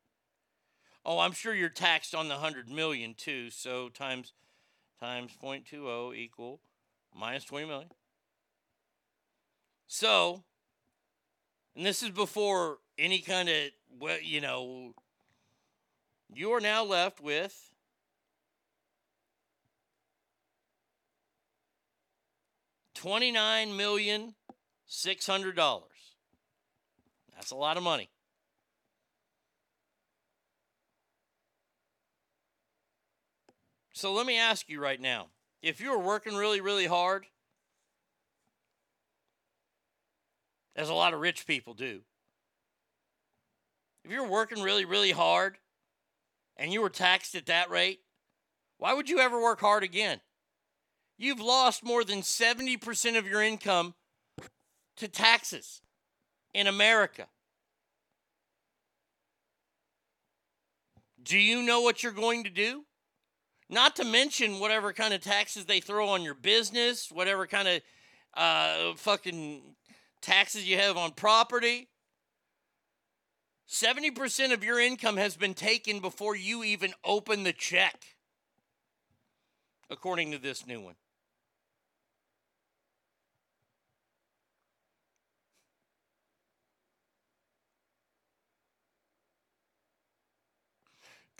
Oh, 1.04 1.20
I'm 1.20 1.32
sure 1.32 1.54
you're 1.54 1.68
taxed 1.68 2.16
on 2.16 2.26
the 2.26 2.34
100 2.34 2.68
million 2.68 3.14
too. 3.14 3.50
So 3.50 3.90
times 3.90 4.32
times 5.00 5.30
0.20 5.40 6.16
equal 6.16 6.60
minus 7.14 7.44
20 7.44 7.66
million. 7.66 7.90
So, 9.86 10.44
and 11.76 11.84
this 11.84 12.02
is 12.02 12.10
before 12.10 12.78
any 12.98 13.20
kind 13.20 13.48
of, 13.48 13.56
well, 13.98 14.20
you 14.22 14.40
know, 14.40 14.94
you 16.32 16.52
are 16.52 16.60
now 16.60 16.84
left 16.84 17.20
with 17.20 17.72
twenty-nine 22.94 23.76
million 23.76 24.34
$600. 24.90 25.80
That's 27.34 27.50
a 27.52 27.56
lot 27.56 27.76
of 27.76 27.82
money. 27.82 28.10
So 33.92 34.12
let 34.12 34.26
me 34.26 34.38
ask 34.38 34.68
you 34.68 34.80
right 34.80 35.00
now 35.00 35.26
if 35.62 35.80
you 35.80 35.90
were 35.90 35.98
working 35.98 36.34
really, 36.34 36.60
really 36.60 36.86
hard, 36.86 37.26
as 40.76 40.88
a 40.88 40.94
lot 40.94 41.12
of 41.12 41.20
rich 41.20 41.46
people 41.46 41.74
do, 41.74 42.00
if 44.04 44.10
you're 44.10 44.26
working 44.26 44.62
really, 44.62 44.84
really 44.84 45.10
hard 45.10 45.58
and 46.56 46.72
you 46.72 46.80
were 46.80 46.90
taxed 46.90 47.34
at 47.34 47.46
that 47.46 47.70
rate, 47.70 48.00
why 48.78 48.94
would 48.94 49.08
you 49.08 49.18
ever 49.18 49.40
work 49.40 49.60
hard 49.60 49.82
again? 49.82 50.20
You've 51.18 51.40
lost 51.40 51.84
more 51.84 52.02
than 52.02 52.20
70% 52.20 53.18
of 53.18 53.26
your 53.26 53.42
income 53.42 53.94
to 54.96 55.06
taxes 55.06 55.82
in 56.54 56.66
America. 56.66 57.26
Do 61.22 61.38
you 61.38 61.62
know 61.62 61.82
what 61.82 62.02
you're 62.02 62.12
going 62.12 62.44
to 62.44 62.50
do? 62.50 62.84
Not 63.70 63.94
to 63.96 64.04
mention 64.04 64.58
whatever 64.58 64.92
kind 64.92 65.14
of 65.14 65.20
taxes 65.20 65.64
they 65.64 65.78
throw 65.78 66.08
on 66.08 66.22
your 66.22 66.34
business, 66.34 67.10
whatever 67.10 67.46
kind 67.46 67.68
of 67.68 67.80
uh, 68.34 68.94
fucking 68.96 69.62
taxes 70.20 70.68
you 70.68 70.76
have 70.76 70.96
on 70.96 71.12
property. 71.12 71.88
70% 73.68 74.52
of 74.52 74.64
your 74.64 74.80
income 74.80 75.16
has 75.16 75.36
been 75.36 75.54
taken 75.54 76.00
before 76.00 76.34
you 76.34 76.64
even 76.64 76.92
open 77.04 77.44
the 77.44 77.52
check, 77.52 78.02
according 79.88 80.32
to 80.32 80.38
this 80.38 80.66
new 80.66 80.80
one. 80.80 80.96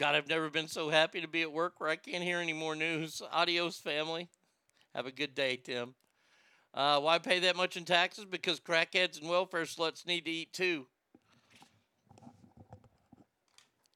God, 0.01 0.15
I've 0.15 0.31
never 0.31 0.49
been 0.49 0.67
so 0.67 0.89
happy 0.89 1.21
to 1.21 1.29
be 1.29 1.43
at 1.43 1.53
work 1.53 1.75
where 1.77 1.91
I 1.91 1.97
can't 1.97 2.25
hear 2.25 2.39
any 2.39 2.55
more 2.55 2.75
news. 2.75 3.21
Adios, 3.31 3.77
family. 3.77 4.31
Have 4.95 5.05
a 5.05 5.13
good 5.13 5.35
day, 5.35 5.57
Tim. 5.57 5.95
Uh, 6.73 6.99
why 7.01 7.19
pay 7.19 7.41
that 7.41 7.55
much 7.55 7.77
in 7.77 7.85
taxes? 7.85 8.25
Because 8.25 8.61
crackheads 8.61 9.21
and 9.21 9.29
welfare 9.29 9.65
sluts 9.65 10.07
need 10.07 10.25
to 10.25 10.31
eat 10.31 10.55
too. 10.55 10.87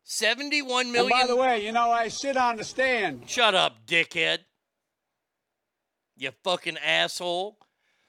71 0.03 0.93
million. 0.93 1.11
And 1.11 1.23
by 1.23 1.27
the 1.27 1.41
way, 1.41 1.65
you 1.65 1.73
know, 1.73 1.91
I 1.91 2.09
sit 2.09 2.37
on 2.37 2.59
the 2.59 2.65
stand. 2.65 3.23
Shut 3.27 3.55
up, 3.55 3.87
dickhead. 3.87 4.41
You 6.19 6.33
fucking 6.43 6.77
asshole. 6.85 7.57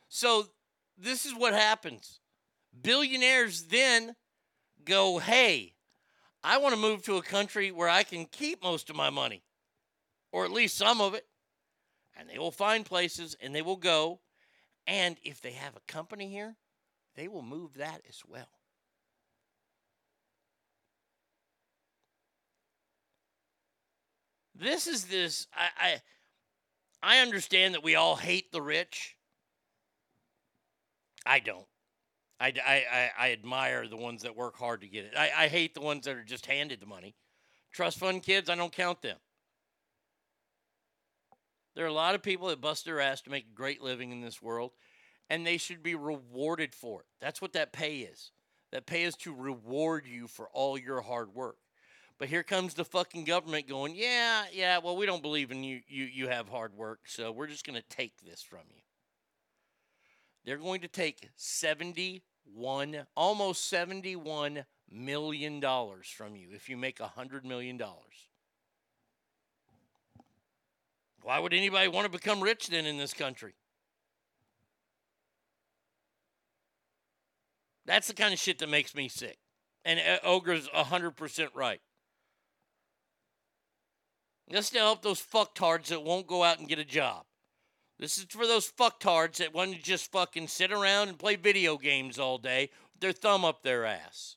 So, 0.10 0.48
this 0.98 1.26
is 1.26 1.34
what 1.34 1.54
happens. 1.54 2.20
Billionaires 2.82 3.64
then 3.68 4.18
go, 4.84 5.20
hey, 5.20 5.75
I 6.48 6.58
want 6.60 6.76
to 6.76 6.80
move 6.80 7.02
to 7.04 7.18
a 7.18 7.24
country 7.24 7.72
where 7.72 7.90
I 7.90 8.04
can 8.04 8.26
keep 8.26 8.62
most 8.62 8.92
of 8.92 8.96
my 8.96 9.10
money, 9.10 9.42
or 10.32 10.46
at 10.46 10.52
least 10.52 10.78
some 10.78 11.02
of 11.02 11.16
it. 11.16 11.26
And 12.16 12.30
they 12.30 12.38
will 12.38 12.52
find 12.52 12.86
places 12.86 13.36
and 13.42 13.54
they 13.54 13.64
will 13.64 13.76
go. 13.76 14.20
And 14.86 15.18
if 15.24 15.42
they 15.42 15.54
have 15.54 15.76
a 15.76 15.92
company 15.92 16.30
here, 16.30 16.56
they 17.16 17.28
will 17.28 17.42
move 17.42 17.74
that 17.78 18.02
as 18.08 18.22
well. 18.28 18.48
This 24.54 24.86
is 24.86 25.06
this. 25.06 25.48
I, 25.52 25.70
I 25.80 26.02
I 27.02 27.20
understand 27.20 27.74
that 27.74 27.84
we 27.84 27.96
all 27.96 28.16
hate 28.16 28.52
the 28.52 28.62
rich. 28.62 29.18
I 31.26 31.40
don't. 31.40 31.66
I, 32.40 32.54
I, 32.66 33.10
I, 33.18 33.32
admire 33.32 33.88
the 33.88 33.96
ones 33.96 34.24
that 34.24 34.36
work 34.36 34.58
hard 34.58 34.82
to 34.82 34.88
get 34.88 35.06
it. 35.06 35.14
I, 35.18 35.32
I 35.38 35.48
hate 35.48 35.74
the 35.74 35.82
ones 35.82 36.06
that 36.06 36.18
are 36.18 36.24
just 36.24 36.46
handed 36.46 36.82
the 36.82 36.86
money. 36.86 37.16
Trust 37.72 37.98
fund 37.98 38.24
kids, 38.24 38.50
I 38.50 38.56
don't 38.56 38.74
count 38.74 39.02
them. 39.02 39.18
There 41.76 41.86
are 41.86 41.90
a 41.90 41.94
lot 41.94 42.16
of 42.16 42.24
people 42.24 42.50
that 42.50 42.62
bust 42.62 42.86
their 42.86 43.02
ass 43.02 43.22
to 43.22 43.30
make 43.30 43.46
a 43.46 43.56
great 43.56 43.82
living 43.82 44.12
in 44.12 44.22
this 44.22 44.42
world, 44.42 44.72
and 45.30 45.46
they 45.46 45.58
should 45.58 45.84
be 45.84 45.96
rewarded 45.96 46.74
for 46.74 47.02
it. 47.02 47.08
That's 47.20 47.42
what 47.42 47.54
that 47.54 47.74
pay 47.74 48.00
is. 48.00 48.32
That 48.72 48.86
pay 48.86 49.04
is 49.04 49.16
to 49.18 49.34
reward 49.34 50.06
you 50.06 50.28
for 50.28 50.50
all 50.54 50.78
your 50.78 51.02
hard 51.02 51.34
work. 51.34 51.58
But 52.18 52.30
here 52.30 52.44
comes 52.44 52.74
the 52.74 52.86
fucking 52.86 53.26
government 53.26 53.68
going, 53.68 53.94
yeah, 53.96 54.46
yeah, 54.54 54.78
well, 54.78 54.96
we 54.96 55.06
don't 55.06 55.22
believe 55.22 55.52
in 55.52 55.64
you. 55.64 55.82
You, 55.88 56.06
you 56.06 56.28
have 56.30 56.48
hard 56.48 56.74
work, 56.74 57.02
so 57.08 57.32
we're 57.32 57.48
just 57.48 57.66
going 57.66 57.80
to 57.80 57.96
take 57.96 58.22
this 58.22 58.42
from 58.42 58.62
you. 58.74 58.82
They're 60.46 60.58
going 60.58 60.82
to 60.82 60.88
take 60.88 61.30
71, 61.36 63.06
almost 63.16 63.68
71 63.68 64.66
million 64.92 65.60
dollars 65.60 66.08
from 66.08 66.36
you 66.36 66.50
if 66.54 66.70
you 66.70 66.78
make 66.78 67.00
a 67.00 67.08
hundred 67.08 67.44
million 67.44 67.78
dollars. 67.78 68.30
Why 71.24 71.40
would 71.40 71.54
anybody 71.54 71.88
want 71.88 72.06
to 72.06 72.12
become 72.12 72.42
rich 72.42 72.68
then 72.68 72.86
in 72.86 73.00
this 73.00 73.14
country? 73.14 73.56
That's 77.88 78.08
the 78.08 78.14
kind 78.14 78.32
of 78.32 78.40
shit 78.40 78.60
that 78.60 78.70
makes 78.70 78.94
me 78.94 79.08
sick. 79.08 79.40
And 79.84 80.00
uh, 80.00 80.20
Ogre's 80.24 80.68
100% 80.70 81.48
right. 81.56 81.82
Just 84.52 84.74
to 84.74 84.80
help 84.80 85.02
those 85.02 85.22
fucktards 85.22 85.88
that 85.88 86.04
won't 86.04 86.28
go 86.28 86.44
out 86.44 86.60
and 86.60 86.68
get 86.68 86.78
a 86.78 86.86
job. 86.86 87.26
This 87.98 88.18
is 88.18 88.26
for 88.30 88.46
those 88.46 88.70
fucktards 88.70 89.38
that 89.38 89.54
want 89.54 89.74
to 89.74 89.82
just 89.82 90.12
fucking 90.12 90.48
sit 90.48 90.72
around 90.72 91.10
and 91.10 91.20
play 91.20 91.38
video 91.38 91.78
games 91.78 92.20
all 92.20 92.38
day 92.38 92.70
with 92.94 93.02
their 93.02 93.14
thumb 93.14 93.46
up 93.46 93.64
their 93.64 93.86
ass. 93.86 94.36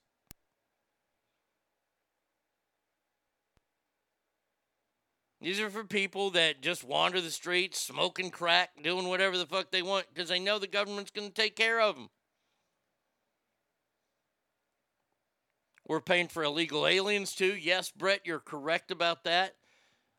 These 5.40 5.60
are 5.60 5.70
for 5.70 5.84
people 5.84 6.30
that 6.30 6.62
just 6.62 6.82
wander 6.82 7.20
the 7.20 7.30
streets, 7.30 7.80
smoking 7.80 8.30
crack, 8.30 8.70
doing 8.82 9.06
whatever 9.08 9.38
the 9.38 9.46
fuck 9.46 9.70
they 9.70 9.82
want 9.82 10.06
because 10.12 10.28
they 10.28 10.40
know 10.40 10.58
the 10.58 10.66
government's 10.66 11.12
going 11.12 11.28
to 11.28 11.34
take 11.34 11.54
care 11.54 11.80
of 11.80 11.94
them. 11.94 12.10
We're 15.86 16.00
paying 16.00 16.28
for 16.28 16.42
illegal 16.42 16.86
aliens 16.86 17.34
too. 17.34 17.56
Yes, 17.56 17.90
Brett, 17.90 18.20
you're 18.24 18.40
correct 18.40 18.90
about 18.90 19.24
that. 19.24 19.54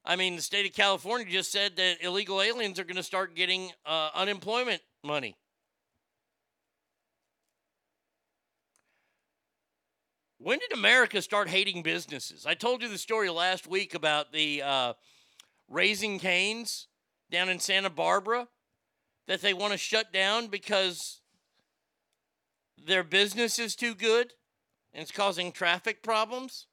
I 0.10 0.16
mean, 0.16 0.36
the 0.36 0.42
state 0.42 0.66
of 0.66 0.74
California 0.74 1.28
just 1.30 1.52
said 1.52 1.76
that 1.76 2.04
illegal 2.04 2.42
aliens 2.42 2.80
are 2.80 2.84
going 2.84 2.96
to 2.96 3.04
start 3.04 3.36
getting 3.36 3.70
uh, 3.86 4.10
unemployment 4.16 4.82
money. 5.04 5.36
When 10.40 10.58
did 10.58 10.74
America 10.74 11.22
start 11.22 11.48
hating 11.48 11.84
businesses? 11.84 12.48
I 12.48 12.56
told 12.56 12.82
you 12.82 12.90
the 12.90 12.98
story 12.98 13.30
last 13.30 13.68
week 13.68 13.94
about 13.94 14.34
the 14.34 14.64
uh, 14.64 14.94
Raising 15.70 16.18
Canes 16.18 16.88
down 17.30 17.48
in 17.48 17.60
Santa 17.60 17.92
Barbara 17.92 18.48
that 19.28 19.42
they 19.42 19.54
want 19.54 19.74
to 19.74 19.78
shut 19.78 20.12
down 20.12 20.48
because 20.48 21.22
their 22.84 23.04
business 23.04 23.60
is 23.60 23.76
too 23.76 23.94
good 23.94 24.34
and 24.92 25.04
it's 25.04 25.12
causing 25.12 25.52
traffic 25.52 26.02
problems. 26.02 26.66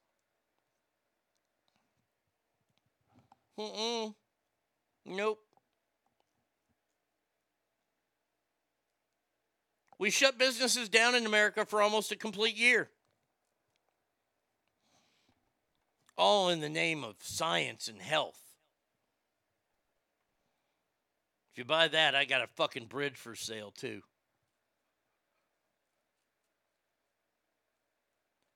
Mm-mm. 3.59 4.15
Nope. 5.07 5.41
We 9.99 10.11
shut 10.11 10.39
businesses 10.39 10.89
down 10.89 11.15
in 11.15 11.25
America 11.25 11.65
for 11.65 11.81
almost 11.81 12.13
a 12.13 12.17
complete 12.17 12.57
year. 12.57 12.91
All 16.19 16.51
in 16.51 16.61
the 16.61 16.69
name 16.69 17.03
of 17.03 17.17
science 17.21 17.89
and 17.89 18.01
health. 18.01 18.41
If 21.53 21.59
you 21.59 21.65
buy 21.65 21.89
that, 21.89 22.15
I 22.15 22.27
got 22.27 22.43
a 22.43 22.49
fucking 22.57 22.87
bridge 22.87 23.17
for 23.17 23.35
sale 23.35 23.71
too. 23.71 24.03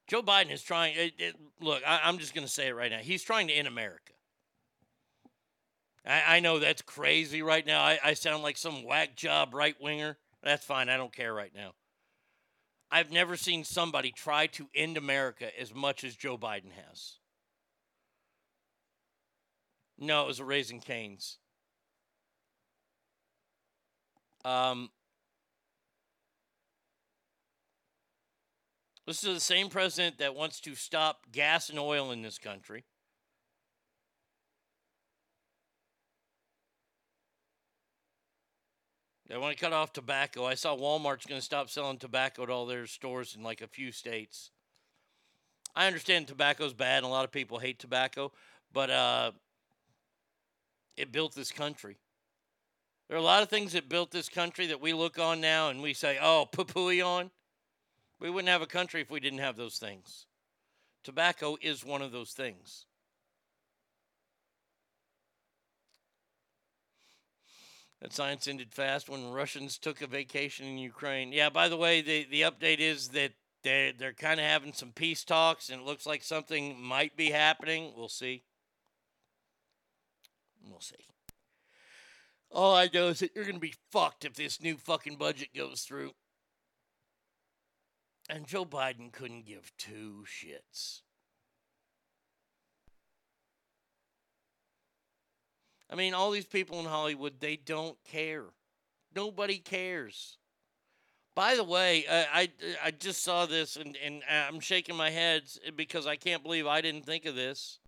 Joe 0.06 0.22
Biden 0.22 0.50
is 0.50 0.62
trying. 0.62 0.94
It, 0.96 1.12
it, 1.18 1.36
look, 1.60 1.82
I, 1.86 2.00
I'm 2.02 2.18
just 2.18 2.34
going 2.34 2.46
to 2.46 2.52
say 2.52 2.66
it 2.66 2.74
right 2.74 2.90
now. 2.90 2.98
He's 2.98 3.22
trying 3.22 3.46
to 3.48 3.54
end 3.54 3.68
America. 3.68 4.12
I, 6.06 6.36
I 6.36 6.40
know 6.40 6.58
that's 6.58 6.82
crazy 6.82 7.42
right 7.42 7.66
now. 7.66 7.80
I, 7.82 7.98
I 8.02 8.14
sound 8.14 8.42
like 8.42 8.56
some 8.56 8.84
whack 8.84 9.16
job 9.16 9.54
right 9.54 9.76
winger. 9.80 10.16
That's 10.42 10.64
fine. 10.64 10.88
I 10.88 10.96
don't 10.96 11.12
care 11.12 11.34
right 11.34 11.52
now. 11.54 11.72
I've 12.90 13.12
never 13.12 13.36
seen 13.36 13.62
somebody 13.62 14.10
try 14.10 14.46
to 14.48 14.68
end 14.74 14.96
America 14.96 15.48
as 15.58 15.74
much 15.74 16.02
as 16.02 16.16
Joe 16.16 16.36
Biden 16.36 16.72
has. 16.72 17.18
No, 19.98 20.24
it 20.24 20.26
was 20.26 20.40
a 20.40 20.44
Raising 20.44 20.80
Canes. 20.80 21.38
Um, 24.44 24.90
this 29.06 29.22
is 29.22 29.34
the 29.34 29.40
same 29.40 29.68
president 29.68 30.18
that 30.18 30.34
wants 30.34 30.60
to 30.62 30.74
stop 30.74 31.30
gas 31.30 31.68
and 31.68 31.78
oil 31.78 32.10
in 32.10 32.22
this 32.22 32.38
country. 32.38 32.84
They 39.30 39.38
want 39.38 39.56
to 39.56 39.64
cut 39.64 39.72
off 39.72 39.92
tobacco. 39.92 40.44
I 40.44 40.54
saw 40.54 40.76
Walmart's 40.76 41.24
going 41.24 41.40
to 41.40 41.44
stop 41.44 41.70
selling 41.70 41.98
tobacco 41.98 42.42
at 42.42 42.50
all 42.50 42.66
their 42.66 42.88
stores 42.88 43.36
in 43.36 43.44
like 43.44 43.60
a 43.60 43.68
few 43.68 43.92
states. 43.92 44.50
I 45.76 45.86
understand 45.86 46.26
tobacco's 46.26 46.72
bad 46.72 46.98
and 46.98 47.06
a 47.06 47.08
lot 47.08 47.24
of 47.24 47.30
people 47.30 47.60
hate 47.60 47.78
tobacco, 47.78 48.32
but 48.72 48.90
uh, 48.90 49.30
it 50.96 51.12
built 51.12 51.32
this 51.36 51.52
country. 51.52 51.96
There 53.06 53.16
are 53.16 53.20
a 53.20 53.24
lot 53.24 53.44
of 53.44 53.48
things 53.48 53.74
that 53.74 53.88
built 53.88 54.10
this 54.10 54.28
country 54.28 54.66
that 54.66 54.80
we 54.80 54.92
look 54.92 55.16
on 55.20 55.40
now 55.40 55.68
and 55.68 55.80
we 55.80 55.94
say, 55.94 56.18
oh, 56.20 56.48
poo 56.50 57.00
on. 57.00 57.30
We 58.18 58.30
wouldn't 58.30 58.50
have 58.50 58.62
a 58.62 58.66
country 58.66 59.00
if 59.00 59.12
we 59.12 59.20
didn't 59.20 59.38
have 59.38 59.56
those 59.56 59.78
things. 59.78 60.26
Tobacco 61.04 61.56
is 61.62 61.84
one 61.84 62.02
of 62.02 62.10
those 62.10 62.32
things. 62.32 62.84
That 68.00 68.12
science 68.14 68.48
ended 68.48 68.72
fast 68.72 69.10
when 69.10 69.30
Russians 69.30 69.76
took 69.76 70.00
a 70.00 70.06
vacation 70.06 70.66
in 70.66 70.78
Ukraine. 70.78 71.32
Yeah, 71.32 71.50
by 71.50 71.68
the 71.68 71.76
way, 71.76 72.00
the, 72.00 72.26
the 72.30 72.42
update 72.42 72.78
is 72.78 73.08
that 73.08 73.32
they're, 73.62 73.92
they're 73.92 74.14
kind 74.14 74.40
of 74.40 74.46
having 74.46 74.72
some 74.72 74.92
peace 74.92 75.22
talks, 75.22 75.68
and 75.68 75.82
it 75.82 75.86
looks 75.86 76.06
like 76.06 76.22
something 76.22 76.80
might 76.80 77.14
be 77.14 77.30
happening. 77.30 77.92
We'll 77.94 78.08
see. 78.08 78.42
We'll 80.66 80.80
see. 80.80 80.96
All 82.50 82.74
I 82.74 82.88
know 82.92 83.08
is 83.08 83.20
that 83.20 83.32
you're 83.34 83.44
going 83.44 83.56
to 83.56 83.60
be 83.60 83.74
fucked 83.92 84.24
if 84.24 84.34
this 84.34 84.62
new 84.62 84.76
fucking 84.76 85.16
budget 85.16 85.48
goes 85.54 85.82
through. 85.82 86.12
And 88.30 88.46
Joe 88.46 88.64
Biden 88.64 89.12
couldn't 89.12 89.46
give 89.46 89.72
two 89.76 90.24
shits. 90.26 91.02
I 95.90 95.96
mean, 95.96 96.14
all 96.14 96.30
these 96.30 96.46
people 96.46 96.78
in 96.78 96.86
Hollywood, 96.86 97.40
they 97.40 97.56
don't 97.56 97.96
care. 98.04 98.44
Nobody 99.14 99.58
cares. 99.58 100.38
By 101.34 101.56
the 101.56 101.64
way, 101.64 102.06
uh, 102.06 102.24
I, 102.32 102.48
I 102.84 102.90
just 102.92 103.24
saw 103.24 103.46
this 103.46 103.76
and, 103.76 103.96
and 104.04 104.22
I'm 104.28 104.60
shaking 104.60 104.96
my 104.96 105.10
head 105.10 105.42
because 105.76 106.06
I 106.06 106.16
can't 106.16 106.42
believe 106.42 106.66
I 106.66 106.80
didn't 106.80 107.06
think 107.06 107.26
of 107.26 107.34
this. 107.34 107.78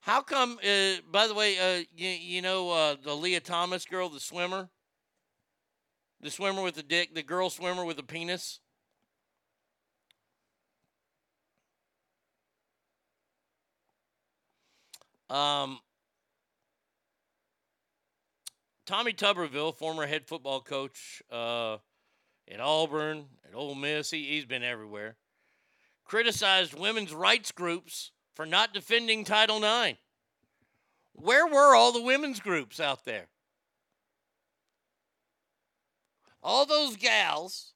How 0.00 0.22
come, 0.22 0.58
uh, 0.64 1.00
by 1.10 1.26
the 1.26 1.34
way, 1.34 1.58
uh, 1.58 1.84
you, 1.94 2.08
you 2.08 2.42
know 2.42 2.70
uh, 2.70 2.96
the 3.02 3.14
Lia 3.14 3.40
Thomas 3.40 3.84
girl, 3.84 4.08
the 4.08 4.20
swimmer? 4.20 4.70
The 6.20 6.30
swimmer 6.30 6.62
with 6.62 6.76
the 6.76 6.82
dick, 6.82 7.14
the 7.14 7.22
girl 7.22 7.50
swimmer 7.50 7.84
with 7.84 7.96
the 7.96 8.02
penis? 8.02 8.60
Um, 15.30 15.80
Tommy 18.86 19.12
Tuberville, 19.12 19.74
former 19.74 20.06
head 20.06 20.26
football 20.26 20.60
coach 20.60 21.22
uh, 21.30 21.76
at 22.50 22.60
Auburn, 22.60 23.26
at 23.46 23.54
Ole 23.54 23.74
Miss, 23.74 24.10
he, 24.10 24.24
he's 24.24 24.46
been 24.46 24.62
everywhere, 24.62 25.16
criticized 26.04 26.72
women's 26.72 27.12
rights 27.12 27.52
groups 27.52 28.12
for 28.34 28.46
not 28.46 28.72
defending 28.72 29.24
Title 29.24 29.62
IX. 29.62 29.98
Where 31.12 31.46
were 31.46 31.74
all 31.74 31.92
the 31.92 32.02
women's 32.02 32.40
groups 32.40 32.80
out 32.80 33.04
there? 33.04 33.26
All 36.42 36.64
those 36.64 36.96
gals 36.96 37.72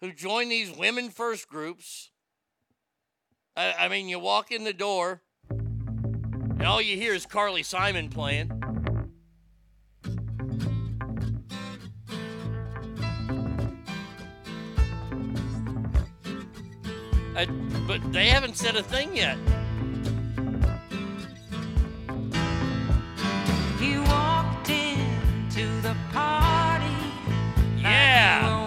who 0.00 0.12
join 0.12 0.48
these 0.48 0.76
women 0.76 1.08
first 1.08 1.48
groups. 1.48 2.10
I, 3.56 3.74
I 3.80 3.88
mean, 3.88 4.08
you 4.08 4.18
walk 4.18 4.50
in 4.50 4.64
the 4.64 4.72
door, 4.72 5.20
and 5.50 6.62
all 6.62 6.80
you 6.80 6.96
hear 6.96 7.12
is 7.12 7.26
Carly 7.26 7.62
Simon 7.62 8.08
playing. 8.08 8.50
Uh, 17.36 17.46
but 17.86 18.00
they 18.12 18.26
haven't 18.28 18.56
said 18.56 18.76
a 18.76 18.82
thing 18.82 19.16
yet. 19.16 19.36
You 23.80 24.02
walked 24.04 24.70
into 24.70 25.80
the 25.82 25.96
party. 26.12 26.86
Yeah. 27.80 28.61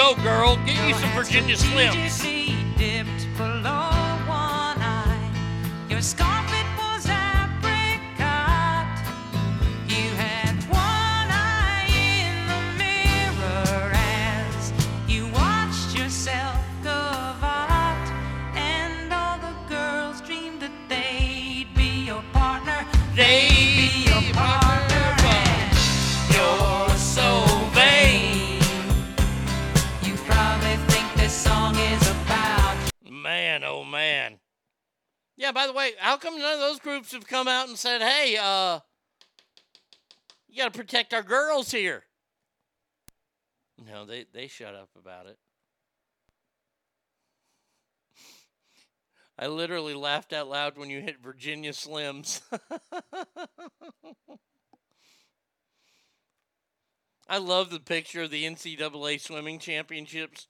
Go, 0.00 0.14
girl. 0.22 0.56
Get 0.64 0.88
you 0.88 0.94
some 0.94 1.10
Virginia 1.12 1.56
Slims. 1.56 2.30
Yeah, 35.50 35.54
by 35.54 35.66
the 35.66 35.72
way, 35.72 35.94
how 35.98 36.16
come 36.16 36.38
none 36.38 36.54
of 36.54 36.60
those 36.60 36.78
groups 36.78 37.10
have 37.10 37.26
come 37.26 37.48
out 37.48 37.66
and 37.66 37.76
said, 37.76 38.00
hey, 38.00 38.38
uh, 38.40 38.78
you 40.48 40.56
got 40.56 40.72
to 40.72 40.78
protect 40.78 41.12
our 41.12 41.24
girls 41.24 41.72
here? 41.72 42.04
No, 43.84 44.04
they, 44.04 44.26
they 44.32 44.46
shut 44.46 44.76
up 44.76 44.90
about 44.96 45.26
it. 45.26 45.38
I 49.36 49.48
literally 49.48 49.94
laughed 49.94 50.32
out 50.32 50.48
loud 50.48 50.78
when 50.78 50.88
you 50.88 51.00
hit 51.00 51.20
Virginia 51.20 51.72
Slims. 51.72 52.42
I 57.28 57.38
love 57.38 57.70
the 57.70 57.80
picture 57.80 58.22
of 58.22 58.30
the 58.30 58.44
NCAA 58.44 59.20
swimming 59.20 59.58
championships 59.58 60.46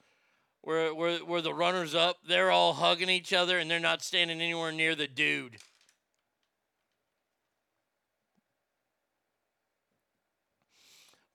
where, 0.63 0.95
where, 0.95 1.19
where 1.19 1.43
the 1.43 1.55
runners 1.55 1.95
up, 1.95 2.19
they're 2.27 2.51
all 2.51 2.75
hugging 2.75 3.09
each 3.09 3.33
other 3.33 3.59
and 3.59 3.71
they're 3.71 3.81
not 3.81 4.03
standing 4.03 4.41
anywhere 4.41 4.73
near 4.73 4.95
the 4.95 5.07
dude. 5.07 5.57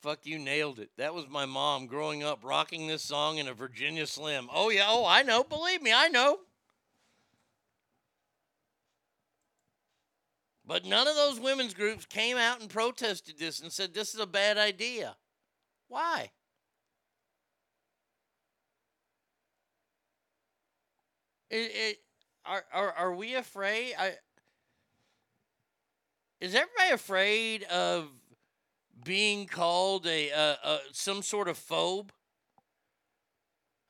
Fuck, 0.01 0.19
you 0.23 0.37
nailed 0.37 0.77
it. 0.77 0.91
That 0.97 1.15
was 1.15 1.27
my 1.27 1.47
mom 1.47 1.87
growing 1.87 2.23
up 2.23 2.41
rocking 2.43 2.85
this 2.85 3.01
song 3.01 3.39
in 3.39 3.47
a 3.47 3.55
Virginia 3.55 4.05
Slim. 4.05 4.47
Oh, 4.53 4.69
yeah. 4.69 4.85
Oh, 4.87 5.03
I 5.03 5.23
know. 5.23 5.43
Believe 5.43 5.81
me, 5.81 5.91
I 5.91 6.09
know. 6.09 6.37
But 10.63 10.85
none 10.85 11.07
of 11.07 11.15
those 11.15 11.39
women's 11.39 11.73
groups 11.73 12.05
came 12.05 12.37
out 12.37 12.61
and 12.61 12.69
protested 12.69 13.39
this 13.39 13.59
and 13.59 13.71
said 13.71 13.95
this 13.95 14.13
is 14.13 14.19
a 14.19 14.27
bad 14.27 14.59
idea. 14.59 15.15
Why? 15.87 16.29
It, 21.49 21.71
it, 21.73 21.97
are, 22.45 22.63
are 22.73 22.91
are 22.93 23.13
we 23.15 23.35
afraid? 23.35 23.93
I, 23.97 24.13
is 26.41 26.53
everybody 26.53 26.91
afraid 26.91 27.63
of 27.63 28.07
being 29.03 29.45
called 29.45 30.05
a, 30.05 30.29
a, 30.29 30.57
a 30.63 30.79
some 30.91 31.21
sort 31.21 31.47
of 31.47 31.57
phobe? 31.57 32.09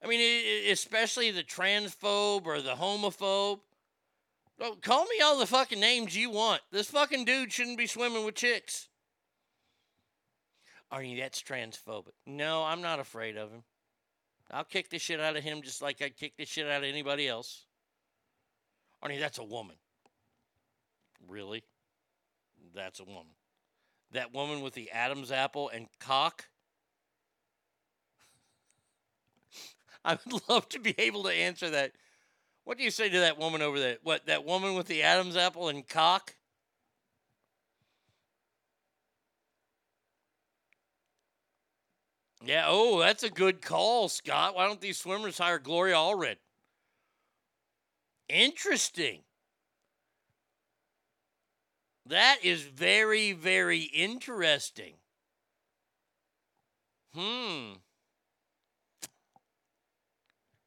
I 0.03 0.07
mean, 0.07 0.69
especially 0.69 1.31
the 1.31 1.43
transphobe 1.43 2.45
or 2.45 2.61
the 2.61 2.75
homophobe. 2.75 3.59
Oh, 4.61 4.77
call 4.81 5.03
me 5.05 5.19
all 5.23 5.39
the 5.39 5.47
fucking 5.47 5.79
names 5.79 6.15
you 6.15 6.29
want. 6.29 6.61
This 6.71 6.91
fucking 6.91 7.25
dude 7.25 7.51
shouldn't 7.51 7.77
be 7.77 7.87
swimming 7.87 8.23
with 8.23 8.35
chicks. 8.35 8.87
Arnie, 10.93 11.19
that's 11.19 11.41
transphobic. 11.41 12.13
No, 12.25 12.63
I'm 12.63 12.81
not 12.81 12.99
afraid 12.99 13.35
of 13.35 13.51
him. 13.51 13.63
I'll 14.51 14.63
kick 14.63 14.89
the 14.89 14.99
shit 14.99 15.19
out 15.19 15.35
of 15.35 15.43
him 15.43 15.61
just 15.61 15.81
like 15.81 16.01
I'd 16.01 16.15
kick 16.15 16.37
the 16.37 16.45
shit 16.45 16.67
out 16.67 16.83
of 16.83 16.89
anybody 16.89 17.27
else. 17.27 17.65
Arnie, 19.03 19.19
that's 19.19 19.39
a 19.39 19.43
woman. 19.43 19.75
Really? 21.27 21.63
That's 22.73 22.99
a 22.99 23.03
woman. 23.03 23.33
That 24.11 24.33
woman 24.33 24.61
with 24.61 24.73
the 24.73 24.91
Adam's 24.91 25.31
apple 25.31 25.69
and 25.69 25.87
cock? 25.99 26.45
I 30.05 30.17
would 30.25 30.41
love 30.47 30.69
to 30.69 30.79
be 30.79 30.95
able 30.97 31.23
to 31.23 31.29
answer 31.29 31.69
that. 31.71 31.93
What 32.63 32.77
do 32.77 32.83
you 32.83 32.91
say 32.91 33.09
to 33.09 33.19
that 33.19 33.37
woman 33.37 33.61
over 33.61 33.79
there? 33.79 33.97
What, 34.03 34.25
that 34.27 34.45
woman 34.45 34.75
with 34.75 34.87
the 34.87 35.03
Adam's 35.03 35.37
apple 35.37 35.69
and 35.69 35.87
cock? 35.87 36.35
Yeah, 42.43 42.65
oh, 42.67 42.99
that's 42.99 43.23
a 43.23 43.29
good 43.29 43.61
call, 43.61 44.09
Scott. 44.09 44.55
Why 44.55 44.67
don't 44.67 44.81
these 44.81 44.99
swimmers 44.99 45.37
hire 45.37 45.59
Gloria 45.59 45.95
Allred? 45.95 46.37
Interesting. 48.27 49.21
That 52.07 52.37
is 52.43 52.61
very, 52.61 53.31
very 53.31 53.81
interesting. 53.81 54.95
Hmm. 57.15 57.73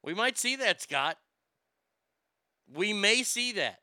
We 0.03 0.13
might 0.13 0.37
see 0.37 0.55
that, 0.57 0.81
Scott. 0.81 1.17
We 2.73 2.93
may 2.93 3.23
see 3.23 3.53
that. 3.53 3.79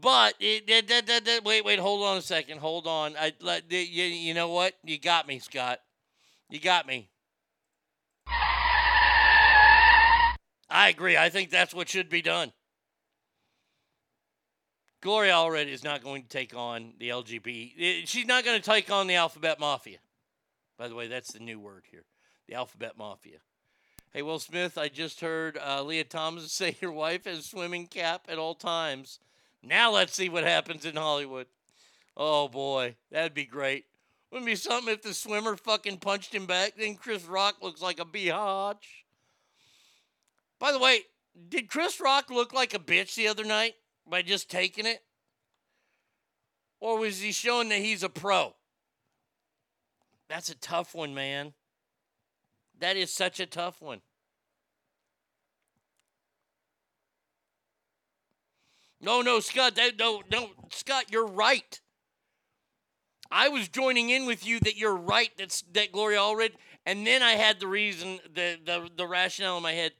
But 0.00 0.34
it, 0.38 0.66
that, 0.68 0.86
that, 0.88 1.06
that, 1.06 1.24
that- 1.24 1.44
wait, 1.44 1.64
wait, 1.64 1.78
hold 1.78 2.04
on 2.04 2.18
a 2.18 2.22
second. 2.22 2.58
Hold 2.58 2.86
on. 2.86 3.16
I 3.18 3.32
let 3.40 3.70
you, 3.70 3.78
you 4.04 4.34
know 4.34 4.48
what? 4.50 4.74
You 4.84 4.98
got 4.98 5.26
me, 5.26 5.38
Scott. 5.40 5.80
You 6.48 6.60
got 6.60 6.86
me. 6.86 7.08
I 10.72 10.88
agree. 10.88 11.16
I 11.16 11.28
think 11.30 11.50
that's 11.50 11.74
what 11.74 11.88
should 11.88 12.08
be 12.08 12.22
done. 12.22 12.52
Gloria 15.02 15.32
Allred 15.32 15.66
is 15.66 15.82
not 15.82 16.04
going 16.04 16.22
to 16.22 16.28
take 16.28 16.54
on 16.54 16.92
the 16.98 17.08
LGBT. 17.08 17.72
eh, 17.78 18.02
She's 18.04 18.26
not 18.26 18.44
going 18.44 18.60
to 18.60 18.64
take 18.70 18.90
on 18.90 19.06
the 19.06 19.14
alphabet 19.14 19.58
mafia. 19.58 19.98
By 20.78 20.88
the 20.88 20.94
way, 20.94 21.08
that's 21.08 21.32
the 21.32 21.40
new 21.40 21.58
word 21.58 21.84
here 21.90 22.04
the 22.48 22.54
alphabet 22.56 22.98
mafia. 22.98 23.38
Hey, 24.12 24.22
Will 24.22 24.40
Smith, 24.40 24.76
I 24.76 24.88
just 24.88 25.20
heard 25.20 25.56
uh, 25.56 25.82
Lia 25.84 26.02
Thomas 26.04 26.50
say 26.52 26.76
your 26.80 26.90
wife 26.92 27.24
has 27.26 27.46
swimming 27.46 27.86
cap 27.86 28.22
at 28.28 28.38
all 28.38 28.54
times. 28.54 29.20
Now 29.62 29.92
let's 29.92 30.14
see 30.14 30.28
what 30.28 30.44
happens 30.44 30.84
in 30.84 30.96
Hollywood. 30.96 31.46
Oh 32.16 32.48
boy, 32.48 32.96
that'd 33.10 33.34
be 33.34 33.44
great. 33.44 33.84
Wouldn't 34.30 34.46
be 34.46 34.56
something 34.56 34.92
if 34.92 35.02
the 35.02 35.14
swimmer 35.14 35.56
fucking 35.56 35.98
punched 35.98 36.34
him 36.34 36.46
back? 36.46 36.74
Then 36.76 36.94
Chris 36.94 37.24
Rock 37.24 37.56
looks 37.62 37.82
like 37.82 37.98
a 37.98 38.04
biatch. 38.04 39.04
By 40.58 40.72
the 40.72 40.78
way, 40.78 41.00
did 41.48 41.68
Chris 41.68 42.00
Rock 42.00 42.30
look 42.30 42.52
like 42.52 42.74
a 42.74 42.78
bitch 42.78 43.14
the 43.14 43.28
other 43.28 43.44
night 43.44 43.74
by 44.08 44.22
just 44.22 44.50
taking 44.50 44.86
it? 44.86 45.02
Or 46.78 46.98
was 46.98 47.20
he 47.20 47.32
showing 47.32 47.68
that 47.70 47.80
he's 47.80 48.02
a 48.02 48.08
pro? 48.08 48.54
That's 50.28 50.48
a 50.48 50.54
tough 50.54 50.94
one, 50.94 51.14
man. 51.14 51.54
That 52.78 52.96
is 52.96 53.12
such 53.12 53.40
a 53.40 53.46
tough 53.46 53.82
one. 53.82 54.00
No, 59.00 59.22
no, 59.22 59.40
Scott, 59.40 59.76
that, 59.76 59.98
no, 59.98 60.22
no, 60.30 60.50
Scott, 60.70 61.06
you're 61.10 61.26
right. 61.26 61.80
I 63.30 63.48
was 63.48 63.68
joining 63.68 64.10
in 64.10 64.26
with 64.26 64.46
you 64.46 64.60
that 64.60 64.76
you're 64.76 64.96
right. 64.96 65.30
That's 65.38 65.62
that 65.72 65.92
Gloria 65.92 66.18
Allred, 66.18 66.52
and 66.84 67.06
then 67.06 67.22
I 67.22 67.32
had 67.32 67.60
the 67.60 67.66
reason, 67.68 68.18
the 68.34 68.58
the 68.64 68.90
the 68.96 69.06
rationale 69.06 69.56
in 69.56 69.62
my 69.62 69.72
head 69.72 69.92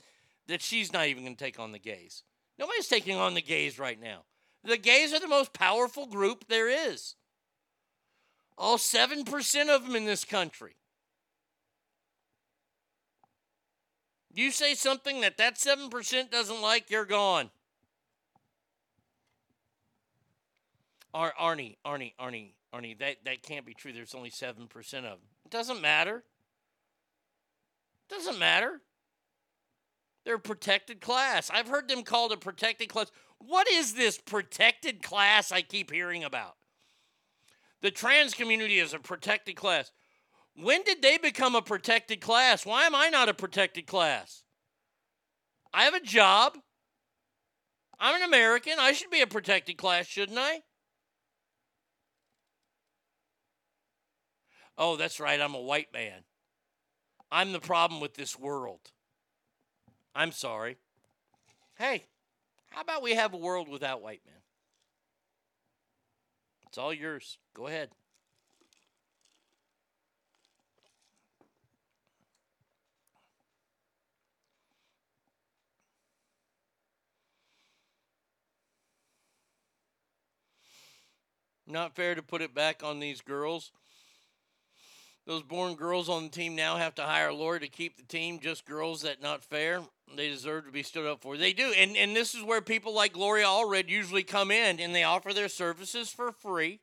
that 0.48 0.60
she's 0.60 0.92
not 0.92 1.06
even 1.06 1.22
going 1.22 1.36
to 1.36 1.44
take 1.44 1.60
on 1.60 1.72
the 1.72 1.78
gays. 1.78 2.24
Nobody's 2.58 2.88
taking 2.88 3.16
on 3.16 3.34
the 3.34 3.42
gays 3.42 3.78
right 3.78 4.00
now. 4.00 4.24
The 4.64 4.76
gays 4.76 5.14
are 5.14 5.20
the 5.20 5.28
most 5.28 5.52
powerful 5.52 6.06
group 6.06 6.46
there 6.48 6.68
is. 6.68 7.14
All 8.58 8.78
seven 8.78 9.24
percent 9.24 9.70
of 9.70 9.86
them 9.86 9.94
in 9.94 10.04
this 10.04 10.24
country. 10.24 10.74
You 14.32 14.50
say 14.50 14.74
something 14.74 15.20
that 15.22 15.38
that 15.38 15.56
seven 15.56 15.88
percent 15.88 16.30
doesn't 16.30 16.60
like, 16.60 16.90
you're 16.90 17.04
gone. 17.04 17.50
Ar- 21.12 21.34
Arnie, 21.40 21.76
Arnie, 21.84 22.14
Arnie, 22.20 22.52
Arnie, 22.74 22.98
that, 22.98 23.16
that 23.24 23.42
can't 23.42 23.66
be 23.66 23.74
true. 23.74 23.92
There's 23.92 24.14
only 24.14 24.30
7% 24.30 24.58
of 24.68 25.02
them. 25.02 25.18
It 25.44 25.50
doesn't 25.50 25.80
matter. 25.80 26.24
It 28.08 28.14
Doesn't 28.14 28.38
matter. 28.38 28.80
They're 30.24 30.36
a 30.36 30.40
protected 30.40 31.00
class. 31.00 31.50
I've 31.52 31.68
heard 31.68 31.88
them 31.88 32.02
called 32.02 32.32
a 32.32 32.36
protected 32.36 32.88
class. 32.88 33.10
What 33.38 33.68
is 33.70 33.94
this 33.94 34.18
protected 34.18 35.02
class 35.02 35.50
I 35.50 35.62
keep 35.62 35.90
hearing 35.90 36.24
about? 36.24 36.56
The 37.80 37.90
trans 37.90 38.34
community 38.34 38.78
is 38.78 38.92
a 38.92 38.98
protected 38.98 39.56
class. 39.56 39.90
When 40.54 40.82
did 40.82 41.00
they 41.00 41.16
become 41.16 41.54
a 41.54 41.62
protected 41.62 42.20
class? 42.20 42.66
Why 42.66 42.84
am 42.84 42.94
I 42.94 43.08
not 43.08 43.28
a 43.28 43.34
protected 43.34 43.86
class? 43.86 44.42
I 45.72 45.84
have 45.84 45.94
a 45.94 46.00
job. 46.00 46.58
I'm 47.98 48.16
an 48.16 48.28
American. 48.28 48.74
I 48.78 48.92
should 48.92 49.10
be 49.10 49.22
a 49.22 49.26
protected 49.26 49.78
class, 49.78 50.06
shouldn't 50.06 50.38
I? 50.38 50.60
Oh, 54.78 54.96
that's 54.96 55.20
right. 55.20 55.40
I'm 55.40 55.54
a 55.54 55.60
white 55.60 55.92
man. 55.92 56.24
I'm 57.30 57.52
the 57.52 57.60
problem 57.60 58.00
with 58.00 58.14
this 58.14 58.38
world. 58.38 58.80
I'm 60.14 60.32
sorry. 60.32 60.76
Hey, 61.78 62.04
how 62.70 62.80
about 62.80 63.02
we 63.02 63.14
have 63.14 63.32
a 63.32 63.38
world 63.38 63.68
without 63.68 64.02
white 64.02 64.22
men? 64.26 64.34
It's 66.66 66.78
all 66.78 66.92
yours. 66.92 67.38
Go 67.54 67.66
ahead. 67.66 67.90
Not 81.66 81.94
fair 81.94 82.16
to 82.16 82.22
put 82.22 82.42
it 82.42 82.52
back 82.52 82.82
on 82.82 82.98
these 82.98 83.20
girls. 83.20 83.70
Those 85.30 85.44
born 85.44 85.76
girls 85.76 86.08
on 86.08 86.24
the 86.24 86.28
team 86.28 86.56
now 86.56 86.76
have 86.76 86.96
to 86.96 87.04
hire 87.04 87.28
a 87.28 87.32
lawyer 87.32 87.60
to 87.60 87.68
keep 87.68 87.96
the 87.96 88.02
team. 88.02 88.40
Just 88.40 88.66
girls 88.66 89.02
that 89.02 89.22
not 89.22 89.44
fair. 89.44 89.80
They 90.16 90.28
deserve 90.28 90.64
to 90.64 90.72
be 90.72 90.82
stood 90.82 91.06
up 91.06 91.22
for. 91.22 91.36
They 91.36 91.52
do, 91.52 91.72
and 91.78 91.96
and 91.96 92.16
this 92.16 92.34
is 92.34 92.42
where 92.42 92.60
people 92.60 92.92
like 92.92 93.12
Gloria 93.12 93.44
Allred 93.44 93.88
usually 93.88 94.24
come 94.24 94.50
in, 94.50 94.80
and 94.80 94.92
they 94.92 95.04
offer 95.04 95.32
their 95.32 95.46
services 95.48 96.10
for 96.10 96.32
free. 96.32 96.80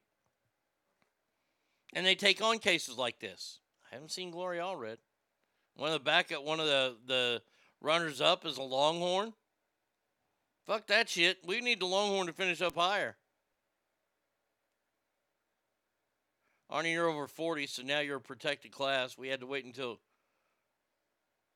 And 1.92 2.06
they 2.06 2.16
take 2.16 2.42
on 2.42 2.60
cases 2.60 2.98
like 2.98 3.20
this. 3.20 3.60
I 3.92 3.96
haven't 3.96 4.14
seen 4.14 4.32
Gloria 4.32 4.62
Allred. 4.62 5.00
One 5.76 5.92
of 5.92 6.00
the 6.00 6.06
backup, 6.06 6.46
one 6.46 6.62
of 6.62 6.68
the 6.68 6.96
the 7.06 7.42
runners 7.82 8.22
up 8.22 8.46
is 8.46 8.58
a 8.58 8.64
Longhorn. 8.64 9.34
Fuck 10.66 10.88
that 10.88 11.10
shit. 11.10 11.40
We 11.46 11.60
need 11.60 11.82
the 11.82 11.86
Longhorn 11.86 12.28
to 12.28 12.34
finish 12.34 12.62
up 12.62 12.78
higher. 12.78 13.18
Arnie, 16.72 16.94
you're 16.94 17.08
over 17.08 17.28
40, 17.28 17.68
so 17.68 17.82
now 17.84 18.00
you're 18.00 18.18
a 18.18 18.22
protected 18.22 18.72
class. 18.72 19.18
We 19.18 19.30
had 19.30 19.40
to 19.40 19.46
wait 19.46 19.66
until. 19.66 20.00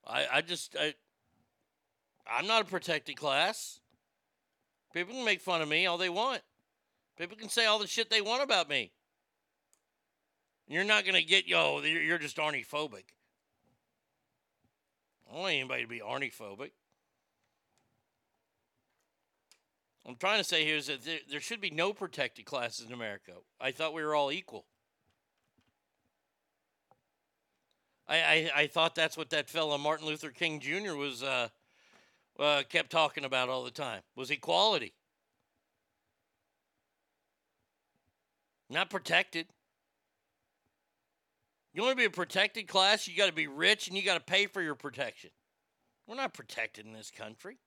I, 0.07 0.25
I 0.31 0.41
just. 0.41 0.75
I, 0.79 0.93
I'm 2.25 2.47
not 2.47 2.61
a 2.61 2.65
protected 2.65 3.17
class. 3.17 3.79
People 4.93 5.15
can 5.15 5.25
make 5.25 5.41
fun 5.41 5.61
of 5.61 5.67
me 5.67 5.85
all 5.85 5.97
they 5.97 6.09
want. 6.09 6.41
People 7.17 7.37
can 7.37 7.49
say 7.49 7.65
all 7.65 7.79
the 7.79 7.87
shit 7.87 8.09
they 8.09 8.21
want 8.21 8.43
about 8.43 8.69
me. 8.69 8.91
You're 10.67 10.83
not 10.83 11.03
going 11.03 11.15
to 11.15 11.27
get, 11.27 11.47
yo, 11.47 11.81
you're 11.81 12.17
just 12.17 12.37
Arnie 12.37 12.65
phobic. 12.65 13.03
I 15.27 15.33
don't 15.33 15.41
want 15.41 15.53
anybody 15.53 15.83
to 15.83 15.89
be 15.89 15.99
Arnie 15.99 16.33
phobic. 16.33 16.71
I'm 20.07 20.15
trying 20.15 20.39
to 20.39 20.43
say 20.43 20.65
here 20.65 20.77
is 20.77 20.87
that 20.87 21.03
there, 21.03 21.19
there 21.29 21.39
should 21.39 21.61
be 21.61 21.69
no 21.69 21.93
protected 21.93 22.45
classes 22.45 22.87
in 22.87 22.93
America. 22.93 23.33
I 23.59 23.71
thought 23.71 23.93
we 23.93 24.03
were 24.03 24.15
all 24.15 24.31
equal. 24.31 24.65
I, 28.11 28.17
I, 28.17 28.51
I 28.63 28.67
thought 28.67 28.93
that's 28.93 29.15
what 29.15 29.29
that 29.29 29.49
fella 29.49 29.77
Martin 29.77 30.05
Luther 30.05 30.31
King 30.31 30.59
Jr. 30.59 30.95
was 30.95 31.23
uh, 31.23 31.47
uh, 32.37 32.63
kept 32.67 32.89
talking 32.89 33.23
about 33.23 33.47
all 33.47 33.63
the 33.63 33.71
time 33.71 34.01
was 34.17 34.29
equality, 34.29 34.93
not 38.69 38.89
protected. 38.89 39.47
You 41.73 41.83
want 41.83 41.93
to 41.93 42.01
be 42.01 42.05
a 42.05 42.09
protected 42.09 42.67
class? 42.67 43.07
You 43.07 43.15
got 43.15 43.27
to 43.27 43.33
be 43.33 43.47
rich 43.47 43.87
and 43.87 43.95
you 43.95 44.03
got 44.03 44.15
to 44.15 44.19
pay 44.19 44.45
for 44.45 44.61
your 44.61 44.75
protection. 44.75 45.29
We're 46.05 46.17
not 46.17 46.33
protected 46.33 46.85
in 46.85 46.91
this 46.91 47.11
country. 47.11 47.59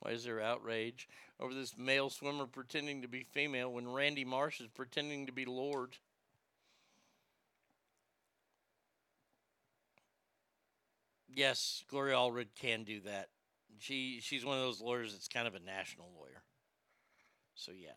Why 0.00 0.12
is 0.12 0.24
there 0.24 0.40
outrage 0.40 1.08
over 1.40 1.54
this 1.54 1.76
male 1.76 2.10
swimmer 2.10 2.46
pretending 2.46 3.02
to 3.02 3.08
be 3.08 3.24
female 3.24 3.72
when 3.72 3.90
Randy 3.90 4.24
Marsh 4.24 4.60
is 4.60 4.68
pretending 4.68 5.26
to 5.26 5.32
be 5.32 5.44
Lorde? 5.44 5.96
Yes, 11.36 11.84
Gloria 11.88 12.16
Allred 12.16 12.48
can 12.58 12.84
do 12.84 13.00
that. 13.00 13.28
She 13.78 14.20
she's 14.22 14.44
one 14.44 14.56
of 14.56 14.62
those 14.62 14.80
lawyers 14.80 15.12
that's 15.12 15.28
kind 15.28 15.46
of 15.46 15.54
a 15.54 15.60
national 15.60 16.08
lawyer. 16.18 16.42
So 17.54 17.72
yeah. 17.72 17.90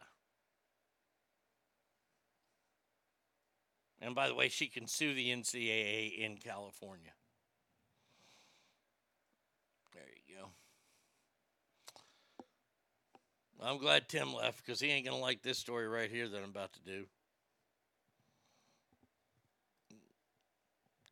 And 4.02 4.14
by 4.16 4.28
the 4.28 4.36
way, 4.36 4.50
she 4.50 4.68
can 4.68 4.88
sue 4.88 5.14
the 5.14 5.30
NCAA 5.30 6.18
in 6.18 6.38
California. 6.38 7.12
There 9.94 10.04
you 10.28 10.36
go. 10.36 10.50
I'm 13.62 13.78
glad 13.78 14.08
Tim 14.08 14.34
left 14.34 14.66
because 14.66 14.80
he 14.80 14.90
ain't 14.90 15.06
going 15.06 15.18
to 15.18 15.22
like 15.22 15.42
this 15.42 15.58
story 15.58 15.88
right 15.88 16.10
here 16.10 16.30
that 16.30 16.38
I'm 16.38 16.50
about 16.50 16.72
to 16.74 16.80
do. 16.82 17.06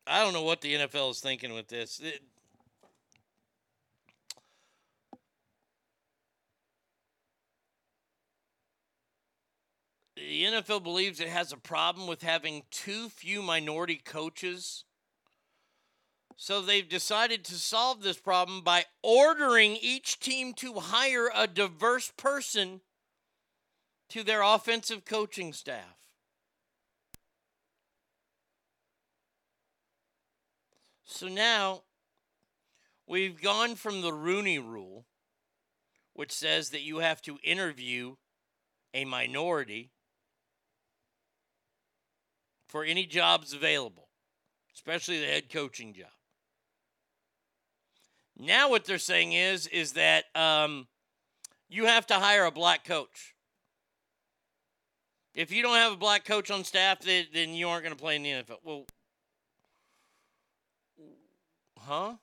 I 0.06 0.24
don't 0.24 0.32
know 0.32 0.42
what 0.42 0.62
the 0.62 0.74
NFL 0.74 1.10
is 1.10 1.20
thinking 1.20 1.52
with 1.52 1.68
this. 1.68 2.00
It- 2.00 2.22
the 10.16 10.44
NFL 10.44 10.82
believes 10.82 11.20
it 11.20 11.28
has 11.28 11.52
a 11.52 11.56
problem 11.56 12.06
with 12.06 12.22
having 12.22 12.64
too 12.70 13.08
few 13.08 13.42
minority 13.42 13.96
coaches. 13.96 14.84
So 16.40 16.62
they've 16.62 16.88
decided 16.88 17.44
to 17.46 17.56
solve 17.56 18.00
this 18.00 18.16
problem 18.16 18.60
by 18.60 18.84
ordering 19.02 19.74
each 19.74 20.20
team 20.20 20.54
to 20.54 20.74
hire 20.74 21.28
a 21.34 21.48
diverse 21.48 22.12
person 22.16 22.80
to 24.10 24.22
their 24.22 24.42
offensive 24.42 25.04
coaching 25.04 25.52
staff. 25.52 25.96
So 31.04 31.26
now 31.26 31.82
we've 33.04 33.42
gone 33.42 33.74
from 33.74 34.02
the 34.02 34.12
Rooney 34.12 34.60
rule, 34.60 35.06
which 36.14 36.30
says 36.30 36.70
that 36.70 36.82
you 36.82 36.98
have 36.98 37.20
to 37.22 37.40
interview 37.42 38.14
a 38.94 39.04
minority 39.04 39.90
for 42.68 42.84
any 42.84 43.06
jobs 43.06 43.52
available, 43.52 44.06
especially 44.72 45.18
the 45.18 45.26
head 45.26 45.50
coaching 45.50 45.92
job. 45.92 46.10
Now 48.38 48.70
what 48.70 48.84
they're 48.84 48.98
saying 48.98 49.32
is 49.32 49.66
is 49.66 49.94
that 49.94 50.24
um, 50.34 50.86
you 51.68 51.86
have 51.86 52.06
to 52.06 52.14
hire 52.14 52.44
a 52.44 52.52
black 52.52 52.84
coach. 52.84 53.34
If 55.34 55.52
you 55.52 55.62
don't 55.62 55.76
have 55.76 55.92
a 55.92 55.96
black 55.96 56.24
coach 56.24 56.50
on 56.50 56.64
staff, 56.64 57.00
then, 57.00 57.26
then 57.32 57.54
you 57.54 57.68
aren't 57.68 57.84
going 57.84 57.94
to 57.94 58.00
play 58.00 58.16
in 58.16 58.22
the 58.22 58.30
NFL. 58.30 58.58
Well, 58.64 58.86
huh? 61.78 62.14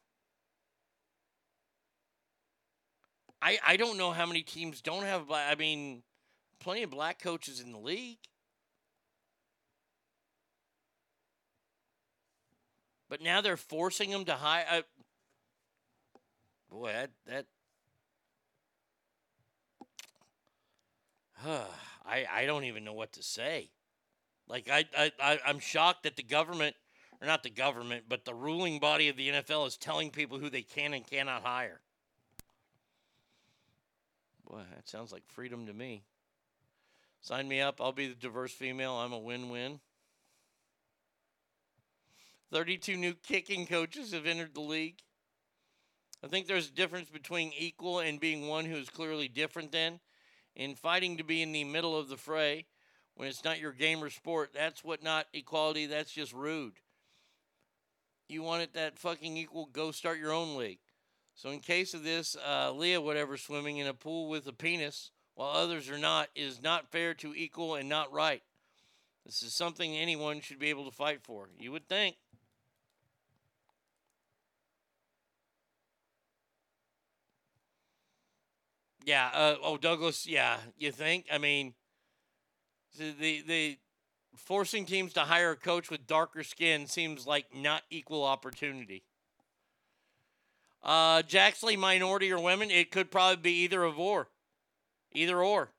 I 3.42 3.60
I 3.66 3.78
don't 3.78 3.98
know 3.98 4.12
how 4.12 4.26
many 4.26 4.42
teams 4.42 4.82
don't 4.82 5.04
have 5.04 5.28
black. 5.28 5.52
I 5.52 5.56
mean, 5.56 6.04
plenty 6.60 6.84
of 6.84 6.90
black 6.90 7.22
coaches 7.22 7.60
in 7.60 7.72
the 7.72 7.78
league. 7.78 8.18
But 13.08 13.22
now 13.22 13.42
they're 13.42 13.56
forcing 13.56 14.10
them 14.10 14.26
to 14.26 14.34
hire. 14.34 14.66
Uh, 14.70 14.82
boy, 16.76 16.92
that 16.92 17.12
that 17.28 17.46
I 22.06 22.26
I 22.32 22.46
don't 22.46 22.66
even 22.66 22.84
know 22.84 22.94
what 22.94 23.14
to 23.14 23.24
say. 23.24 23.70
Like 24.48 24.70
I 24.70 24.86
I 24.98 25.12
I- 25.20 25.40
I'm 25.46 25.60
shocked 25.60 26.04
that 26.04 26.18
the 26.18 26.24
government, 26.24 26.76
or 27.22 27.28
not 27.28 27.44
the 27.44 27.50
government, 27.50 28.06
but 28.08 28.26
the 28.26 28.34
ruling 28.34 28.80
body 28.80 29.08
of 29.10 29.18
the 29.18 29.30
NFL 29.30 29.68
is 29.68 29.78
telling 29.78 30.12
people 30.12 30.40
who 30.40 30.50
they 30.50 30.62
can 30.62 30.94
and 30.94 31.06
cannot 31.06 31.44
hire. 31.44 31.82
Boy, 34.46 34.62
that 34.76 34.88
sounds 34.88 35.12
like 35.12 35.24
freedom 35.28 35.66
to 35.66 35.74
me. 35.74 36.04
Sign 37.22 37.48
me 37.48 37.60
up. 37.60 37.82
I'll 37.82 37.92
be 37.92 38.08
the 38.08 38.14
diverse 38.14 38.52
female. 38.52 38.94
I'm 38.94 39.12
a 39.12 39.18
win-win. 39.18 39.80
32 42.52 42.96
new 42.96 43.16
kicking 43.16 43.66
coaches 43.66 44.14
have 44.14 44.28
entered 44.28 44.54
the 44.54 44.62
league. 44.62 45.02
I 46.26 46.28
think 46.28 46.48
there's 46.48 46.70
a 46.70 46.74
difference 46.74 47.08
between 47.08 47.54
equal 47.56 48.00
and 48.00 48.20
being 48.20 48.48
one 48.48 48.66
who 48.66 48.78
is 48.78 48.90
clearly 48.90 49.28
different 49.28 49.72
than. 49.72 50.00
In 50.56 50.74
fighting 50.74 51.18
to 51.18 51.24
be 51.24 51.44
in 51.44 51.52
the 51.52 51.64
middle 51.64 51.96
of 51.96 52.10
the 52.10 52.18
fray, 52.18 52.66
when 53.14 53.28
it's 53.28 53.44
not 53.44 53.60
your 53.60 53.74
game 53.74 54.04
or 54.04 54.10
sport, 54.10 54.50
that's 54.52 54.84
what 54.84 55.04
not 55.04 55.28
equality, 55.34 55.86
that's 55.86 56.12
just 56.12 56.34
rude. 56.34 56.74
You 58.28 58.42
want 58.42 58.64
it 58.64 58.74
that 58.74 58.98
fucking 58.98 59.38
equal, 59.38 59.70
go 59.72 59.92
start 59.92 60.18
your 60.18 60.34
own 60.34 60.58
league. 60.58 60.80
So 61.36 61.50
in 61.50 61.60
case 61.60 61.94
of 61.94 62.04
this, 62.04 62.36
uh, 62.36 62.72
Lia, 62.72 63.00
whatever, 63.00 63.38
swimming 63.38 63.78
in 63.78 63.86
a 63.86 63.94
pool 63.94 64.28
with 64.28 64.48
a 64.48 64.54
penis 64.54 65.12
while 65.36 65.52
others 65.52 65.92
are 65.92 66.00
not, 66.00 66.30
is 66.34 66.60
not 66.60 66.92
fair 66.92 67.14
to 67.16 67.36
equal 67.36 67.76
and 67.76 67.88
not 67.88 68.12
right. 68.12 68.42
This 69.28 69.44
is 69.44 69.54
something 69.54 69.96
anyone 69.96 70.42
should 70.42 70.60
be 70.60 70.72
able 70.72 70.86
to 70.86 70.96
fight 70.96 71.22
for. 71.22 71.50
You 71.60 71.72
would 71.72 71.88
think. 71.88 72.16
Yeah. 79.06 79.30
Uh, 79.34 79.56
oh, 79.64 79.78
Douglas. 79.78 80.28
Yeah. 80.28 80.58
You 80.78 80.92
think? 80.92 81.28
I 81.32 81.38
mean, 81.38 81.76
the, 82.98 83.44
the 83.48 83.78
forcing 84.36 84.86
teams 84.86 85.14
to 85.14 85.22
hire 85.22 85.52
a 85.52 85.56
coach 85.56 85.90
with 85.90 86.08
darker 86.08 86.44
skin 86.44 86.88
seems 86.88 87.28
like 87.28 87.46
not 87.54 87.84
equal 87.90 88.24
opportunity. 88.24 89.04
Uh, 90.84 91.22
Jacksley, 91.24 91.78
minority 91.78 92.32
or 92.32 92.40
women, 92.40 92.70
it 92.70 92.92
could 92.92 93.10
probably 93.10 93.38
be 93.38 93.64
either 93.64 93.84
of 93.84 93.98
or, 94.00 94.28
either 95.14 95.42
or. 95.42 95.72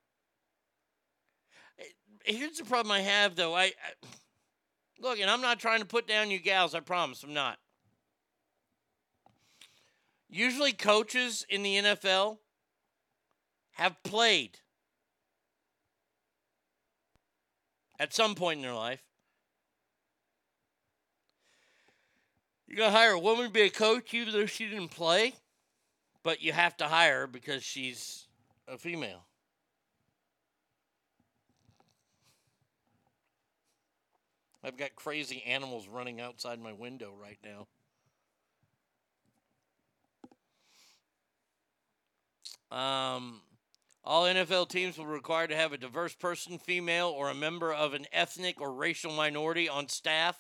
Eh, 1.79 1.85
Here's 2.25 2.59
the 2.59 2.65
problem 2.65 2.91
I 2.91 3.01
have 3.01 3.37
though. 3.37 3.55
I, 3.55 3.65
I 3.65 3.73
look, 5.01 5.21
and 5.21 5.31
I'm 5.31 5.41
not 5.41 5.61
trying 5.61 5.79
to 5.79 5.87
put 5.87 6.09
down 6.09 6.31
you 6.31 6.41
gals. 6.41 6.75
I 6.75 6.81
promise, 6.81 7.23
I'm 7.23 7.35
not. 7.35 7.59
Usually, 10.29 10.73
coaches 10.73 11.47
in 11.49 11.63
the 11.63 11.77
NFL 11.77 12.39
have 13.77 14.03
played 14.03 14.59
at 17.99 18.15
some 18.15 18.35
point 18.35 18.57
in 18.59 18.63
their 18.63 18.75
life. 18.75 19.03
You're 22.67 22.79
going 22.79 22.91
to 22.91 22.97
hire 22.97 23.13
a 23.13 23.19
woman 23.19 23.47
to 23.47 23.53
be 23.53 23.63
a 23.63 23.71
coach 23.71 24.15
even 24.15 24.33
though 24.33 24.47
she 24.47 24.67
didn't 24.67 24.89
play, 24.89 25.35
but 26.23 26.43
you 26.43 26.53
have 26.53 26.77
to 26.79 26.87
hire 26.87 27.21
her 27.21 27.27
because 27.27 27.63
she's 27.63 28.27
a 28.67 28.79
female. 28.79 29.27
I've 34.65 34.79
got 34.79 34.97
crazy 34.97 35.43
animals 35.47 35.87
running 35.87 36.19
outside 36.19 36.61
my 36.61 36.73
window 36.73 37.13
right 37.21 37.39
now. 37.45 37.69
Um, 42.77 43.43
all 44.07 44.23
NFL 44.23 44.69
teams 44.69 44.97
will 44.97 45.07
require 45.07 45.49
to 45.49 45.57
have 45.57 45.73
a 45.73 45.79
diverse 45.79 46.15
person, 46.15 46.59
female, 46.59 47.09
or 47.09 47.29
a 47.29 47.35
member 47.35 47.73
of 47.73 47.93
an 47.93 48.07
ethnic 48.13 48.61
or 48.61 48.73
racial 48.73 49.13
minority 49.13 49.69
on 49.69 49.89
staff. 49.89 50.39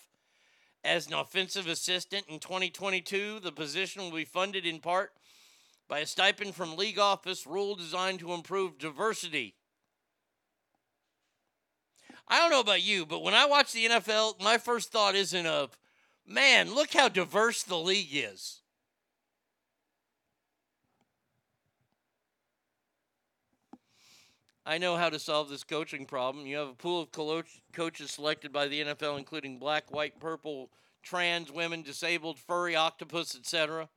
As 0.84 1.08
an 1.08 1.14
offensive 1.14 1.66
assistant 1.66 2.26
in 2.28 2.38
2022, 2.38 3.40
the 3.40 3.50
position 3.50 4.02
will 4.02 4.12
be 4.12 4.24
funded 4.24 4.64
in 4.64 4.78
part 4.78 5.14
by 5.88 5.98
a 5.98 6.06
stipend 6.06 6.54
from 6.54 6.76
league 6.76 7.00
office 7.00 7.44
rule 7.44 7.74
designed 7.74 8.20
to 8.20 8.32
improve 8.32 8.78
diversity. 8.78 9.56
I 12.28 12.38
don't 12.38 12.50
know 12.50 12.60
about 12.60 12.84
you, 12.84 13.04
but 13.04 13.22
when 13.22 13.34
I 13.34 13.46
watch 13.46 13.72
the 13.72 13.86
NFL, 13.86 14.40
my 14.40 14.58
first 14.58 14.92
thought 14.92 15.16
isn't 15.16 15.46
of, 15.46 15.76
man, 16.24 16.72
look 16.72 16.92
how 16.92 17.08
diverse 17.08 17.64
the 17.64 17.78
league 17.78 18.10
is. 18.12 18.60
I 24.68 24.78
know 24.78 24.96
how 24.96 25.10
to 25.10 25.20
solve 25.20 25.48
this 25.48 25.62
coaching 25.62 26.06
problem. 26.06 26.44
You 26.44 26.56
have 26.56 26.68
a 26.68 26.74
pool 26.74 27.00
of 27.00 27.12
coaches 27.72 28.10
selected 28.10 28.52
by 28.52 28.66
the 28.66 28.82
NFL, 28.82 29.16
including 29.16 29.60
black, 29.60 29.92
white, 29.92 30.18
purple, 30.18 30.70
trans, 31.04 31.52
women, 31.52 31.82
disabled, 31.82 32.36
furry, 32.36 32.74
octopus, 32.74 33.36
etc. 33.36 33.88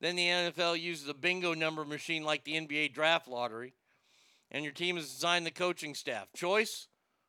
Then 0.00 0.16
the 0.16 0.26
NFL 0.26 0.80
uses 0.80 1.08
a 1.08 1.14
bingo 1.14 1.54
number 1.54 1.84
machine 1.84 2.24
like 2.24 2.42
the 2.42 2.54
NBA 2.54 2.92
draft 2.92 3.28
lottery, 3.28 3.72
and 4.50 4.64
your 4.64 4.72
team 4.72 4.96
has 4.96 5.08
designed 5.08 5.46
the 5.46 5.52
coaching 5.52 5.94
staff. 5.94 6.26
Choice? 6.34 6.88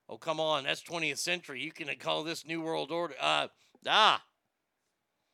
Oh, 0.09 0.17
come 0.17 0.39
on, 0.39 0.63
that's 0.63 0.81
20th 0.81 1.19
century. 1.19 1.61
You 1.61 1.71
can 1.71 1.87
call 1.99 2.23
this 2.23 2.47
New 2.47 2.61
World 2.61 2.91
Order. 2.91 3.13
Uh, 3.21 3.47
ah, 3.87 4.23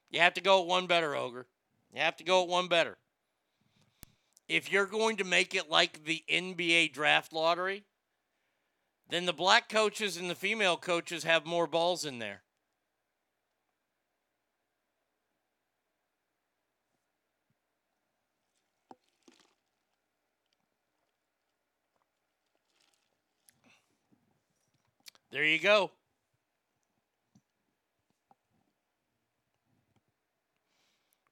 you 0.09 0.19
have 0.19 0.33
to 0.33 0.41
go 0.41 0.61
at 0.61 0.67
one 0.67 0.85
better, 0.85 1.15
Ogre. 1.15 1.47
You 1.93 2.01
have 2.01 2.17
to 2.17 2.25
go 2.25 2.43
at 2.43 2.49
one 2.49 2.67
better 2.67 2.97
if 4.47 4.71
you're 4.71 4.85
going 4.85 5.17
to 5.17 5.23
make 5.23 5.53
it 5.53 5.69
like 5.69 6.05
the 6.05 6.23
NBA 6.29 6.93
draft 6.93 7.33
lottery, 7.33 7.83
then 9.09 9.25
the 9.25 9.33
black 9.33 9.69
coaches 9.69 10.17
and 10.17 10.29
the 10.29 10.35
female 10.35 10.77
coaches 10.77 11.23
have 11.23 11.45
more 11.45 11.67
balls 11.67 12.05
in 12.05 12.19
there. 12.19 12.41
There 25.29 25.43
you 25.43 25.59
go. 25.59 25.91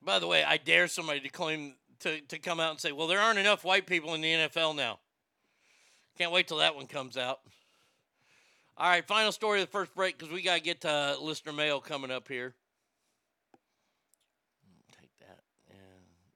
By 0.02 0.20
the 0.20 0.28
way, 0.28 0.44
I 0.44 0.58
dare 0.58 0.88
somebody 0.88 1.22
to 1.22 1.30
claim 1.30 1.74
to, 2.00 2.22
to 2.22 2.40
come 2.40 2.60
out 2.60 2.72
and 2.72 2.80
say, 2.80 2.92
well, 2.92 3.08
there 3.08 3.20
aren't 3.20 3.40
enough 3.40 3.64
white 3.64 3.86
people 3.86 4.14
in 4.14 4.22
the 4.22 4.32
NFL 4.32 4.76
now. 4.76 5.00
Can't 6.18 6.32
wait 6.32 6.48
till 6.48 6.58
that 6.58 6.76
one 6.76 6.88
comes 6.88 7.18
out. 7.18 7.40
All 8.78 8.90
right, 8.90 9.06
final 9.06 9.32
story 9.32 9.62
of 9.62 9.68
the 9.68 9.72
first 9.72 9.96
break 9.96 10.18
because 10.18 10.34
we 10.34 10.42
got 10.42 10.56
to 10.56 10.62
get 10.62 10.82
to 10.82 10.90
uh, 10.90 11.16
listener 11.22 11.54
mail 11.54 11.80
coming 11.80 12.12
up 12.12 12.28
here. 12.28 12.54
Take 15.00 15.12
that. 15.20 15.40
And 15.70 15.80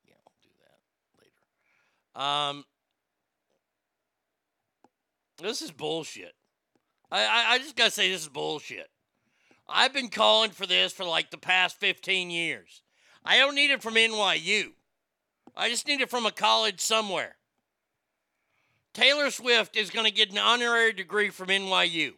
yeah, 0.08 0.14
I'll 0.26 0.34
do 0.42 0.50
that 0.64 2.24
later. 2.24 2.50
Um, 2.50 2.66
this 5.42 5.62
is 5.62 5.72
bullshit. 5.72 6.34
I, 7.12 7.26
I, 7.26 7.54
I 7.54 7.58
just 7.58 7.76
got 7.76 7.86
to 7.86 7.92
say, 7.92 8.10
this 8.10 8.22
is 8.22 8.30
bullshit. 8.30 8.90
I've 9.68 9.94
been 9.94 10.10
calling 10.10 10.52
for 10.52 10.66
this 10.66 10.94
for 10.94 11.06
like 11.06 11.32
the 11.32 11.38
past 11.38 11.78
15 11.80 12.30
years. 12.30 12.82
I 13.24 13.38
don't 13.38 13.56
need 13.56 13.72
it 13.72 13.82
from 13.82 13.96
NYU. 13.96 14.72
I 15.60 15.68
just 15.68 15.86
need 15.88 16.00
it 16.00 16.10
from 16.10 16.26
a 16.26 16.32
college 16.32 16.80
somewhere. 16.80 17.36
Taylor 18.94 19.30
Swift 19.30 19.76
is 19.76 19.90
going 19.90 20.06
to 20.06 20.12
get 20.12 20.32
an 20.32 20.38
honorary 20.38 20.94
degree 20.94 21.30
from 21.30 21.50
NYU. 21.50 22.14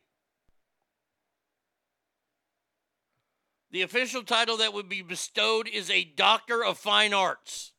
The 3.71 3.81
official 3.81 4.21
title 4.21 4.57
that 4.57 4.73
would 4.73 4.87
be 4.87 5.01
bestowed 5.01 5.67
is 5.67 5.89
a 5.89 6.03
Doctor 6.03 6.63
of 6.63 6.77
Fine 6.77 7.15
Arts. 7.15 7.71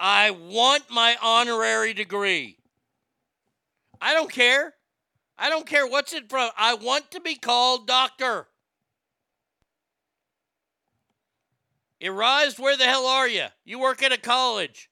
I 0.00 0.30
want 0.30 0.90
my 0.90 1.16
honorary 1.22 1.94
degree. 1.94 2.58
I 4.00 4.14
don't 4.14 4.32
care. 4.32 4.74
I 5.38 5.48
don't 5.48 5.66
care 5.66 5.86
what's 5.86 6.12
it 6.12 6.28
from. 6.28 6.50
I 6.58 6.74
want 6.74 7.12
to 7.12 7.20
be 7.20 7.36
called 7.36 7.86
doctor. 7.86 8.47
Arise, 12.02 12.58
where 12.58 12.76
the 12.76 12.84
hell 12.84 13.06
are 13.06 13.28
you? 13.28 13.46
You 13.64 13.78
work 13.78 14.02
at 14.02 14.12
a 14.12 14.18
college. 14.18 14.88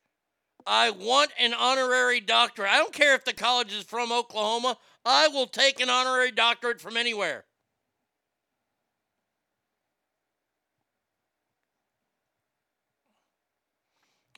I 0.66 0.90
want 0.90 1.30
an 1.38 1.54
honorary 1.54 2.18
doctorate. 2.18 2.70
I 2.70 2.78
don't 2.78 2.92
care 2.92 3.14
if 3.14 3.24
the 3.24 3.32
college 3.32 3.72
is 3.72 3.84
from 3.84 4.10
Oklahoma. 4.10 4.76
I 5.04 5.28
will 5.28 5.46
take 5.46 5.80
an 5.80 5.88
honorary 5.88 6.32
doctorate 6.32 6.80
from 6.80 6.96
anywhere. 6.96 7.44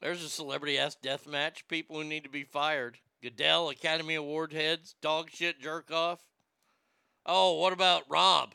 There's 0.02 0.22
a 0.22 0.28
celebrity 0.28 0.78
ass 0.78 0.94
death 0.94 1.26
match. 1.26 1.66
People 1.66 1.96
who 1.96 2.04
need 2.04 2.24
to 2.24 2.30
be 2.30 2.44
fired. 2.44 2.98
Goodell, 3.22 3.70
Academy 3.70 4.14
Award 4.14 4.52
heads, 4.52 4.94
dog 5.00 5.30
shit 5.32 5.60
jerk 5.60 5.90
off. 5.90 6.20
Oh, 7.26 7.54
what 7.54 7.72
about 7.72 8.04
Rob? 8.08 8.54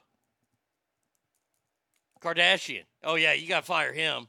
Kardashian. 2.22 2.86
Oh 3.04 3.16
yeah, 3.16 3.34
you 3.34 3.48
gotta 3.48 3.66
fire 3.66 3.94
him. 3.94 4.28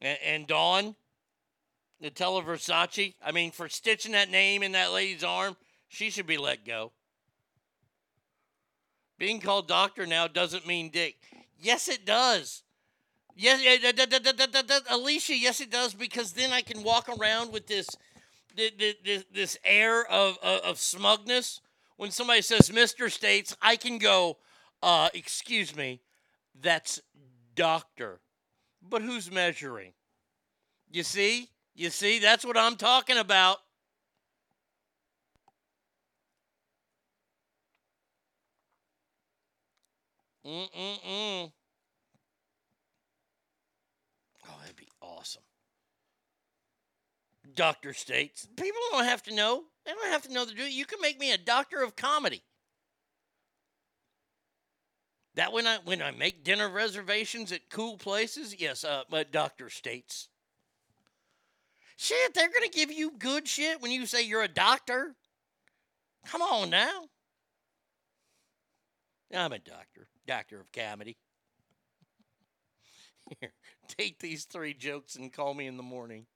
And, 0.00 0.18
and 0.24 0.46
Dawn, 0.46 0.96
Nutella 2.02 2.44
Versace. 2.44 3.14
I 3.24 3.32
mean, 3.32 3.50
for 3.50 3.68
stitching 3.68 4.12
that 4.12 4.30
name 4.30 4.62
in 4.62 4.72
that 4.72 4.92
lady's 4.92 5.24
arm, 5.24 5.56
she 5.88 6.10
should 6.10 6.26
be 6.26 6.36
let 6.36 6.64
go. 6.64 6.92
Being 9.18 9.40
called 9.40 9.66
doctor 9.66 10.06
now 10.06 10.28
doesn't 10.28 10.66
mean 10.66 10.90
dick. 10.90 11.16
Yes, 11.58 11.88
it 11.88 12.04
does. 12.04 12.62
Yes, 13.34 13.62
eh, 13.64 13.92
da- 13.92 14.80
Alicia. 14.90 15.36
Yes, 15.36 15.60
it 15.60 15.70
does 15.70 15.94
because 15.94 16.32
then 16.32 16.52
I 16.52 16.60
can 16.62 16.82
walk 16.82 17.08
around 17.08 17.52
with 17.52 17.66
this, 17.66 17.86
thi- 18.56 18.70
thi- 18.78 18.94
this, 19.04 19.24
this 19.32 19.58
air 19.64 20.04
of, 20.10 20.36
of 20.42 20.60
of 20.60 20.78
smugness. 20.78 21.60
When 21.96 22.10
somebody 22.10 22.42
says 22.42 22.70
Mister 22.70 23.08
States, 23.08 23.56
I 23.62 23.76
can 23.76 23.98
go, 23.98 24.36
uh, 24.82 25.08
excuse 25.14 25.74
me, 25.76 26.00
that's 26.60 27.00
doctor. 27.54 28.20
But 28.82 29.02
who's 29.02 29.30
measuring? 29.30 29.92
You 30.90 31.02
see, 31.02 31.48
you 31.74 31.90
see, 31.90 32.18
that's 32.18 32.44
what 32.44 32.56
I'm 32.56 32.76
talking 32.76 33.18
about. 33.18 33.58
Mm-mm-mm. 40.46 41.50
Oh, 44.48 44.58
that'd 44.60 44.76
be 44.76 44.88
awesome. 45.02 45.42
Doctor 47.54 47.92
states. 47.92 48.46
People 48.56 48.80
don't 48.92 49.04
have 49.04 49.22
to 49.24 49.34
know. 49.34 49.64
They 49.84 49.92
don't 49.92 50.12
have 50.12 50.22
to 50.22 50.32
know 50.32 50.44
to 50.44 50.54
do. 50.54 50.62
You 50.62 50.84
can 50.84 51.00
make 51.00 51.18
me 51.18 51.32
a 51.32 51.38
doctor 51.38 51.82
of 51.82 51.96
comedy. 51.96 52.42
That 55.36 55.52
when 55.52 55.66
I 55.66 55.78
when 55.84 56.00
I 56.00 56.12
make 56.12 56.44
dinner 56.44 56.68
reservations 56.68 57.52
at 57.52 57.68
cool 57.68 57.98
places, 57.98 58.58
yes, 58.58 58.84
uh, 58.84 59.02
but 59.10 59.32
doctor 59.32 59.68
states. 59.68 60.28
Shit, 61.98 62.34
they're 62.34 62.52
gonna 62.52 62.68
give 62.68 62.90
you 62.90 63.12
good 63.18 63.46
shit 63.46 63.80
when 63.80 63.90
you 63.90 64.06
say 64.06 64.22
you're 64.22 64.42
a 64.42 64.48
doctor. 64.48 65.14
Come 66.26 66.42
on 66.42 66.70
now. 66.70 67.08
I'm 69.34 69.52
a 69.52 69.58
doctor, 69.58 70.08
doctor 70.26 70.60
of 70.60 70.72
comedy. 70.72 71.16
Here, 73.40 73.52
take 73.88 74.18
these 74.18 74.44
three 74.44 74.72
jokes 74.72 75.16
and 75.16 75.32
call 75.32 75.52
me 75.52 75.66
in 75.66 75.76
the 75.76 75.82
morning. 75.82 76.26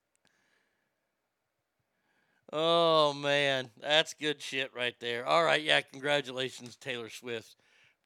Oh 2.52 3.14
man, 3.14 3.70
that's 3.80 4.12
good 4.12 4.42
shit 4.42 4.74
right 4.74 4.98
there. 5.00 5.24
All 5.24 5.44
right, 5.44 5.62
yeah, 5.62 5.80
congratulations, 5.80 6.76
Taylor 6.76 7.08
Swift. 7.08 7.56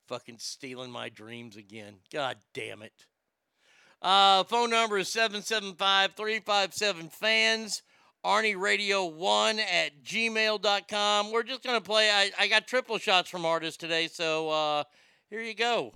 Fucking 0.09 0.39
stealing 0.39 0.91
my 0.91 1.09
dreams 1.09 1.57
again. 1.57 1.95
God 2.13 2.37
damn 2.53 2.83
it. 2.83 2.93
Uh, 4.03 4.45
phone 4.45 4.71
number 4.71 4.99
is 4.99 5.09
775 5.09 6.13
357 6.15 7.09
fans. 7.09 7.83
Arnie 8.25 8.59
Radio 8.59 9.05
1 9.07 9.59
at 9.59 10.03
gmail.com. 10.03 11.31
We're 11.31 11.43
just 11.43 11.63
going 11.63 11.79
to 11.79 11.85
play. 11.85 12.11
I, 12.11 12.31
I 12.39 12.49
got 12.49 12.67
triple 12.67 12.99
shots 12.99 13.29
from 13.29 13.45
artists 13.45 13.77
today, 13.77 14.09
so 14.09 14.49
uh, 14.49 14.85
here 15.29 15.43
you 15.43 15.55
go. 15.55 15.93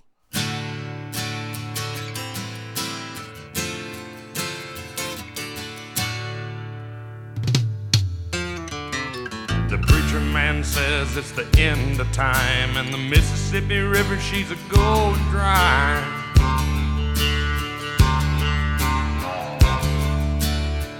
Says 10.63 11.15
it's 11.15 11.31
the 11.31 11.47
end 11.57 11.99
of 11.99 12.11
time, 12.11 12.75
and 12.75 12.93
the 12.93 12.97
Mississippi 12.97 13.79
River, 13.79 14.17
she's 14.19 14.51
a 14.51 14.57
gold 14.67 15.15
dry. 15.29 16.03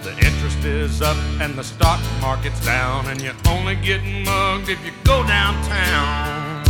The 0.04 0.12
interest 0.12 0.64
is 0.66 1.02
up 1.02 1.18
and 1.42 1.56
the 1.56 1.64
stock 1.64 2.00
market's 2.22 2.64
down, 2.66 3.08
and 3.08 3.22
you're 3.22 3.34
only 3.48 3.76
getting 3.76 4.24
mugged 4.24 4.70
if 4.70 4.84
you 4.86 4.92
go 5.04 5.26
downtown. 5.26 6.64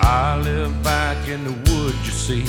I 0.00 0.40
live 0.42 0.82
back 0.82 1.28
in 1.28 1.44
the 1.44 1.52
woods, 1.70 2.04
you 2.04 2.12
see. 2.12 2.44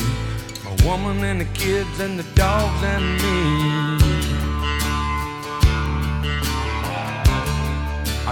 My 0.66 0.76
woman 0.86 1.24
and 1.24 1.40
the 1.40 1.46
kids 1.54 2.00
and 2.00 2.18
the 2.18 2.24
dogs 2.36 2.84
and 2.84 3.22
me. 3.22 3.93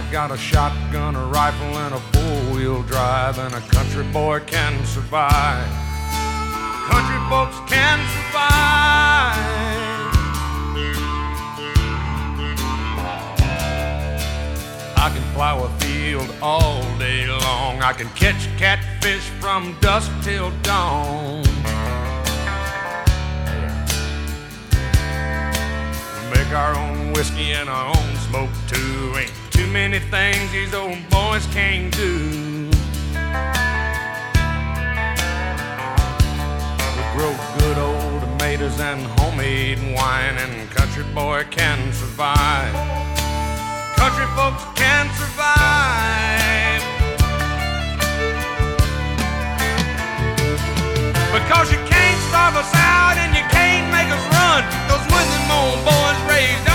I 0.01 0.11
got 0.11 0.31
a 0.31 0.37
shotgun, 0.37 1.15
a 1.15 1.25
rifle, 1.27 1.77
and 1.77 1.93
a 1.93 1.99
four-wheel 1.99 2.81
drive, 2.83 3.37
and 3.37 3.53
a 3.53 3.61
country 3.61 4.03
boy 4.05 4.39
can 4.41 4.83
survive. 4.83 5.67
Country 6.89 7.19
folks 7.29 7.55
can 7.71 7.99
survive. 8.09 9.37
I 14.97 15.11
can 15.13 15.33
plow 15.33 15.63
a 15.63 15.69
field 15.79 16.33
all 16.41 16.81
day 16.97 17.27
long. 17.27 17.81
I 17.81 17.93
can 17.93 18.09
catch 18.09 18.49
catfish 18.57 19.29
from 19.39 19.77
dusk 19.81 20.11
till 20.23 20.51
dawn. 20.61 21.43
Make 26.33 26.51
our 26.53 26.75
own 26.75 27.13
whiskey 27.13 27.51
and 27.51 27.69
our 27.69 27.95
own 27.95 28.15
smoke 28.17 28.49
too. 28.67 29.13
Ain't 29.15 29.31
too 29.61 29.67
many 29.71 29.99
things 29.99 30.51
these 30.51 30.73
old 30.73 30.97
boys 31.09 31.45
can't 31.47 31.93
do. 31.95 32.69
We 36.97 37.03
grow 37.15 37.33
good 37.59 37.77
old 37.77 38.21
tomatoes 38.21 38.79
and 38.79 39.01
homemade 39.19 39.79
wine, 39.95 40.37
and 40.43 40.69
country 40.71 41.03
boy 41.13 41.45
can 41.51 41.93
survive. 41.93 42.73
Country 43.97 44.25
folks 44.35 44.63
can 44.75 45.05
survive. 45.19 46.81
Because 51.37 51.71
you 51.71 51.79
can't 51.85 52.19
starve 52.29 52.55
us 52.55 52.73
out 52.75 53.15
and 53.17 53.35
you 53.35 53.43
can't 53.51 53.91
make 53.91 54.09
us 54.09 54.23
run. 54.35 54.63
Those 54.89 55.05
Woodland 55.11 55.51
old 55.51 55.85
boys 55.85 56.19
raised 56.31 56.70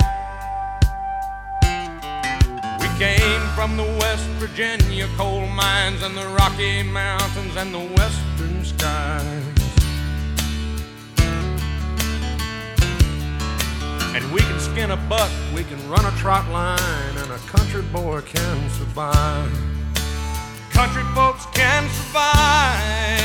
We 2.79 2.87
came 2.99 3.41
from 3.55 3.77
the 3.77 3.83
West 3.99 4.25
Virginia 4.39 5.07
coal 5.17 5.47
mines 5.47 6.03
and 6.03 6.15
the 6.15 6.27
Rocky 6.27 6.83
Mountains 6.83 7.55
and 7.55 7.73
the 7.73 7.79
western 7.79 8.65
skies. 8.65 9.43
And 14.15 14.31
we 14.31 14.41
can 14.41 14.59
skin 14.59 14.91
a 14.91 14.97
buck, 14.97 15.31
we 15.55 15.63
can 15.63 15.89
run 15.89 16.05
a 16.05 16.11
trot 16.17 16.47
line, 16.49 17.17
and 17.17 17.31
a 17.31 17.39
country 17.47 17.81
boy 17.81 18.21
can 18.21 18.69
survive. 18.69 19.51
Country 20.71 21.03
folks 21.15 21.45
can 21.53 21.89
survive. 21.89 23.22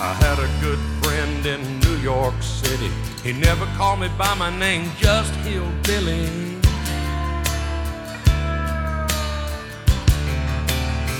I 0.00 0.12
had 0.14 0.38
a 0.40 0.48
good 0.60 0.78
friend 1.02 1.46
in 1.46 1.80
New 1.80 1.96
York 1.98 2.34
City. 2.42 2.90
He 3.22 3.32
never 3.32 3.64
called 3.76 4.00
me 4.00 4.08
by 4.18 4.34
my 4.34 4.50
name, 4.58 4.90
just 4.98 5.32
Hillbilly. 5.46 6.28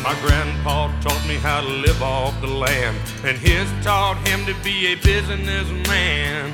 My 0.02 0.14
grandpa 0.20 0.90
taught 1.00 1.26
me 1.26 1.36
how 1.36 1.60
to 1.60 1.68
live 1.68 2.02
off 2.02 2.38
the 2.40 2.48
land, 2.48 2.98
and 3.24 3.38
his 3.38 3.70
taught 3.82 4.18
him 4.28 4.44
to 4.44 4.54
be 4.62 4.88
a 4.88 4.96
businessman. 4.96 6.50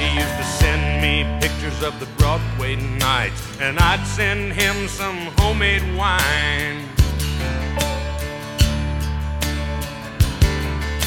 He 0.00 0.06
used 0.18 0.36
to 0.36 0.44
send 0.58 1.02
me 1.02 1.22
pictures 1.40 1.82
of 1.82 2.00
the 2.00 2.06
Broadway 2.16 2.76
nights, 2.76 3.40
and 3.60 3.78
I'd 3.78 4.04
send 4.06 4.54
him 4.54 4.88
some 4.88 5.18
homemade 5.36 5.96
wine. 5.96 6.88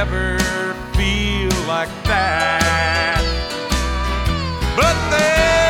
Ever 0.00 0.38
feel 0.96 1.52
like 1.68 1.90
that. 2.04 3.20
But 4.74 4.96
there's 5.10 5.69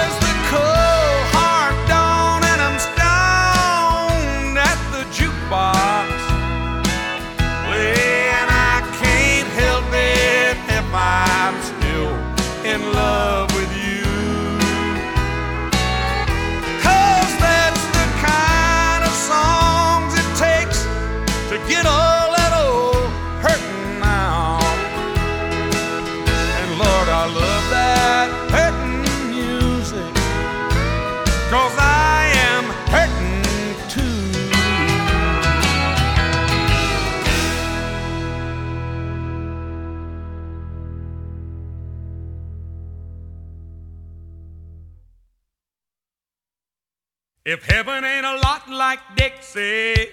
If 47.52 47.64
heaven 47.64 48.04
ain't 48.04 48.24
a 48.24 48.36
lot 48.36 48.70
like 48.70 49.00
Dixie, 49.16 50.06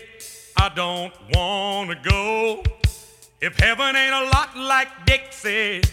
I 0.57 0.69
don't 0.73 1.13
wanna 1.35 1.93
go. 2.01 2.63
If 3.39 3.59
heaven 3.59 3.95
ain't 3.95 4.15
a 4.15 4.25
lot 4.33 4.57
like 4.57 4.87
Dixie, 5.05 5.83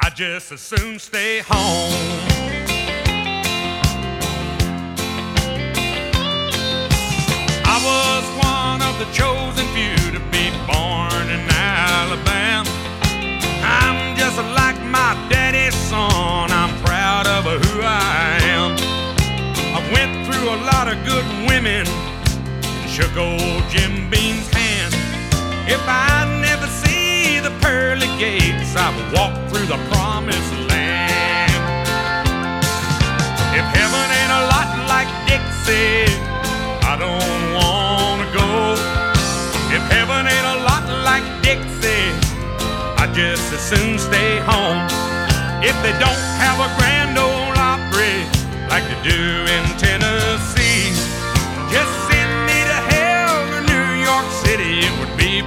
I 0.00 0.10
just 0.10 0.50
as 0.50 0.60
soon 0.60 0.98
stay 0.98 1.38
home. 1.46 1.92
I 7.64 7.76
was 7.88 8.24
one 8.42 8.82
of 8.82 8.98
the 8.98 9.06
chosen 9.14 9.64
few 9.76 9.94
to 10.10 10.20
be 10.34 10.50
born 10.66 11.30
in 11.30 11.42
Alabama. 11.48 12.68
I'm 13.62 14.16
just 14.16 14.36
like 14.36 14.82
my 14.86 15.14
daddy's 15.30 15.76
son. 15.76 16.50
I'm 16.50 16.74
proud 16.82 17.28
of 17.28 17.44
who 17.44 17.82
I 17.82 18.40
am. 18.42 18.91
I 19.92 19.94
went 19.94 20.26
through 20.26 20.48
a 20.48 20.58
lot 20.72 20.88
of 20.88 20.96
good 21.04 21.26
women 21.46 21.84
and 21.86 22.90
shook 22.90 23.14
old 23.16 23.62
Jim 23.68 24.08
Beam's 24.08 24.48
hand. 24.48 24.94
If 25.68 25.82
I 25.86 26.24
never 26.40 26.66
see 26.66 27.40
the 27.40 27.50
pearly 27.60 28.06
gates, 28.16 28.74
I've 28.74 28.96
walked 29.12 29.50
through 29.50 29.66
the 29.66 29.76
promised 29.92 30.52
land. 30.70 31.52
If 33.52 33.66
heaven 33.76 34.06
ain't 34.16 34.32
a 34.32 34.44
lot 34.54 34.70
like 34.88 35.10
Dixie, 35.28 36.08
I 36.88 36.96
don't 36.96 37.42
wanna 37.52 38.28
go. 38.32 38.72
If 39.76 39.82
heaven 39.92 40.24
ain't 40.24 40.48
a 40.56 40.64
lot 40.64 40.88
like 41.04 41.26
Dixie, 41.42 42.08
I 42.96 43.12
just 43.12 43.52
as 43.52 43.60
soon 43.60 43.98
stay 43.98 44.38
home. 44.40 44.88
If 45.60 45.76
they 45.84 45.92
don't 46.00 46.24
have 46.40 46.58
a 46.64 46.70
grand 46.80 47.18
ole 47.18 47.52
Opry 47.58 48.24
like 48.70 48.84
they 48.88 49.10
do 49.10 49.51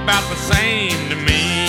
about 0.06 0.30
the 0.30 0.36
same 0.54 0.94
to 1.10 1.16
me. 1.16 1.66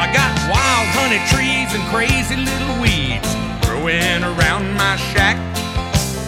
I 0.00 0.08
got 0.08 0.32
wild 0.48 0.88
honey 0.96 1.20
trees 1.28 1.68
and 1.76 1.84
crazy 1.92 2.40
little 2.40 2.80
weeds 2.80 3.28
growing 3.60 4.24
around 4.24 4.72
my 4.72 4.96
shack. 5.12 5.36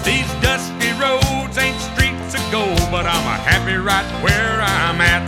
These 0.04 0.28
dusty 0.44 0.92
roads 1.00 1.56
ain't 1.56 1.80
streets 1.80 2.36
of 2.36 2.44
gold, 2.52 2.84
but 2.92 3.08
I'm 3.08 3.24
happy 3.40 3.80
right 3.80 4.04
where 4.20 4.60
I'm 4.60 5.00
at. 5.00 5.24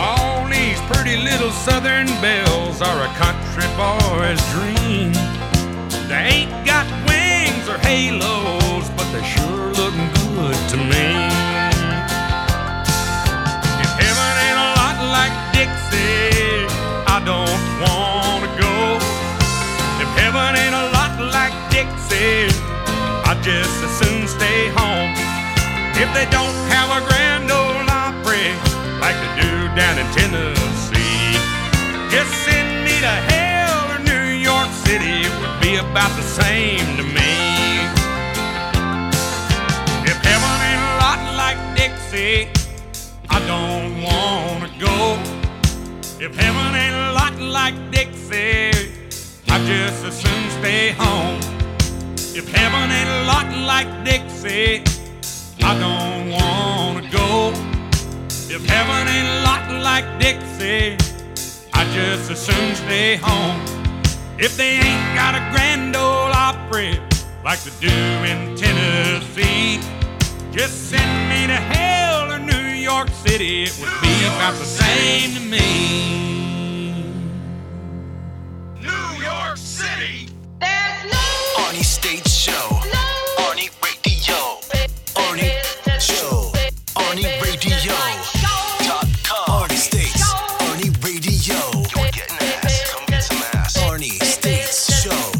All 0.00 0.48
these 0.48 0.80
pretty 0.88 1.18
little 1.20 1.50
southern 1.50 2.06
belles 2.24 2.80
are 2.80 3.04
a 3.04 3.12
country 3.20 3.68
boy's 3.76 4.40
dream. 4.56 5.12
They 6.08 6.48
ain't 6.48 6.64
got 6.64 6.88
wings 7.04 7.68
or 7.68 7.76
halos, 7.84 8.88
do. 22.22 22.46
I 23.26 23.32
just 23.42 23.76
as 23.86 23.92
soon 24.00 24.20
stay 24.28 24.60
home. 24.78 25.10
If 26.02 26.08
they 26.16 26.26
don't 26.30 26.58
have 26.74 26.88
a 26.98 27.00
grand 27.08 27.50
old 27.50 27.86
opry 27.90 28.46
like 29.02 29.16
they 29.22 29.32
do 29.42 29.52
down 29.74 29.94
in 30.02 30.06
Tennessee, 30.14 31.34
just 32.14 32.32
send 32.46 32.68
me 32.86 32.94
to 33.06 33.14
hell 33.30 33.78
or 33.92 34.00
New 34.10 34.26
York 34.50 34.70
City 34.86 35.26
It 35.26 35.34
would 35.40 35.56
be 35.66 35.72
about 35.86 36.12
the 36.20 36.26
same 36.40 36.86
to 36.98 37.04
me. 37.18 37.32
If 40.10 40.18
heaven 40.28 40.54
ain't 40.68 40.84
a 40.90 40.94
lot 41.04 41.20
like 41.42 41.58
Dixie, 41.78 42.48
I 43.36 43.38
don't 43.52 43.90
wanna 44.08 44.70
go. 44.88 44.98
If 46.24 46.32
heaven 46.42 46.68
ain't 46.82 46.98
a 47.08 47.12
lot 47.20 47.34
like 47.58 47.76
Dixie, 47.90 48.70
I 49.54 49.56
just 49.70 50.04
as 50.08 50.14
soon 50.22 50.42
stay 50.60 50.92
home. 50.92 51.51
If 52.34 52.48
heaven 52.50 52.90
ain't 52.90 53.10
a 53.10 53.24
lot 53.26 53.46
like 53.66 54.04
Dixie, 54.04 54.82
I 55.62 55.78
don't 55.78 56.30
wanna 56.30 57.06
go. 57.10 57.52
If 58.48 58.64
heaven 58.64 59.06
ain't 59.06 59.28
a 59.28 59.42
lot 59.44 59.70
like 59.82 60.06
Dixie, 60.18 60.96
I 61.74 61.84
just 61.92 62.30
as 62.30 62.40
soon 62.40 62.74
stay 62.74 63.16
home. 63.16 63.60
If 64.38 64.56
they 64.56 64.76
ain't 64.80 65.14
got 65.14 65.34
a 65.34 65.42
grand 65.52 65.94
ole 65.94 66.32
opry 66.32 66.98
like 67.44 67.60
they 67.64 67.86
do 67.86 67.98
in 68.24 68.56
Tennessee, 68.56 69.78
just 70.52 70.88
send 70.88 71.12
me 71.28 71.46
to 71.48 71.60
hell 71.60 72.32
or 72.32 72.38
New 72.38 72.68
York 72.80 73.08
City. 73.10 73.64
It 73.64 73.78
would 73.78 74.00
be 74.00 74.24
about 74.24 74.54
the 74.54 74.64
same 74.64 75.34
to 75.34 75.40
me. 75.40 76.31
Arnie 81.12 81.84
State 81.84 82.26
Show. 82.28 82.52
Arnie 83.38 83.70
Radio. 83.82 84.58
Arnie 85.14 85.52
Show. 86.00 86.50
Arnie 86.96 87.40
Radio. 87.42 87.94
Dot 88.86 89.06
com. 89.24 89.62
Arnie 89.62 89.76
States. 89.76 90.22
Arnie 90.60 90.92
Radio. 91.04 91.56
You're 91.94 92.10
getting 92.12 92.38
ass. 92.40 92.82
Come 92.92 93.04
get 93.06 93.22
some 93.22 93.42
ass. 93.54 93.76
Arnie 93.78 94.22
States 94.22 95.02
Show. 95.02 95.32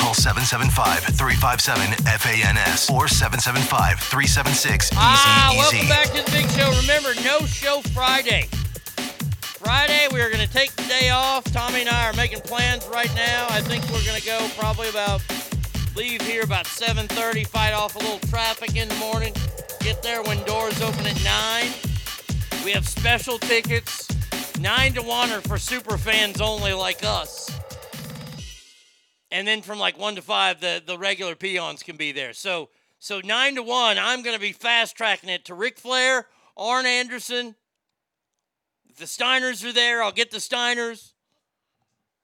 Call 0.00 0.14
775-357-FANS 0.14 2.90
or 2.90 3.06
775-376-EASY 3.06 4.96
Ah, 4.96 5.52
welcome 5.56 5.88
back 5.88 6.06
to 6.12 6.22
the 6.22 6.30
big 6.30 6.48
show. 6.50 6.70
Remember, 6.80 7.14
no 7.24 7.40
show 7.46 7.80
Friday. 7.94 8.48
Friday, 9.66 10.06
we 10.12 10.20
are 10.20 10.30
going 10.30 10.46
to 10.46 10.52
take 10.52 10.70
the 10.76 10.84
day 10.84 11.10
off. 11.10 11.42
Tommy 11.52 11.80
and 11.80 11.88
I 11.88 12.08
are 12.08 12.12
making 12.12 12.38
plans 12.42 12.86
right 12.86 13.12
now. 13.16 13.48
I 13.50 13.60
think 13.60 13.82
we're 13.86 14.04
going 14.04 14.16
to 14.16 14.24
go 14.24 14.48
probably 14.56 14.88
about 14.88 15.24
leave 15.96 16.22
here 16.22 16.44
about 16.44 16.66
7:30, 16.66 17.44
fight 17.48 17.72
off 17.72 17.96
a 17.96 17.98
little 17.98 18.20
traffic 18.28 18.76
in 18.76 18.88
the 18.88 18.94
morning, 18.94 19.34
get 19.80 20.04
there 20.04 20.22
when 20.22 20.40
doors 20.44 20.80
open 20.80 21.04
at 21.08 21.20
9. 21.24 22.64
We 22.64 22.70
have 22.70 22.86
special 22.86 23.40
tickets, 23.40 24.08
9 24.60 24.92
to 24.92 25.02
1 25.02 25.30
are 25.32 25.40
for 25.40 25.58
super 25.58 25.98
fans 25.98 26.40
only 26.40 26.72
like 26.72 27.04
us. 27.04 27.50
And 29.32 29.48
then 29.48 29.62
from 29.62 29.80
like 29.80 29.98
1 29.98 30.14
to 30.14 30.22
5 30.22 30.60
the 30.60 30.80
the 30.86 30.96
regular 30.96 31.34
peons 31.34 31.82
can 31.82 31.96
be 31.96 32.12
there. 32.12 32.34
So 32.34 32.68
so 33.00 33.20
9 33.20 33.56
to 33.56 33.64
1, 33.64 33.98
I'm 33.98 34.22
going 34.22 34.36
to 34.36 34.40
be 34.40 34.52
fast 34.52 34.96
tracking 34.96 35.28
it 35.28 35.44
to 35.46 35.54
Ric 35.54 35.76
Flair, 35.80 36.28
Arn 36.56 36.86
Anderson, 36.86 37.56
if 38.96 39.00
the 39.00 39.24
Steiners 39.24 39.62
are 39.62 39.72
there, 39.72 40.02
I'll 40.02 40.10
get 40.10 40.30
the 40.30 40.38
Steiners. 40.38 41.12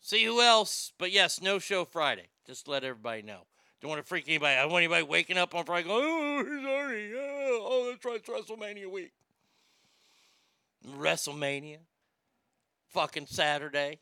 See 0.00 0.24
who 0.24 0.40
else. 0.40 0.92
But 0.98 1.12
yes, 1.12 1.42
no 1.42 1.58
show 1.58 1.84
Friday. 1.84 2.28
Just 2.46 2.66
let 2.66 2.82
everybody 2.82 3.20
know. 3.20 3.42
Don't 3.82 3.90
want 3.90 4.00
to 4.00 4.08
freak 4.08 4.24
anybody. 4.26 4.56
I 4.56 4.62
don't 4.62 4.72
want 4.72 4.82
anybody 4.82 5.02
waking 5.02 5.36
up 5.36 5.54
on 5.54 5.64
Friday 5.64 5.86
going, 5.86 6.02
oh, 6.02 6.44
he's 6.44 6.66
already, 6.66 7.12
oh, 7.14 7.60
oh, 7.62 7.90
that's 7.90 8.04
right, 8.04 8.16
it's 8.16 8.28
WrestleMania 8.28 8.90
week. 8.90 9.12
WrestleMania. 10.96 11.78
Fucking 12.88 13.26
Saturday. 13.26 13.98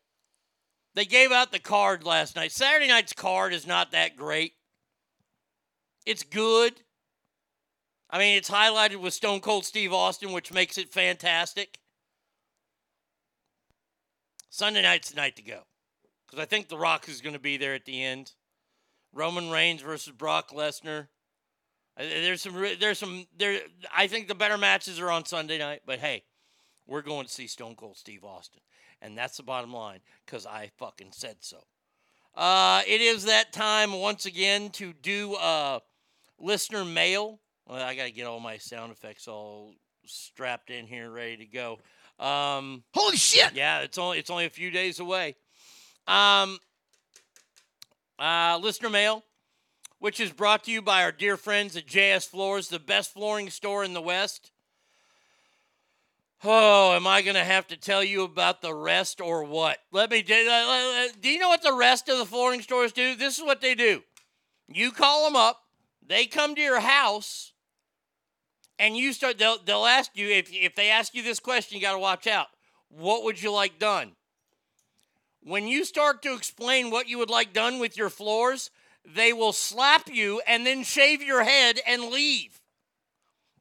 They 0.95 1.05
gave 1.05 1.33
out 1.33 1.51
the 1.51 1.59
card 1.59 2.05
last 2.05 2.37
night. 2.37 2.53
Saturday 2.53 2.89
night's 2.89 3.13
card 3.13 3.53
is 3.53 3.67
not 3.67 3.93
that 3.93 4.17
great. 4.17 4.55
It's 6.07 6.23
good. 6.23 6.83
I 8.09 8.19
mean, 8.19 8.37
it's 8.37 8.51
highlighted 8.51 9.01
with 9.01 9.15
Stone 9.15 9.41
Cold 9.41 9.65
Steve 9.65 9.93
Austin, 9.93 10.33
which 10.33 10.53
makes 10.53 10.79
it 10.79 10.93
fantastic. 10.93 11.79
Sunday 14.51 14.83
night's 14.83 15.11
the 15.11 15.17
night 15.17 15.37
to 15.37 15.43
go. 15.43 15.61
Because 16.27 16.43
I 16.43 16.45
think 16.45 16.69
The 16.69 16.77
Rock 16.77 17.09
is 17.09 17.21
going 17.21 17.33
to 17.33 17.41
be 17.41 17.57
there 17.57 17.75
at 17.75 17.87
the 17.87 18.03
end. 18.03 18.33
Roman 19.13 19.51
Reigns 19.51 19.81
versus 19.81 20.13
Brock 20.13 20.51
Lesnar. 20.51 21.09
There's 21.97 22.43
some, 22.43 22.55
there's 22.79 22.99
some, 22.99 23.27
there. 23.37 23.61
I 23.95 24.07
think 24.07 24.29
the 24.29 24.35
better 24.35 24.57
matches 24.57 25.01
are 25.01 25.11
on 25.11 25.25
Sunday 25.25 25.59
night. 25.59 25.83
But 25.87 25.99
hey, 25.99 26.25
we're 26.87 27.03
going 27.03 27.27
to 27.27 27.33
see 27.33 27.47
Stone 27.47 27.77
Cold 27.77 27.97
Steve 27.97 28.25
Austin, 28.25 28.61
and 29.03 29.17
that's 29.19 29.37
the 29.37 29.43
bottom 29.43 29.73
line. 29.73 30.01
Because 30.25 30.47
I 30.47 30.71
fucking 30.79 31.13
said 31.13 31.37
so. 31.41 31.59
Uh, 32.35 32.83
it 32.87 33.01
is 33.01 33.25
that 33.25 33.53
time 33.53 33.93
once 33.93 34.25
again 34.25 34.71
to 34.71 34.93
do 34.93 35.35
uh, 35.35 35.81
listener 36.39 36.85
mail. 36.85 37.41
Well, 37.67 37.83
I 37.83 37.95
got 37.95 38.05
to 38.05 38.13
get 38.13 38.27
all 38.27 38.41
my 38.41 38.57
sound 38.57 38.93
effects 38.93 39.29
all 39.29 39.75
strapped 40.07 40.71
in 40.71 40.87
here, 40.87 41.11
ready 41.11 41.37
to 41.39 41.47
go. 41.47 41.81
Um, 42.21 42.85
Holy 42.95 43.17
shit! 43.17 43.55
Yeah, 43.55 43.81
it's 43.81 43.97
only 43.97 44.19
it's 44.19 44.31
only 44.31 44.45
a 44.45 44.51
few 44.51 44.71
days 44.71 45.01
away. 45.01 45.37
Um, 46.07 46.59
uh, 48.19 48.59
listener 48.61 48.91
mail, 48.91 49.25
which 49.99 50.21
is 50.21 50.31
brought 50.31 50.65
to 50.65 50.71
you 50.71 50.83
by 50.83 51.03
our 51.03 51.13
dear 51.13 51.39
friends 51.39 51.77
at 51.77 51.87
JS 51.87 52.29
Floors, 52.29 52.69
the 52.69 52.79
best 52.79 53.15
flooring 53.15 53.49
store 53.49 53.83
in 53.85 53.95
the 53.95 54.03
West. 54.03 54.51
Oh, 56.45 56.95
am 56.95 57.07
I 57.07 57.23
going 57.23 57.35
to 57.35 57.45
have 57.45 57.67
to 57.69 57.77
tell 57.77 58.03
you 58.03 58.23
about 58.23 58.63
the 58.63 58.75
rest 58.75 59.21
or 59.21 59.45
what? 59.45 59.79
Let 59.91 60.11
me. 60.11 60.23
Do, 60.23 60.35
uh, 60.35 61.09
do 61.21 61.29
you 61.29 61.39
know 61.39 61.49
what 61.49 61.63
the 61.63 61.75
rest 61.75 62.09
of 62.09 62.19
the 62.19 62.25
flooring 62.27 62.63
stores 62.63 62.93
do? 62.93 63.15
This 63.15 63.39
is 63.39 63.45
what 63.45 63.61
they 63.61 63.75
do. 63.75 64.03
You 64.69 64.91
call 64.91 65.25
them 65.25 65.37
up. 65.37 65.63
They 66.07 66.27
come 66.27 66.55
to 66.55 66.61
your 66.61 66.81
house, 66.81 67.53
and 68.81 68.97
you 68.97 69.13
start. 69.13 69.39
They'll 69.39 69.59
they'll 69.63 69.87
ask 69.87 70.11
you 70.15 70.29
if 70.29 70.53
if 70.53 70.75
they 70.75 70.91
ask 70.91 71.15
you 71.15 71.23
this 71.23 71.39
question, 71.39 71.77
you 71.77 71.83
got 71.83 71.93
to 71.93 71.99
watch 71.99 72.27
out. 72.27 72.49
What 72.89 73.23
would 73.23 73.41
you 73.41 73.53
like 73.53 73.79
done? 73.79 74.17
When 75.43 75.69
you 75.69 75.85
start 75.85 76.23
to 76.23 76.35
explain 76.35 76.91
what 76.91 77.09
you 77.09 77.19
would 77.19 77.31
like 77.31 77.53
done 77.53 77.79
with 77.79 77.97
your 77.97 78.11
floors, 78.11 78.71
they 79.05 79.33
will 79.33 79.53
slap 79.53 80.09
you 80.09 80.41
and 80.47 80.67
then 80.67 80.83
shave 80.83 81.23
your 81.23 81.45
head 81.45 81.79
and 81.87 82.11
leave. 82.11 82.61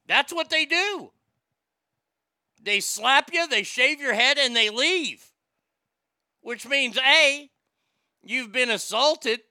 That's 0.07 0.33
what 0.33 0.49
they 0.49 0.65
do. 0.65 1.11
They 2.61 2.79
slap 2.79 3.29
you, 3.31 3.47
they 3.47 3.63
shave 3.63 4.01
your 4.01 4.13
head, 4.13 4.37
and 4.37 4.55
they 4.55 4.69
leave. 4.69 5.31
Which 6.41 6.67
means 6.67 6.97
A, 6.97 7.49
you've 8.23 8.51
been 8.51 8.69
assaulted. 8.69 9.41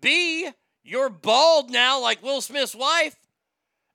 B, 0.00 0.50
you're 0.82 1.10
bald 1.10 1.70
now 1.70 2.00
like 2.00 2.22
Will 2.22 2.40
Smith's 2.40 2.74
wife. 2.74 3.21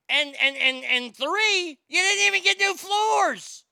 And 0.09 0.35
and 0.41 0.55
and 0.55 0.83
and 0.85 1.15
three, 1.15 1.77
you 1.89 2.01
didn't 2.01 2.27
even 2.27 2.43
get 2.43 2.59
new 2.59 2.75
floors. 2.75 3.65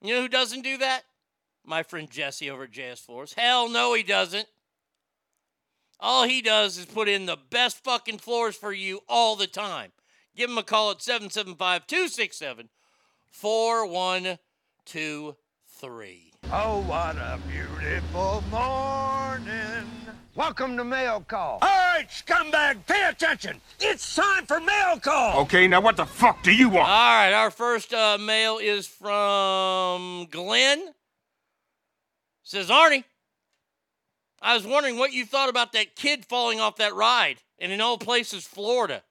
You 0.00 0.14
know 0.14 0.22
who 0.22 0.28
doesn't 0.28 0.62
do 0.62 0.78
that? 0.78 1.02
My 1.64 1.82
friend 1.82 2.08
Jesse 2.08 2.50
over 2.50 2.62
at 2.64 2.70
JS 2.70 3.00
Floors. 3.00 3.34
Hell 3.34 3.68
no, 3.68 3.94
he 3.94 4.02
doesn't. 4.02 4.48
All 6.00 6.24
he 6.24 6.40
does 6.40 6.78
is 6.78 6.86
put 6.86 7.08
in 7.08 7.26
the 7.26 7.36
best 7.50 7.82
fucking 7.82 8.18
floors 8.18 8.56
for 8.56 8.72
you 8.72 9.00
all 9.08 9.34
the 9.34 9.48
time. 9.48 9.90
Give 10.36 10.48
him 10.48 10.58
a 10.58 10.62
call 10.62 10.92
at 10.92 11.02
775 11.02 11.88
267 11.88 12.68
4123. 13.32 16.32
Oh, 16.52 16.82
what 16.82 17.16
a 17.16 17.40
beautiful 17.48 18.44
morning. 18.50 19.97
Welcome 20.38 20.76
to 20.76 20.84
Mail 20.84 21.24
Call. 21.26 21.58
All 21.60 21.94
right, 21.94 22.06
scumbag, 22.08 22.86
pay 22.86 23.08
attention. 23.08 23.60
It's 23.80 24.14
time 24.14 24.46
for 24.46 24.60
mail 24.60 25.00
call. 25.00 25.40
Okay, 25.40 25.66
now 25.66 25.80
what 25.80 25.96
the 25.96 26.06
fuck 26.06 26.44
do 26.44 26.54
you 26.54 26.68
want? 26.68 26.88
All 26.88 27.16
right, 27.16 27.32
our 27.32 27.50
first 27.50 27.92
uh, 27.92 28.18
mail 28.18 28.58
is 28.58 28.86
from 28.86 30.28
Glenn. 30.30 30.94
Says 32.44 32.68
Arnie, 32.68 33.02
I 34.40 34.54
was 34.54 34.64
wondering 34.64 34.96
what 34.96 35.12
you 35.12 35.26
thought 35.26 35.48
about 35.48 35.72
that 35.72 35.96
kid 35.96 36.24
falling 36.24 36.60
off 36.60 36.76
that 36.76 36.94
ride, 36.94 37.38
and 37.58 37.72
in 37.72 37.80
all 37.80 37.98
places, 37.98 38.46
Florida. 38.46 39.02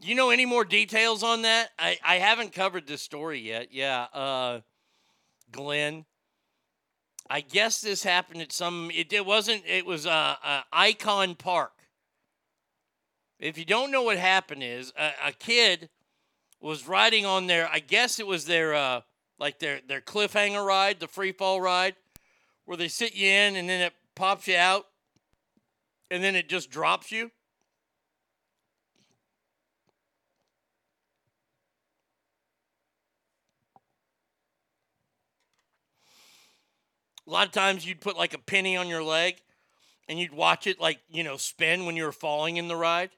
Do 0.00 0.08
you 0.08 0.14
know 0.14 0.30
any 0.30 0.46
more 0.46 0.64
details 0.64 1.22
on 1.22 1.42
that? 1.42 1.68
I, 1.78 1.98
I 2.02 2.14
haven't 2.14 2.54
covered 2.54 2.86
this 2.86 3.02
story 3.02 3.40
yet. 3.40 3.68
Yeah, 3.70 4.06
uh, 4.14 4.60
Glenn. 5.52 6.06
I 7.28 7.40
guess 7.40 7.80
this 7.80 8.02
happened 8.02 8.40
at 8.40 8.52
some. 8.52 8.90
It, 8.94 9.12
it 9.12 9.26
wasn't. 9.26 9.62
It 9.66 9.84
was 9.84 10.06
uh, 10.06 10.36
uh, 10.42 10.62
Icon 10.72 11.34
Park. 11.34 11.72
If 13.38 13.58
you 13.58 13.64
don't 13.64 13.90
know 13.90 14.02
what 14.02 14.16
happened, 14.16 14.62
is 14.62 14.92
a, 14.96 15.10
a 15.28 15.32
kid 15.32 15.90
was 16.60 16.86
riding 16.86 17.26
on 17.26 17.46
their. 17.46 17.68
I 17.68 17.80
guess 17.80 18.20
it 18.20 18.26
was 18.26 18.46
their 18.46 18.74
uh, 18.74 19.00
like 19.38 19.58
their 19.58 19.80
their 19.86 20.00
cliffhanger 20.00 20.64
ride, 20.64 21.00
the 21.00 21.08
free 21.08 21.32
fall 21.32 21.60
ride, 21.60 21.96
where 22.64 22.76
they 22.76 22.88
sit 22.88 23.14
you 23.14 23.28
in 23.28 23.56
and 23.56 23.68
then 23.68 23.82
it 23.82 23.92
pops 24.14 24.46
you 24.46 24.56
out, 24.56 24.86
and 26.10 26.22
then 26.22 26.36
it 26.36 26.48
just 26.48 26.70
drops 26.70 27.10
you. 27.10 27.30
A 37.26 37.30
lot 37.30 37.46
of 37.46 37.52
times 37.52 37.86
you'd 37.86 38.00
put 38.00 38.16
like 38.16 38.34
a 38.34 38.38
penny 38.38 38.76
on 38.76 38.88
your 38.88 39.02
leg 39.02 39.40
and 40.08 40.18
you'd 40.18 40.32
watch 40.32 40.66
it 40.66 40.80
like, 40.80 41.00
you 41.10 41.24
know, 41.24 41.36
spin 41.36 41.84
when 41.84 41.96
you 41.96 42.04
were 42.04 42.12
falling 42.12 42.56
in 42.56 42.68
the 42.68 42.76
ride. 42.76 43.10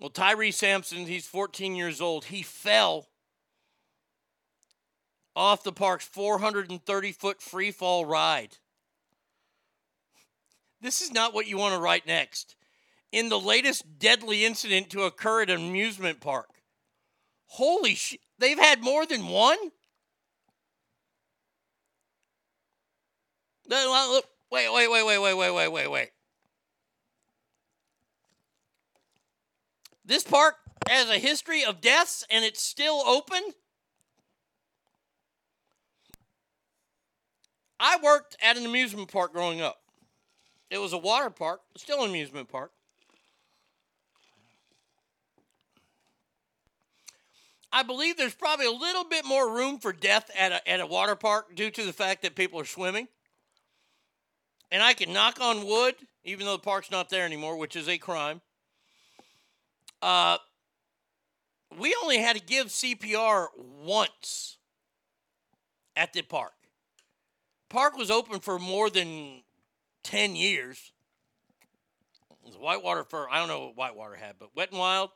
Well, 0.00 0.10
Tyree 0.10 0.50
Sampson, 0.50 1.06
he's 1.06 1.26
14 1.26 1.76
years 1.76 2.00
old. 2.00 2.26
He 2.26 2.42
fell 2.42 3.06
off 5.36 5.62
the 5.62 5.72
park's 5.72 6.06
430 6.06 7.12
foot 7.12 7.40
free 7.40 7.70
fall 7.70 8.04
ride. 8.04 8.56
This 10.80 11.02
is 11.02 11.12
not 11.12 11.34
what 11.34 11.46
you 11.46 11.58
want 11.58 11.74
to 11.74 11.80
write 11.80 12.06
next. 12.06 12.56
In 13.12 13.28
the 13.28 13.38
latest 13.38 13.98
deadly 13.98 14.44
incident 14.44 14.90
to 14.90 15.02
occur 15.02 15.42
at 15.42 15.50
an 15.50 15.68
amusement 15.68 16.20
park. 16.20 16.48
Holy 17.46 17.94
shit. 17.94 18.20
They've 18.38 18.58
had 18.58 18.82
more 18.82 19.04
than 19.04 19.26
one? 19.28 19.58
No, 23.59 23.59
well, 23.59 23.59
look, 23.59 23.59
Wait, 23.70 24.72
wait, 24.72 24.90
wait, 24.90 25.06
wait, 25.06 25.18
wait, 25.18 25.34
wait, 25.34 25.50
wait, 25.52 25.68
wait, 25.68 25.88
wait. 25.88 26.10
This 30.04 30.24
park 30.24 30.56
has 30.88 31.08
a 31.08 31.18
history 31.18 31.64
of 31.64 31.80
deaths 31.80 32.24
and 32.30 32.44
it's 32.44 32.60
still 32.60 33.02
open? 33.06 33.40
I 37.78 37.98
worked 38.02 38.36
at 38.42 38.56
an 38.56 38.66
amusement 38.66 39.10
park 39.10 39.32
growing 39.32 39.60
up. 39.60 39.80
It 40.68 40.78
was 40.78 40.92
a 40.92 40.98
water 40.98 41.30
park, 41.30 41.60
still 41.76 42.02
an 42.02 42.10
amusement 42.10 42.48
park. 42.48 42.72
I 47.72 47.84
believe 47.84 48.16
there's 48.16 48.34
probably 48.34 48.66
a 48.66 48.72
little 48.72 49.04
bit 49.04 49.24
more 49.24 49.54
room 49.54 49.78
for 49.78 49.92
death 49.92 50.28
at 50.36 50.50
a, 50.50 50.68
at 50.68 50.80
a 50.80 50.86
water 50.86 51.14
park 51.14 51.54
due 51.54 51.70
to 51.70 51.84
the 51.84 51.92
fact 51.92 52.22
that 52.22 52.34
people 52.34 52.58
are 52.58 52.64
swimming. 52.64 53.06
And 54.70 54.82
I 54.82 54.94
can 54.94 55.12
knock 55.12 55.40
on 55.40 55.66
wood, 55.66 55.94
even 56.24 56.46
though 56.46 56.56
the 56.56 56.62
park's 56.62 56.90
not 56.90 57.10
there 57.10 57.24
anymore, 57.24 57.56
which 57.56 57.76
is 57.76 57.88
a 57.88 57.98
crime. 57.98 58.40
Uh, 60.00 60.38
we 61.78 61.94
only 62.02 62.18
had 62.18 62.36
to 62.36 62.42
give 62.42 62.68
CPR 62.68 63.48
once 63.84 64.58
at 65.96 66.12
the 66.12 66.22
park. 66.22 66.52
Park 67.68 67.96
was 67.96 68.10
open 68.10 68.40
for 68.40 68.58
more 68.58 68.90
than 68.90 69.42
10 70.04 70.34
years. 70.34 70.92
Whitewater 72.58 73.04
for 73.04 73.30
I 73.30 73.38
don't 73.38 73.48
know 73.48 73.66
what 73.66 73.76
Whitewater 73.76 74.16
had, 74.16 74.36
but 74.38 74.54
Wet 74.56 74.70
and 74.70 74.78
Wild. 74.78 75.10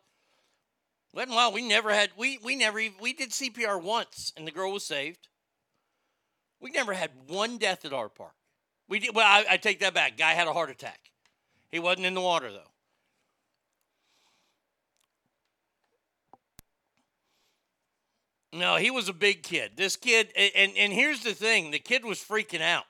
Wet 1.12 1.26
and 1.26 1.34
Wild, 1.34 1.54
we 1.54 1.66
never 1.66 1.92
had 1.92 2.10
we 2.16 2.38
we 2.38 2.54
never 2.54 2.78
even, 2.78 2.98
we 3.00 3.12
did 3.12 3.30
CPR 3.30 3.82
once 3.82 4.32
and 4.36 4.46
the 4.46 4.52
girl 4.52 4.72
was 4.72 4.84
saved. 4.84 5.28
We 6.60 6.70
never 6.70 6.92
had 6.94 7.10
one 7.26 7.58
death 7.58 7.84
at 7.84 7.92
our 7.92 8.08
park. 8.08 8.34
We 8.88 8.98
did 8.98 9.14
well, 9.14 9.26
I, 9.26 9.44
I 9.50 9.56
take 9.56 9.80
that 9.80 9.94
back. 9.94 10.16
Guy 10.16 10.32
had 10.32 10.46
a 10.46 10.52
heart 10.52 10.70
attack. 10.70 11.10
He 11.70 11.78
wasn't 11.78 12.06
in 12.06 12.14
the 12.14 12.20
water 12.20 12.50
though. 12.52 12.70
No, 18.52 18.76
he 18.76 18.90
was 18.90 19.08
a 19.08 19.12
big 19.12 19.42
kid. 19.42 19.72
This 19.76 19.96
kid, 19.96 20.28
and, 20.36 20.72
and 20.76 20.92
here's 20.92 21.24
the 21.24 21.34
thing 21.34 21.72
the 21.72 21.80
kid 21.80 22.04
was 22.04 22.18
freaking 22.18 22.62
out. 22.62 22.84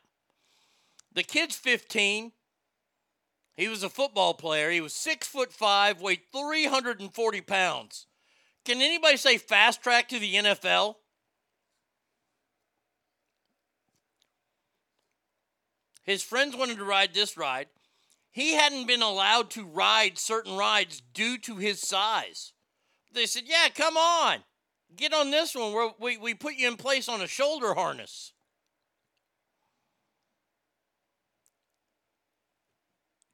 The 1.15 1.23
kid's 1.23 1.57
15. 1.57 2.33
He 3.57 3.69
was 3.69 3.83
a 3.83 3.89
football 3.89 4.35
player. 4.35 4.71
He 4.71 4.83
was 4.83 4.93
six 4.93 5.27
foot 5.27 5.53
five, 5.53 6.03
weighed 6.03 6.21
340 6.33 7.41
pounds. 7.41 8.07
Can 8.65 8.83
anybody 8.83 9.17
say 9.17 9.39
fast 9.39 9.83
track 9.83 10.09
to 10.11 10.19
the 10.19 10.35
NFL? 10.35 10.97
His 16.05 16.23
friends 16.23 16.55
wanted 16.55 16.77
to 16.77 16.85
ride 16.85 17.15
this 17.15 17.37
ride. 17.37 17.67
He 18.31 18.55
hadn't 18.55 18.87
been 18.87 19.03
allowed 19.03 19.51
to 19.51 19.65
ride 19.65 20.19
certain 20.19 20.57
rides 20.57 21.03
due 21.13 21.39
to 21.39 21.57
his 21.57 21.81
size. 21.81 22.53
They 23.13 23.27
said, 23.27 23.45
Yeah, 23.47 23.69
come 23.75 23.97
on. 23.97 24.39
Get 24.97 25.15
on 25.15 25.31
this 25.31 25.55
one. 25.55 25.93
We, 25.99 26.19
we 26.19 26.35
put 26.35 26.55
you 26.55 26.69
in 26.69 26.77
place 26.77 27.09
on 27.09 27.21
a 27.21 27.27
shoulder 27.27 27.75
harness. 27.75 28.33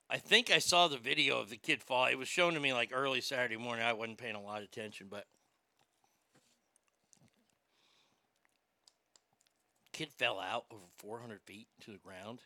I 0.09 0.19
think 0.19 0.51
I 0.51 0.59
saw 0.59 0.89
the 0.89 0.97
video 0.99 1.39
of 1.39 1.51
the 1.51 1.57
kid 1.57 1.83
fall. 1.83 2.07
It 2.07 2.19
was 2.19 2.29
shown 2.29 2.55
to 2.55 2.61
me 2.61 2.73
like 2.73 2.91
early 2.93 3.21
Saturday 3.21 3.57
morning. 3.57 3.85
I 3.85 3.93
wasn't 3.93 4.19
paying 4.19 4.35
a 4.35 4.43
lot 4.43 4.59
of 4.59 4.65
attention, 4.65 5.07
but 5.09 5.25
kid 9.93 10.13
fell 10.13 10.41
out 10.41 10.65
over 10.71 10.85
400 10.99 11.41
feet 11.43 11.69
to 11.85 11.93
the 11.93 11.99
ground. 11.99 12.41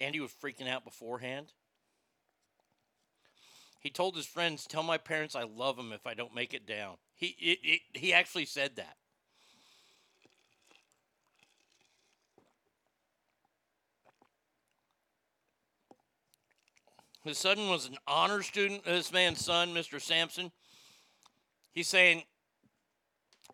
And 0.00 0.14
he 0.14 0.20
was 0.20 0.32
freaking 0.32 0.68
out 0.68 0.84
beforehand. 0.84 1.52
He 3.80 3.90
told 3.90 4.16
his 4.16 4.26
friends, 4.26 4.66
"Tell 4.66 4.82
my 4.82 4.98
parents 4.98 5.34
I 5.34 5.44
love 5.44 5.76
them 5.76 5.92
if 5.92 6.06
I 6.06 6.14
don't 6.14 6.34
make 6.34 6.52
it 6.52 6.66
down." 6.66 6.98
He 7.14 7.28
it, 7.38 7.58
it, 7.62 7.80
he 7.98 8.12
actually 8.12 8.44
said 8.44 8.76
that. 8.76 8.96
His 17.24 17.38
son 17.38 17.68
was 17.68 17.86
an 17.86 17.98
honor 18.06 18.42
student. 18.42 18.84
This 18.84 19.12
man's 19.12 19.44
son, 19.44 19.74
Mr. 19.74 20.00
Sampson, 20.00 20.50
he's 21.72 21.88
saying, 21.88 22.24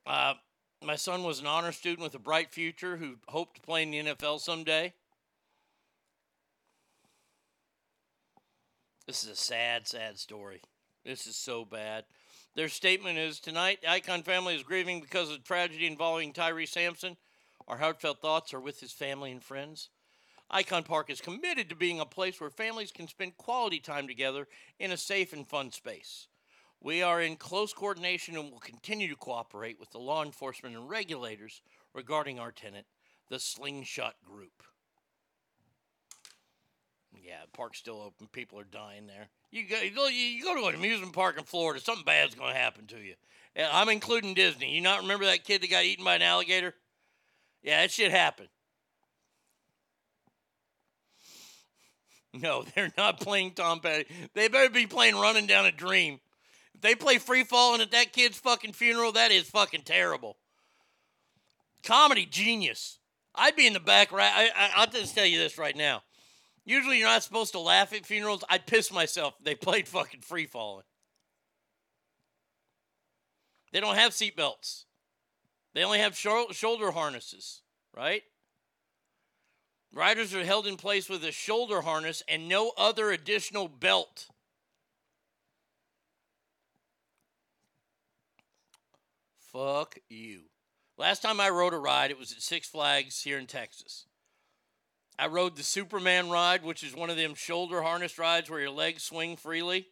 uh, 0.07 0.35
"My 0.83 0.97
son 0.97 1.23
was 1.25 1.41
an 1.41 1.47
honor 1.47 1.73
student 1.73 2.03
with 2.03 2.15
a 2.15 2.19
bright 2.19 2.53
future 2.53 2.97
who 2.97 3.19
hoped 3.29 3.57
to 3.57 3.61
play 3.61 3.83
in 3.83 3.91
the 3.91 3.99
NFL 3.99 4.39
someday." 4.41 4.95
This 9.07 9.23
is 9.23 9.31
a 9.31 9.37
sad, 9.37 9.87
sad 9.87 10.19
story. 10.19 10.63
This 11.05 11.27
is 11.27 11.37
so 11.37 11.67
bad. 11.67 12.05
Their 12.55 12.69
statement 12.69 13.19
is 13.19 13.39
tonight, 13.39 13.81
the 13.83 13.91
Icon 13.91 14.23
family 14.23 14.55
is 14.55 14.63
grieving 14.63 15.01
because 15.01 15.29
of 15.29 15.37
the 15.37 15.45
tragedy 15.45 15.87
involving 15.87 16.33
Tyree 16.33 16.65
Sampson. 16.65 17.19
Our 17.69 17.77
heartfelt 17.77 18.23
thoughts 18.23 18.55
are 18.55 18.61
with 18.61 18.81
his 18.81 18.93
family 18.93 19.31
and 19.31 19.43
friends. 19.43 19.91
Icon 20.51 20.85
Park 20.85 21.11
is 21.11 21.21
committed 21.21 21.69
to 21.69 21.77
being 21.77 22.01
a 22.01 22.07
place 22.07 22.41
where 22.41 22.49
families 22.49 22.93
can 22.93 23.07
spend 23.07 23.37
quality 23.37 23.79
time 23.79 24.07
together 24.07 24.49
in 24.79 24.91
a 24.91 24.97
safe 24.97 25.35
and 25.35 25.47
fun 25.47 25.71
space. 25.71 26.29
We 26.81 27.03
are 27.03 27.21
in 27.21 27.37
close 27.37 27.75
coordination 27.75 28.37
and 28.37 28.51
will 28.51 28.61
continue 28.61 29.09
to 29.09 29.17
cooperate 29.17 29.79
with 29.79 29.91
the 29.91 29.99
law 29.99 30.23
enforcement 30.23 30.77
and 30.77 30.89
regulators 30.89 31.61
regarding 31.93 32.39
our 32.39 32.53
tenant, 32.53 32.87
the 33.29 33.39
Slingshot 33.39 34.15
Group. 34.25 34.63
Yeah, 37.23 37.41
park's 37.53 37.79
still 37.79 38.01
open. 38.01 38.29
People 38.33 38.59
are 38.59 38.65
dying 38.65 39.07
there. 39.07 39.29
You 39.51 39.69
go, 39.69 40.09
you 40.09 40.43
go, 40.43 40.55
to 40.55 40.67
an 40.67 40.75
amusement 40.75 41.13
park 41.13 41.39
in 41.39 41.45
Florida, 41.45 41.81
something 41.81 42.05
bad's 42.05 42.35
going 42.35 42.53
to 42.53 42.59
happen 42.59 42.87
to 42.89 42.99
you. 42.99 43.15
I'm 43.57 43.89
including 43.89 44.35
Disney. 44.35 44.75
You 44.75 44.81
not 44.81 45.03
remember 45.03 45.27
that 45.27 45.45
kid 45.45 45.63
that 45.63 45.71
got 45.71 45.85
eaten 45.85 46.05
by 46.05 46.17
an 46.17 46.23
alligator? 46.23 46.75
Yeah, 47.63 47.83
that 47.83 47.91
shit 47.91 48.11
happened. 48.11 48.49
No, 52.43 52.65
they're 52.75 52.93
not 52.99 53.21
playing 53.21 53.53
Tom 53.53 53.79
Petty. 53.79 54.07
They 54.35 54.49
better 54.49 54.69
be 54.69 54.89
playing 54.89 55.15
Running 55.15 55.47
Down 55.47 55.67
a 55.67 55.71
Dream. 55.71 56.19
If 56.75 56.81
they 56.81 56.97
play 56.97 57.19
Free 57.19 57.45
Falling 57.45 57.81
at 57.81 57.93
that 57.93 58.13
kid's 58.13 58.37
fucking 58.39 58.73
funeral, 58.73 59.13
that 59.13 59.31
is 59.31 59.49
fucking 59.49 59.83
terrible. 59.83 60.37
Comedy 61.85 62.27
genius. 62.27 62.99
I'd 63.37 63.55
be 63.55 63.69
in 63.69 63.73
the 63.73 63.79
back 63.79 64.11
right. 64.11 64.33
I, 64.35 64.51
I, 64.57 64.71
I'll 64.77 64.87
just 64.89 65.15
tell 65.15 65.27
you 65.27 65.39
this 65.39 65.59
right 65.59 65.77
now. 65.77 66.03
Usually 66.65 66.99
you're 66.99 67.09
not 67.09 67.23
supposed 67.23 67.53
to 67.53 67.59
laugh 67.59 67.93
at 67.93 68.07
funerals. 68.07 68.43
I'd 68.49 68.67
piss 68.67 68.93
myself 68.93 69.35
they 69.43 69.55
played 69.55 69.87
fucking 69.89 70.23
free 70.23 70.47
falling. 70.47 70.85
They 73.73 73.81
don't 73.81 73.97
have 73.97 74.13
seatbelts. 74.13 74.85
They 75.75 75.83
only 75.83 75.99
have 75.99 76.17
shou- 76.17 76.53
shoulder 76.53 76.93
harnesses, 76.93 77.63
right? 77.95 78.23
Riders 79.93 80.33
are 80.35 80.45
held 80.45 80.67
in 80.67 80.77
place 80.77 81.09
with 81.09 81.25
a 81.25 81.33
shoulder 81.33 81.83
harness 81.83 82.23
and 82.29 82.49
no 82.49 82.73
other 82.79 83.11
additional 83.11 83.69
belt. 83.69 84.29
Fuck 89.53 89.99
you. 90.09 90.43
Last 90.97 91.23
time 91.23 91.41
I 91.41 91.49
rode 91.49 91.75
a 91.75 91.79
ride, 91.79 92.11
it 92.11 92.19
was 92.19 92.33
at 92.33 92.43
Six 92.43 92.69
Flags 92.69 93.23
here 93.23 93.39
in 93.39 93.47
Texas. 93.47 94.07
I 95.19 95.29
rode 95.29 95.57
the 95.57 95.63
Superman 95.63 96.29
ride, 96.29 96.65
which 96.65 96.83
is 96.83 96.95
one 96.95 97.11
of 97.11 97.17
them 97.17 97.35
shoulder 97.35 97.83
harness 97.83 98.19
rides 98.19 98.51
where 98.51 98.61
your 98.61 98.71
legs 98.71 99.03
swing 99.03 99.37
freely. 99.37 99.87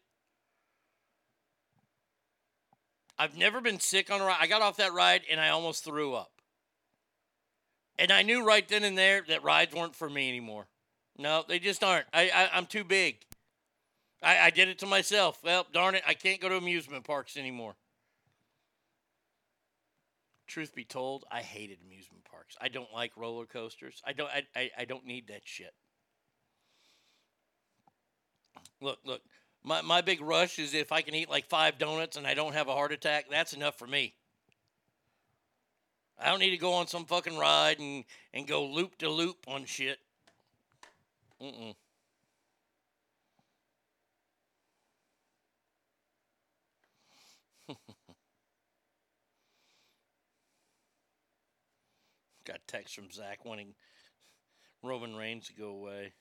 I've 3.19 3.37
never 3.37 3.61
been 3.61 3.79
sick 3.79 4.11
on 4.11 4.21
a 4.21 4.25
ride. 4.25 4.39
I 4.41 4.47
got 4.47 4.63
off 4.63 4.79
that 4.79 4.93
ride 4.93 5.23
and 5.31 5.41
I 5.41 5.51
almost 5.51 5.85
threw 5.85 6.15
up. 6.15 6.33
And 7.99 8.11
I 8.11 8.23
knew 8.23 8.45
right 8.45 8.67
then 8.67 8.83
and 8.83 8.99
there 8.99 9.23
that 9.29 9.45
rides 9.45 9.75
weren't 9.75 9.95
for 9.95 10.11
me 10.11 10.29
anymore. 10.29 10.67
No, 11.17 11.45
they 11.47 11.61
just 11.61 11.85
aren't. 11.85 12.07
I, 12.13 12.31
I 12.35 12.51
I'm 12.53 12.67
too 12.67 12.83
big. 12.83 13.19
I, 14.23 14.39
I 14.39 14.51
did 14.51 14.69
it 14.69 14.79
to 14.81 14.87
myself. 14.87 15.39
Well, 15.45 15.67
darn 15.73 15.95
it, 15.95 16.03
I 16.07 16.15
can't 16.15 16.41
go 16.41 16.49
to 16.49 16.57
amusement 16.57 17.05
parks 17.05 17.37
anymore. 17.37 17.77
Truth 20.47 20.75
be 20.75 20.85
told, 20.85 21.25
I 21.31 21.43
hated 21.43 21.79
amusement 21.85 22.22
parks. 22.53 22.57
I 22.61 22.69
don't 22.69 22.93
like 22.93 23.13
roller 23.17 23.47
coasters. 23.47 24.03
I 24.07 24.13
don't. 24.13 24.31
I, 24.31 24.43
I, 24.57 24.71
I 24.79 24.85
don't 24.85 25.07
need 25.07 25.29
that 25.29 25.43
shit. 25.45 25.73
Look, 28.81 28.99
look. 29.05 29.21
My, 29.65 29.81
my 29.81 30.01
big 30.01 30.21
rush 30.21 30.59
is 30.59 30.75
if 30.75 30.91
I 30.91 31.03
can 31.03 31.15
eat 31.15 31.31
like 31.31 31.49
five 31.49 31.79
donuts 31.79 32.17
and 32.17 32.27
I 32.27 32.35
don't 32.35 32.53
have 32.55 32.67
a 32.67 32.73
heart 32.73 32.93
attack, 32.93 33.27
that's 33.31 33.53
enough 33.53 33.79
for 33.79 33.87
me. 33.87 34.15
I 36.19 36.31
don't 36.31 36.41
need 36.41 36.51
to 36.51 36.57
go 36.57 36.73
on 36.73 36.89
some 36.89 37.05
fucking 37.05 37.39
ride 37.39 37.79
and, 37.79 38.05
and 38.35 38.47
go 38.47 38.65
loop 38.65 38.99
to 38.99 39.09
loop 39.09 39.37
on 39.47 39.65
shit. 39.65 39.99
Mm-mm. 41.41 41.75
Got 52.53 52.69
text 52.69 52.95
from 52.95 53.11
Zach 53.11 53.47
wanting 53.47 53.73
Roman 54.83 55.17
Reigns 55.17 55.47
to 55.47 55.55
go 55.55 55.69
away. 55.69 56.13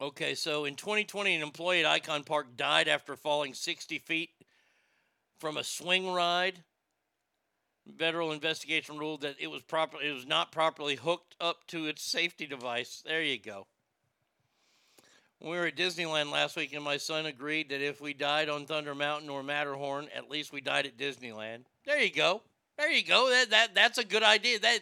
Okay, 0.00 0.34
so 0.34 0.64
in 0.64 0.76
2020, 0.76 1.34
an 1.34 1.42
employee 1.42 1.80
at 1.80 1.86
Icon 1.86 2.24
Park 2.24 2.56
died 2.56 2.88
after 2.88 3.16
falling 3.16 3.52
60 3.52 3.98
feet 3.98 4.30
from 5.38 5.58
a 5.58 5.64
swing 5.64 6.10
ride. 6.10 6.64
Federal 7.98 8.32
investigation 8.32 8.96
ruled 8.96 9.20
that 9.20 9.36
it 9.38 9.48
was 9.48 9.60
proper 9.60 10.00
it 10.00 10.12
was 10.12 10.26
not 10.26 10.52
properly 10.52 10.94
hooked 10.96 11.36
up 11.38 11.66
to 11.66 11.86
its 11.86 12.02
safety 12.02 12.46
device. 12.46 13.02
There 13.04 13.22
you 13.22 13.38
go. 13.38 13.66
We 15.40 15.50
were 15.50 15.66
at 15.66 15.76
Disneyland 15.76 16.32
last 16.32 16.56
week, 16.56 16.72
and 16.72 16.82
my 16.82 16.96
son 16.96 17.26
agreed 17.26 17.68
that 17.68 17.82
if 17.82 18.00
we 18.00 18.14
died 18.14 18.48
on 18.48 18.64
Thunder 18.64 18.94
Mountain 18.94 19.28
or 19.28 19.42
Matterhorn, 19.42 20.08
at 20.14 20.30
least 20.30 20.52
we 20.52 20.60
died 20.60 20.86
at 20.86 20.96
Disneyland. 20.96 21.64
There 21.84 22.00
you 22.00 22.10
go. 22.10 22.42
There 22.78 22.90
you 22.90 23.04
go. 23.04 23.30
That 23.30 23.50
that 23.50 23.74
that's 23.74 23.98
a 23.98 24.04
good 24.04 24.22
idea. 24.22 24.58
That 24.58 24.80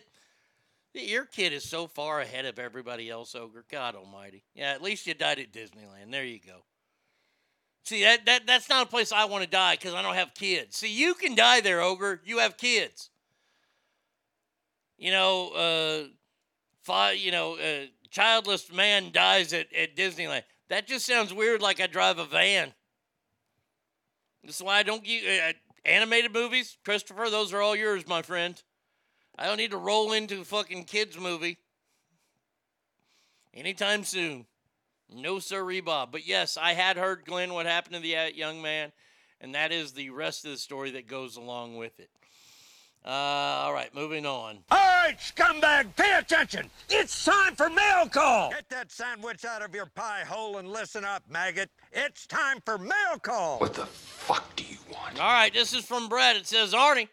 your 0.95 1.25
kid 1.25 1.53
is 1.53 1.69
so 1.69 1.87
far 1.87 2.21
ahead 2.21 2.45
of 2.45 2.59
everybody 2.59 3.11
else, 3.11 3.35
Ogre. 3.35 3.65
God 3.71 3.97
Almighty. 3.97 4.45
Yeah, 4.55 4.73
at 4.73 4.83
least 4.83 5.07
you 5.07 5.15
died 5.15 5.39
at 5.39 5.53
Disneyland. 5.53 6.11
There 6.11 6.25
you 6.25 6.41
go. 6.45 6.65
See 7.85 8.03
that 8.03 8.25
that 8.27 8.47
that's 8.47 8.69
not 8.69 8.87
a 8.87 8.89
place 8.89 9.13
I 9.13 9.27
want 9.27 9.45
to 9.45 9.51
die 9.51 9.75
because 9.75 9.93
I 9.93 10.03
don't 10.03 10.15
have 10.15 10.35
kids. 10.35 10.79
See, 10.79 10.93
you 10.93 11.15
can 11.15 11.35
die 11.35 11.61
there, 11.61 11.83
Ogre. 11.83 12.21
You 12.25 12.39
have 12.39 12.57
kids. 12.57 13.11
You 14.97 15.11
know, 15.11 15.51
uh, 15.51 16.09
five. 16.83 17.19
You 17.19 17.33
know, 17.33 17.57
uh, 17.57 17.87
childless 18.15 18.73
man 18.73 19.11
dies 19.13 19.53
at, 19.53 19.67
at 19.75 19.97
Disneyland. 19.97 20.45
That 20.69 20.87
just 20.87 21.05
sounds 21.05 21.35
weird. 21.35 21.61
Like 21.61 21.81
I 21.81 21.89
drive 21.89 22.19
a 22.19 22.25
van. 22.25 22.73
That's 24.45 24.63
why 24.63 24.79
I 24.79 24.83
don't 24.83 25.05
get 25.05 25.25
uh, 25.25 25.53
animated 25.85 26.33
movies, 26.33 26.79
Christopher. 26.85 27.29
Those 27.29 27.53
are 27.53 27.61
all 27.61 27.75
yours, 27.75 28.07
my 28.07 28.23
friend. 28.23 28.63
I 29.37 29.47
don't 29.47 29.57
need 29.57 29.73
to 29.73 29.77
roll 29.77 30.13
into 30.13 30.43
a 30.43 30.45
fucking 30.45 30.85
kids 30.85 31.19
movie 31.19 31.59
anytime 33.53 34.05
soon. 34.05 34.47
No 35.13 35.39
sir, 35.41 35.83
Bob. 35.83 36.13
But 36.13 36.27
yes, 36.27 36.57
I 36.57 36.75
had 36.75 36.97
heard 36.97 37.25
Glenn 37.25 37.53
what 37.53 37.67
happened 37.67 37.97
to 37.97 38.01
the 38.01 38.17
uh, 38.17 38.27
young 38.27 38.63
man, 38.63 38.93
and 39.41 39.55
that 39.55 39.73
is 39.73 39.93
the 39.93 40.11
rest 40.11 40.45
of 40.45 40.53
the 40.53 40.59
story 40.59 40.93
that 40.93 41.09
goes 41.09 41.37
along 41.37 41.77
with 41.77 41.99
it. 41.99 42.11
Uh, 43.07 43.11
all 43.11 43.75
right, 43.75 43.95
moving 43.95 44.25
on. 44.25 44.59
All 44.71 44.79
right, 44.79 45.19
scumbag, 45.19 45.95
pay 45.95 46.17
attention. 46.19 46.71
It's 46.89 47.25
time 47.27 47.55
for 47.55 47.69
mail 47.69 48.09
call. 48.09 48.51
Get 48.51 48.71
that 48.71 48.91
sandwich 48.91 49.45
out 49.45 49.61
of 49.61 49.75
your 49.75 49.87
pie 49.87 50.23
hole 50.27 50.57
and 50.57 50.71
listen 50.71 51.05
up, 51.05 51.23
maggot. 51.29 51.69
It's 51.93 52.27
time 52.27 52.61
for 52.65 52.79
mail 52.79 53.19
call. 53.21 53.59
What 53.59 53.75
the 53.75 53.85
fuck 53.85 54.57
do 54.57 54.65
you 54.65 54.79
want? 54.91 55.21
All 55.21 55.33
right, 55.33 55.53
this 55.53 55.75
is 55.75 55.85
from 55.85 56.09
Brett. 56.09 56.37
It 56.37 56.47
says, 56.47 56.73
Arnie, 56.73 57.09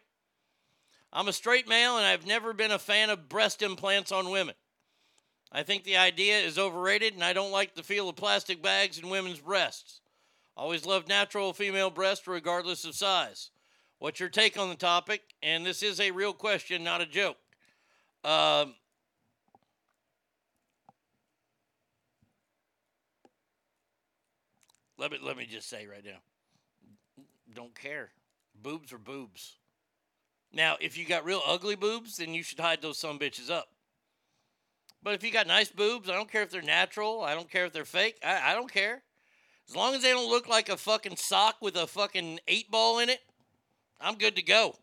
I'm 1.11 1.27
a 1.27 1.33
straight 1.33 1.67
male 1.67 1.97
and 1.97 2.05
I've 2.05 2.25
never 2.25 2.53
been 2.53 2.71
a 2.71 2.79
fan 2.79 3.09
of 3.09 3.27
breast 3.27 3.61
implants 3.61 4.13
on 4.13 4.31
women. 4.31 4.55
I 5.51 5.63
think 5.63 5.83
the 5.83 5.97
idea 5.97 6.39
is 6.39 6.57
overrated 6.57 7.15
and 7.15 7.23
I 7.23 7.33
don't 7.33 7.51
like 7.51 7.75
the 7.75 7.83
feel 7.83 8.07
of 8.07 8.15
plastic 8.15 8.61
bags 8.61 8.97
in 8.97 9.09
women's 9.09 9.41
breasts. 9.41 9.99
Always 10.55 10.85
loved 10.85 11.09
natural 11.09 11.51
female 11.51 11.89
breasts 11.89 12.27
regardless 12.27 12.85
of 12.85 12.95
size. 12.95 13.49
What's 14.01 14.19
your 14.19 14.29
take 14.29 14.57
on 14.57 14.69
the 14.69 14.75
topic? 14.75 15.21
And 15.43 15.63
this 15.63 15.83
is 15.83 15.99
a 15.99 16.09
real 16.09 16.33
question, 16.33 16.83
not 16.83 17.01
a 17.01 17.05
joke. 17.05 17.37
Um, 18.23 18.73
let 24.97 25.11
me 25.11 25.19
let 25.21 25.37
me 25.37 25.45
just 25.45 25.69
say 25.69 25.85
right 25.85 26.03
now, 26.03 26.17
don't 27.53 27.75
care. 27.75 28.09
Boobs 28.59 28.91
are 28.91 28.97
boobs. 28.97 29.57
Now, 30.51 30.77
if 30.81 30.97
you 30.97 31.05
got 31.05 31.23
real 31.23 31.43
ugly 31.45 31.75
boobs, 31.75 32.17
then 32.17 32.33
you 32.33 32.41
should 32.41 32.59
hide 32.59 32.81
those 32.81 32.97
some 32.97 33.19
bitches 33.19 33.51
up. 33.51 33.67
But 35.03 35.13
if 35.13 35.23
you 35.23 35.29
got 35.29 35.45
nice 35.45 35.69
boobs, 35.69 36.09
I 36.09 36.15
don't 36.15 36.31
care 36.31 36.41
if 36.41 36.49
they're 36.49 36.63
natural. 36.63 37.21
I 37.21 37.35
don't 37.35 37.51
care 37.51 37.65
if 37.65 37.71
they're 37.71 37.85
fake. 37.85 38.17
I, 38.25 38.51
I 38.51 38.53
don't 38.55 38.73
care. 38.73 39.03
As 39.69 39.75
long 39.75 39.93
as 39.93 40.01
they 40.01 40.09
don't 40.09 40.31
look 40.31 40.47
like 40.47 40.69
a 40.69 40.77
fucking 40.77 41.17
sock 41.17 41.57
with 41.61 41.75
a 41.75 41.85
fucking 41.85 42.39
eight 42.47 42.71
ball 42.71 42.97
in 42.97 43.07
it, 43.07 43.19
I'm 44.01 44.15
good 44.15 44.35
to 44.35 44.41
go. 44.41 44.75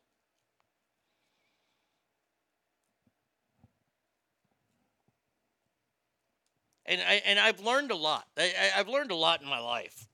And 6.86 7.00
I 7.02 7.22
and 7.26 7.38
I've 7.38 7.60
learned 7.60 7.90
a 7.90 7.96
lot. 7.96 8.26
I, 8.38 8.70
I've 8.74 8.88
learned 8.88 9.10
a 9.10 9.16
lot 9.16 9.42
in 9.42 9.48
my 9.48 9.60
life, 9.60 10.08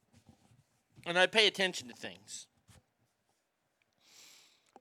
and 1.06 1.16
I 1.16 1.26
pay 1.26 1.46
attention 1.46 1.86
to 1.86 1.94
things. 1.94 2.48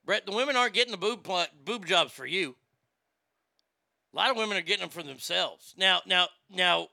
Brett, 0.06 0.26
the 0.26 0.32
women 0.32 0.56
aren't 0.56 0.74
getting 0.74 0.92
the 0.92 0.98
boob 0.98 1.24
pl- 1.24 1.46
boob 1.64 1.86
jobs 1.86 2.12
for 2.12 2.26
you. 2.26 2.56
A 4.14 4.18
lot 4.18 4.32
of 4.32 4.38
women 4.38 4.58
are 4.58 4.62
getting 4.62 4.82
them 4.82 4.90
for 4.90 5.04
themselves. 5.04 5.74
Now, 5.78 6.02
now, 6.06 6.28
now, 6.50 6.88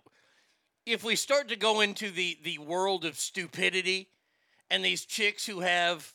if 0.86 1.02
we 1.02 1.16
start 1.16 1.48
to 1.48 1.56
go 1.56 1.80
into 1.80 2.10
the 2.10 2.38
the 2.42 2.58
world 2.58 3.06
of 3.06 3.18
stupidity, 3.18 4.10
and 4.70 4.84
these 4.84 5.06
chicks 5.06 5.46
who 5.46 5.60
have 5.60 6.12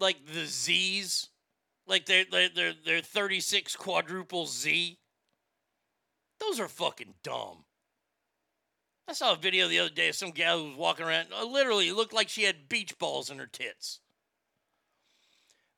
like 0.00 0.26
the 0.26 0.46
Z's, 0.46 1.28
like 1.86 2.06
they're 2.06 2.24
they're 2.30 2.48
they're, 2.48 2.74
they're 2.84 3.00
36 3.02 3.76
quadruple 3.76 4.46
Z. 4.46 4.98
Those 6.40 6.60
are 6.60 6.68
fucking 6.68 7.14
dumb. 7.22 7.64
I 9.08 9.12
saw 9.12 9.32
a 9.32 9.36
video 9.36 9.68
the 9.68 9.78
other 9.80 9.90
day 9.90 10.08
of 10.08 10.14
some 10.14 10.30
gal 10.30 10.58
who 10.58 10.68
was 10.68 10.76
walking 10.76 11.06
around. 11.06 11.32
uh, 11.32 11.44
Literally, 11.44 11.88
it 11.88 11.94
looked 11.94 12.12
like 12.12 12.28
she 12.28 12.42
had 12.44 12.68
beach 12.68 12.98
balls 12.98 13.30
in 13.30 13.38
her 13.38 13.46
tits. 13.46 14.00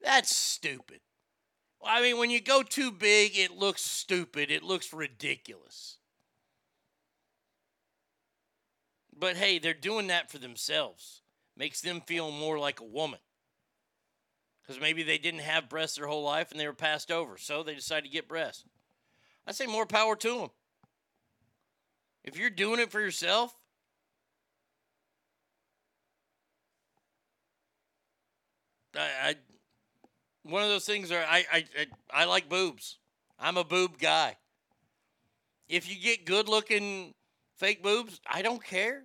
That's 0.02 0.34
stupid. 0.34 1.00
I 1.84 2.02
mean, 2.02 2.18
when 2.18 2.30
you 2.30 2.40
go 2.40 2.62
too 2.62 2.90
big, 2.90 3.36
it 3.38 3.52
looks 3.52 3.82
stupid. 3.82 4.50
It 4.50 4.62
looks 4.62 4.92
ridiculous. 4.92 5.98
But 9.16 9.36
hey, 9.36 9.58
they're 9.58 9.74
doing 9.74 10.06
that 10.08 10.30
for 10.30 10.38
themselves. 10.38 11.22
Makes 11.56 11.80
them 11.80 12.00
feel 12.00 12.30
more 12.30 12.58
like 12.58 12.80
a 12.80 12.84
woman. 12.84 13.20
Because 14.70 14.80
maybe 14.80 15.02
they 15.02 15.18
didn't 15.18 15.40
have 15.40 15.68
breasts 15.68 15.96
their 15.96 16.06
whole 16.06 16.22
life 16.22 16.52
and 16.52 16.60
they 16.60 16.66
were 16.68 16.72
passed 16.72 17.10
over. 17.10 17.36
So 17.36 17.64
they 17.64 17.74
decided 17.74 18.04
to 18.04 18.08
get 18.08 18.28
breasts. 18.28 18.62
I 19.44 19.50
say 19.50 19.66
more 19.66 19.84
power 19.84 20.14
to 20.14 20.38
them. 20.38 20.50
If 22.22 22.38
you're 22.38 22.50
doing 22.50 22.78
it 22.78 22.92
for 22.92 23.00
yourself, 23.00 23.52
I, 28.96 29.08
I 29.30 29.34
one 30.44 30.62
of 30.62 30.68
those 30.68 30.86
things 30.86 31.10
are 31.10 31.24
I, 31.28 31.44
I 31.52 31.64
I 31.76 31.86
I 32.22 32.24
like 32.26 32.48
boobs. 32.48 32.98
I'm 33.40 33.56
a 33.56 33.64
boob 33.64 33.98
guy. 33.98 34.36
If 35.68 35.90
you 35.90 36.00
get 36.00 36.24
good 36.24 36.48
looking 36.48 37.12
fake 37.56 37.82
boobs, 37.82 38.20
I 38.24 38.42
don't 38.42 38.62
care. 38.62 39.02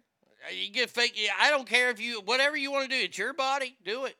You 0.55 0.71
get 0.71 0.91
fake. 0.91 1.17
I 1.41 1.49
don't 1.49 1.67
care 1.67 1.89
if 1.89 1.99
you 1.99 2.21
whatever 2.21 2.55
you 2.55 2.71
want 2.71 2.87
to 2.87 2.95
do. 2.95 3.03
It's 3.03 3.17
your 3.17 3.33
body. 3.33 3.77
Do 3.83 4.05
it. 4.05 4.15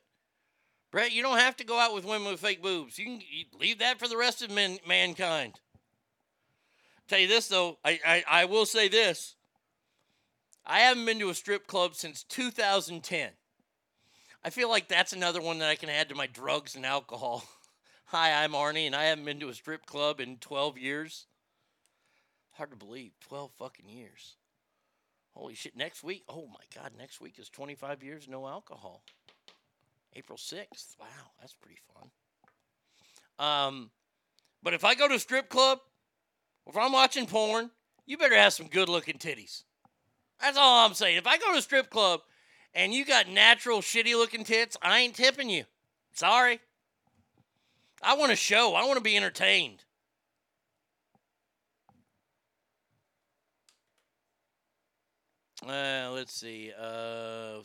Brett, 0.96 1.12
you 1.12 1.20
don't 1.20 1.36
have 1.36 1.58
to 1.58 1.64
go 1.64 1.78
out 1.78 1.92
with 1.92 2.06
women 2.06 2.30
with 2.30 2.40
fake 2.40 2.62
boobs. 2.62 2.98
You 2.98 3.04
can 3.04 3.20
leave 3.60 3.80
that 3.80 3.98
for 3.98 4.08
the 4.08 4.16
rest 4.16 4.40
of 4.40 4.50
men, 4.50 4.78
mankind. 4.88 5.60
Tell 7.06 7.18
you 7.18 7.28
this 7.28 7.48
though, 7.48 7.76
I, 7.84 8.00
I 8.02 8.24
I 8.26 8.44
will 8.46 8.64
say 8.64 8.88
this. 8.88 9.34
I 10.64 10.78
haven't 10.78 11.04
been 11.04 11.18
to 11.18 11.28
a 11.28 11.34
strip 11.34 11.66
club 11.66 11.96
since 11.96 12.22
2010. 12.22 13.28
I 14.42 14.48
feel 14.48 14.70
like 14.70 14.88
that's 14.88 15.12
another 15.12 15.42
one 15.42 15.58
that 15.58 15.68
I 15.68 15.74
can 15.74 15.90
add 15.90 16.08
to 16.08 16.14
my 16.14 16.28
drugs 16.28 16.74
and 16.74 16.86
alcohol. 16.86 17.44
Hi, 18.06 18.42
I'm 18.42 18.52
Arnie, 18.52 18.86
and 18.86 18.96
I 18.96 19.04
haven't 19.04 19.26
been 19.26 19.40
to 19.40 19.50
a 19.50 19.54
strip 19.54 19.84
club 19.84 20.18
in 20.18 20.38
12 20.38 20.78
years. 20.78 21.26
Hard 22.52 22.70
to 22.70 22.76
believe, 22.76 23.12
12 23.28 23.50
fucking 23.58 23.90
years. 23.90 24.36
Holy 25.34 25.56
shit, 25.56 25.76
next 25.76 26.02
week, 26.02 26.22
oh 26.26 26.46
my 26.46 26.64
God, 26.74 26.92
next 26.96 27.20
week 27.20 27.38
is 27.38 27.50
25 27.50 28.02
years 28.02 28.26
no 28.26 28.48
alcohol. 28.48 29.02
April 30.16 30.38
6th. 30.38 30.98
Wow, 30.98 31.06
that's 31.38 31.54
pretty 31.54 31.78
fun. 31.94 32.10
Um, 33.38 33.90
but 34.62 34.72
if 34.72 34.84
I 34.84 34.94
go 34.94 35.08
to 35.08 35.14
a 35.14 35.18
strip 35.18 35.48
club, 35.50 35.78
if 36.66 36.76
I'm 36.76 36.92
watching 36.92 37.26
porn, 37.26 37.70
you 38.06 38.16
better 38.16 38.36
have 38.36 38.54
some 38.54 38.68
good 38.68 38.88
looking 38.88 39.18
titties. 39.18 39.64
That's 40.40 40.56
all 40.56 40.86
I'm 40.86 40.94
saying. 40.94 41.16
If 41.18 41.26
I 41.26 41.38
go 41.38 41.52
to 41.52 41.58
a 41.58 41.62
strip 41.62 41.90
club 41.90 42.20
and 42.74 42.94
you 42.94 43.04
got 43.04 43.28
natural 43.28 43.80
shitty 43.80 44.14
looking 44.14 44.44
tits, 44.44 44.76
I 44.80 45.00
ain't 45.00 45.14
tipping 45.14 45.50
you. 45.50 45.64
Sorry. 46.14 46.60
I 48.02 48.16
want 48.16 48.32
a 48.32 48.36
show. 48.36 48.74
I 48.74 48.84
want 48.84 48.96
to 48.96 49.02
be 49.02 49.16
entertained. 49.16 49.84
Uh, 55.66 56.10
let's 56.12 56.32
see. 56.32 56.70
Uh, 56.78 57.58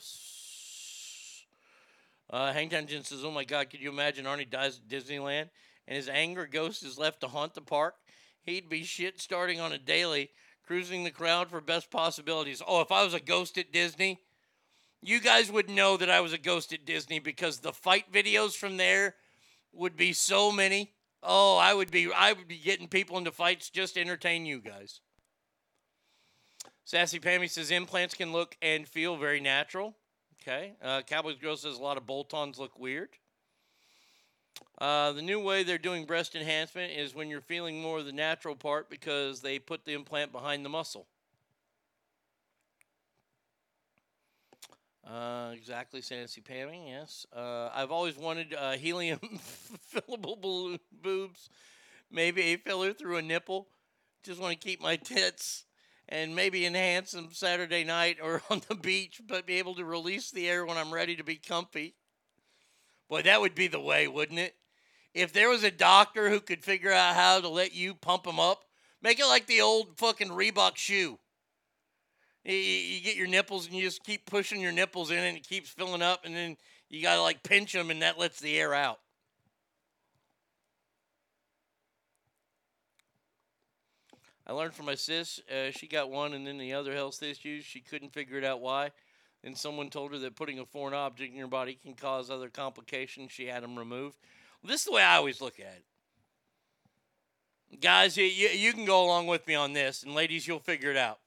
uh, 2.32 2.54
Hangtown 2.54 2.88
Jen 2.88 3.04
says, 3.04 3.26
"Oh 3.26 3.32
my 3.32 3.44
God, 3.44 3.70
could 3.70 3.82
you 3.82 3.90
imagine 3.90 4.26
Arnie 4.26 4.50
dies 4.50 4.80
at 4.80 4.88
Disneyland 4.88 5.50
and 5.88 5.98
his 5.98 6.08
anger 6.08 6.48
ghost 6.48 6.84
is 6.84 6.98
left 6.98 7.22
to 7.22 7.28
haunt 7.28 7.54
the 7.54 7.62
park? 7.62 7.96
He'd 8.42 8.70
be 8.70 8.84
shit 8.84 9.20
starting 9.20 9.60
on 9.60 9.74
a 9.74 9.78
daily, 9.78 10.32
cruising 10.66 11.04
the 11.04 11.12
crowd 11.12 11.50
for 11.50 11.62
best 11.62 11.92
possibilities. 11.92 12.62
Oh, 12.66 12.82
if 12.82 12.92
I 12.92 13.04
was 13.04 13.14
a 13.14 13.20
ghost 13.20 13.58
at 13.58 13.74
Disney, 13.74 14.20
you 15.02 15.20
guys 15.20 15.52
would 15.52 15.70
know 15.70 15.98
that 15.98 16.10
I 16.10 16.22
was 16.22 16.32
a 16.32 16.38
ghost 16.38 16.72
at 16.74 16.86
Disney 16.86 17.20
because 17.20 17.60
the 17.60 17.74
fight 17.74 18.12
videos 18.12 18.56
from 18.56 18.78
there 18.78 19.16
would 19.74 19.98
be 19.98 20.14
so 20.14 20.52
many. 20.52 20.94
Oh, 21.22 21.58
I 21.58 21.74
would 21.74 21.92
be 21.92 22.12
I 22.12 22.32
would 22.32 22.48
be 22.48 22.58
getting 22.58 22.88
people 22.88 23.18
into 23.18 23.32
fights 23.32 23.70
just 23.70 23.96
to 23.96 24.02
entertain 24.02 24.46
you 24.46 24.62
guys." 24.62 25.02
Sassy 26.86 27.20
Pammy 27.20 27.50
says 27.50 27.72
implants 27.72 28.16
can 28.16 28.32
look 28.32 28.58
and 28.62 28.88
feel 28.88 29.18
very 29.18 29.40
natural. 29.40 29.96
Okay. 30.42 30.74
Uh, 30.82 31.02
Cowboys 31.06 31.38
Girl 31.38 31.56
says 31.56 31.78
a 31.78 31.82
lot 31.82 31.98
of 31.98 32.06
bolt-ons 32.06 32.58
look 32.58 32.80
weird. 32.80 33.10
Uh, 34.80 35.12
the 35.12 35.22
new 35.22 35.40
way 35.40 35.62
they're 35.62 35.78
doing 35.78 36.06
breast 36.06 36.36
enhancement 36.36 36.92
is 36.92 37.14
when 37.14 37.30
you're 37.30 37.42
feeling 37.42 37.80
more 37.80 38.00
of 38.00 38.06
the 38.06 38.12
natural 38.12 38.56
part 38.56 38.90
because 38.90 39.42
they 39.42 39.60
put 39.60 39.86
the 39.86 39.94
implant 39.94 40.32
behind 40.32 40.66
the 40.66 40.70
muscle. 40.70 41.06
Uh, 45.08 45.52
exactly, 45.54 46.02
Sassy 46.02 46.42
Pammy. 46.42 46.88
Yes. 46.88 47.26
Uh, 47.36 47.70
I've 47.74 47.92
always 47.92 48.18
wanted 48.18 48.56
uh, 48.56 48.72
helium 48.78 49.20
fillable 49.94 50.40
balloon 50.42 50.80
boobs, 51.04 51.50
maybe 52.10 52.42
a 52.42 52.58
filler 52.58 52.94
through 52.94 53.18
a 53.18 53.22
nipple. 53.22 53.68
Just 54.24 54.40
want 54.40 54.60
to 54.60 54.68
keep 54.68 54.82
my 54.82 54.96
tits 54.96 55.66
and 56.12 56.36
maybe 56.36 56.66
enhance 56.66 57.12
them 57.12 57.30
Saturday 57.32 57.86
night 57.86 58.18
or 58.22 58.44
on 58.50 58.62
the 58.68 58.76
beach, 58.76 59.22
but 59.26 59.48
be 59.48 59.58
able 59.58 59.74
to 59.76 59.86
release 59.86 60.30
the 60.30 60.48
air 60.48 60.66
when 60.66 60.78
I'm 60.78 60.94
ready 60.94 61.16
to 61.16 61.24
be 61.24 61.38
comfy. 61.38 61.96
Boy, 63.10 63.22
that 63.24 63.42
would 63.42 63.56
be 63.56 63.68
the 63.68 63.80
way, 63.80 64.08
wouldn't 64.08 64.40
it? 64.40 64.56
If 65.14 65.34
there 65.34 65.50
was 65.50 65.64
a 65.64 65.72
doctor 65.72 66.30
who 66.30 66.40
could 66.40 66.64
figure 66.64 66.92
out 66.92 67.16
how 67.16 67.42
to 67.42 67.50
let 67.50 67.74
you 67.74 67.94
pump 67.94 68.24
them 68.24 68.40
up, 68.40 68.64
make 69.02 69.20
it 69.20 69.26
like 69.26 69.48
the 69.48 69.62
old 69.62 69.98
fucking 69.98 70.30
Reebok 70.30 70.78
shoe. 70.78 71.18
You, 72.46 72.54
you 72.54 73.02
get 73.02 73.18
your 73.18 73.28
nipples 73.28 73.66
and 73.66 73.76
you 73.76 73.82
just 73.82 74.04
keep 74.04 74.26
pushing 74.26 74.62
your 74.62 74.72
nipples 74.72 75.12
in 75.12 75.18
and 75.18 75.38
it 75.38 75.48
keeps 75.48 75.70
filling 75.70 76.02
up, 76.02 76.26
and 76.26 76.36
then 76.36 76.58
you 76.90 77.02
gotta 77.02 77.22
like 77.22 77.44
pinch 77.44 77.74
them 77.74 77.90
and 77.90 78.02
that 78.02 78.20
lets 78.20 78.40
the 78.40 78.58
air 78.58 78.74
out. 78.74 79.00
I 84.48 84.54
learned 84.54 84.74
from 84.74 84.88
my 84.88 84.96
sis, 84.96 85.40
uh, 85.50 85.72
she 85.72 85.88
got 85.88 86.10
one 86.10 86.34
and 86.34 86.46
then 86.46 86.58
the 86.58 86.74
other 86.74 86.94
health 86.94 87.22
issues. 87.22 87.64
She 87.64 87.80
couldn't 87.80 88.14
figure 88.14 88.38
it 88.38 88.44
out 88.44 88.60
why. 88.60 88.92
Then 89.44 89.56
someone 89.56 89.90
told 89.90 90.12
her 90.12 90.20
that 90.20 90.36
putting 90.36 90.60
a 90.60 90.66
foreign 90.66 90.94
object 90.94 91.32
in 91.32 91.38
your 91.38 91.48
body 91.48 91.78
can 91.82 91.94
cause 91.94 92.30
other 92.30 92.50
complications. 92.50 93.32
She 93.32 93.48
had 93.48 93.64
them 93.64 93.78
removed. 93.78 94.18
this 94.64 94.82
is 94.82 94.86
the 94.86 94.94
way 94.94 95.04
I 95.04 95.18
always 95.18 95.42
look 95.42 95.60
at 95.60 95.66
it. 95.66 95.86
Guys, 97.80 98.18
you, 98.18 98.26
you, 98.26 98.50
you 98.50 98.74
can 98.74 98.86
go 98.86 99.06
along 99.06 99.28
with 99.28 99.48
me 99.48 99.56
on 99.56 99.74
this, 99.74 100.04
and 100.04 100.14
ladies, 100.14 100.48
you'll 100.48 100.60
figure 100.60 100.92
it 100.92 100.98
out. 100.98 101.20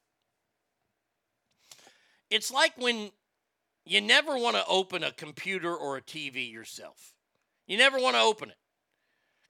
It's 2.30 2.50
like 2.50 2.72
when 2.76 3.10
you 3.86 4.00
never 4.00 4.36
want 4.36 4.56
to 4.56 4.64
open 4.66 5.04
a 5.04 5.10
computer 5.10 5.74
or 5.74 5.96
a 5.96 6.02
TV 6.02 6.50
yourself. 6.50 7.14
You 7.66 7.78
never 7.78 7.98
want 7.98 8.16
to 8.16 8.22
open 8.22 8.50
it 8.50 8.56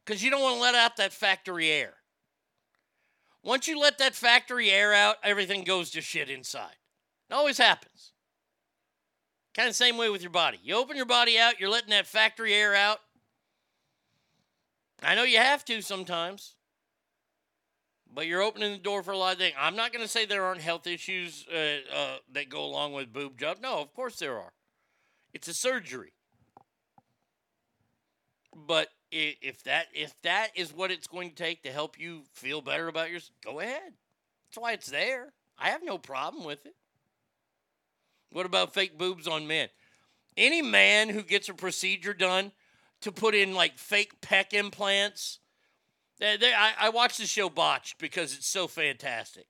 because 0.05 0.23
you 0.23 0.31
don't 0.31 0.43
want 0.43 0.57
to 0.57 0.62
let 0.62 0.74
out 0.74 0.97
that 0.97 1.12
factory 1.12 1.70
air. 1.70 1.95
Once 3.44 3.68
you 3.68 3.78
let 3.78 3.98
that 3.98 4.14
factory 4.14 4.70
air 4.70 4.94
out, 4.94 5.16
everything 5.22 5.62
goes 5.64 5.90
to 5.90 6.00
shit 6.00 6.30
inside. 6.30 6.76
It 7.30 7.34
always 7.34 7.58
happens. 7.58 8.12
Kind 9.54 9.68
of 9.68 9.76
same 9.76 9.98
way 9.98 10.08
with 10.08 10.22
your 10.22 10.30
body. 10.30 10.58
You 10.62 10.76
open 10.76 10.96
your 10.96 11.06
body 11.06 11.38
out, 11.38 11.60
you're 11.60 11.70
letting 11.70 11.90
that 11.90 12.06
factory 12.06 12.54
air 12.54 12.74
out. 12.74 13.00
I 15.02 15.14
know 15.14 15.24
you 15.24 15.36
have 15.36 15.62
to 15.66 15.82
sometimes, 15.82 16.54
but 18.12 18.26
you're 18.26 18.42
opening 18.42 18.72
the 18.72 18.78
door 18.78 19.02
for 19.02 19.12
a 19.12 19.18
lot 19.18 19.34
of 19.34 19.38
things. 19.38 19.54
I'm 19.58 19.76
not 19.76 19.92
going 19.92 20.04
to 20.04 20.10
say 20.10 20.24
there 20.24 20.44
aren't 20.44 20.62
health 20.62 20.86
issues 20.86 21.44
uh, 21.52 21.94
uh, 21.94 22.16
that 22.32 22.48
go 22.48 22.64
along 22.64 22.94
with 22.94 23.12
boob 23.12 23.38
job. 23.38 23.58
No, 23.62 23.78
of 23.78 23.92
course 23.92 24.18
there 24.18 24.38
are. 24.38 24.54
It's 25.34 25.48
a 25.48 25.54
surgery. 25.54 26.14
But 28.54 28.88
if 29.15 29.62
that 29.65 29.86
if 29.95 30.20
that 30.23 30.49
is 30.55 30.73
what 30.73 30.91
it's 30.91 31.07
going 31.07 31.31
to 31.31 31.36
take 31.36 31.62
to 31.62 31.73
help 31.73 31.99
you 31.99 32.23
feel 32.32 32.61
better 32.61 32.89
about 32.89 33.11
yours, 33.11 33.31
go 33.45 33.61
ahead. 33.61 33.93
That's 34.49 34.59
why 34.59 34.73
it's 34.73 34.91
there. 34.91 35.32
I 35.59 35.70
have 35.70 35.85
no 35.85 35.99
problem 35.99 36.45
with 36.45 36.66
it. 36.66 36.74
What 38.31 38.47
about 38.47 38.74
fake 38.74 38.99
boobs 38.99 39.28
on 39.28 39.47
men? 39.47 39.69
Any 40.36 40.62
man 40.62 41.09
who 41.09 41.23
gets 41.23 41.49
a 41.49 41.55
procedure 41.55 42.15
done 42.15 42.51
to 43.03 43.12
put 43.12 43.35
in 43.35 43.55
like 43.55 43.78
fake 43.78 44.20
pec 44.20 44.53
implants, 44.53 45.39
they, 46.19 46.36
they, 46.36 46.53
I, 46.53 46.73
I 46.81 46.89
watch 46.89 47.19
the 47.19 47.27
show 47.27 47.49
Botched 47.49 47.99
because 47.99 48.35
it's 48.35 48.49
so 48.49 48.66
fantastic. 48.66 49.47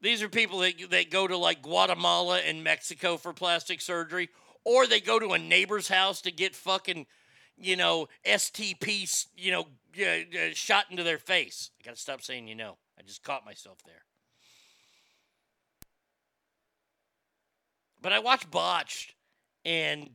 These 0.00 0.22
are 0.22 0.28
people 0.28 0.60
that, 0.60 0.74
that 0.90 1.10
go 1.10 1.26
to 1.26 1.36
like 1.36 1.62
Guatemala 1.62 2.40
and 2.40 2.62
Mexico 2.62 3.16
for 3.16 3.32
plastic 3.32 3.80
surgery, 3.80 4.28
or 4.64 4.86
they 4.86 5.00
go 5.00 5.18
to 5.18 5.32
a 5.32 5.38
neighbor's 5.38 5.88
house 5.88 6.20
to 6.22 6.30
get 6.30 6.54
fucking, 6.54 7.06
you 7.62 7.76
know, 7.76 8.08
STP, 8.26 9.26
you 9.36 9.52
know, 9.52 9.66
uh, 9.98 10.04
uh, 10.04 10.54
shot 10.54 10.86
into 10.90 11.02
their 11.02 11.18
face. 11.18 11.70
I 11.80 11.84
gotta 11.84 11.96
stop 11.96 12.22
saying 12.22 12.48
you 12.48 12.54
know. 12.54 12.76
I 12.98 13.02
just 13.02 13.22
caught 13.22 13.44
myself 13.44 13.78
there. 13.84 14.04
But 18.00 18.12
I 18.12 18.18
watch 18.18 18.50
Botched, 18.50 19.14
and 19.64 20.10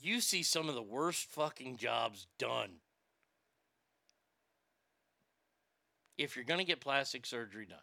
you 0.00 0.20
see 0.20 0.42
some 0.42 0.68
of 0.68 0.74
the 0.74 0.82
worst 0.82 1.30
fucking 1.30 1.78
jobs 1.78 2.26
done. 2.38 2.70
If 6.18 6.36
you're 6.36 6.44
going 6.44 6.58
to 6.58 6.64
get 6.64 6.80
plastic 6.80 7.24
surgery 7.24 7.64
done, 7.66 7.78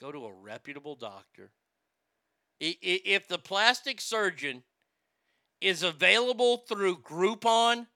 go 0.00 0.12
to 0.12 0.26
a 0.26 0.32
reputable 0.32 0.96
doctor. 0.96 1.52
If 2.60 3.28
the 3.28 3.38
plastic 3.38 4.00
surgeon 4.00 4.62
is 5.60 5.82
available 5.82 6.58
through 6.58 6.98
Groupon, 6.98 7.86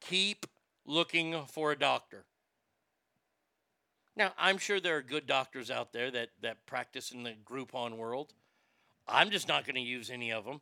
keep 0.00 0.46
looking 0.84 1.44
for 1.46 1.72
a 1.72 1.78
doctor. 1.78 2.24
Now, 4.16 4.32
I'm 4.36 4.58
sure 4.58 4.80
there 4.80 4.96
are 4.96 5.02
good 5.02 5.26
doctors 5.26 5.70
out 5.70 5.92
there 5.92 6.10
that, 6.10 6.30
that 6.42 6.66
practice 6.66 7.12
in 7.12 7.22
the 7.22 7.34
Groupon 7.44 7.96
world. 7.96 8.34
I'm 9.06 9.30
just 9.30 9.46
not 9.46 9.64
going 9.64 9.76
to 9.76 9.80
use 9.80 10.10
any 10.10 10.32
of 10.32 10.44
them. 10.44 10.60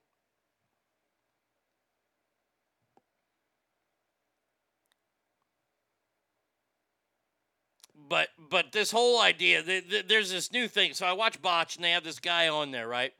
But 8.08 8.28
but 8.38 8.70
this 8.70 8.92
whole 8.92 9.20
idea, 9.20 9.62
th- 9.62 9.88
th- 9.88 10.06
there's 10.06 10.30
this 10.30 10.52
new 10.52 10.68
thing. 10.68 10.94
So 10.94 11.06
I 11.06 11.12
watch 11.12 11.42
Botch, 11.42 11.74
and 11.74 11.84
they 11.84 11.90
have 11.90 12.04
this 12.04 12.20
guy 12.20 12.46
on 12.46 12.70
there, 12.70 12.86
right, 12.86 13.12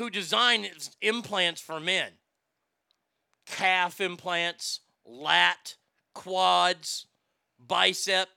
who 0.00 0.08
designs 0.08 0.96
implants 1.02 1.60
for 1.60 1.78
men, 1.78 2.08
calf 3.44 4.00
implants, 4.00 4.80
lat, 5.04 5.76
quads, 6.14 7.04
bicep, 7.58 8.28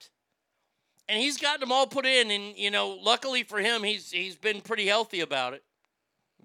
and 1.07 1.21
he's 1.21 1.37
gotten 1.37 1.61
them 1.61 1.71
all 1.71 1.87
put 1.87 2.05
in. 2.05 2.31
And 2.31 2.57
you 2.57 2.69
know, 2.69 2.89
luckily 2.89 3.43
for 3.43 3.59
him, 3.59 3.81
he's 3.81 4.11
he's 4.11 4.35
been 4.35 4.59
pretty 4.59 4.87
healthy 4.87 5.21
about 5.21 5.53
it. 5.53 5.63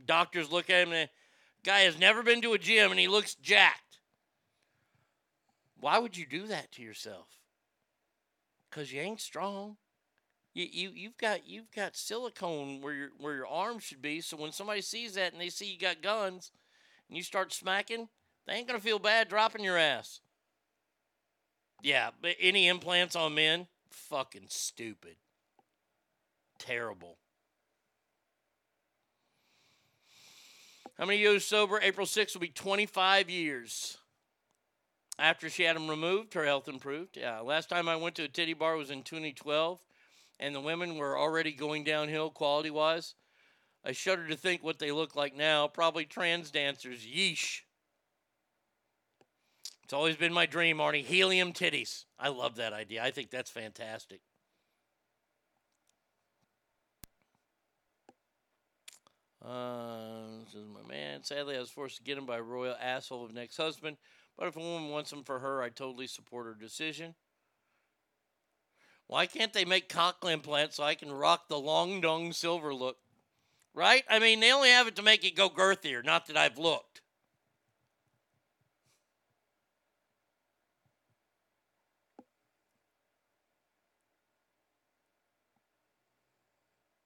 Doctors 0.07 0.53
look 0.53 0.71
at 0.71 0.87
him 0.87 0.93
and 0.93 1.11
guy 1.65 1.81
has 1.81 1.99
never 1.99 2.23
been 2.23 2.41
to 2.43 2.53
a 2.53 2.59
gym 2.59 2.93
and 2.93 3.01
he 3.01 3.09
looks 3.09 3.35
jacked. 3.35 3.99
Why 5.81 5.99
would 5.99 6.17
you 6.17 6.27
do 6.27 6.47
that 6.47 6.71
to 6.73 6.83
yourself? 6.83 7.27
Cause 8.71 8.93
you 8.93 9.01
ain't 9.01 9.21
strong. 9.21 9.79
You 10.59 10.67
you 10.73 10.91
you've 10.93 11.19
got 11.19 11.47
you've 11.47 11.71
got 11.71 11.97
silicone 11.97 12.81
where 12.81 12.93
your 12.93 13.09
where 13.21 13.37
your 13.37 13.47
arms 13.47 13.85
should 13.85 14.03
be. 14.03 14.21
So 14.21 14.37
when 14.37 14.51
somebody 14.51 14.81
sees 14.81 15.15
that 15.15 15.33
and 15.33 15.41
they 15.41 15.51
see 15.51 15.71
you 15.71 15.79
got 15.79 16.03
guns 16.03 16.51
and 17.07 17.17
you 17.17 17.23
start 17.23 17.53
smacking, 17.53 18.09
they 18.45 18.55
ain't 18.55 18.67
gonna 18.67 18.81
feel 18.81 18.99
bad 18.99 19.29
dropping 19.29 19.63
your 19.63 19.79
ass. 19.79 20.19
Yeah, 21.81 22.11
but 22.21 22.35
any 22.41 22.67
implants 22.67 23.15
on 23.15 23.37
men, 23.37 23.69
fucking 23.89 24.47
stupid. 24.49 25.15
Terrible. 26.59 27.19
How 30.99 31.07
many 31.07 31.21
years 31.21 31.45
sober? 31.45 31.79
April 31.81 32.05
6th 32.05 32.35
will 32.35 32.41
be 32.41 32.49
25 32.49 33.31
years. 33.31 33.99
After 35.21 35.49
she 35.49 35.63
had 35.63 35.77
them 35.77 35.89
removed, 35.89 36.35
her 36.35 36.45
health 36.45 36.67
improved. 36.67 37.17
Yeah, 37.17 37.39
last 37.39 37.69
time 37.69 37.89
I 37.89 37.95
went 37.95 38.17
to 38.17 38.25
a 38.25 38.29
titty 38.29 38.55
bar 38.55 38.77
was 38.77 38.91
in 38.91 39.05
2012, 39.05 39.79
and 40.41 40.55
the 40.55 40.61
women 40.61 40.97
were 40.97 41.19
already 41.19 41.53
going 41.53 41.85
downhill 41.85 42.31
quality 42.31 42.71
wise. 42.71 43.15
I 43.85 43.93
shudder 43.93 44.29
to 44.29 44.37
think 44.37 44.63
what 44.63 44.79
they 44.79 44.93
look 44.93 45.17
like 45.17 45.37
now. 45.37 45.69
Probably 45.69 46.05
trans 46.05 46.51
dancers. 46.51 47.07
Yeesh. 47.07 47.61
It's 49.85 49.93
always 49.93 50.17
been 50.17 50.33
my 50.33 50.47
dream, 50.47 50.79
Arnie. 50.79 51.05
Helium 51.05 51.53
titties. 51.53 52.05
I 52.19 52.29
love 52.29 52.57
that 52.57 52.73
idea. 52.73 53.03
I 53.03 53.11
think 53.11 53.31
that's 53.31 53.51
fantastic. 53.51 54.21
Uh, 59.43 60.41
this 60.45 60.55
is 60.55 60.67
my 60.67 60.87
man. 60.87 61.23
Sadly, 61.23 61.57
I 61.57 61.61
was 61.61 61.71
forced 61.71 61.97
to 61.97 62.03
get 62.03 62.19
him 62.19 62.27
by 62.27 62.39
a 62.39 62.43
royal 62.43 62.77
asshole 62.81 63.25
of 63.25 63.31
an 63.31 63.39
ex 63.39 63.57
husband. 63.57 63.97
But 64.37 64.49
if 64.49 64.57
a 64.57 64.61
woman 64.61 64.91
wants 64.91 65.13
him 65.13 65.23
for 65.23 65.39
her, 65.39 65.63
I 65.63 65.71
totally 65.71 66.07
support 66.07 66.47
her 66.47 66.55
decision. 66.55 67.15
Why 69.09 69.25
can't 69.25 69.55
they 69.55 69.65
make 69.65 69.89
cock 69.89 70.23
implants 70.23 70.77
so 70.77 70.85
I 70.85 70.95
can 70.95 71.11
rock 71.11 71.49
the 71.49 71.59
long 71.59 72.03
dong 72.03 72.33
silver 72.35 72.75
look? 72.75 72.99
Right? 73.75 74.05
I 74.09 74.19
mean, 74.19 74.41
they 74.41 74.53
only 74.53 74.69
have 74.69 74.87
it 74.87 74.97
to 74.97 75.03
make 75.03 75.25
it 75.25 75.35
go 75.35 75.49
girthier, 75.49 76.05
not 76.05 76.27
that 76.27 76.37
I've 76.37 76.59
looked. 76.59 77.01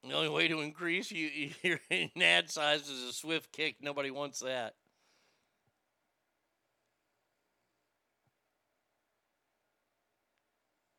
The 0.02 0.14
only 0.14 0.28
way 0.28 0.48
to 0.48 0.60
increase 0.60 1.12
you, 1.12 1.50
your 1.62 1.80
nad 2.16 2.50
size 2.50 2.88
is 2.88 3.08
a 3.08 3.12
swift 3.12 3.52
kick. 3.52 3.76
Nobody 3.80 4.10
wants 4.10 4.40
that. 4.40 4.74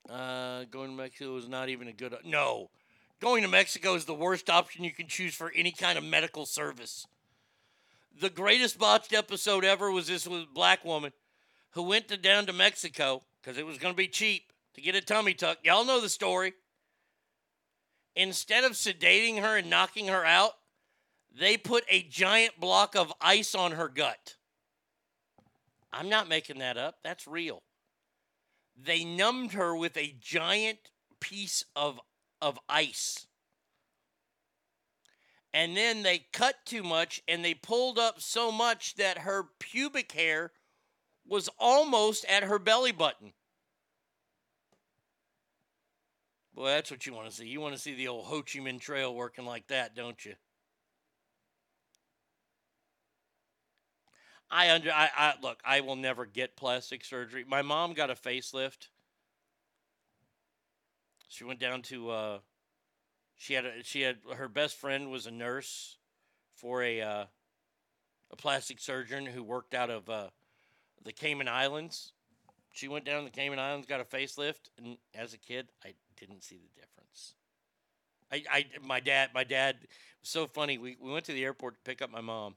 Uh, 0.10 0.66
going 0.66 0.90
to 0.90 0.96
Mexico 0.98 1.38
is 1.38 1.48
not 1.48 1.70
even 1.70 1.88
a 1.88 1.94
good. 1.94 2.16
No, 2.26 2.70
going 3.22 3.44
to 3.44 3.50
Mexico 3.50 3.96
is 3.96 4.06
the 4.06 4.14
worst 4.14 4.50
option 4.50 4.84
you 4.84 4.92
can 4.92 5.08
choose 5.08 5.34
for 5.34 5.52
any 5.56 5.72
kind 5.72 5.98
of 5.98 6.04
medical 6.04 6.46
service. 6.46 7.08
The 8.20 8.30
greatest 8.30 8.78
botched 8.78 9.14
episode 9.14 9.64
ever 9.64 9.90
was 9.90 10.08
this 10.08 10.28
with 10.28 10.42
a 10.42 10.54
black 10.54 10.84
woman 10.86 11.14
who 11.72 11.84
went 11.84 12.10
to, 12.10 12.18
down 12.18 12.46
to 12.46 12.54
Mexico 12.54 13.24
because 13.42 13.58
it 13.58 13.66
was 13.66 13.78
going 13.78 13.94
to 13.94 13.98
be 13.98 14.08
cheap 14.08 14.52
to 14.76 14.82
get 14.82 14.96
a 14.96 15.02
tummy 15.02 15.34
tuck. 15.34 15.60
Y'all 15.64 15.86
know 15.86 16.02
the 16.02 16.10
story. 16.10 16.54
Instead 18.16 18.64
of 18.64 18.74
sedating 18.74 19.42
her 19.42 19.58
and 19.58 19.70
knocking 19.70 20.08
her 20.08 20.24
out, 20.24 20.54
they 21.36 21.58
put 21.58 21.84
a 21.90 22.04
giant 22.04 22.60
block 22.60 22.96
of 22.96 23.12
ice 23.20 23.56
on 23.56 23.72
her 23.72 23.88
gut. 23.88 24.36
I'm 25.92 26.10
not 26.10 26.30
making 26.30 26.60
that 26.60 26.78
up. 26.78 26.98
That's 27.04 27.28
real. 27.28 27.64
They 28.76 29.04
numbed 29.04 29.54
her 29.54 29.76
with 29.76 29.96
a 29.98 30.16
giant 30.20 30.80
piece 31.20 31.64
of, 31.76 32.00
of 32.42 32.60
ice. 32.68 33.28
And 35.54 35.78
then 35.78 36.02
they 36.02 36.26
cut 36.34 36.56
too 36.66 36.84
much 36.84 37.22
and 37.28 37.46
they 37.46 37.54
pulled 37.54 38.00
up 38.00 38.20
so 38.20 38.52
much 38.52 38.96
that 38.96 39.20
her 39.20 39.46
pubic 39.60 40.12
hair 40.14 40.52
was 41.26 41.50
almost 41.60 42.26
at 42.26 42.44
her 42.44 42.60
belly 42.60 42.92
button. 42.92 43.34
Boy, 46.56 46.68
that's 46.68 46.92
what 46.92 47.06
you 47.06 47.14
want 47.14 47.30
to 47.30 47.36
see. 47.36 47.48
You 47.48 47.62
want 47.62 47.76
to 47.76 47.82
see 47.82 47.96
the 47.96 48.08
old 48.08 48.26
Ho 48.26 48.42
Chi 48.42 48.60
Minh 48.60 48.80
Trail 48.80 49.14
working 49.14 49.46
like 49.46 49.68
that, 49.68 49.96
don't 49.96 50.24
you? 50.24 50.34
I 54.54 54.72
under 54.72 54.92
I, 54.92 55.10
I 55.18 55.34
look, 55.42 55.60
I 55.66 55.82
will 55.82 55.96
never 55.96 56.28
get 56.28 56.56
plastic 56.56 57.04
surgery. 57.04 57.44
My 57.48 57.64
mom 57.64 57.94
got 57.94 58.12
a 58.12 58.16
facelift. 58.16 58.90
She 61.28 61.44
went 61.44 61.60
down 61.60 61.82
to 61.84 62.12
uh 62.12 62.38
she 63.36 63.56
had 63.56 63.66
a, 63.66 63.84
she 63.84 64.02
had 64.02 64.18
her 64.36 64.48
best 64.48 64.78
friend 64.78 65.10
was 65.10 65.26
a 65.26 65.32
nurse 65.32 65.98
for 66.56 66.84
a 66.84 67.02
uh, 67.02 67.26
a 68.32 68.36
plastic 68.36 68.80
surgeon 68.80 69.26
who 69.26 69.44
worked 69.44 69.74
out 69.74 69.90
of 69.90 70.08
uh, 70.08 70.28
the 71.04 71.12
Cayman 71.12 71.48
Islands. 71.48 72.12
She 72.72 72.88
went 72.88 73.06
down 73.06 73.20
to 73.20 73.26
the 73.26 73.36
Cayman 73.36 73.60
Islands, 73.60 73.88
got 73.88 74.02
a 74.02 74.06
facelift, 74.06 74.70
and 74.78 74.98
as 75.14 75.34
a 75.34 75.38
kid, 75.38 75.68
I 75.84 75.94
didn't 76.20 76.44
see 76.44 76.58
the 76.58 76.80
difference. 76.80 77.34
I, 78.32 78.44
I 78.50 78.66
my 78.86 79.00
dad 79.00 79.32
my 79.34 79.44
dad 79.44 79.78
was 80.22 80.30
so 80.30 80.46
funny. 80.46 80.78
We 80.78 80.96
we 81.02 81.12
went 81.12 81.26
to 81.26 81.34
the 81.34 81.44
airport 81.44 81.76
to 81.76 81.82
pick 81.82 82.04
up 82.04 82.12
my 82.12 82.22
mom. 82.22 82.56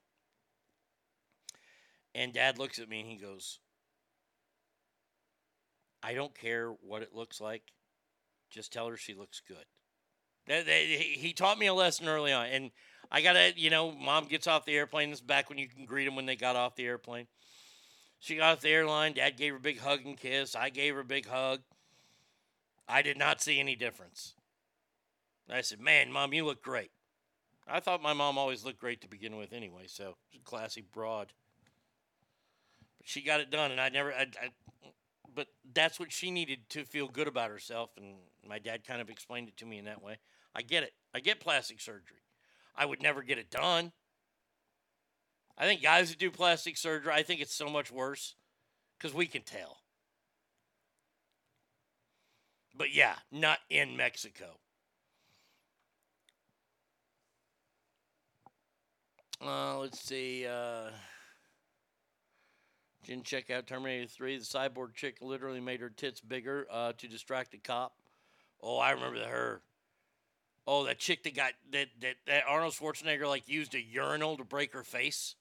And 2.17 2.33
dad 2.33 2.59
looks 2.59 2.79
at 2.79 2.89
me 2.89 3.01
and 3.01 3.09
he 3.09 3.17
goes, 3.17 3.59
I 6.03 6.15
don't 6.15 6.35
care 6.35 6.71
what 6.71 7.03
it 7.03 7.15
looks 7.15 7.43
like. 7.43 7.63
Just 8.49 8.73
tell 8.73 8.89
her 8.89 8.97
she 8.97 9.13
looks 9.13 9.43
good. 9.47 9.67
That, 10.47 10.67
he 10.67 11.35
taught 11.35 11.59
me 11.59 11.67
a 11.67 11.75
lesson 11.75 12.09
early 12.09 12.33
on. 12.33 12.47
And 12.47 12.71
I 13.13 13.21
got 13.21 13.35
to, 13.35 13.53
you 13.55 13.69
know, 13.69 13.93
mom 13.93 14.29
gets 14.29 14.47
off 14.47 14.65
the 14.65 14.75
airplane. 14.75 15.11
This 15.11 15.19
is 15.19 15.27
back 15.27 15.51
when 15.51 15.59
you 15.59 15.69
can 15.69 15.85
greet 15.85 16.07
them 16.07 16.17
when 16.17 16.25
they 16.25 16.37
got 16.37 16.57
off 16.57 16.75
the 16.75 16.87
airplane. 16.87 17.27
She 18.19 18.37
got 18.37 18.55
off 18.55 18.61
the 18.63 18.71
airline. 18.71 19.13
Dad 19.13 19.37
gave 19.37 19.53
her 19.53 19.59
a 19.59 19.61
big 19.61 19.81
hug 19.81 20.01
and 20.07 20.17
kiss. 20.17 20.57
I 20.57 20.71
gave 20.71 20.95
her 20.95 21.01
a 21.01 21.05
big 21.05 21.27
hug. 21.27 21.61
I 22.89 23.03
did 23.03 23.19
not 23.19 23.43
see 23.43 23.61
any 23.61 23.77
difference. 23.77 24.33
I 25.51 25.61
said, 25.61 25.81
Man, 25.81 26.11
mom, 26.11 26.33
you 26.33 26.47
look 26.47 26.63
great. 26.63 26.93
I 27.69 27.81
thought 27.81 28.01
my 28.01 28.15
mom 28.15 28.39
always 28.39 28.65
looked 28.65 28.81
great 28.81 29.03
to 29.03 29.09
begin 29.09 29.37
with 29.37 29.53
anyway, 29.53 29.85
so 29.87 30.17
classy 30.45 30.81
broad. 30.81 31.33
She 33.07 33.23
got 33.23 33.39
it 33.39 33.53
done, 33.53 33.71
and 33.71 33.81
I 33.81 33.89
never. 33.89 34.13
I, 34.13 34.23
I, 34.23 34.51
but 35.33 35.47
that's 35.73 36.01
what 36.01 36.11
she 36.11 36.33
needed 36.33 36.69
to 36.71 36.85
feel 36.85 37.07
good 37.07 37.29
about 37.29 37.51
herself, 37.51 37.91
and 37.97 38.17
my 38.45 38.59
dad 38.59 38.85
kind 38.85 39.01
of 39.01 39.09
explained 39.09 39.47
it 39.47 39.57
to 39.59 39.65
me 39.65 39.79
in 39.79 39.85
that 39.85 40.03
way. 40.03 40.19
I 40.57 40.63
get 40.63 40.83
it. 40.83 40.93
I 41.15 41.21
get 41.21 41.39
plastic 41.39 41.81
surgery. 41.81 42.25
I 42.75 42.85
would 42.85 43.01
never 43.01 43.23
get 43.23 43.39
it 43.39 43.49
done. 43.49 43.93
I 45.57 45.67
think 45.67 45.83
guys 45.83 46.11
that 46.11 46.19
do 46.19 46.33
plastic 46.33 46.77
surgery, 46.77 47.13
I 47.13 47.23
think 47.23 47.41
it's 47.41 47.55
so 47.55 47.69
much 47.69 47.93
worse 47.93 48.35
because 48.99 49.15
we 49.15 49.27
can 49.27 49.43
tell. 49.43 49.79
But 52.77 52.93
yeah, 52.93 53.15
not 53.31 53.61
in 53.71 53.97
Mexico. 53.97 54.59
Uh, 59.41 59.79
let's 59.79 60.01
see. 60.01 60.45
Uh, 60.45 60.91
didn't 63.07 63.25
check 63.25 63.51
out 63.51 63.67
Terminator 63.67 64.09
3. 64.09 64.39
The 64.39 64.45
cyborg 64.45 64.95
chick 64.95 65.19
literally 65.21 65.61
made 65.61 65.81
her 65.81 65.91
tits 65.91 66.21
bigger 66.21 66.67
uh, 66.71 66.93
to 66.99 67.09
distract 67.09 67.53
the 67.53 67.59
cop. 67.59 67.95
Oh, 68.63 68.79
I 68.79 68.91
remember 68.91 69.25
her. 69.25 69.63
Oh, 70.67 70.85
that 70.85 70.99
chick 70.99 71.23
that 71.23 71.37
got 71.37 71.53
that, 71.71 71.89
that 72.01 72.17
that 72.27 72.45
Arnold 72.49 72.73
Schwarzenegger 72.73 73.29
like 73.29 73.49
used 73.49 73.75
a 73.75 73.81
urinal 73.81 74.37
to 74.37 74.45
break 74.45 74.73
her 74.73 74.83
face. 74.83 75.37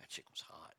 That 0.00 0.08
chick 0.08 0.24
was 0.30 0.42
hot. 0.48 0.72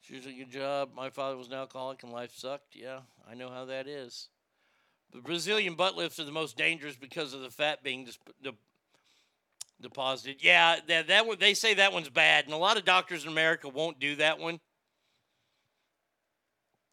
She 0.00 0.16
was 0.16 0.26
a 0.26 0.32
good 0.32 0.50
job. 0.50 0.90
My 0.94 1.10
father 1.10 1.36
was 1.36 1.46
an 1.46 1.54
alcoholic 1.54 2.02
and 2.02 2.12
life 2.12 2.34
sucked. 2.34 2.74
Yeah, 2.74 3.00
I 3.30 3.34
know 3.34 3.48
how 3.48 3.64
that 3.66 3.86
is. 3.86 4.28
The 5.12 5.20
Brazilian 5.20 5.76
butt 5.76 5.96
lifts 5.96 6.18
are 6.18 6.24
the 6.24 6.32
most 6.32 6.56
dangerous 6.56 6.96
because 6.96 7.32
of 7.32 7.40
the 7.40 7.50
fat 7.50 7.84
being 7.84 8.04
dis- 8.04 8.18
de- 8.42 8.52
deposited. 9.84 10.42
Yeah, 10.42 10.80
that 10.88 11.06
that 11.06 11.26
one, 11.26 11.38
they 11.38 11.54
say 11.54 11.74
that 11.74 11.92
one's 11.92 12.10
bad, 12.10 12.46
and 12.46 12.54
a 12.54 12.58
lot 12.58 12.76
of 12.76 12.84
doctors 12.84 13.24
in 13.24 13.30
America 13.30 13.68
won't 13.68 14.00
do 14.00 14.16
that 14.16 14.38
one. 14.40 14.58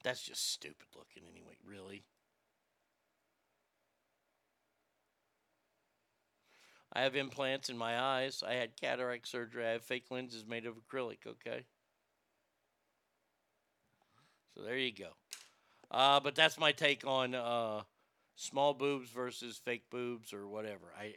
That's 0.03 0.21
just 0.21 0.51
stupid 0.51 0.87
looking, 0.95 1.23
anyway. 1.29 1.55
Really. 1.65 2.03
I 6.93 7.01
have 7.01 7.15
implants 7.15 7.69
in 7.69 7.77
my 7.77 7.99
eyes. 7.99 8.43
I 8.45 8.55
had 8.55 8.79
cataract 8.79 9.27
surgery. 9.27 9.65
I 9.65 9.71
have 9.71 9.83
fake 9.83 10.05
lenses 10.09 10.45
made 10.45 10.65
of 10.65 10.75
acrylic. 10.75 11.25
Okay. 11.25 11.63
So 14.55 14.63
there 14.63 14.77
you 14.77 14.91
go. 14.91 15.11
Uh, 15.89 16.19
but 16.19 16.35
that's 16.35 16.59
my 16.59 16.71
take 16.71 17.05
on 17.05 17.33
uh, 17.33 17.81
small 18.35 18.73
boobs 18.73 19.09
versus 19.09 19.57
fake 19.63 19.89
boobs 19.89 20.33
or 20.33 20.47
whatever. 20.47 20.93
I 20.99 21.13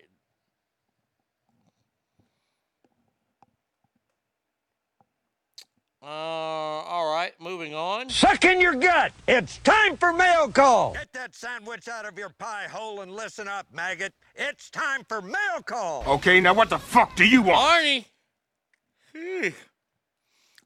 uh, 6.04 6.06
all 6.06 7.10
right, 7.10 7.32
moving 7.40 7.74
on. 7.74 8.10
Suck 8.10 8.44
in 8.44 8.60
your 8.60 8.74
gut. 8.74 9.12
It's 9.26 9.56
time 9.58 9.96
for 9.96 10.12
mail 10.12 10.48
call. 10.48 10.92
Get 10.92 11.12
that 11.14 11.34
sandwich 11.34 11.88
out 11.88 12.04
of 12.04 12.18
your 12.18 12.28
pie 12.28 12.66
hole 12.70 13.00
and 13.00 13.14
listen 13.14 13.48
up, 13.48 13.66
maggot. 13.72 14.12
It's 14.34 14.68
time 14.68 15.04
for 15.08 15.22
mail 15.22 15.62
call. 15.64 16.04
Okay, 16.06 16.40
now 16.40 16.52
what 16.52 16.68
the 16.68 16.78
fuck 16.78 17.16
do 17.16 17.26
you 17.26 17.40
want? 17.40 17.58
Arnie, 17.58 18.04
Phew. 19.12 19.54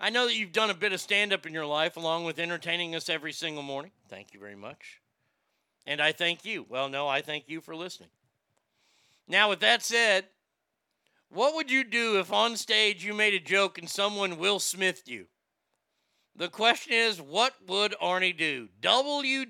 I 0.01 0.11
know 0.11 0.27
that 0.27 0.35
you've 0.35 0.53
done 0.53 0.71
a 0.71 0.75
bit 0.75 0.93
of 0.93 1.01
stand 1.01 1.33
up 1.33 1.47
in 1.47 1.53
your 1.53 1.67
life 1.67 1.97
along 1.97 2.25
with 2.25 2.39
entertaining 2.39 2.95
us 2.95 3.09
every 3.09 3.33
single 3.33 3.63
morning. 3.63 3.91
Thank 4.09 4.33
you 4.33 4.41
very 4.41 4.57
much. 4.57 5.01
And 5.87 6.01
I 6.01 6.13
thank 6.13 6.45
you. 6.45 6.67
Well, 6.69 6.89
no, 6.89 7.07
I 7.09 7.21
thank 7.21 7.49
you 7.49 7.61
for 7.61 7.77
listening. 7.77 8.11
Now, 9.27 9.51
with 9.51 9.61
that 9.61 9.83
said, 9.83 10.27
what 11.31 11.55
would 11.55 11.71
you 11.71 11.85
do 11.85 12.19
if 12.19 12.33
on 12.33 12.57
stage 12.57 13.05
you 13.05 13.15
made 13.15 13.35
a 13.35 13.41
joke 13.41 13.79
and 13.79 13.89
someone 13.89 14.39
Will 14.39 14.59
Smithed 14.59 15.09
you? 15.09 15.27
The 16.35 16.49
question 16.49 16.93
is, 16.93 17.21
what 17.21 17.55
would 17.67 17.95
Arnie 18.01 18.37
do? 18.37 18.69
WWAD. 18.81 19.49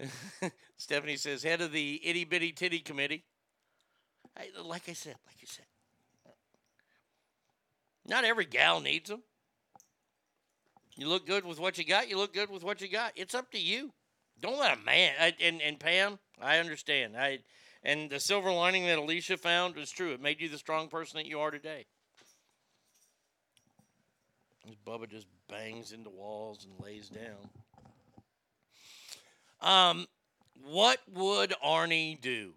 Stephanie 0.76 1.16
says, 1.16 1.42
head 1.42 1.60
of 1.60 1.72
the 1.72 2.00
itty 2.04 2.24
bitty 2.24 2.52
titty 2.52 2.78
committee. 2.78 3.24
I, 4.36 4.50
like 4.62 4.88
I 4.88 4.92
said, 4.92 5.16
like 5.26 5.36
I 5.42 5.46
said, 5.46 5.66
Not 8.06 8.24
every 8.24 8.44
gal 8.44 8.80
needs 8.80 9.10
them. 9.10 9.22
You 10.96 11.08
look 11.08 11.26
good 11.26 11.44
with 11.44 11.58
what 11.58 11.76
you 11.78 11.84
got. 11.84 12.08
You 12.08 12.16
look 12.16 12.32
good 12.32 12.50
with 12.50 12.62
what 12.62 12.80
you 12.80 12.88
got. 12.88 13.12
It's 13.16 13.34
up 13.34 13.50
to 13.52 13.58
you. 13.58 13.92
Don't 14.40 14.58
let 14.58 14.78
a 14.78 14.80
man. 14.80 15.14
I, 15.20 15.34
and 15.40 15.60
and 15.60 15.80
Pam, 15.80 16.18
I 16.40 16.58
understand. 16.58 17.16
I 17.16 17.40
and 17.82 18.10
the 18.10 18.20
silver 18.20 18.50
lining 18.50 18.84
that 18.86 18.98
Alicia 18.98 19.36
found 19.36 19.76
was 19.76 19.90
true. 19.90 20.12
It 20.12 20.20
made 20.20 20.40
you 20.40 20.48
the 20.48 20.58
strong 20.58 20.88
person 20.88 21.18
that 21.18 21.26
you 21.26 21.40
are 21.40 21.50
today. 21.50 21.86
As 24.68 24.74
Bubba 24.76 25.08
just 25.08 25.26
bangs 25.48 25.92
into 25.92 26.10
walls 26.10 26.66
and 26.66 26.84
lays 26.84 27.08
down. 27.08 27.48
Um, 29.60 30.06
what 30.62 30.98
would 31.12 31.54
Arnie 31.64 32.20
do? 32.20 32.52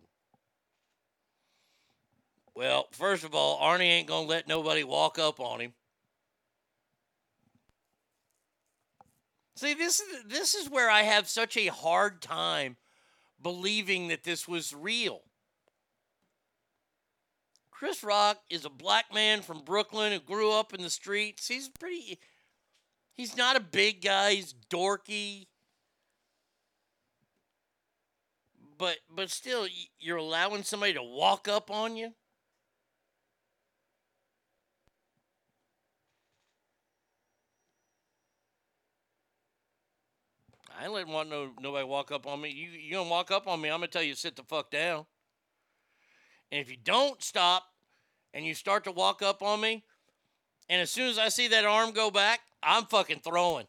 Well, 2.53 2.87
first 2.91 3.23
of 3.23 3.33
all, 3.33 3.59
Arnie 3.59 3.85
ain't 3.85 4.07
gonna 4.07 4.27
let 4.27 4.47
nobody 4.47 4.83
walk 4.83 5.17
up 5.17 5.39
on 5.39 5.61
him. 5.61 5.73
See, 9.55 9.73
this 9.73 9.99
is 9.99 10.23
this 10.25 10.53
is 10.55 10.69
where 10.69 10.89
I 10.89 11.03
have 11.03 11.29
such 11.29 11.55
a 11.55 11.67
hard 11.67 12.21
time 12.21 12.77
believing 13.41 14.07
that 14.09 14.23
this 14.23 14.47
was 14.47 14.73
real. 14.73 15.21
Chris 17.71 18.03
Rock 18.03 18.37
is 18.49 18.63
a 18.63 18.69
black 18.69 19.11
man 19.13 19.41
from 19.41 19.63
Brooklyn 19.63 20.11
who 20.11 20.19
grew 20.19 20.51
up 20.51 20.73
in 20.73 20.83
the 20.83 20.89
streets. 20.89 21.47
He's 21.47 21.67
pretty 21.67 22.19
he's 23.15 23.35
not 23.35 23.55
a 23.55 23.59
big 23.59 24.03
guy, 24.03 24.33
he's 24.33 24.53
dorky. 24.69 25.47
But 28.77 28.97
but 29.09 29.31
still 29.31 29.67
you're 29.99 30.17
allowing 30.17 30.63
somebody 30.63 30.93
to 30.93 31.03
walk 31.03 31.47
up 31.47 31.71
on 31.71 31.97
you? 31.97 32.13
I 40.81 40.85
ain't 40.85 40.93
letting 40.93 41.13
want 41.13 41.29
no 41.29 41.51
nobody 41.61 41.85
walk 41.85 42.11
up 42.11 42.25
on 42.25 42.41
me. 42.41 42.49
You 42.49 42.69
you 42.69 42.95
gonna 42.95 43.07
walk 43.07 43.29
up 43.29 43.45
on 43.45 43.61
me? 43.61 43.69
I'm 43.69 43.77
gonna 43.77 43.87
tell 43.87 44.01
you 44.01 44.15
sit 44.15 44.35
the 44.35 44.41
fuck 44.41 44.71
down. 44.71 45.05
And 46.51 46.59
if 46.59 46.71
you 46.71 46.77
don't 46.83 47.21
stop, 47.21 47.65
and 48.33 48.43
you 48.43 48.55
start 48.55 48.85
to 48.85 48.91
walk 48.91 49.21
up 49.21 49.43
on 49.43 49.61
me, 49.61 49.83
and 50.69 50.81
as 50.81 50.89
soon 50.89 51.09
as 51.09 51.19
I 51.19 51.29
see 51.29 51.47
that 51.49 51.65
arm 51.65 51.91
go 51.91 52.09
back, 52.09 52.39
I'm 52.63 52.85
fucking 52.85 53.19
throwing. 53.19 53.67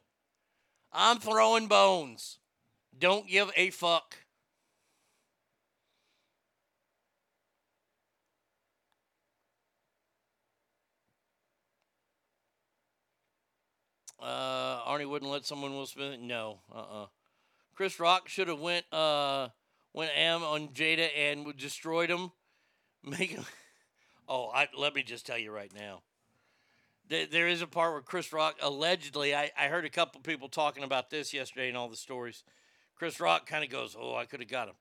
I'm 0.91 1.19
throwing 1.19 1.67
bones. 1.67 2.39
Don't 2.99 3.29
give 3.29 3.51
a 3.59 3.69
fuck. 3.69 4.17
Uh, 14.23 14.81
Arnie 14.85 15.09
wouldn't 15.09 15.31
let 15.31 15.45
someone 15.45 15.73
Will 15.73 15.87
Smith. 15.87 16.21
No, 16.21 16.61
uh, 16.73 17.03
uh 17.03 17.07
Chris 17.75 17.99
Rock 17.99 18.29
should 18.29 18.49
have 18.49 18.61
went 18.61 18.85
uh 18.93 19.49
went 19.93 20.13
am 20.17 20.43
on 20.43 20.69
Jada 20.69 21.09
and 21.17 21.57
destroyed 21.57 22.11
him. 22.11 22.31
Make 23.05 23.31
him. 23.31 23.45
Oh, 24.29 24.51
I, 24.55 24.69
let 24.79 24.95
me 24.95 25.03
just 25.03 25.27
tell 25.27 25.37
you 25.37 25.51
right 25.51 25.71
now. 25.75 26.01
There, 27.09 27.27
there 27.27 27.49
is 27.49 27.61
a 27.61 27.67
part 27.67 27.93
where 27.93 28.01
Chris 28.01 28.33
Rock 28.33 28.57
allegedly. 28.63 29.35
I, 29.35 29.51
I 29.59 29.67
heard 29.67 29.85
a 29.85 29.91
couple 29.91 30.21
people 30.21 30.49
talking 30.49 30.85
about 30.85 31.11
this 31.11 31.35
yesterday 31.35 31.69
and 31.69 31.77
all 31.77 31.89
the 31.89 31.97
stories. 31.97 32.45
Chris 32.95 33.19
Rock 33.19 33.47
kind 33.47 33.65
of 33.65 33.69
goes, 33.69 33.97
"Oh, 33.99 34.15
I 34.15 34.25
could 34.25 34.41
have 34.41 34.49
got 34.49 34.69
him." 34.69 34.75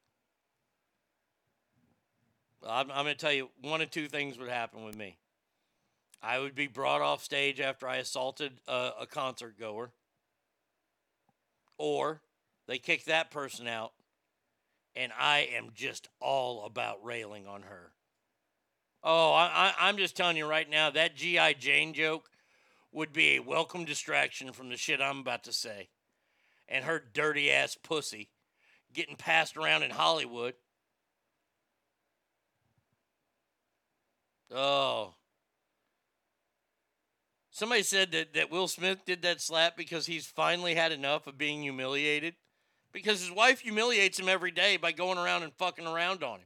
I'm, 2.65 2.91
I'm 2.91 3.03
going 3.03 3.15
to 3.15 3.15
tell 3.15 3.33
you 3.33 3.49
one 3.61 3.81
of 3.81 3.89
two 3.89 4.07
things 4.07 4.37
would 4.37 4.47
happen 4.47 4.85
with 4.85 4.95
me. 4.95 5.17
I 6.23 6.39
would 6.39 6.55
be 6.55 6.67
brought 6.67 7.01
off 7.01 7.23
stage 7.23 7.59
after 7.59 7.87
I 7.87 7.97
assaulted 7.97 8.59
a, 8.67 8.91
a 9.01 9.07
concert 9.07 9.59
goer, 9.59 9.91
or 11.77 12.21
they 12.67 12.77
kick 12.77 13.05
that 13.05 13.31
person 13.31 13.67
out, 13.67 13.93
and 14.95 15.11
I 15.17 15.49
am 15.55 15.69
just 15.73 16.09
all 16.19 16.65
about 16.65 17.03
railing 17.03 17.47
on 17.47 17.63
her. 17.63 17.93
Oh, 19.03 19.33
I, 19.33 19.45
I, 19.45 19.73
I'm 19.87 19.97
just 19.97 20.15
telling 20.15 20.37
you 20.37 20.45
right 20.45 20.69
now, 20.69 20.91
that 20.91 21.15
G.I. 21.15 21.53
Jane 21.53 21.93
joke 21.93 22.29
would 22.91 23.11
be 23.11 23.35
a 23.35 23.39
welcome 23.39 23.83
distraction 23.83 24.51
from 24.51 24.69
the 24.69 24.77
shit 24.77 25.01
I'm 25.01 25.19
about 25.19 25.43
to 25.45 25.53
say. 25.53 25.89
And 26.69 26.85
her 26.85 27.03
dirty 27.13 27.51
ass 27.51 27.75
pussy 27.81 28.29
getting 28.93 29.15
passed 29.15 29.57
around 29.57 29.83
in 29.83 29.91
Hollywood. 29.91 30.53
Oh. 34.53 35.15
Somebody 37.51 37.83
said 37.83 38.13
that, 38.13 38.33
that 38.33 38.49
Will 38.49 38.69
Smith 38.69 39.05
did 39.05 39.21
that 39.23 39.41
slap 39.41 39.75
because 39.75 40.05
he's 40.05 40.25
finally 40.25 40.73
had 40.73 40.93
enough 40.93 41.27
of 41.27 41.37
being 41.37 41.61
humiliated. 41.61 42.35
Because 42.93 43.19
his 43.19 43.31
wife 43.31 43.59
humiliates 43.59 44.19
him 44.19 44.29
every 44.29 44.51
day 44.51 44.77
by 44.77 44.93
going 44.93 45.17
around 45.17 45.43
and 45.43 45.53
fucking 45.53 45.85
around 45.85 46.23
on 46.23 46.39
him. 46.39 46.45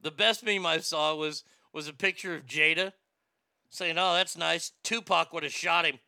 The 0.00 0.10
best 0.10 0.44
meme 0.44 0.66
I 0.66 0.78
saw 0.78 1.14
was 1.14 1.44
was 1.72 1.88
a 1.88 1.92
picture 1.92 2.34
of 2.34 2.46
Jada 2.46 2.92
saying, 3.70 3.96
"Oh, 3.98 4.14
that's 4.14 4.36
nice. 4.36 4.72
Tupac 4.82 5.32
would 5.32 5.42
have 5.44 5.52
shot 5.52 5.86
him." 5.86 5.98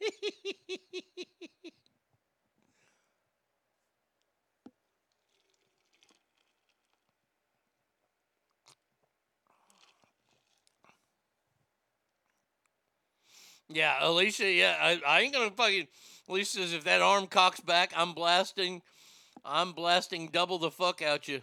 yeah, 13.70 13.96
Alicia. 14.00 14.50
Yeah, 14.50 14.76
I, 14.80 15.00
I 15.06 15.20
ain't 15.20 15.32
gonna 15.32 15.50
fucking. 15.50 15.86
Alicia 16.28 16.58
says 16.58 16.72
if 16.72 16.84
that 16.84 17.02
arm 17.02 17.26
cocks 17.26 17.60
back, 17.60 17.92
I'm 17.96 18.12
blasting. 18.12 18.82
I'm 19.44 19.72
blasting 19.72 20.28
double 20.28 20.58
the 20.58 20.70
fuck 20.70 21.02
out 21.02 21.28
you. 21.28 21.42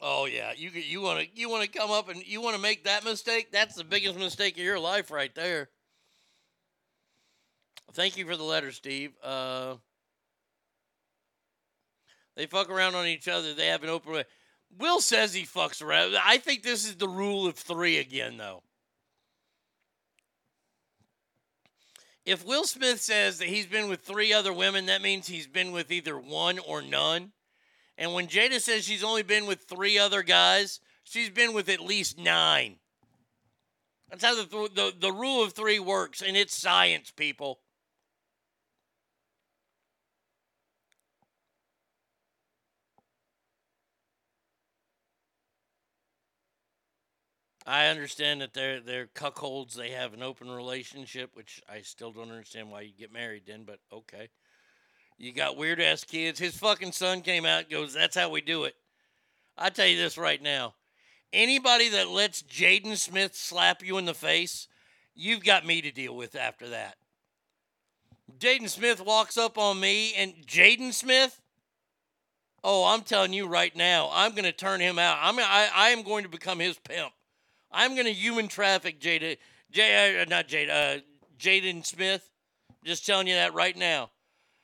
Oh 0.00 0.24
yeah, 0.24 0.52
you 0.56 0.70
you 0.70 1.00
want 1.02 1.20
to 1.20 1.26
you 1.34 1.50
want 1.50 1.62
to 1.64 1.78
come 1.78 1.90
up 1.90 2.08
and 2.08 2.26
you 2.26 2.40
want 2.40 2.56
to 2.56 2.62
make 2.62 2.84
that 2.84 3.04
mistake? 3.04 3.52
That's 3.52 3.74
the 3.74 3.84
biggest 3.84 4.18
mistake 4.18 4.56
of 4.56 4.64
your 4.64 4.78
life 4.78 5.10
right 5.10 5.34
there. 5.34 5.68
Thank 7.92 8.16
you 8.16 8.24
for 8.24 8.36
the 8.36 8.44
letter, 8.44 8.70
Steve. 8.70 9.12
Uh, 9.22 9.74
they 12.36 12.46
fuck 12.46 12.70
around 12.70 12.94
on 12.94 13.06
each 13.06 13.28
other. 13.28 13.52
They 13.52 13.66
have 13.66 13.82
an 13.82 13.90
open. 13.90 14.22
Will 14.78 15.00
says 15.00 15.34
he 15.34 15.42
fucks 15.42 15.82
around. 15.82 16.14
I 16.24 16.38
think 16.38 16.62
this 16.62 16.86
is 16.86 16.96
the 16.96 17.08
rule 17.08 17.46
of 17.46 17.56
three 17.56 17.98
again, 17.98 18.36
though. 18.36 18.62
If 22.26 22.44
Will 22.44 22.64
Smith 22.64 23.00
says 23.00 23.38
that 23.38 23.48
he's 23.48 23.66
been 23.66 23.88
with 23.88 24.02
three 24.02 24.32
other 24.32 24.52
women, 24.52 24.86
that 24.86 25.02
means 25.02 25.26
he's 25.26 25.46
been 25.46 25.72
with 25.72 25.90
either 25.90 26.18
one 26.18 26.58
or 26.58 26.82
none. 26.82 27.32
And 27.96 28.14
when 28.14 28.28
Jada 28.28 28.60
says 28.60 28.84
she's 28.84 29.04
only 29.04 29.22
been 29.22 29.46
with 29.46 29.62
three 29.62 29.98
other 29.98 30.22
guys, 30.22 30.80
she's 31.02 31.30
been 31.30 31.52
with 31.52 31.68
at 31.68 31.80
least 31.80 32.18
nine. 32.18 32.76
That's 34.10 34.24
how 34.24 34.34
the, 34.34 34.44
th- 34.44 34.74
the, 34.74 34.92
the 34.98 35.12
rule 35.12 35.42
of 35.42 35.52
three 35.52 35.78
works, 35.78 36.20
and 36.20 36.36
it's 36.36 36.54
science, 36.54 37.10
people. 37.10 37.60
I 47.70 47.86
understand 47.86 48.40
that 48.40 48.52
they're 48.52 48.80
they're 48.80 49.06
cuckolds. 49.06 49.74
They 49.74 49.90
have 49.90 50.12
an 50.12 50.24
open 50.24 50.50
relationship, 50.50 51.36
which 51.36 51.62
I 51.72 51.82
still 51.82 52.10
don't 52.10 52.32
understand 52.32 52.68
why 52.68 52.80
you 52.80 52.92
get 52.92 53.12
married 53.12 53.44
then. 53.46 53.62
But 53.64 53.78
okay, 53.92 54.28
you 55.18 55.32
got 55.32 55.56
weird 55.56 55.80
ass 55.80 56.02
kids. 56.02 56.40
His 56.40 56.56
fucking 56.56 56.90
son 56.90 57.20
came 57.20 57.46
out 57.46 57.70
goes, 57.70 57.94
"That's 57.94 58.16
how 58.16 58.28
we 58.28 58.40
do 58.40 58.64
it." 58.64 58.74
I 59.56 59.70
tell 59.70 59.86
you 59.86 59.96
this 59.96 60.18
right 60.18 60.42
now: 60.42 60.74
anybody 61.32 61.88
that 61.90 62.08
lets 62.08 62.42
Jaden 62.42 62.96
Smith 62.96 63.36
slap 63.36 63.84
you 63.84 63.98
in 63.98 64.04
the 64.04 64.14
face, 64.14 64.66
you've 65.14 65.44
got 65.44 65.64
me 65.64 65.80
to 65.80 65.92
deal 65.92 66.16
with 66.16 66.34
after 66.34 66.70
that. 66.70 66.96
Jaden 68.36 68.68
Smith 68.68 69.00
walks 69.00 69.38
up 69.38 69.56
on 69.58 69.78
me, 69.78 70.12
and 70.14 70.34
Jaden 70.44 70.92
Smith. 70.92 71.40
Oh, 72.64 72.92
I'm 72.92 73.02
telling 73.02 73.32
you 73.32 73.46
right 73.46 73.74
now, 73.76 74.10
I'm 74.12 74.32
going 74.32 74.42
to 74.42 74.52
turn 74.52 74.80
him 74.80 74.98
out. 74.98 75.18
I'm 75.22 75.38
I, 75.38 75.70
I 75.72 75.88
am 75.90 76.02
going 76.02 76.24
to 76.24 76.28
become 76.28 76.58
his 76.58 76.76
pimp. 76.76 77.12
I'm 77.72 77.94
going 77.94 78.06
to 78.06 78.12
human 78.12 78.48
traffic 78.48 79.00
Jada, 79.00 79.36
J, 79.70 80.20
uh, 80.20 80.24
not 80.24 80.48
Jada, 80.48 80.98
uh, 80.98 81.00
Jaden 81.38 81.86
Smith. 81.86 82.28
Just 82.84 83.04
telling 83.06 83.26
you 83.26 83.34
that 83.34 83.54
right 83.54 83.76
now. 83.76 84.10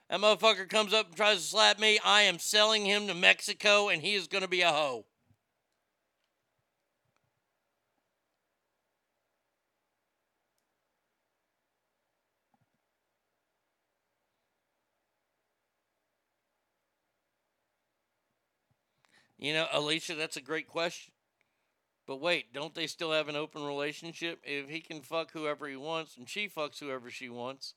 That 0.08 0.20
motherfucker 0.20 0.68
comes 0.68 0.92
up 0.92 1.08
and 1.08 1.16
tries 1.16 1.38
to 1.38 1.42
slap 1.42 1.78
me. 1.78 1.98
I 2.04 2.22
am 2.22 2.38
selling 2.38 2.84
him 2.86 3.06
to 3.08 3.14
Mexico, 3.14 3.88
and 3.88 4.02
he 4.02 4.14
is 4.14 4.26
going 4.26 4.42
to 4.42 4.48
be 4.48 4.62
a 4.62 4.70
hoe. 4.70 5.04
You 19.38 19.52
know, 19.52 19.66
Alicia, 19.72 20.14
that's 20.14 20.36
a 20.36 20.40
great 20.40 20.66
question. 20.66 21.12
But 22.06 22.20
wait, 22.20 22.52
don't 22.52 22.74
they 22.74 22.86
still 22.86 23.12
have 23.12 23.28
an 23.28 23.36
open 23.36 23.64
relationship? 23.64 24.40
If 24.44 24.68
he 24.68 24.80
can 24.80 25.00
fuck 25.00 25.32
whoever 25.32 25.66
he 25.66 25.76
wants 25.76 26.16
and 26.16 26.28
she 26.28 26.48
fucks 26.48 26.78
whoever 26.78 27.10
she 27.10 27.28
wants, 27.28 27.74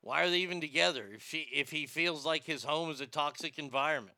why 0.00 0.22
are 0.22 0.30
they 0.30 0.38
even 0.38 0.60
together? 0.60 1.08
If 1.12 1.22
she 1.22 1.48
if 1.52 1.70
he 1.70 1.86
feels 1.86 2.24
like 2.24 2.44
his 2.44 2.64
home 2.64 2.90
is 2.90 3.00
a 3.00 3.06
toxic 3.06 3.58
environment. 3.58 4.16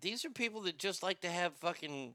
These 0.00 0.24
are 0.24 0.30
people 0.30 0.62
that 0.62 0.78
just 0.78 1.02
like 1.02 1.20
to 1.20 1.30
have 1.30 1.54
fucking 1.54 2.14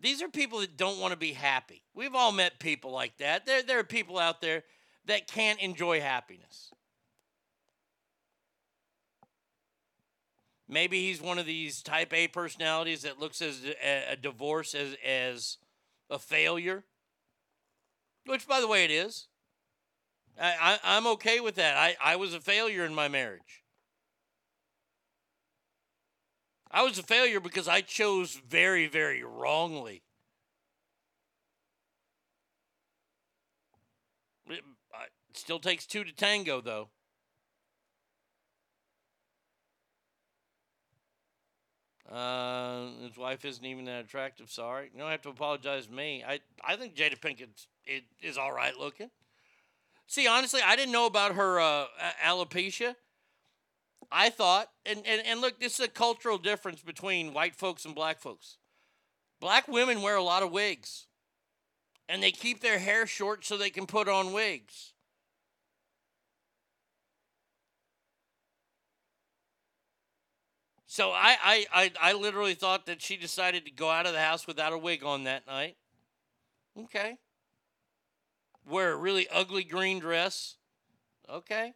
these 0.00 0.22
are 0.22 0.28
people 0.28 0.60
that 0.60 0.76
don't 0.76 0.98
want 0.98 1.12
to 1.12 1.18
be 1.18 1.32
happy. 1.32 1.82
We've 1.94 2.14
all 2.14 2.32
met 2.32 2.58
people 2.58 2.92
like 2.92 3.16
that. 3.18 3.44
There 3.44 3.62
there 3.62 3.78
are 3.80 3.84
people 3.84 4.18
out 4.18 4.40
there 4.40 4.62
that 5.06 5.26
can't 5.26 5.60
enjoy 5.60 6.00
happiness. 6.00 6.70
Maybe 10.70 11.02
he's 11.02 11.20
one 11.20 11.40
of 11.40 11.46
these 11.46 11.82
type 11.82 12.12
A 12.14 12.28
personalities 12.28 13.02
that 13.02 13.18
looks 13.18 13.42
as 13.42 13.62
a, 13.84 14.12
a 14.12 14.16
divorce 14.16 14.72
as 14.72 14.96
as 15.04 15.58
a 16.08 16.18
failure. 16.18 16.84
Which, 18.24 18.46
by 18.46 18.60
the 18.60 18.68
way, 18.68 18.84
it 18.84 18.90
is. 18.92 19.26
I, 20.40 20.54
I, 20.60 20.96
I'm 20.96 21.06
okay 21.08 21.40
with 21.40 21.56
that. 21.56 21.76
I, 21.76 21.96
I 22.00 22.16
was 22.16 22.34
a 22.34 22.40
failure 22.40 22.84
in 22.84 22.94
my 22.94 23.08
marriage. 23.08 23.64
I 26.70 26.84
was 26.84 26.98
a 26.98 27.02
failure 27.02 27.40
because 27.40 27.66
I 27.66 27.80
chose 27.80 28.40
very, 28.48 28.86
very 28.86 29.24
wrongly. 29.24 30.02
It 34.48 34.62
still 35.34 35.58
takes 35.58 35.84
two 35.84 36.04
to 36.04 36.12
tango, 36.12 36.60
though. 36.60 36.90
Uh, 42.10 42.88
his 43.06 43.16
wife 43.16 43.44
isn't 43.44 43.64
even 43.64 43.84
that 43.84 44.04
attractive. 44.04 44.50
Sorry, 44.50 44.90
you 44.92 44.98
don't 44.98 45.10
have 45.10 45.22
to 45.22 45.28
apologize 45.28 45.86
to 45.86 45.92
me. 45.92 46.24
I 46.26 46.40
I 46.64 46.74
think 46.76 46.96
Jada 46.96 47.18
Pinkett 47.18 47.66
is, 47.86 48.02
is 48.20 48.38
all 48.38 48.52
right 48.52 48.76
looking. 48.76 49.10
See, 50.08 50.26
honestly, 50.26 50.60
I 50.64 50.74
didn't 50.74 50.90
know 50.90 51.06
about 51.06 51.36
her 51.36 51.60
uh, 51.60 51.86
alopecia. 52.24 52.96
I 54.10 54.28
thought, 54.28 54.70
and, 54.84 55.06
and 55.06 55.22
and 55.24 55.40
look, 55.40 55.60
this 55.60 55.74
is 55.78 55.86
a 55.86 55.88
cultural 55.88 56.36
difference 56.36 56.82
between 56.82 57.32
white 57.32 57.54
folks 57.54 57.84
and 57.84 57.94
black 57.94 58.20
folks. 58.20 58.56
Black 59.38 59.68
women 59.68 60.02
wear 60.02 60.16
a 60.16 60.22
lot 60.22 60.42
of 60.42 60.50
wigs, 60.50 61.06
and 62.08 62.20
they 62.20 62.32
keep 62.32 62.60
their 62.60 62.80
hair 62.80 63.06
short 63.06 63.44
so 63.44 63.56
they 63.56 63.70
can 63.70 63.86
put 63.86 64.08
on 64.08 64.32
wigs. 64.32 64.94
So 70.92 71.12
I, 71.12 71.36
I, 71.40 71.66
I, 71.72 71.92
I 72.00 72.12
literally 72.14 72.54
thought 72.54 72.86
that 72.86 73.00
she 73.00 73.16
decided 73.16 73.64
to 73.64 73.70
go 73.70 73.88
out 73.88 74.06
of 74.06 74.12
the 74.12 74.18
house 74.18 74.48
without 74.48 74.72
a 74.72 74.78
wig 74.78 75.04
on 75.04 75.22
that 75.22 75.46
night. 75.46 75.76
Okay. 76.76 77.16
Wear 78.68 78.94
a 78.94 78.96
really 78.96 79.28
ugly 79.28 79.62
green 79.62 80.00
dress. 80.00 80.56
Okay. 81.32 81.74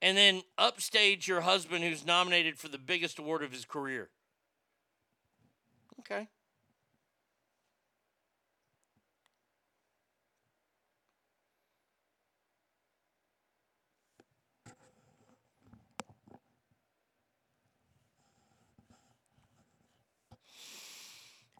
And 0.00 0.16
then 0.16 0.42
upstage 0.56 1.26
your 1.26 1.40
husband 1.40 1.82
who's 1.82 2.06
nominated 2.06 2.60
for 2.60 2.68
the 2.68 2.78
biggest 2.78 3.18
award 3.18 3.42
of 3.42 3.50
his 3.50 3.64
career. 3.64 4.10
Okay. 5.98 6.28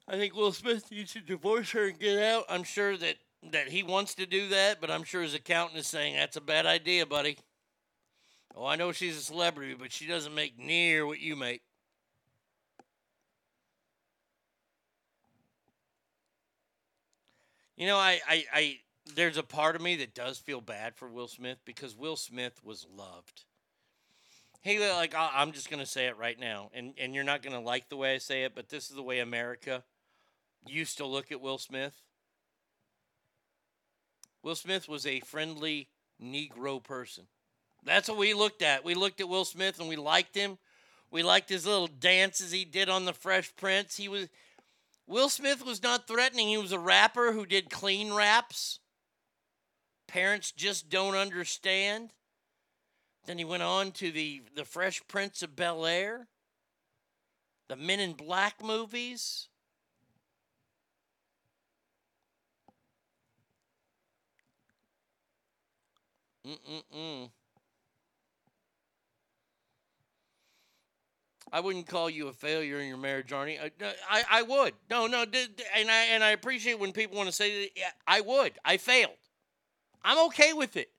I 0.09 0.17
think 0.17 0.35
Will 0.35 0.53
Smith 0.53 0.91
needs 0.91 1.13
to 1.13 1.21
divorce 1.21 1.73
her 1.73 1.87
and 1.89 1.99
get 1.99 2.19
out. 2.19 2.45
I'm 2.49 2.65
sure 2.65 2.97
that 2.97 3.17
that 3.51 3.69
he 3.69 3.83
wants 3.83 4.15
to 4.17 4.27
do 4.27 4.49
that, 4.49 4.81
but 4.81 4.91
I'm 4.91 5.05
sure 5.05 5.23
his 5.23 5.35
accountant 5.35 5.79
is 5.79 5.87
saying 5.87 6.17
that's 6.17 6.37
a 6.37 6.41
bad 6.41 6.67
idea, 6.67 7.07
buddy. 7.07 7.37
Oh, 8.57 8.67
I 8.67 8.77
know 8.77 8.91
she's 8.91 9.17
a 9.17 9.21
celebrity, 9.21 9.75
but 9.79 9.93
she 9.93 10.07
doesn't 10.07 10.35
make 10.35 10.59
near 10.59 11.07
what 11.07 11.21
you 11.21 11.37
make. 11.37 11.63
You 17.77 17.87
know, 17.87 17.97
I, 17.97 18.19
I, 18.27 18.45
I 18.53 18.79
there's 19.15 19.37
a 19.37 19.43
part 19.45 19.77
of 19.77 19.83
me 19.83 19.95
that 19.97 20.15
does 20.15 20.39
feel 20.39 20.61
bad 20.61 20.97
for 20.97 21.09
Will 21.09 21.29
Smith 21.29 21.59
because 21.65 21.95
Will 21.95 22.17
Smith 22.17 22.61
was 22.65 22.87
loved. 22.93 23.45
He 24.63 24.81
like 24.81 25.15
I'm 25.17 25.53
just 25.53 25.71
gonna 25.71 25.87
say 25.87 26.07
it 26.07 26.17
right 26.17 26.39
now, 26.41 26.71
and 26.75 26.95
and 26.99 27.15
you're 27.15 27.25
not 27.25 27.43
gonna 27.43 27.61
like 27.61 27.89
the 27.89 27.97
way 27.97 28.15
I 28.15 28.19
say 28.19 28.43
it, 28.43 28.55
but 28.55 28.71
this 28.71 28.91
is 28.91 28.97
the 28.97 29.03
way 29.03 29.21
America 29.21 29.85
used 30.67 30.99
to 30.99 31.07
look 31.07 31.33
at 31.33 31.41
Will 31.41 31.59
Smith. 31.59 31.95
Will 34.43 34.55
Smith 34.55 34.89
was 34.89 35.07
a 35.07 35.21
friendly 35.21 35.89
Negro 36.23 36.83
person. 36.83 37.27
That's 37.85 38.09
what 38.09 38.19
we 38.19 38.35
looked 38.35 38.63
at. 38.63 38.85
We 38.85 38.95
looked 38.95 39.21
at 39.21 39.29
Will 39.29 39.45
Smith 39.45 39.79
and 39.79 39.89
we 39.89 39.97
liked 39.97 40.35
him. 40.35 40.59
We 41.11 41.23
liked 41.23 41.49
his 41.49 41.67
little 41.67 41.87
dances 41.87 42.53
he 42.53 42.65
did 42.65 42.89
on 42.89 43.05
the 43.05 43.13
Fresh 43.13 43.57
Prince. 43.57 43.97
He 43.97 44.09
was 44.09 44.29
Will 45.07 45.31
Smith 45.31 45.65
was 45.65 45.83
not 45.83 46.07
threatening. 46.07 46.49
He 46.49 46.59
was 46.59 46.73
a 46.73 46.79
rapper 46.79 47.33
who 47.33 47.47
did 47.47 47.71
clean 47.71 48.13
raps. 48.13 48.79
Parents 50.07 50.53
just 50.53 50.91
don't 50.91 51.15
understand. 51.15 52.11
Then 53.25 53.39
he 53.39 53.45
went 53.45 53.63
on 53.63 53.93
to 53.93 54.11
the 54.11 54.43
the 54.55 54.65
Fresh 54.65 55.03
Prince 55.09 55.43
of 55.43 55.57
Bel 55.57 55.87
Air, 55.87 56.29
the 57.69 57.77
Men 57.77 58.01
in 58.01 58.13
Black 58.13 58.63
movies. 58.63 59.49
Mm-mm-mm. 66.49 67.31
I 71.53 71.61
wouldn't 71.61 71.87
call 71.87 72.11
you 72.11 72.29
a 72.29 72.33
failure 72.33 72.79
in 72.79 72.89
your 72.89 72.97
marriage, 72.99 73.31
Arnie. 73.31 73.59
I, 73.61 73.71
I, 74.09 74.23
I 74.31 74.43
would. 74.43 74.75
No, 74.91 75.07
no, 75.07 75.23
and 75.23 75.91
I 75.91 76.05
and 76.11 76.23
I 76.23 76.31
appreciate 76.31 76.79
when 76.79 76.93
people 76.93 77.17
want 77.17 77.29
to 77.29 77.35
say 77.35 77.63
that. 77.63 77.71
Yeah, 77.77 77.91
I 78.07 78.21
would. 78.21 78.53
I 78.65 78.77
failed. 78.77 79.17
I'm 80.05 80.27
okay 80.27 80.53
with 80.53 80.77
it. 80.77 80.91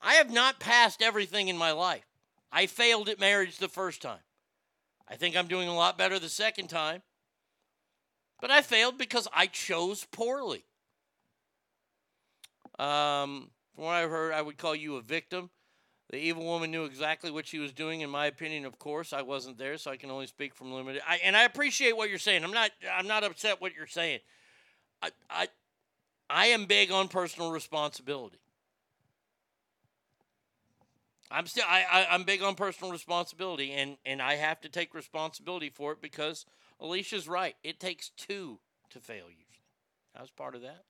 I 0.00 0.14
have 0.14 0.32
not 0.32 0.60
passed 0.60 1.02
everything 1.02 1.48
in 1.48 1.56
my 1.56 1.72
life. 1.72 2.04
I 2.52 2.66
failed 2.66 3.08
at 3.08 3.18
marriage 3.18 3.58
the 3.58 3.68
first 3.68 4.00
time. 4.00 4.20
I 5.08 5.16
think 5.16 5.36
I'm 5.36 5.48
doing 5.48 5.68
a 5.68 5.74
lot 5.74 5.98
better 5.98 6.18
the 6.18 6.28
second 6.28 6.68
time. 6.68 7.02
But 8.40 8.50
I 8.50 8.62
failed 8.62 8.96
because 8.96 9.26
I 9.34 9.46
chose 9.46 10.06
poorly. 10.12 10.64
Um, 12.78 13.50
from 13.78 13.84
what 13.84 13.94
I've 13.94 14.10
heard, 14.10 14.32
I 14.32 14.42
would 14.42 14.58
call 14.58 14.74
you 14.74 14.96
a 14.96 15.00
victim. 15.00 15.50
The 16.10 16.16
evil 16.16 16.44
woman 16.44 16.72
knew 16.72 16.84
exactly 16.84 17.30
what 17.30 17.46
she 17.46 17.60
was 17.60 17.72
doing, 17.72 18.00
in 18.00 18.10
my 18.10 18.26
opinion. 18.26 18.64
Of 18.64 18.76
course, 18.76 19.12
I 19.12 19.22
wasn't 19.22 19.56
there, 19.56 19.78
so 19.78 19.92
I 19.92 19.96
can 19.96 20.10
only 20.10 20.26
speak 20.26 20.52
from 20.52 20.72
limited. 20.72 21.00
I, 21.06 21.20
and 21.22 21.36
I 21.36 21.44
appreciate 21.44 21.96
what 21.96 22.10
you're 22.10 22.18
saying. 22.18 22.42
I'm 22.42 22.50
not. 22.50 22.72
I'm 22.92 23.06
not 23.06 23.22
upset 23.22 23.60
what 23.60 23.76
you're 23.76 23.86
saying. 23.86 24.18
I, 25.00 25.10
I, 25.30 25.48
I 26.28 26.46
am 26.46 26.64
big 26.64 26.90
on 26.90 27.06
personal 27.06 27.52
responsibility. 27.52 28.40
I'm 31.30 31.46
still. 31.46 31.64
I, 31.68 31.84
I, 31.88 32.06
I'm 32.10 32.24
big 32.24 32.42
on 32.42 32.56
personal 32.56 32.90
responsibility, 32.90 33.70
and 33.70 33.96
and 34.04 34.20
I 34.20 34.34
have 34.34 34.60
to 34.62 34.68
take 34.68 34.92
responsibility 34.92 35.70
for 35.70 35.92
it 35.92 36.02
because 36.02 36.46
Alicia's 36.80 37.28
right. 37.28 37.54
It 37.62 37.78
takes 37.78 38.08
two 38.08 38.58
to 38.90 38.98
fail 38.98 39.26
usually. 39.26 39.62
I 40.16 40.20
was 40.20 40.30
part 40.30 40.56
of 40.56 40.62
that. 40.62 40.82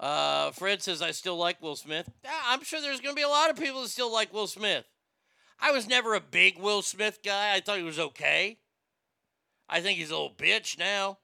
Uh, 0.00 0.52
Fred 0.52 0.82
says, 0.82 1.02
I 1.02 1.10
still 1.10 1.36
like 1.36 1.60
Will 1.60 1.76
Smith. 1.76 2.08
I'm 2.46 2.62
sure 2.62 2.80
there's 2.80 3.00
going 3.00 3.14
to 3.14 3.18
be 3.18 3.24
a 3.24 3.28
lot 3.28 3.50
of 3.50 3.56
people 3.56 3.82
that 3.82 3.88
still 3.88 4.12
like 4.12 4.32
Will 4.32 4.46
Smith. 4.46 4.84
I 5.60 5.72
was 5.72 5.88
never 5.88 6.14
a 6.14 6.20
big 6.20 6.58
Will 6.58 6.82
Smith 6.82 7.18
guy. 7.24 7.54
I 7.54 7.60
thought 7.60 7.78
he 7.78 7.82
was 7.82 7.98
okay. 7.98 8.58
I 9.68 9.80
think 9.80 9.98
he's 9.98 10.10
a 10.10 10.14
little 10.14 10.34
bitch 10.36 10.78
now. 10.78 11.18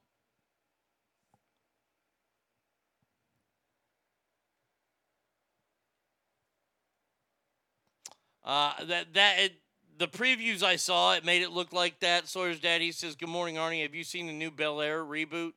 Uh, 8.43 8.73
that 8.85 9.13
that 9.15 9.39
it, 9.39 9.53
the 9.97 10.07
previews 10.07 10.61
I 10.61 10.75
saw, 10.75 11.15
it 11.15 11.25
made 11.25 11.41
it 11.41 11.51
look 11.51 11.73
like 11.73 11.99
that. 12.01 12.27
Sawyer's 12.27 12.59
daddy 12.59 12.91
says, 12.91 13.15
"Good 13.15 13.29
morning, 13.29 13.55
Arnie. 13.55 13.81
Have 13.81 13.95
you 13.95 14.03
seen 14.03 14.27
the 14.27 14.33
new 14.33 14.51
Bel 14.51 14.81
Air 14.81 15.03
reboot? 15.03 15.53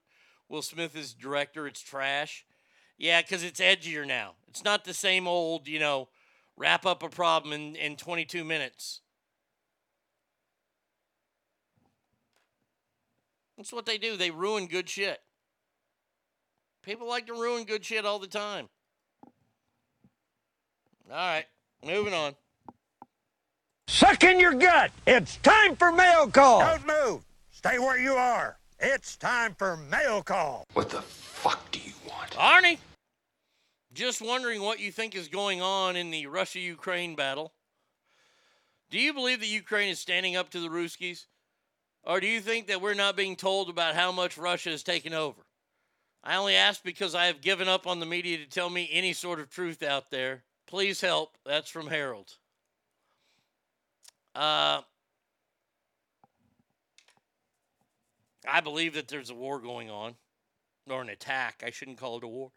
Will 0.49 0.62
Smith 0.62 0.97
is 0.97 1.12
director. 1.12 1.66
It's 1.66 1.82
trash. 1.82 2.47
Yeah, 2.99 3.23
because 3.23 3.45
it's 3.45 3.61
edgier 3.61 4.07
now. 4.07 4.33
It's 4.49 4.65
not 4.65 4.85
the 4.85 4.93
same 4.93 5.29
old, 5.29 5.69
you 5.69 5.79
know, 5.79 6.09
wrap 6.57 6.85
up 6.85 7.03
a 7.03 7.09
problem 7.09 7.53
in, 7.53 7.77
in 7.77 7.97
22 7.97 8.45
minutes. 8.45 9.01
That's 13.57 13.73
what 13.73 13.87
they 13.87 13.99
do. 13.99 14.16
They 14.16 14.31
ruin 14.31 14.66
good 14.66 14.89
shit. 14.89 15.20
People 16.83 17.09
like 17.09 17.27
to 17.27 17.35
ruin 17.35 17.65
good 17.65 17.85
shit 17.85 18.05
all 18.05 18.19
the 18.19 18.27
time. 18.27 18.69
All 21.11 21.16
right, 21.16 21.47
moving 21.85 22.15
on. 22.15 22.35
Suck 23.89 24.23
in 24.25 24.39
your 24.39 24.55
gut. 24.55 24.91
It's 25.07 25.37
time 25.39 25.75
for 25.75 25.91
mail 25.91 26.29
call. 26.29 26.61
Don't 26.61 26.87
move. 26.87 27.23
Stay 27.51 27.79
where 27.79 27.99
you 27.99 28.12
are. 28.12 28.59
It's 28.79 29.16
time 29.16 29.55
for 29.59 29.77
mail 29.77 30.23
call. 30.23 30.65
What 30.75 30.91
the 30.91 31.03
fuck 31.03 31.70
do 31.70 31.81
you 31.81 31.93
want? 32.09 32.31
Arnie, 32.33 32.79
just 33.99 34.23
wondering 34.23 34.62
what 34.62 34.79
you 34.79 34.93
think 34.93 35.16
is 35.16 35.27
going 35.27 35.61
on 35.61 35.97
in 35.97 36.12
the 36.12 36.27
Russia 36.27 36.61
Ukraine 36.61 37.16
battle. 37.16 37.53
Do 38.91 38.99
you 38.99 39.12
believe 39.12 39.41
that 39.41 39.49
Ukraine 39.49 39.89
is 39.89 39.99
standing 39.99 40.37
up 40.37 40.51
to 40.51 40.61
the 40.61 40.69
Ruskies? 40.69 41.27
Or 42.05 42.20
do 42.20 42.29
you 42.29 42.41
think 42.41 42.69
that 42.69 42.81
we're 42.81 42.95
not 42.95 43.16
being 43.16 43.35
told 43.35 43.69
about 43.69 43.97
how 43.97 44.12
much 44.12 44.39
Russia 44.39 44.70
has 44.70 44.85
taken 44.85 45.12
over? 45.12 45.43
I 46.23 46.37
only 46.37 46.55
ask 46.55 46.83
because 46.85 47.16
I 47.16 47.27
have 47.27 47.41
given 47.41 47.66
up 47.66 47.89
on 47.89 47.99
the 47.99 48.07
media 48.07 48.39
to 48.39 48.47
tell 48.47 48.70
me 48.70 48.89
any 48.93 49.12
sort 49.12 49.41
of 49.41 49.51
truth 49.51 49.83
out 49.83 50.12
there. 50.12 50.45
Please 50.69 51.01
help. 51.01 51.37
That's 51.45 51.69
from 51.69 51.89
Harold. 51.89 52.37
Uh, 54.37 54.83
I 58.49 58.61
believe 58.62 58.95
that 58.95 59.09
there's 59.09 59.31
a 59.31 59.35
war 59.35 59.59
going 59.59 59.91
on, 59.91 60.15
or 60.89 61.03
an 61.03 61.09
attack. 61.09 61.65
I 61.66 61.70
shouldn't 61.70 61.99
call 61.99 62.19
it 62.19 62.25
a 62.25 62.29
war. 62.29 62.53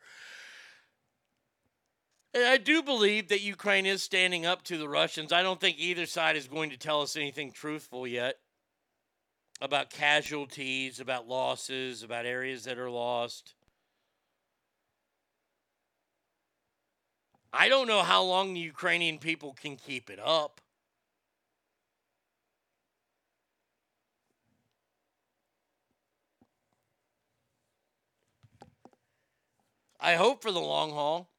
I 2.34 2.58
do 2.58 2.82
believe 2.82 3.28
that 3.28 3.42
Ukraine 3.42 3.86
is 3.86 4.02
standing 4.02 4.46
up 4.46 4.64
to 4.64 4.78
the 4.78 4.88
Russians. 4.88 5.34
I 5.34 5.44
don't 5.44 5.60
think 5.60 5.78
either 5.78 6.06
side 6.06 6.38
is 6.38 6.48
going 6.48 6.70
to 6.70 6.78
tell 6.78 7.02
us 7.02 7.18
anything 7.18 7.52
truthful 7.52 8.08
yet 8.08 8.38
about 9.60 9.90
casualties, 9.90 11.00
about 11.00 11.28
losses, 11.28 12.04
about 12.04 12.26
areas 12.26 12.64
that 12.64 12.80
are 12.80 12.90
lost. 12.90 13.54
I 17.54 17.68
don't 17.68 17.88
know 17.88 18.02
how 18.02 18.24
long 18.24 18.54
the 18.54 18.62
Ukrainian 18.62 19.18
people 19.20 19.54
can 19.54 19.76
keep 19.76 20.10
it 20.10 20.20
up. 20.20 20.62
I 30.00 30.16
hope 30.16 30.42
for 30.42 30.52
the 30.52 30.60
long 30.60 30.92
haul. 30.92 31.31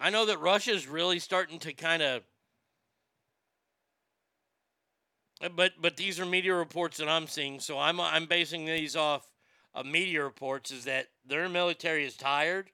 I 0.00 0.08
know 0.08 0.24
that 0.24 0.40
Russia's 0.40 0.88
really 0.88 1.18
starting 1.18 1.58
to 1.60 1.74
kind 1.74 2.02
of 2.02 2.22
but 5.54 5.72
but 5.80 5.96
these 5.96 6.18
are 6.18 6.26
media 6.26 6.54
reports 6.54 6.98
that 6.98 7.08
I'm 7.08 7.26
seeing, 7.26 7.60
so 7.60 7.78
I'm 7.78 8.00
I'm 8.00 8.26
basing 8.26 8.64
these 8.64 8.96
off 8.96 9.30
of 9.74 9.86
media 9.86 10.24
reports 10.24 10.70
is 10.70 10.84
that 10.84 11.08
their 11.26 11.48
military 11.48 12.04
is 12.04 12.16
tired. 12.16 12.70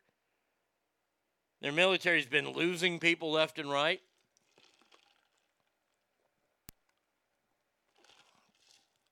Their 1.60 1.72
military's 1.72 2.26
been 2.26 2.52
losing 2.52 2.98
people 2.98 3.32
left 3.32 3.58
and 3.58 3.70
right. 3.70 4.00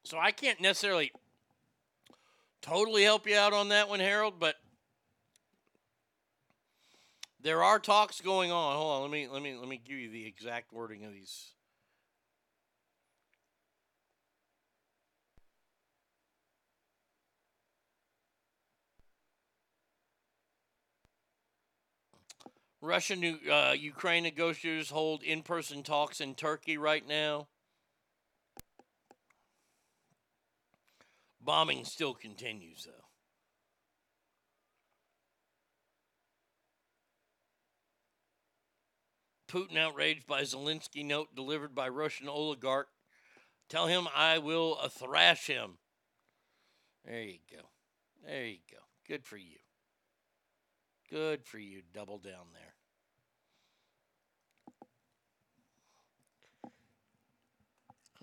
So 0.05 0.19
I 0.19 0.31
can't 0.31 0.61
necessarily 0.61 1.11
totally 2.61 3.03
help 3.03 3.27
you 3.27 3.37
out 3.37 3.53
on 3.53 3.71
that 3.71 3.89
one, 3.89 4.01
Harold, 4.01 4.35
but 4.39 4.57
there 7.45 7.63
are 7.63 7.79
talks 7.79 8.21
going 8.23 8.51
on. 8.51 8.75
Hold 8.77 8.93
on, 8.97 9.03
let 9.03 9.11
me 9.11 9.29
let 9.29 9.43
me 9.43 9.55
let 9.55 9.69
me 9.69 9.81
give 9.87 9.99
you 9.99 10.11
the 10.11 10.27
exact 10.27 10.73
wording 10.73 11.05
of 11.05 11.13
these. 11.13 11.51
Russian 22.81 23.39
uh, 23.51 23.75
Ukraine 23.79 24.25
negotiators 24.25 24.91
hold 24.91 25.23
in 25.23 25.43
person 25.43 25.83
talks 25.83 26.21
in 26.21 26.35
Turkey 26.35 26.77
right 26.77 27.07
now. 27.07 27.49
Bombing 31.41 31.85
still 31.85 32.15
continues, 32.15 32.85
though. 32.87 33.04
Putin 39.55 39.79
outraged 39.79 40.27
by 40.27 40.43
Zelensky 40.43 41.05
note 41.05 41.29
delivered 41.37 41.77
by 41.77 41.89
Russian 41.89 42.29
oligarch. 42.29 42.89
Tell 43.69 43.87
him 43.87 44.09
I 44.13 44.39
will 44.39 44.77
uh, 44.83 44.89
thrash 44.89 45.47
him. 45.47 45.79
There 47.05 47.23
you 47.23 47.39
go. 47.49 47.63
There 48.27 48.47
you 48.47 48.59
go. 48.69 48.79
Good 49.07 49.25
for 49.25 49.37
you. 49.37 49.59
Good 51.09 51.45
for 51.45 51.59
you. 51.59 51.83
Double 51.93 52.19
down 52.19 52.47
there. 52.53 52.75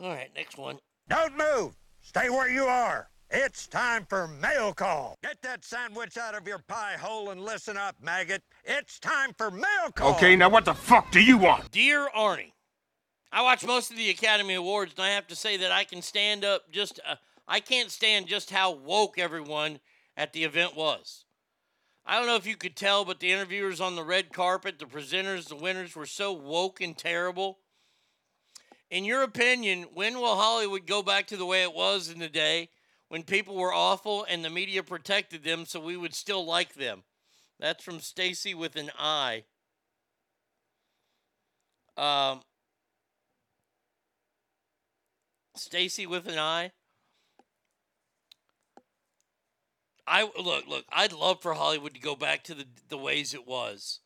All 0.04 0.14
right, 0.14 0.32
next 0.36 0.58
one. 0.58 0.80
Don't 1.08 1.38
move. 1.38 1.78
Stay 2.02 2.30
where 2.30 2.50
you 2.50 2.64
are. 2.64 3.08
It's 3.34 3.66
time 3.66 4.06
for 4.10 4.28
mail 4.28 4.74
call. 4.74 5.18
Get 5.24 5.42
that 5.44 5.64
sandwich 5.64 6.18
out 6.18 6.36
of 6.36 6.46
your 6.46 6.60
pie 6.60 6.98
hole 7.00 7.30
and 7.30 7.42
listen 7.42 7.78
up, 7.78 7.96
maggot. 8.02 8.44
It's 8.66 9.00
time 9.00 9.32
for 9.38 9.50
mail 9.50 9.90
call. 9.96 10.16
Okay, 10.16 10.36
now 10.36 10.50
what 10.50 10.66
the 10.66 10.74
fuck 10.74 11.12
do 11.12 11.24
you 11.24 11.38
want? 11.38 11.72
Dear 11.72 12.10
Arnie, 12.14 12.52
I 13.32 13.42
watch 13.42 13.66
most 13.66 13.90
of 13.90 13.96
the 13.96 14.10
Academy 14.10 14.56
Awards, 14.56 14.96
and 14.98 15.06
I 15.06 15.12
have 15.12 15.28
to 15.28 15.36
say 15.38 15.56
that 15.56 15.72
I 15.72 15.86
can 15.86 16.02
stand 16.02 16.44
up 16.44 16.70
just. 16.74 17.00
Uh, 17.08 17.16
I 17.48 17.62
can't 17.62 17.90
stand 17.90 18.28
just 18.28 18.50
how 18.50 18.72
woke 18.72 19.18
everyone 19.18 19.80
at 20.18 20.34
the 20.34 20.44
event 20.44 20.76
was. 20.76 21.24
I 22.06 22.18
don't 22.18 22.28
know 22.28 22.36
if 22.36 22.46
you 22.46 22.58
could 22.58 22.76
tell, 22.76 23.06
but 23.06 23.22
the 23.22 23.32
interviewers 23.32 23.80
on 23.80 23.96
the 23.96 24.04
red 24.04 24.34
carpet, 24.34 24.78
the 24.78 24.86
presenters, 24.86 25.48
the 25.48 25.56
winners 25.56 25.96
were 25.96 26.06
so 26.06 26.34
woke 26.34 26.82
and 26.82 26.98
terrible. 26.98 27.60
In 28.90 29.06
your 29.06 29.24
opinion, 29.24 29.86
when 29.94 30.16
will 30.16 30.36
Hollywood 30.36 30.86
go 30.86 31.02
back 31.02 31.28
to 31.28 31.38
the 31.38 31.46
way 31.46 31.64
it 31.64 31.74
was 31.74 32.10
in 32.10 32.20
the 32.20 32.28
day 32.28 32.68
when 33.12 33.24
people 33.24 33.58
were 33.58 33.74
awful 33.74 34.26
and 34.30 34.42
the 34.42 34.50
media 34.50 34.82
protected 34.82 35.44
them 35.44 35.66
so 35.66 35.82
we 35.82 35.98
would 35.98 36.16
still 36.16 36.46
like 36.46 36.76
them? 36.76 37.04
That's 37.60 37.84
from 37.84 38.00
Stacy 38.00 38.54
with 38.54 38.78
an 38.78 38.90
I. 38.98 39.44
Um, 41.98 42.40
Stacy 45.58 46.08
with 46.08 46.26
an 46.26 46.40
I. 46.40 46.72
I 50.08 50.24
look, 50.42 50.66
look. 50.70 50.86
I'd 50.90 51.12
love 51.12 51.42
for 51.42 51.54
Hollywood 51.54 51.94
to 51.96 52.00
go 52.00 52.16
back 52.16 52.46
to 52.46 52.54
the 52.54 52.66
the 52.88 52.98
ways 52.98 53.34
it 53.34 53.46
was, 53.46 54.00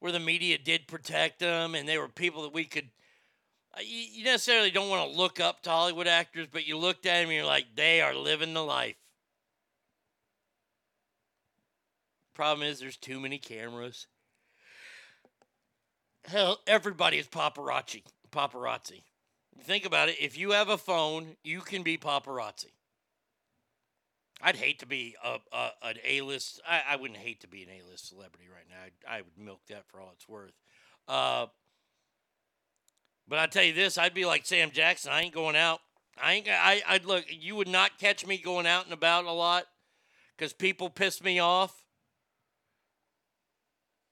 where 0.00 0.10
the 0.10 0.18
media 0.18 0.56
did 0.56 0.88
protect 0.88 1.40
them, 1.40 1.74
and 1.74 1.86
they 1.86 1.98
were 1.98 2.08
people 2.08 2.44
that 2.44 2.54
we 2.54 2.64
could. 2.64 2.88
Uh, 3.78 3.82
You, 3.84 4.24
necessarily 4.24 4.70
don't 4.70 4.88
want 4.88 5.10
to 5.10 5.16
look 5.16 5.40
up 5.40 5.62
to 5.62 5.70
Hollywood 5.70 6.06
actors, 6.06 6.48
but 6.50 6.66
you 6.66 6.76
looked 6.76 7.06
at 7.06 7.20
them 7.20 7.24
and 7.24 7.32
you're 7.32 7.44
like, 7.44 7.66
they 7.74 8.00
are 8.00 8.14
living 8.14 8.54
the 8.54 8.64
life. 8.64 8.96
Problem 12.34 12.68
is, 12.68 12.78
there's 12.78 12.96
too 12.96 13.18
many 13.18 13.38
cameras. 13.38 14.06
Hell, 16.24 16.58
everybody 16.66 17.18
is 17.18 17.26
paparazzi. 17.26 18.02
Paparazzi. 18.30 19.02
Think 19.64 19.84
about 19.84 20.08
it. 20.08 20.16
If 20.20 20.38
you 20.38 20.52
have 20.52 20.68
a 20.68 20.78
phone, 20.78 21.36
you 21.42 21.60
can 21.60 21.82
be 21.82 21.98
paparazzi. 21.98 22.72
I'd 24.40 24.56
hate 24.56 24.78
to 24.80 24.86
be 24.86 25.16
a, 25.24 25.38
a 25.52 25.70
an 25.82 25.96
A 26.04 26.20
list. 26.20 26.60
I, 26.68 26.82
I 26.90 26.96
wouldn't 26.96 27.18
hate 27.18 27.40
to 27.40 27.48
be 27.48 27.64
an 27.64 27.70
A 27.70 27.90
list 27.90 28.08
celebrity 28.08 28.46
right 28.54 28.66
now. 28.70 29.10
I, 29.10 29.18
I 29.18 29.22
would 29.22 29.36
milk 29.36 29.62
that 29.68 29.88
for 29.88 30.00
all 30.00 30.10
it's 30.14 30.28
worth. 30.28 30.52
Uh, 31.08 31.46
but 33.28 33.38
I 33.38 33.46
tell 33.46 33.64
you 33.64 33.74
this, 33.74 33.98
I'd 33.98 34.14
be 34.14 34.24
like 34.24 34.46
Sam 34.46 34.70
Jackson. 34.70 35.12
I 35.12 35.22
ain't 35.22 35.34
going 35.34 35.56
out. 35.56 35.80
I 36.20 36.34
ain't. 36.34 36.48
I. 36.48 36.82
I'd 36.88 37.04
look. 37.04 37.24
You 37.28 37.56
would 37.56 37.68
not 37.68 37.98
catch 37.98 38.26
me 38.26 38.38
going 38.38 38.66
out 38.66 38.84
and 38.84 38.92
about 38.92 39.24
a 39.24 39.32
lot, 39.32 39.64
because 40.36 40.52
people 40.52 40.90
piss 40.90 41.22
me 41.22 41.38
off. 41.38 41.84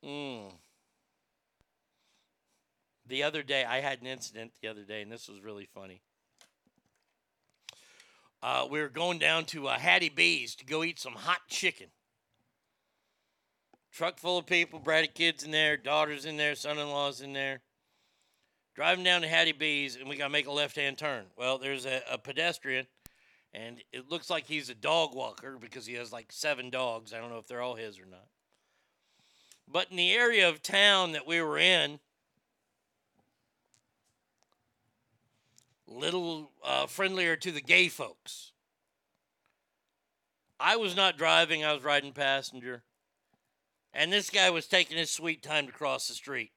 Mm. 0.05 0.52
The 3.09 3.22
other 3.22 3.43
day, 3.43 3.64
I 3.64 3.80
had 3.80 4.01
an 4.01 4.06
incident 4.06 4.52
the 4.60 4.68
other 4.68 4.82
day, 4.82 5.02
and 5.02 5.10
this 5.10 5.28
was 5.28 5.43
really 5.43 5.68
funny. 5.72 6.02
Uh, 8.43 8.66
we 8.70 8.80
were 8.80 8.88
going 8.88 9.18
down 9.18 9.44
to 9.47 9.66
uh, 9.68 9.78
Hattie 9.78 10.09
B's 10.09 10.55
to 10.56 10.66
go 10.66 10.84
eat 10.84 10.98
some 10.98 11.14
hot 11.14 11.40
chicken. 11.48 11.86
Truck 13.93 14.18
full 14.18 14.38
of 14.38 14.47
people, 14.47 14.78
bratty 14.78 15.12
kids 15.12 15.43
in 15.43 15.51
there, 15.52 15.76
daughters 15.76 16.26
in 16.26 16.36
there, 16.36 16.55
son-in-laws 16.55 17.20
in 17.20 17.32
there. 17.32 17.62
Driving 18.77 19.05
down 19.05 19.23
to 19.23 19.28
Hattie 19.28 19.53
B's, 19.53 19.97
and 19.97 20.07
we 20.07 20.16
got 20.16 20.24
to 20.24 20.31
make 20.31 20.47
a 20.47 20.53
left-hand 20.53 20.98
turn. 20.98 21.24
Well, 21.35 21.57
there's 21.57 21.86
a, 21.86 22.03
a 22.11 22.19
pedestrian, 22.19 22.86
and 23.55 23.82
it 23.90 24.11
looks 24.11 24.28
like 24.28 24.47
he's 24.47 24.69
a 24.69 24.74
dog 24.74 25.15
walker 25.15 25.57
because 25.59 25.86
he 25.86 25.94
has 25.94 26.12
like 26.12 26.31
seven 26.31 26.69
dogs. 26.69 27.15
I 27.15 27.19
don't 27.19 27.31
know 27.31 27.39
if 27.39 27.47
they're 27.47 27.62
all 27.62 27.77
his 27.77 27.98
or 27.98 28.05
not. 28.05 28.27
But 29.66 29.90
in 29.90 29.97
the 29.97 30.12
area 30.12 30.47
of 30.47 30.62
town 30.62 31.12
that 31.12 31.27
we 31.27 31.40
were 31.40 31.57
in, 31.57 32.01
little 35.86 36.51
uh, 36.62 36.85
friendlier 36.86 37.35
to 37.36 37.51
the 37.51 37.62
gay 37.62 37.89
folks. 37.89 38.53
I 40.61 40.77
was 40.77 40.94
not 40.94 41.16
driving, 41.16 41.65
I 41.65 41.73
was 41.73 41.82
riding 41.82 42.12
passenger. 42.12 42.82
And 43.94 44.12
this 44.12 44.28
guy 44.28 44.51
was 44.51 44.66
taking 44.66 44.98
his 44.98 45.11
sweet 45.11 45.43
time 45.43 45.66
to 45.66 45.73
cross 45.73 46.09
the 46.09 46.15
street. 46.15 46.51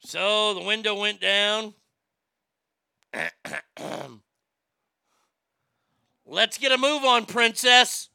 So 0.00 0.54
the 0.54 0.62
window 0.64 0.98
went 0.98 1.20
down. 1.20 1.74
Let's 6.26 6.58
get 6.58 6.72
a 6.72 6.78
move 6.78 7.04
on, 7.04 7.26
princess. 7.26 8.08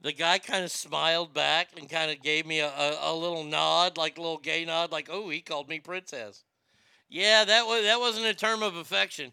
The 0.00 0.12
guy 0.12 0.38
kind 0.38 0.64
of 0.64 0.70
smiled 0.70 1.34
back 1.34 1.70
and 1.76 1.90
kind 1.90 2.10
of 2.10 2.22
gave 2.22 2.46
me 2.46 2.60
a, 2.60 2.68
a, 2.68 3.12
a 3.12 3.14
little 3.14 3.44
nod, 3.44 3.96
like 3.96 4.16
a 4.16 4.22
little 4.22 4.38
gay 4.38 4.64
nod, 4.64 4.92
like, 4.92 5.08
oh, 5.10 5.28
he 5.28 5.40
called 5.40 5.68
me 5.68 5.80
princess. 5.80 6.44
Yeah, 7.08 7.44
that 7.44 7.66
was 7.66 7.82
that 7.84 7.98
wasn't 7.98 8.26
a 8.26 8.34
term 8.34 8.62
of 8.62 8.76
affection. 8.76 9.32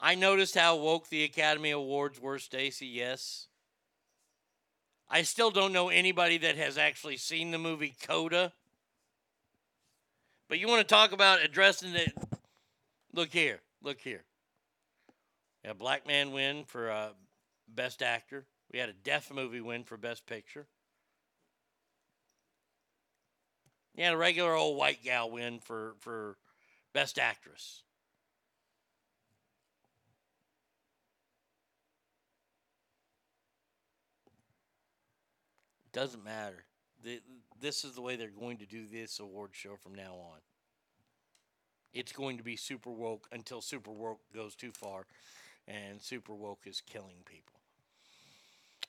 I 0.00 0.14
noticed 0.14 0.56
how 0.56 0.76
woke 0.76 1.08
the 1.08 1.24
Academy 1.24 1.70
Awards 1.70 2.18
were, 2.18 2.38
Stacy. 2.38 2.86
Yes. 2.86 3.48
I 5.10 5.22
still 5.22 5.50
don't 5.50 5.72
know 5.72 5.90
anybody 5.90 6.38
that 6.38 6.56
has 6.56 6.78
actually 6.78 7.18
seen 7.18 7.50
the 7.50 7.58
movie 7.58 7.94
Coda. 8.06 8.52
But 10.48 10.58
you 10.58 10.68
want 10.68 10.80
to 10.80 10.94
talk 10.94 11.12
about 11.12 11.44
addressing 11.44 11.94
it? 11.94 12.16
Look 13.12 13.30
here. 13.30 13.60
Look 13.82 14.00
here. 14.00 14.24
A 15.64 15.74
black 15.74 16.06
man 16.06 16.32
win 16.32 16.64
for 16.64 16.90
uh, 16.90 17.08
Best 17.68 18.02
Actor. 18.02 18.46
We 18.72 18.78
had 18.78 18.88
a 18.88 18.94
deaf 18.94 19.30
movie 19.32 19.60
win 19.60 19.84
for 19.84 19.96
Best 19.98 20.26
Picture. 20.26 20.66
You 23.94 24.04
had 24.04 24.14
a 24.14 24.16
regular 24.16 24.54
old 24.54 24.78
white 24.78 25.02
gal 25.04 25.30
win 25.30 25.58
for, 25.58 25.94
for 25.98 26.38
Best 26.94 27.18
Actress. 27.18 27.82
Doesn't 35.92 36.24
matter. 36.24 36.64
The, 37.02 37.20
this 37.60 37.84
is 37.84 37.94
the 37.94 38.02
way 38.02 38.16
they're 38.16 38.28
going 38.28 38.58
to 38.58 38.66
do 38.66 38.86
this 38.86 39.18
award 39.20 39.50
show 39.52 39.76
from 39.82 39.94
now 39.94 40.12
on. 40.14 40.38
It's 41.92 42.12
going 42.12 42.36
to 42.36 42.44
be 42.44 42.56
super 42.56 42.90
woke 42.90 43.28
until 43.32 43.60
super 43.60 43.90
woke 43.90 44.20
goes 44.32 44.54
too 44.54 44.70
far, 44.72 45.06
and 45.66 46.00
super 46.00 46.34
woke 46.34 46.60
is 46.66 46.80
killing 46.80 47.24
people. 47.24 47.60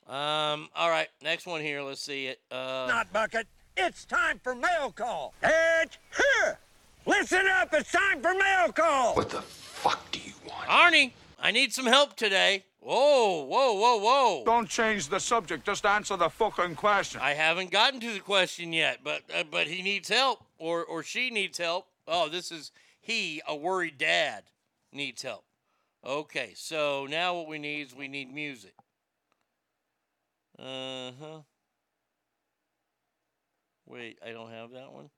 Um. 0.07 0.69
All 0.75 0.89
right, 0.89 1.07
next 1.23 1.45
one 1.45 1.61
here. 1.61 1.81
Let's 1.81 2.01
see 2.01 2.27
it. 2.27 2.39
Uh, 2.51 2.85
Not 2.87 3.11
bucket. 3.13 3.47
It's 3.77 4.03
time 4.05 4.39
for 4.43 4.53
mail 4.53 4.91
call. 4.91 5.33
It's 5.41 5.97
here. 6.15 6.59
Listen 7.05 7.45
up. 7.47 7.69
It's 7.73 7.91
time 7.91 8.21
for 8.21 8.33
mail 8.33 8.71
call. 8.71 9.15
What 9.15 9.29
the 9.29 9.41
fuck 9.41 10.11
do 10.11 10.19
you 10.19 10.33
want? 10.47 10.67
Arnie, 10.67 11.11
I 11.39 11.51
need 11.51 11.73
some 11.73 11.85
help 11.85 12.15
today. 12.15 12.65
Whoa, 12.81 13.43
whoa, 13.43 13.73
whoa, 13.73 13.97
whoa. 13.97 14.43
Don't 14.43 14.67
change 14.67 15.07
the 15.07 15.19
subject. 15.19 15.65
Just 15.65 15.85
answer 15.85 16.17
the 16.17 16.29
fucking 16.29 16.75
question. 16.75 17.21
I 17.21 17.33
haven't 17.33 17.69
gotten 17.69 17.99
to 17.99 18.11
the 18.11 18.19
question 18.19 18.73
yet, 18.73 18.99
but 19.03 19.21
uh, 19.33 19.43
but 19.49 19.67
he 19.67 19.83
needs 19.83 20.09
help, 20.09 20.43
or 20.57 20.83
or 20.83 21.03
she 21.03 21.29
needs 21.29 21.59
help. 21.59 21.85
Oh, 22.07 22.27
this 22.27 22.51
is 22.51 22.71
he, 22.99 23.39
a 23.47 23.55
worried 23.55 23.99
dad, 23.99 24.45
needs 24.91 25.21
help. 25.21 25.45
Okay, 26.03 26.53
so 26.55 27.07
now 27.07 27.35
what 27.35 27.47
we 27.47 27.59
need 27.59 27.81
is 27.81 27.95
we 27.95 28.07
need 28.07 28.33
music. 28.33 28.73
Uh 30.57 31.11
huh. 31.21 31.41
Wait, 33.85 34.17
I 34.25 34.31
don't 34.31 34.49
have 34.49 34.71
that 34.71 34.91
one. 34.91 35.09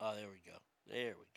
Oh, 0.00 0.14
there 0.14 0.28
we 0.28 0.40
go. 0.50 0.58
There 0.90 1.14
we 1.18 1.24
go. 1.26 1.31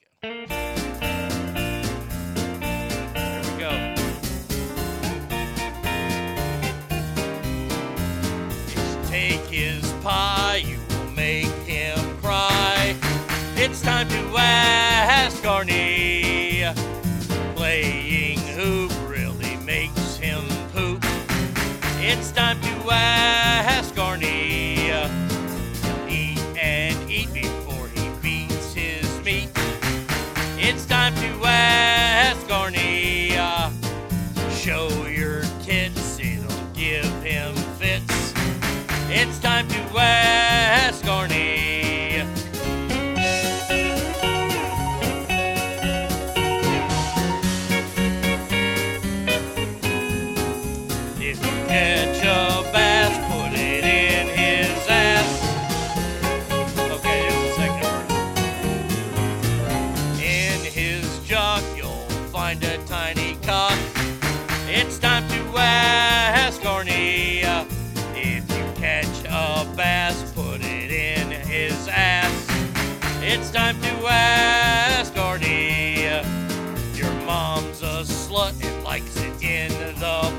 Take 9.08 9.46
his 9.48 9.92
pie, 10.04 10.64
you 10.66 10.80
will 10.90 11.12
make 11.12 11.46
him 11.66 11.98
cry. 12.18 12.96
It's 13.56 13.82
time 13.82 14.08
to 14.10 14.38
ask 14.38 15.44
Arnie. 15.44 16.74
Playing 17.56 18.40
hoop 18.40 18.92
really 19.08 19.58
makes 19.58 20.18
him 20.18 20.44
poop. 20.74 21.04
It's 22.00 22.32
time 22.32 22.60
to 22.62 22.92
ask 22.92 23.94
Arnie. 23.96 24.75
Show 34.66 35.06
your 35.06 35.44
tits, 35.62 36.18
it'll 36.20 36.68
give 36.74 37.06
him 37.22 37.54
fits. 37.78 38.34
It's 39.10 39.38
time 39.38 39.68
to 39.68 40.00
ask 40.00 41.04
Arnie. 41.06 41.35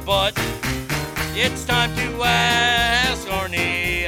Butt. 0.06 0.32
It's 1.34 1.64
time 1.64 1.94
to 1.96 2.22
ask 2.22 3.26
Arnie. 3.26 4.02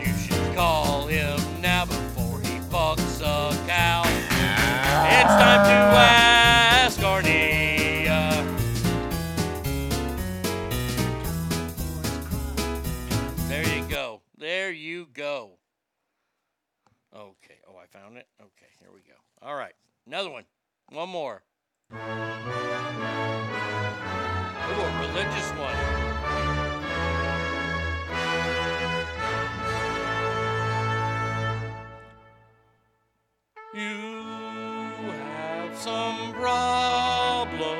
You 0.00 0.14
should 0.16 0.56
call 0.56 1.06
him 1.06 1.38
now 1.60 1.84
before 1.84 2.40
he 2.40 2.58
fucks 2.70 3.20
a 3.20 3.54
cow. 3.66 4.02
It's 4.06 5.34
time 5.36 5.62
to 5.66 5.78
ask 6.00 6.98
Arnie. 7.00 8.06
There 13.46 13.76
you 13.76 13.82
go. 13.90 14.22
There 14.38 14.72
you 14.72 15.06
go. 15.12 15.58
Okay. 17.14 17.58
Oh, 17.68 17.76
I 17.76 17.84
found 17.94 18.16
it. 18.16 18.26
Okay, 18.40 18.70
here 18.80 18.88
we 18.90 19.00
go. 19.00 19.18
All 19.42 19.54
right. 19.54 19.74
Another 20.06 20.30
one. 20.30 20.44
One 20.88 21.10
more. 21.10 21.42
Ooh, 24.70 24.80
a 24.82 24.90
religious 25.00 25.50
one. 25.58 25.76
You 33.74 34.12
have 35.12 35.76
some 35.76 36.32
problems. 36.34 37.70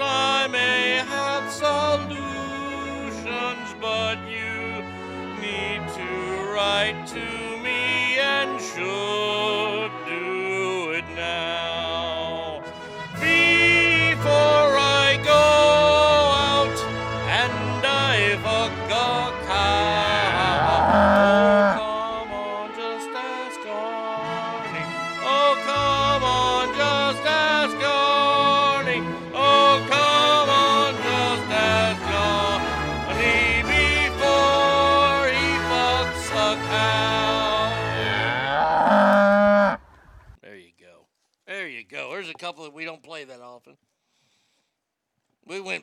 I 0.00 0.46
may 0.50 1.02
have 1.06 1.50
solutions, 1.52 2.14
but 3.80 4.18
you 4.28 4.82
need 5.40 5.82
to 5.94 6.10
write 6.52 7.06
to 7.08 7.24
me 7.62 8.18
and 8.18 8.60
should 8.60 9.33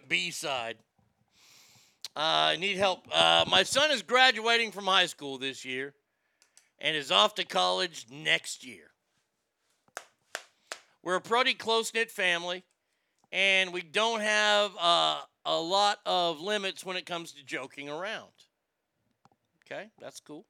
B 0.08 0.32
side. 0.32 0.78
Uh, 2.16 2.54
I 2.54 2.56
need 2.58 2.78
help. 2.78 3.08
Uh, 3.12 3.46
my 3.50 3.64
son 3.64 3.92
is 3.92 4.02
graduating 4.02 4.72
from 4.72 4.86
high 4.86 5.06
school 5.06 5.38
this 5.38 5.64
year 5.64 5.94
and 6.80 6.96
is 6.96 7.12
off 7.12 7.36
to 7.36 7.46
college 7.46 8.08
next 8.12 8.66
year. 8.66 8.92
we're 11.04 11.16
a 11.16 11.22
pretty 11.22 11.54
close 11.54 11.94
knit 11.94 12.12
family, 12.12 12.64
and 13.32 13.72
we 13.72 13.82
don't 13.82 14.22
have 14.22 14.72
uh, 14.80 15.22
a 15.46 15.56
lot 15.56 16.00
of 16.06 16.42
limits 16.42 16.86
when 16.86 16.98
it 16.98 17.06
comes 17.06 17.32
to 17.34 17.44
joking 17.46 17.90
around. 17.90 18.32
Okay, 19.66 19.90
that's 20.00 20.20
cool. 20.20 20.46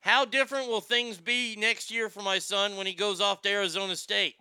How 0.00 0.24
different 0.24 0.68
will 0.68 0.80
things 0.80 1.18
be 1.18 1.56
next 1.56 1.90
year 1.90 2.08
for 2.08 2.22
my 2.22 2.38
son 2.38 2.76
when 2.76 2.86
he 2.86 2.94
goes 2.94 3.20
off 3.20 3.42
to 3.42 3.48
Arizona 3.48 3.96
State? 3.96 4.36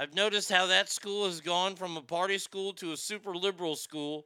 I've 0.00 0.14
noticed 0.14 0.50
how 0.50 0.68
that 0.68 0.88
school 0.88 1.26
has 1.26 1.42
gone 1.42 1.76
from 1.76 1.98
a 1.98 2.00
party 2.00 2.38
school 2.38 2.72
to 2.72 2.92
a 2.92 2.96
super 2.96 3.36
liberal 3.36 3.76
school. 3.76 4.24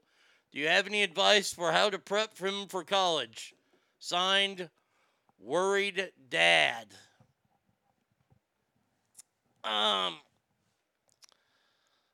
Do 0.53 0.61
you 0.61 0.69
have 0.69 0.87
any 0.87 1.03
advice 1.03 1.53
for 1.53 1.73
how 1.73 1.91
to 1.91 1.99
prep 1.99 2.39
him 2.39 2.69
for 2.69 2.85
college? 2.85 3.53
Signed, 3.99 4.71
Worried 5.41 6.13
Dad. 6.29 6.95
Um, 9.65 10.15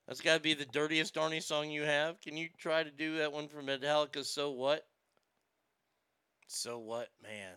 that's 0.09 0.23
got 0.23 0.37
to 0.37 0.41
be 0.41 0.55
the 0.55 0.65
dirtiest 0.65 1.17
Arnie 1.17 1.43
song 1.43 1.71
you 1.71 1.83
have. 1.83 2.19
Can 2.23 2.39
you 2.39 2.49
try 2.57 2.83
to 2.83 2.91
do 2.91 3.19
that 3.19 3.31
one 3.31 3.47
for 3.47 3.63
Metallica? 3.63 4.25
So 4.25 4.53
what? 4.53 4.87
So 6.47 6.79
what, 6.79 7.11
man? 7.23 7.57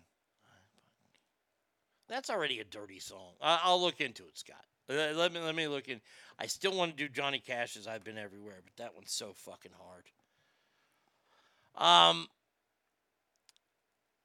That's 2.09 2.29
already 2.29 2.59
a 2.59 2.65
dirty 2.65 2.99
song. 2.99 3.35
I- 3.39 3.61
I'll 3.63 3.81
look 3.81 4.01
into 4.01 4.27
it, 4.27 4.37
Scott. 4.37 4.65
Let 4.89 5.33
me 5.33 5.39
let 5.39 5.55
me 5.55 5.67
look 5.67 5.87
in. 5.87 6.01
I 6.37 6.47
still 6.47 6.75
want 6.75 6.91
to 6.91 6.97
do 6.97 7.07
Johnny 7.07 7.39
Cash's 7.39 7.87
"I've 7.87 8.03
Been 8.03 8.17
Everywhere," 8.17 8.61
but 8.63 8.75
that 8.83 8.95
one's 8.95 9.13
so 9.13 9.33
fucking 9.33 9.71
hard. 9.79 10.03
Um, 11.75 12.27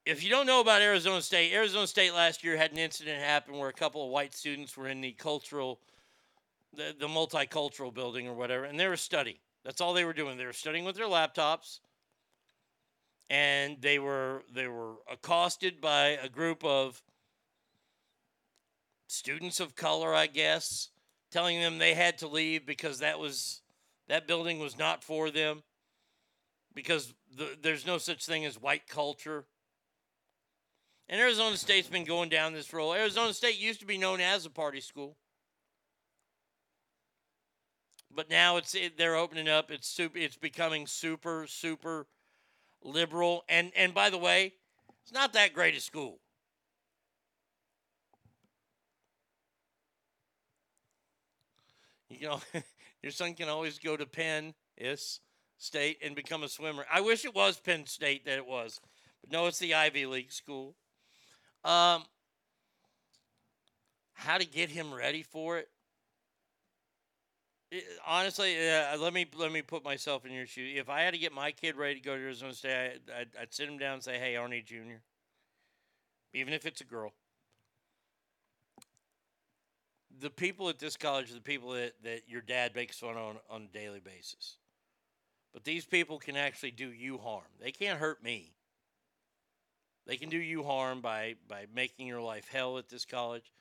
if 0.04 0.24
you 0.24 0.30
don't 0.30 0.46
know 0.46 0.60
about 0.60 0.82
Arizona 0.82 1.22
State, 1.22 1.52
Arizona 1.52 1.86
State 1.86 2.14
last 2.14 2.42
year 2.42 2.56
had 2.56 2.72
an 2.72 2.78
incident 2.78 3.22
happen 3.22 3.56
where 3.56 3.68
a 3.68 3.74
couple 3.74 4.04
of 4.04 4.10
white 4.10 4.34
students 4.34 4.76
were 4.76 4.88
in 4.88 5.00
the 5.00 5.12
cultural, 5.12 5.80
the, 6.74 6.94
the 6.98 7.06
multicultural 7.06 7.92
building 7.92 8.26
or 8.26 8.34
whatever, 8.34 8.64
and 8.64 8.80
they 8.80 8.88
were 8.88 8.96
studying. 8.96 9.36
That's 9.64 9.80
all 9.80 9.92
they 9.94 10.04
were 10.04 10.12
doing. 10.12 10.38
They 10.38 10.46
were 10.46 10.52
studying 10.52 10.84
with 10.84 10.96
their 10.96 11.06
laptops, 11.06 11.80
and 13.30 13.76
they 13.80 13.98
were 13.98 14.42
they 14.52 14.66
were 14.66 14.94
accosted 15.10 15.80
by 15.80 16.18
a 16.22 16.28
group 16.28 16.64
of 16.64 17.02
students 19.08 19.58
of 19.58 19.74
color, 19.74 20.14
I 20.14 20.28
guess, 20.28 20.90
telling 21.32 21.60
them 21.60 21.78
they 21.78 21.94
had 21.94 22.18
to 22.18 22.28
leave 22.28 22.64
because 22.64 23.00
that 23.00 23.18
was 23.18 23.62
that 24.06 24.26
building 24.26 24.58
was 24.58 24.78
not 24.78 25.02
for 25.02 25.30
them 25.30 25.62
because 26.74 27.12
the, 27.36 27.56
there's 27.60 27.86
no 27.86 27.98
such 27.98 28.24
thing 28.24 28.44
as 28.44 28.60
white 28.60 28.86
culture. 28.86 29.44
And 31.08 31.20
Arizona 31.20 31.56
State's 31.56 31.88
been 31.88 32.04
going 32.04 32.28
down 32.28 32.52
this 32.52 32.72
road. 32.72 32.92
Arizona 32.92 33.32
State 33.32 33.58
used 33.58 33.80
to 33.80 33.86
be 33.86 33.98
known 33.98 34.20
as 34.20 34.46
a 34.46 34.50
party 34.50 34.80
school. 34.80 35.16
But 38.14 38.30
now 38.30 38.56
it's 38.56 38.74
it, 38.74 38.96
they're 38.96 39.16
opening 39.16 39.48
up. 39.48 39.70
It's 39.70 39.88
super 39.88 40.18
it's 40.18 40.36
becoming 40.36 40.86
super 40.86 41.46
super 41.46 42.06
liberal 42.82 43.44
and 43.48 43.72
and 43.76 43.94
by 43.94 44.10
the 44.10 44.18
way, 44.18 44.54
it's 45.02 45.12
not 45.12 45.32
that 45.32 45.52
great 45.52 45.76
a 45.76 45.80
school. 45.80 46.20
You 52.20 52.28
know, 52.28 52.40
your 53.02 53.12
son 53.12 53.34
can 53.34 53.48
always 53.48 53.78
go 53.78 53.96
to 53.96 54.06
Penn 54.06 54.54
is 54.76 55.20
State 55.58 55.98
and 56.02 56.14
become 56.14 56.42
a 56.42 56.48
swimmer. 56.48 56.86
I 56.92 57.00
wish 57.00 57.24
it 57.24 57.34
was 57.34 57.58
Penn 57.58 57.86
State 57.86 58.24
that 58.26 58.36
it 58.38 58.46
was, 58.46 58.80
but 59.20 59.32
no, 59.32 59.46
it's 59.46 59.58
the 59.58 59.74
Ivy 59.74 60.06
League 60.06 60.32
school. 60.32 60.74
Um, 61.64 62.04
how 64.12 64.36
to 64.38 64.44
get 64.44 64.68
him 64.70 64.92
ready 64.92 65.22
for 65.22 65.58
it? 65.58 65.68
It- 67.70 67.98
honestly, 68.06 68.56
uh, 68.70 68.96
let 68.98 69.12
me 69.12 69.26
let 69.34 69.52
me 69.52 69.62
put 69.62 69.84
myself 69.84 70.24
in 70.24 70.32
your 70.32 70.46
shoes. 70.46 70.78
If 70.78 70.88
I 70.88 71.02
had 71.02 71.12
to 71.12 71.18
get 71.18 71.32
my 71.32 71.52
kid 71.52 71.76
ready 71.76 71.96
to 71.96 72.00
go 72.00 72.16
to 72.16 72.22
Arizona 72.22 72.54
State, 72.54 73.00
I, 73.14 73.20
I'd, 73.20 73.36
I'd 73.40 73.54
sit 73.54 73.68
him 73.68 73.78
down 73.78 73.94
and 73.94 74.02
say, 74.02 74.18
"Hey, 74.18 74.34
Arnie 74.34 74.64
Jr., 74.64 75.02
even 76.32 76.52
if 76.54 76.64
it's 76.66 76.80
a 76.80 76.84
girl, 76.84 77.12
the 80.20 80.30
people 80.30 80.68
at 80.68 80.78
this 80.78 80.96
college 80.96 81.30
are 81.30 81.34
the 81.34 81.40
people 81.40 81.70
that, 81.70 81.94
that 82.02 82.22
your 82.28 82.40
dad 82.40 82.74
makes 82.74 82.98
fun 82.98 83.16
on 83.16 83.36
on 83.50 83.62
a 83.62 83.72
daily 83.72 84.00
basis. 84.00 84.56
But 85.52 85.64
these 85.64 85.84
people 85.84 86.18
can 86.18 86.36
actually 86.36 86.72
do 86.72 86.92
you 86.92 87.18
harm. 87.18 87.44
They 87.60 87.72
can't 87.72 87.98
hurt 87.98 88.22
me. 88.22 88.52
They 90.06 90.16
can 90.16 90.28
do 90.28 90.38
you 90.38 90.62
harm 90.62 91.00
by 91.00 91.36
by 91.48 91.66
making 91.74 92.06
your 92.06 92.20
life 92.20 92.48
hell 92.50 92.78
at 92.78 92.88
this 92.88 93.04
college. 93.04 93.52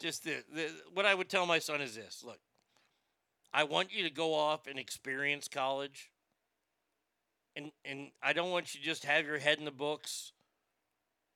Just 0.00 0.24
the, 0.24 0.42
the 0.52 0.70
what 0.92 1.06
I 1.06 1.14
would 1.14 1.28
tell 1.28 1.46
my 1.46 1.58
son 1.58 1.80
is 1.80 1.94
this: 1.94 2.22
Look, 2.24 2.40
I 3.52 3.64
want 3.64 3.92
you 3.92 4.02
to 4.04 4.10
go 4.10 4.34
off 4.34 4.66
and 4.66 4.78
experience 4.78 5.48
college. 5.48 6.10
And 7.56 7.70
and 7.84 8.10
I 8.22 8.32
don't 8.32 8.50
want 8.50 8.74
you 8.74 8.80
to 8.80 8.86
just 8.86 9.04
have 9.04 9.26
your 9.26 9.38
head 9.38 9.58
in 9.58 9.64
the 9.64 9.70
books 9.70 10.32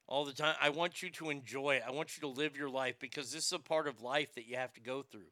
all 0.09 0.25
the 0.25 0.33
time. 0.33 0.57
I 0.61 0.71
want 0.71 1.03
you 1.03 1.11
to 1.11 1.31
enjoy 1.31 1.77
it. 1.77 1.83
I 1.87 1.93
want 1.93 2.17
you 2.17 2.23
to 2.23 2.29
live 2.29 2.57
your 2.57 2.71
life 2.71 2.97
because 2.99 3.31
this 3.31 3.47
is 3.47 3.53
a 3.53 3.59
part 3.59 3.87
of 3.87 4.03
life 4.03 4.35
that 4.35 4.49
you 4.49 4.57
have 4.57 4.73
to 4.75 4.81
go 4.81 5.03
through. 5.03 5.31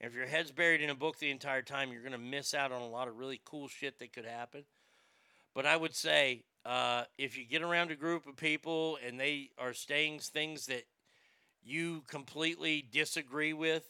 And 0.00 0.10
if 0.10 0.16
your 0.16 0.26
head's 0.26 0.50
buried 0.50 0.80
in 0.80 0.90
a 0.90 0.94
book 0.94 1.18
the 1.18 1.30
entire 1.30 1.62
time, 1.62 1.92
you're 1.92 2.00
going 2.00 2.12
to 2.12 2.18
miss 2.18 2.54
out 2.54 2.72
on 2.72 2.80
a 2.80 2.88
lot 2.88 3.08
of 3.08 3.18
really 3.18 3.40
cool 3.44 3.68
shit 3.68 3.98
that 3.98 4.12
could 4.12 4.24
happen. 4.24 4.64
But 5.54 5.66
I 5.66 5.76
would 5.76 5.94
say 5.94 6.44
uh, 6.64 7.04
if 7.18 7.38
you 7.38 7.44
get 7.44 7.62
around 7.62 7.90
a 7.90 7.94
group 7.94 8.26
of 8.26 8.36
people 8.36 8.98
and 9.06 9.20
they 9.20 9.50
are 9.58 9.72
saying 9.72 10.20
things 10.20 10.66
that 10.66 10.84
you 11.62 12.02
completely 12.08 12.86
disagree 12.90 13.52
with, 13.52 13.84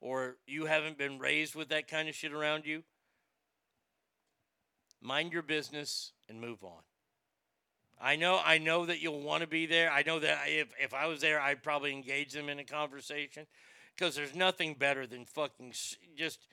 or 0.00 0.36
you 0.46 0.66
haven't 0.66 0.98
been 0.98 1.18
raised 1.18 1.54
with 1.54 1.68
that 1.70 1.88
kind 1.88 2.08
of 2.08 2.14
shit 2.14 2.32
around 2.32 2.66
you, 2.66 2.82
mind 5.00 5.32
your 5.32 5.42
business 5.42 6.12
and 6.28 6.40
move 6.40 6.62
on. 6.62 6.82
I 8.04 8.16
know 8.16 8.38
I 8.44 8.58
know 8.58 8.84
that 8.84 9.00
you'll 9.00 9.22
want 9.22 9.40
to 9.40 9.46
be 9.46 9.64
there. 9.64 9.90
I 9.90 10.02
know 10.02 10.18
that 10.18 10.42
if 10.46 10.68
if 10.78 10.92
I 10.92 11.06
was 11.06 11.22
there, 11.22 11.40
I'd 11.40 11.62
probably 11.62 11.90
engage 11.90 12.32
them 12.32 12.50
in 12.50 12.58
a 12.58 12.64
conversation 12.64 13.46
because 13.96 14.14
there's 14.14 14.34
nothing 14.34 14.74
better 14.74 15.06
than 15.06 15.24
fucking 15.24 15.72
just 16.14 16.46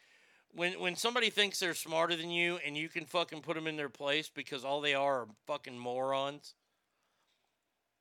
when 0.56 0.80
when 0.80 0.96
somebody 0.96 1.30
thinks 1.30 1.60
they're 1.60 1.74
smarter 1.74 2.16
than 2.16 2.32
you 2.32 2.58
and 2.66 2.78
you 2.78 2.88
can 2.88 3.04
fucking 3.04 3.42
put 3.42 3.56
them 3.56 3.68
in 3.68 3.76
their 3.76 3.90
place 3.90 4.32
because 4.34 4.64
all 4.64 4.80
they 4.80 4.94
are 4.94 5.24
are 5.24 5.28
fucking 5.46 5.78
morons. 5.78 6.54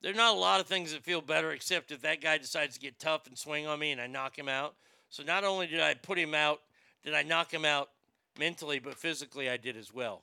There's 0.00 0.16
not 0.16 0.36
a 0.36 0.38
lot 0.38 0.60
of 0.60 0.66
things 0.66 0.92
that 0.92 1.02
feel 1.02 1.20
better 1.20 1.50
except 1.50 1.90
if 1.90 2.02
that 2.02 2.20
guy 2.20 2.38
decides 2.38 2.74
to 2.74 2.80
get 2.80 3.00
tough 3.00 3.26
and 3.26 3.36
swing 3.36 3.66
on 3.66 3.80
me 3.80 3.90
and 3.90 4.00
I 4.00 4.06
knock 4.06 4.38
him 4.38 4.48
out. 4.48 4.76
So 5.08 5.24
not 5.24 5.42
only 5.42 5.66
did 5.66 5.80
I 5.80 5.94
put 5.94 6.18
him 6.18 6.34
out, 6.34 6.60
did 7.02 7.14
I 7.14 7.24
knock 7.24 7.52
him 7.52 7.64
out 7.64 7.90
mentally, 8.38 8.78
but 8.78 8.94
physically 8.94 9.50
I 9.50 9.56
did 9.56 9.76
as 9.76 9.92
well. 9.92 10.22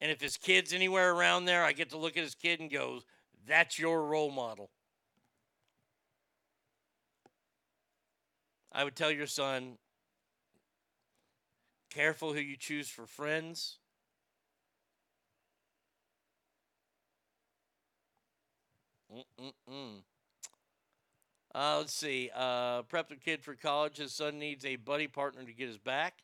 And 0.00 0.10
if 0.10 0.20
his 0.20 0.36
kid's 0.36 0.72
anywhere 0.72 1.12
around 1.12 1.44
there, 1.44 1.64
I 1.64 1.72
get 1.72 1.90
to 1.90 1.98
look 1.98 2.16
at 2.16 2.22
his 2.22 2.34
kid 2.34 2.60
and 2.60 2.70
go, 2.70 3.00
that's 3.46 3.78
your 3.78 4.04
role 4.04 4.30
model. 4.30 4.70
I 8.72 8.84
would 8.84 8.94
tell 8.94 9.10
your 9.10 9.26
son, 9.26 9.78
careful 11.90 12.32
who 12.32 12.40
you 12.40 12.56
choose 12.56 12.88
for 12.88 13.06
friends. 13.06 13.78
Uh, 21.54 21.78
let's 21.78 21.94
see. 21.94 22.30
Uh, 22.36 22.82
prep 22.82 23.08
the 23.08 23.16
kid 23.16 23.42
for 23.42 23.54
college. 23.54 23.96
His 23.96 24.12
son 24.12 24.38
needs 24.38 24.64
a 24.64 24.76
buddy 24.76 25.08
partner 25.08 25.42
to 25.42 25.52
get 25.52 25.66
his 25.66 25.78
back. 25.78 26.22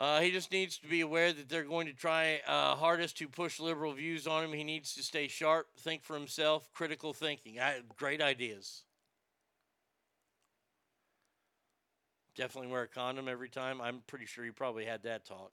Uh, 0.00 0.20
he 0.20 0.30
just 0.30 0.52
needs 0.52 0.78
to 0.78 0.86
be 0.86 1.00
aware 1.00 1.32
that 1.32 1.48
they're 1.48 1.64
going 1.64 1.86
to 1.86 1.92
try 1.92 2.40
uh, 2.46 2.76
hardest 2.76 3.18
to 3.18 3.26
push 3.26 3.58
liberal 3.58 3.92
views 3.92 4.28
on 4.28 4.44
him. 4.44 4.52
He 4.52 4.62
needs 4.62 4.94
to 4.94 5.02
stay 5.02 5.26
sharp, 5.26 5.66
think 5.76 6.04
for 6.04 6.14
himself, 6.14 6.72
critical 6.72 7.12
thinking. 7.12 7.58
I, 7.58 7.80
great 7.96 8.22
ideas. 8.22 8.84
Definitely 12.36 12.70
wear 12.70 12.82
a 12.82 12.88
condom 12.88 13.26
every 13.28 13.48
time. 13.48 13.80
I'm 13.80 14.02
pretty 14.06 14.26
sure 14.26 14.44
you 14.44 14.52
probably 14.52 14.84
had 14.84 15.02
that 15.02 15.24
talk. 15.24 15.50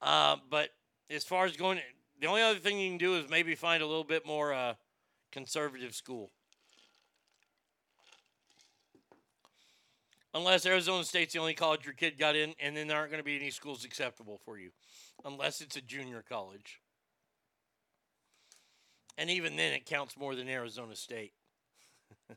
Uh, 0.00 0.36
but 0.48 0.70
as 1.10 1.24
far 1.24 1.44
as 1.44 1.54
going, 1.58 1.78
the 2.18 2.26
only 2.26 2.40
other 2.40 2.58
thing 2.58 2.80
you 2.80 2.88
can 2.88 2.98
do 2.98 3.16
is 3.16 3.28
maybe 3.28 3.54
find 3.54 3.82
a 3.82 3.86
little 3.86 4.04
bit 4.04 4.26
more 4.26 4.54
uh, 4.54 4.74
conservative 5.30 5.94
school. 5.94 6.30
Unless 10.36 10.66
Arizona 10.66 11.02
State's 11.02 11.32
the 11.32 11.38
only 11.38 11.54
college 11.54 11.86
your 11.86 11.94
kid 11.94 12.18
got 12.18 12.36
in, 12.36 12.54
and 12.60 12.76
then 12.76 12.88
there 12.88 12.98
aren't 12.98 13.10
going 13.10 13.22
to 13.22 13.24
be 13.24 13.36
any 13.36 13.48
schools 13.48 13.86
acceptable 13.86 14.38
for 14.44 14.58
you, 14.58 14.68
unless 15.24 15.62
it's 15.62 15.76
a 15.76 15.80
junior 15.80 16.22
college. 16.28 16.82
And 19.16 19.30
even 19.30 19.56
then, 19.56 19.72
it 19.72 19.86
counts 19.86 20.14
more 20.14 20.34
than 20.34 20.46
Arizona 20.46 20.94
State. 20.94 21.32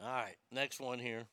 All 0.00 0.08
right, 0.08 0.36
next 0.52 0.78
one 0.78 1.00
here. 1.00 1.24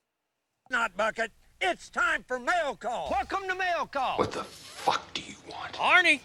Not 0.71 0.97
bucket. 0.97 1.31
It's 1.61 1.91
time 1.91 2.25
for 2.27 2.39
mail 2.39 2.75
call. 2.75 3.11
Welcome 3.11 3.47
to 3.47 3.53
mail 3.53 3.85
call. 3.85 4.17
What 4.17 4.31
the 4.31 4.43
fuck 4.43 5.13
do 5.13 5.21
you 5.21 5.35
want? 5.47 5.73
Arnie. 5.73 6.21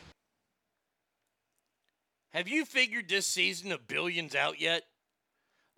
Have 2.32 2.48
you 2.48 2.64
figured 2.64 3.10
this 3.10 3.26
season 3.26 3.72
of 3.72 3.86
Billions 3.86 4.34
out 4.34 4.58
yet? 4.58 4.84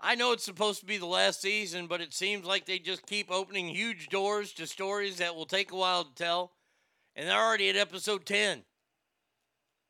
I 0.01 0.15
know 0.15 0.33
it's 0.33 0.45
supposed 0.45 0.81
to 0.81 0.87
be 0.87 0.97
the 0.97 1.07
last 1.07 1.43
season, 1.43 1.87
but 1.87 2.01
it 2.01 2.15
seems 2.15 2.47
like 2.47 2.65
they 2.65 2.79
just 2.79 3.07
keep 3.07 3.31
opening 3.31 3.69
huge 3.69 4.09
doors 4.09 4.53
to 4.55 4.67
stories 4.67 5.19
that 5.19 5.35
will 5.37 5.45
take 5.45 5.73
a 5.73 5.77
while 5.77 6.05
to 6.05 6.15
tell, 6.15 6.53
and 7.15 7.29
they're 7.29 7.39
already 7.39 7.69
at 7.69 7.77
episode 7.77 8.25
10. 8.25 8.63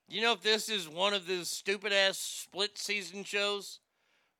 You 0.08 0.22
know 0.22 0.32
if 0.32 0.42
this 0.42 0.68
is 0.68 0.88
one 0.88 1.14
of 1.14 1.28
the 1.28 1.44
stupid 1.44 1.92
ass 1.92 2.18
split 2.18 2.76
season 2.76 3.22
shows? 3.22 3.78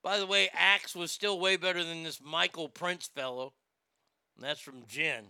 By 0.03 0.19
the 0.19 0.27
way, 0.27 0.49
Axe 0.53 0.97
was 0.97 1.13
still 1.13 1.39
way 1.39 1.57
better 1.57 1.85
than 1.85 2.03
this 2.03 2.21
Michael 2.21 2.69
Prince 2.69 3.07
fellow. 3.07 3.53
And 4.37 4.45
that's 4.45 4.61
from 4.61 4.83
Jen. 4.89 5.27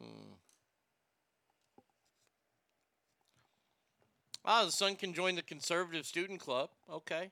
Hmm. 0.00 0.32
Ah, 4.44 4.64
the 4.64 4.72
son 4.72 4.96
can 4.96 5.12
join 5.12 5.36
the 5.36 5.42
conservative 5.42 6.06
student 6.06 6.40
club. 6.40 6.70
Okay. 6.90 7.30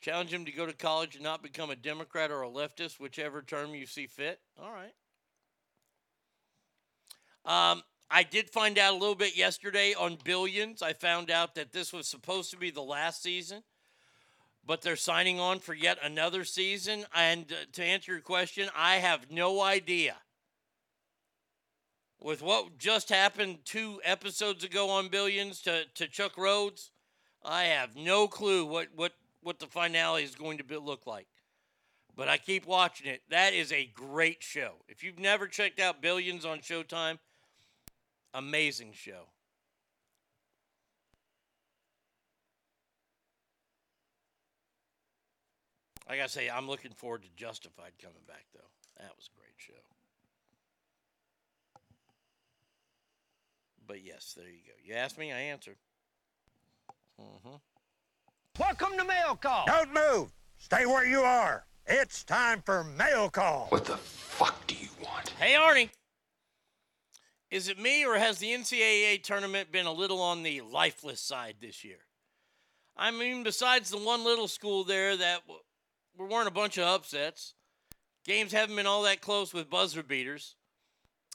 Challenge 0.00 0.32
him 0.32 0.44
to 0.46 0.52
go 0.52 0.64
to 0.64 0.72
college 0.72 1.14
and 1.14 1.24
not 1.24 1.42
become 1.42 1.70
a 1.70 1.76
Democrat 1.76 2.30
or 2.30 2.42
a 2.42 2.48
leftist, 2.48 2.98
whichever 2.98 3.42
term 3.42 3.74
you 3.74 3.86
see 3.86 4.06
fit. 4.06 4.40
All 4.58 4.72
right. 4.72 4.92
Um, 7.44 7.82
I 8.10 8.22
did 8.22 8.50
find 8.50 8.78
out 8.78 8.94
a 8.94 8.96
little 8.96 9.14
bit 9.14 9.36
yesterday 9.36 9.94
on 9.94 10.18
Billions. 10.24 10.82
I 10.82 10.94
found 10.94 11.30
out 11.30 11.54
that 11.54 11.72
this 11.72 11.92
was 11.92 12.08
supposed 12.08 12.50
to 12.50 12.56
be 12.56 12.70
the 12.70 12.82
last 12.82 13.22
season, 13.22 13.62
but 14.66 14.82
they're 14.82 14.96
signing 14.96 15.38
on 15.38 15.60
for 15.60 15.74
yet 15.74 15.98
another 16.02 16.44
season. 16.44 17.04
And 17.14 17.52
uh, 17.52 17.66
to 17.72 17.84
answer 17.84 18.12
your 18.12 18.20
question, 18.20 18.68
I 18.76 18.96
have 18.96 19.30
no 19.30 19.60
idea. 19.60 20.16
With 22.20 22.42
what 22.42 22.78
just 22.78 23.10
happened 23.10 23.58
two 23.64 24.00
episodes 24.04 24.64
ago 24.64 24.90
on 24.90 25.08
Billions 25.08 25.62
to, 25.62 25.84
to 25.94 26.08
Chuck 26.08 26.36
Rhodes, 26.36 26.90
I 27.42 27.64
have 27.64 27.96
no 27.96 28.28
clue 28.28 28.66
what, 28.66 28.88
what, 28.94 29.12
what 29.42 29.58
the 29.58 29.66
finale 29.66 30.22
is 30.22 30.34
going 30.34 30.58
to 30.58 30.64
be, 30.64 30.76
look 30.76 31.06
like. 31.06 31.26
But 32.16 32.28
I 32.28 32.38
keep 32.38 32.66
watching 32.66 33.06
it. 33.06 33.22
That 33.30 33.54
is 33.54 33.72
a 33.72 33.90
great 33.94 34.42
show. 34.42 34.74
If 34.88 35.02
you've 35.02 35.18
never 35.18 35.46
checked 35.46 35.80
out 35.80 36.02
Billions 36.02 36.44
on 36.44 36.58
Showtime, 36.58 37.18
amazing 38.34 38.92
show. 38.94 39.28
I 46.06 46.16
gotta 46.16 46.28
say, 46.28 46.50
I'm 46.50 46.68
looking 46.68 46.90
forward 46.90 47.22
to 47.22 47.28
Justified 47.36 47.92
coming 48.02 48.22
back, 48.26 48.44
though. 48.52 48.68
That 48.98 49.12
was 49.16 49.30
a 49.32 49.38
great 49.38 49.54
show. 49.56 49.72
But 53.86 54.04
yes, 54.04 54.34
there 54.36 54.48
you 54.48 54.60
go. 54.66 54.72
You 54.84 54.94
asked 54.94 55.18
me, 55.18 55.32
I 55.32 55.38
answered. 55.38 55.76
Mm-hmm. 57.20 57.56
Welcome 58.60 58.98
to 58.98 59.04
Mail 59.04 59.36
Call. 59.36 59.64
Don't 59.66 59.94
move. 59.94 60.30
Stay 60.58 60.84
where 60.84 61.06
you 61.06 61.20
are. 61.20 61.64
It's 61.86 62.22
time 62.22 62.60
for 62.62 62.84
Mail 62.84 63.30
Call. 63.30 63.68
What 63.70 63.86
the 63.86 63.96
fuck 63.96 64.66
do 64.66 64.74
you 64.74 64.90
want? 65.02 65.30
Hey, 65.40 65.54
Arnie. 65.54 65.88
Is 67.50 67.68
it 67.68 67.78
me 67.78 68.04
or 68.04 68.18
has 68.18 68.36
the 68.36 68.50
NCAA 68.50 69.22
tournament 69.22 69.72
been 69.72 69.86
a 69.86 69.92
little 69.92 70.20
on 70.20 70.42
the 70.42 70.60
lifeless 70.60 71.22
side 71.22 71.56
this 71.62 71.84
year? 71.84 72.00
I 72.98 73.10
mean, 73.10 73.44
besides 73.44 73.88
the 73.88 73.96
one 73.96 74.24
little 74.24 74.46
school 74.46 74.84
there 74.84 75.16
that 75.16 75.40
w- 75.46 76.30
weren't 76.30 76.46
a 76.46 76.52
bunch 76.52 76.76
of 76.76 76.84
upsets, 76.84 77.54
games 78.26 78.52
haven't 78.52 78.76
been 78.76 78.86
all 78.86 79.04
that 79.04 79.22
close 79.22 79.54
with 79.54 79.70
buzzer 79.70 80.02
beaters. 80.02 80.54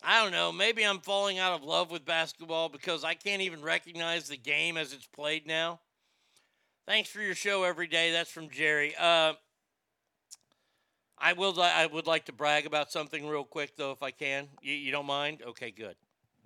I 0.03 0.21
don't 0.21 0.31
know. 0.31 0.51
Maybe 0.51 0.83
I'm 0.83 0.99
falling 0.99 1.39
out 1.39 1.53
of 1.53 1.63
love 1.63 1.89
with 1.89 2.05
basketball 2.05 2.69
because 2.69 3.03
I 3.03 3.15
can't 3.15 3.41
even 3.41 3.63
recognize 3.63 4.27
the 4.27 4.37
game 4.37 4.77
as 4.77 4.93
it's 4.93 5.07
played 5.07 5.47
now. 5.47 5.79
Thanks 6.87 7.09
for 7.09 7.19
your 7.19 7.33
show 7.33 7.63
every 7.63 7.87
day. 7.87 8.11
That's 8.11 8.29
from 8.29 8.47
Jerry. 8.47 8.93
Uh, 8.95 9.33
I 11.17 11.33
will. 11.33 11.59
I 11.59 11.87
would 11.87 12.05
like 12.05 12.25
to 12.25 12.31
brag 12.31 12.67
about 12.67 12.91
something 12.91 13.25
real 13.25 13.43
quick, 13.43 13.75
though, 13.75 13.91
if 13.91 14.03
I 14.03 14.11
can. 14.11 14.49
You, 14.61 14.73
you 14.73 14.91
don't 14.91 15.07
mind? 15.07 15.41
Okay, 15.47 15.71
good. 15.71 15.95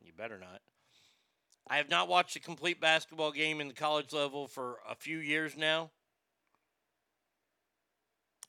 You 0.01 0.13
better 0.17 0.39
not. 0.39 0.61
I 1.67 1.75
have 1.75 1.89
not 1.89 2.07
watched 2.07 2.37
a 2.37 2.39
complete 2.39 2.79
basketball 2.79 3.31
game 3.31 3.59
in 3.59 3.67
the 3.67 3.73
college 3.73 4.13
level 4.13 4.47
for 4.47 4.77
a 4.89 4.95
few 4.95 5.17
years 5.17 5.57
now. 5.57 5.91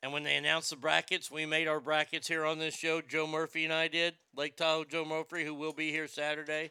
And 0.00 0.12
when 0.12 0.22
they 0.22 0.36
announced 0.36 0.70
the 0.70 0.76
brackets, 0.76 1.28
we 1.28 1.44
made 1.44 1.66
our 1.66 1.80
brackets 1.80 2.28
here 2.28 2.44
on 2.44 2.60
this 2.60 2.74
show. 2.76 3.00
Joe 3.00 3.26
Murphy 3.26 3.64
and 3.64 3.74
I 3.74 3.88
did. 3.88 4.14
Lake 4.36 4.56
Tahoe 4.56 4.84
Joe 4.84 5.04
Murphy, 5.04 5.44
who 5.44 5.54
will 5.54 5.72
be 5.72 5.90
here 5.90 6.06
Saturday. 6.06 6.70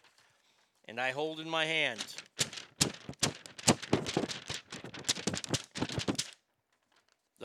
And 0.88 0.98
I 0.98 1.12
hold 1.12 1.42
in 1.42 1.50
my 1.50 1.66
hand 1.66 2.04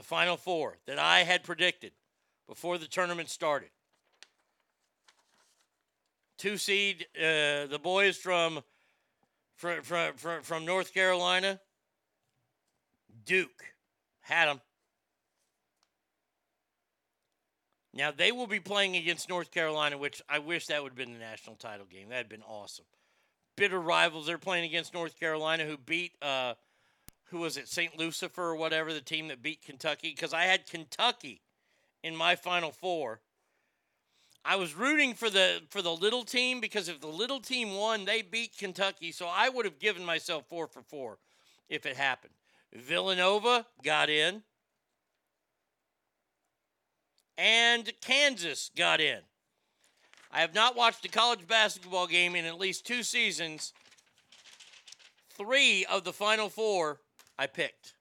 final 0.05 0.37
four 0.37 0.79
that 0.87 0.99
I 0.99 1.21
had 1.21 1.43
predicted 1.43 1.93
before 2.49 2.79
the 2.79 2.87
tournament 2.87 3.29
started. 3.29 3.71
Two 6.37 6.57
seed, 6.57 7.07
uh, 7.17 7.67
the 7.67 7.81
boys 7.83 8.17
from 8.17 8.61
from, 9.57 9.83
from 9.83 10.43
from 10.43 10.65
North 10.65 10.93
Carolina, 10.93 11.61
Duke, 13.25 13.65
had 14.21 14.49
them. 14.49 14.61
Now 17.95 18.11
they 18.11 18.33
will 18.33 18.49
be 18.49 18.61
playing 18.61 18.97
against 18.97 19.29
North 19.29 19.53
Carolina, 19.53 19.97
which 19.97 20.21
I 20.29 20.41
wish 20.41 20.67
that 20.67 20.83
would 20.83 20.91
have 20.91 20.97
been 20.97 21.13
the 21.13 21.19
national 21.19 21.57
title 21.57 21.87
game. 21.87 22.09
That 22.09 22.17
had 22.17 22.29
been 22.29 22.43
awesome. 22.43 22.85
Bitter 23.57 23.81
rivals. 23.81 24.27
They're 24.27 24.37
playing 24.37 24.65
against 24.65 24.93
North 24.93 25.19
Carolina, 25.19 25.65
who 25.65 25.77
beat 25.79 26.13
uh, 26.21 26.55
who 27.31 27.39
was 27.39 27.57
it, 27.57 27.69
St. 27.69 27.99
Lucifer 27.99 28.43
or 28.43 28.57
whatever, 28.57 28.93
the 28.93 29.01
team 29.01 29.29
that 29.29 29.43
beat 29.43 29.63
Kentucky. 29.63 30.13
Because 30.15 30.35
I 30.35 30.43
had 30.43 30.67
Kentucky 30.67 31.41
in 32.03 32.15
my 32.15 32.37
Final 32.37 32.71
Four. 32.71 33.21
I 34.45 34.57
was 34.57 34.75
rooting 34.75 35.15
for 35.15 35.31
the 35.31 35.63
for 35.71 35.81
the 35.81 35.95
little 35.95 36.23
team 36.23 36.61
because 36.61 36.89
if 36.89 37.01
the 37.01 37.07
little 37.07 37.41
team 37.41 37.75
won, 37.75 38.05
they 38.05 38.21
beat 38.21 38.59
Kentucky. 38.59 39.11
So 39.11 39.27
I 39.27 39.49
would 39.49 39.65
have 39.65 39.79
given 39.79 40.05
myself 40.05 40.45
four 40.49 40.67
for 40.67 40.83
four 40.83 41.19
if 41.69 41.87
it 41.87 41.97
happened. 41.97 42.35
Villanova 42.75 43.67
got 43.83 44.11
in. 44.11 44.43
And 47.37 47.91
Kansas 48.01 48.71
got 48.77 49.01
in. 49.01 49.21
I 50.31 50.41
have 50.41 50.55
not 50.55 50.77
watched 50.77 51.05
a 51.05 51.09
college 51.09 51.47
basketball 51.49 52.07
game 52.07 52.37
in 52.37 52.45
at 52.45 52.59
least 52.59 52.87
two 52.87 53.03
seasons. 53.03 53.73
Three 55.31 55.85
of 55.87 56.05
the 56.05 56.13
final 56.13 56.49
four 56.49 57.01
I 57.39 57.47
picked. 57.47 57.95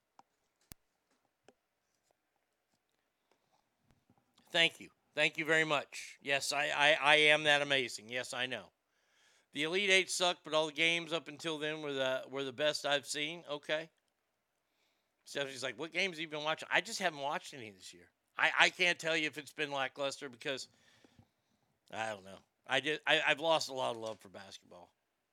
Thank 4.52 4.80
you. 4.80 4.90
Thank 5.16 5.38
you 5.38 5.46
very 5.46 5.64
much. 5.64 6.18
Yes, 6.22 6.54
I, 6.54 6.70
I, 6.76 6.98
I 7.02 7.16
am 7.16 7.44
that 7.44 7.62
amazing. 7.62 8.06
Yes, 8.10 8.34
I 8.34 8.46
know. 8.46 8.66
The 9.54 9.64
Elite 9.64 9.90
Eight 9.90 10.10
sucked, 10.10 10.44
but 10.44 10.54
all 10.54 10.68
the 10.68 10.74
games 10.74 11.14
up 11.14 11.28
until 11.28 11.60
then 11.60 11.82
were 11.82 11.94
the 11.94 12.22
were 12.30 12.44
the 12.44 12.52
best 12.52 12.86
I've 12.86 13.06
seen. 13.06 13.44
Okay. 13.52 13.90
Stephanie's 15.26 15.64
like, 15.64 15.80
what 15.80 15.94
games 15.94 16.18
have 16.18 16.22
you 16.22 16.28
been 16.28 16.44
watching? 16.44 16.68
I 16.72 16.82
just 16.82 17.00
haven't 17.00 17.20
watched 17.20 17.54
any 17.54 17.70
this 17.70 17.94
year. 17.94 18.04
I, 18.38 18.50
I 18.60 18.70
can't 18.70 18.98
tell 18.98 19.16
you 19.16 19.28
if 19.28 19.38
it's 19.38 19.54
been 19.54 19.72
lackluster 19.72 20.28
because 20.28 20.68
I 21.94 22.10
don't 22.10 22.26
know. 22.26 22.40
I 22.68 22.80
did 22.80 23.00
I, 23.06 23.22
I've 23.28 23.40
lost 23.40 23.70
a 23.70 23.74
lot 23.74 23.92
of 23.92 24.02
love 24.02 24.20
for 24.20 24.30
basketball. 24.30 24.90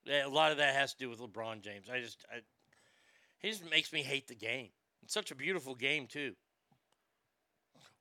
A 0.09 0.29
lot 0.29 0.53
of 0.53 0.59
that 0.59 0.75
has 0.75 0.93
to 0.95 0.99
do 0.99 1.11
with 1.11 1.21
LeBron 1.21 1.63
James. 1.63 1.89
I 1.91 2.01
just 2.01 2.25
I, 2.31 2.41
he 3.41 3.51
just 3.51 3.69
makes 3.71 3.93
me 3.93 4.03
hate 4.03 4.29
the 4.29 4.35
game. 4.35 4.69
It's 5.03 5.15
such 5.15 5.31
a 5.31 5.35
beautiful 5.35 5.75
game 5.75 6.07
too. 6.07 6.35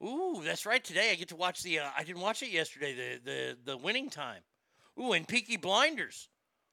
Ooh, 0.03 0.41
that's 0.43 0.65
right. 0.65 0.83
Today 0.83 1.11
I 1.11 1.15
get 1.15 1.29
to 1.29 1.35
watch 1.35 1.61
the. 1.61 1.79
Uh, 1.79 1.89
I 1.97 2.03
didn't 2.03 2.21
watch 2.21 2.41
it 2.41 2.49
yesterday. 2.49 2.93
The 2.93 3.19
the 3.23 3.57
the 3.71 3.77
winning 3.77 4.09
time. 4.09 4.41
Ooh, 4.99 5.13
and 5.13 5.27
Peaky 5.27 5.57
Blinders. 5.57 6.29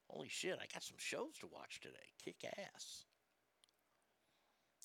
Holy 0.08 0.28
shit! 0.28 0.58
I 0.60 0.66
got 0.72 0.82
some 0.82 0.96
shows 0.98 1.38
to 1.40 1.48
watch 1.52 1.80
today. 1.80 1.94
Kick 2.24 2.36
ass. 2.74 3.04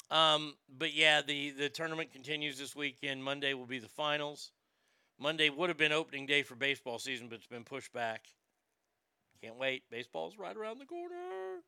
Um, 0.10 0.56
but 0.78 0.94
yeah, 0.94 1.22
the 1.22 1.52
the 1.52 1.70
tournament 1.70 2.12
continues 2.12 2.58
this 2.58 2.76
weekend. 2.76 3.24
Monday 3.24 3.54
will 3.54 3.68
be 3.68 3.80
the 3.80 3.88
finals. 3.88 4.52
Monday 5.20 5.50
would 5.50 5.70
have 5.70 5.78
been 5.78 5.92
opening 5.92 6.26
day 6.26 6.42
for 6.42 6.56
baseball 6.56 6.98
season, 6.98 7.28
but 7.30 7.36
it's 7.36 7.48
been 7.48 7.64
pushed 7.64 7.94
back. 7.94 8.26
Can't 9.44 9.58
wait. 9.58 9.84
Baseball's 9.92 10.38
right 10.38 10.56
around 10.56 10.80
the 10.80 10.86
corner. 10.86 11.62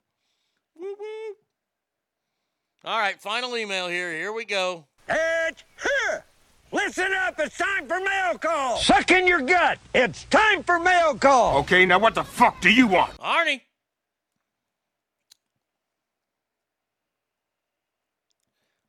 Woo 0.76 0.96
woo. 1.00 1.36
All 2.86 3.00
right, 3.00 3.18
final 3.22 3.56
email 3.56 3.88
here. 3.88 4.12
Here 4.12 4.34
we 4.34 4.44
go. 4.44 4.84
It's 5.08 5.64
here. 5.82 6.26
Listen 6.74 7.14
up. 7.14 7.40
It's 7.40 7.58
time 7.58 7.88
for 7.88 8.02
mail 8.02 8.38
call. 8.38 8.78
Suck 8.78 9.10
in 9.12 9.26
your 9.26 9.42
gut. 9.42 9.80
It's 9.94 10.26
time 10.26 10.64
for 10.64 10.80
mail 10.80 11.16
call. 11.16 11.60
Okay, 11.60 11.86
now 11.86 12.00
what 12.00 12.14
the 12.14 12.26
fuck 12.26 12.60
do 12.60 12.70
you 12.70 12.88
want? 12.88 13.16
Arnie. 13.20 13.62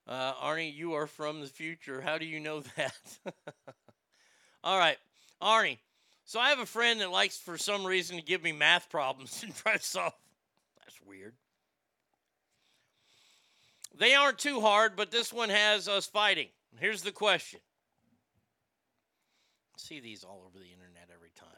Uh, 0.09 0.35
Arnie, 0.35 0.75
you 0.75 0.95
are 0.95 1.07
from 1.07 1.41
the 1.41 1.47
future. 1.47 2.01
How 2.01 2.19
do 2.19 2.25
you 2.25 2.41
know 2.41 2.63
that? 2.77 2.97
All 4.65 4.77
right, 4.77 4.99
Arnie. 5.41 5.79
So 6.25 6.41
I 6.41 6.49
have 6.49 6.59
a 6.59 6.67
friend 6.67 7.01
that 7.01 7.13
likes, 7.13 7.37
for 7.37 7.57
some 7.57 7.87
reason, 7.87 8.17
to 8.17 8.23
give 8.25 8.43
me 8.43 8.51
math 8.51 8.91
problems 8.91 9.43
and 9.45 9.55
try 9.55 9.77
to 9.77 9.83
solve. 9.83 10.15
That's 10.81 10.99
weird. 11.07 11.35
They 13.97 14.15
aren't 14.15 14.39
too 14.39 14.61
hard, 14.61 14.97
but 14.97 15.11
this 15.11 15.33
one 15.33 15.51
has 15.51 15.89
us 15.89 16.07
fighting. 16.07 16.49
Here's 16.79 17.03
the 17.03 17.13
question. 17.13 17.61
See 19.77 20.01
these 20.01 20.25
all 20.25 20.43
over 20.47 20.59
the 20.59 20.73
internet 20.73 21.11
every 21.15 21.31
time. 21.35 21.49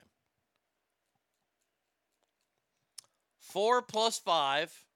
4 3.40 3.80
plus 3.82 4.18
5, 4.18 4.86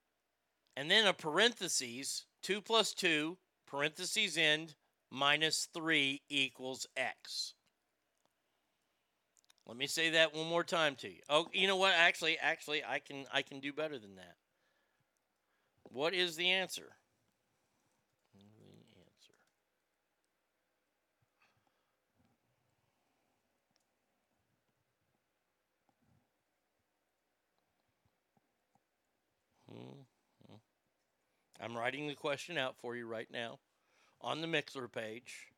and 0.76 0.90
then 0.90 1.06
a 1.06 1.12
parentheses, 1.12 2.26
2 2.42 2.60
plus 2.60 2.92
2, 2.92 3.38
parentheses 3.66 4.36
end, 4.36 4.74
minus 5.10 5.68
3 5.72 6.20
equals 6.28 6.86
x. 6.96 7.54
Let 9.70 9.76
me 9.76 9.86
say 9.86 10.10
that 10.10 10.34
one 10.34 10.48
more 10.48 10.64
time 10.64 10.96
to 10.96 11.08
you. 11.08 11.20
Oh, 11.28 11.46
you 11.52 11.68
know 11.68 11.76
what? 11.76 11.92
Actually, 11.96 12.36
actually, 12.38 12.82
I 12.84 12.98
can 12.98 13.24
I 13.32 13.42
can 13.42 13.60
do 13.60 13.72
better 13.72 14.00
than 14.00 14.16
that. 14.16 14.34
What 15.84 16.12
is 16.12 16.34
the 16.34 16.50
answer? 16.50 16.96
The 18.34 18.40
answer. 18.98 19.34
Hmm, 29.68 30.02
hmm. 30.48 30.56
I'm 31.60 31.76
writing 31.76 32.08
the 32.08 32.14
question 32.14 32.58
out 32.58 32.76
for 32.76 32.96
you 32.96 33.06
right 33.06 33.30
now 33.30 33.58
on 34.20 34.40
the 34.40 34.46
Mixlr 34.48 34.90
page. 34.90 35.48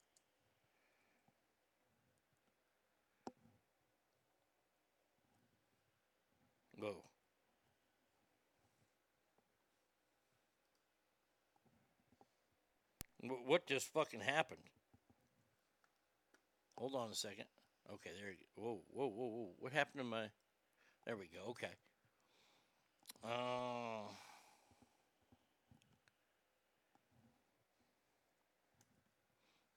Wh- 13.22 13.46
What 13.46 13.66
just 13.66 13.92
fucking 13.92 14.20
happened? 14.20 14.68
Hold 16.76 16.94
on 16.94 17.10
a 17.10 17.14
second. 17.14 17.46
Okay, 17.94 18.10
there 18.18 18.30
you 18.30 18.36
go. 18.56 18.62
Whoa, 18.62 18.80
whoa, 18.92 19.06
whoa, 19.08 19.26
whoa. 19.28 19.48
What 19.58 19.72
happened 19.72 20.00
to 20.00 20.04
my. 20.04 20.24
There 21.06 21.16
we 21.16 21.28
go. 21.28 21.50
Okay. 21.50 21.72
Uh, 23.24 24.08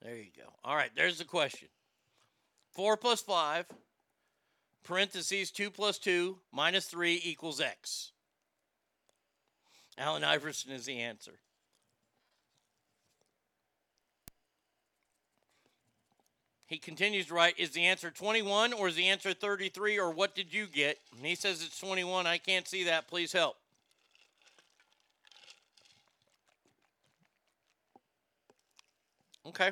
there 0.06 0.16
you 0.16 0.30
go. 0.36 0.44
All 0.64 0.76
right, 0.76 0.90
there's 0.94 1.18
the 1.18 1.24
question 1.24 1.68
4 2.74 2.96
plus 2.96 3.20
5, 3.20 3.66
parentheses 4.84 5.50
2 5.50 5.70
plus 5.70 5.98
2, 5.98 6.38
minus 6.52 6.86
3 6.86 7.20
equals 7.24 7.60
x. 7.60 8.12
Allen 9.98 10.22
Iverson 10.22 10.70
is 10.70 10.86
the 10.86 11.00
answer. 11.00 11.32
He 16.66 16.78
continues 16.78 17.26
to 17.26 17.34
write, 17.34 17.58
is 17.58 17.70
the 17.70 17.84
answer 17.84 18.10
21 18.10 18.72
or 18.72 18.88
is 18.88 18.96
the 18.96 19.08
answer 19.08 19.32
33 19.32 19.98
or 19.98 20.10
what 20.10 20.34
did 20.34 20.52
you 20.52 20.66
get? 20.66 20.98
And 21.16 21.24
he 21.24 21.34
says 21.34 21.64
it's 21.64 21.78
21. 21.78 22.26
I 22.26 22.38
can't 22.38 22.66
see 22.68 22.84
that. 22.84 23.08
Please 23.08 23.32
help. 23.32 23.56
Okay, 29.46 29.70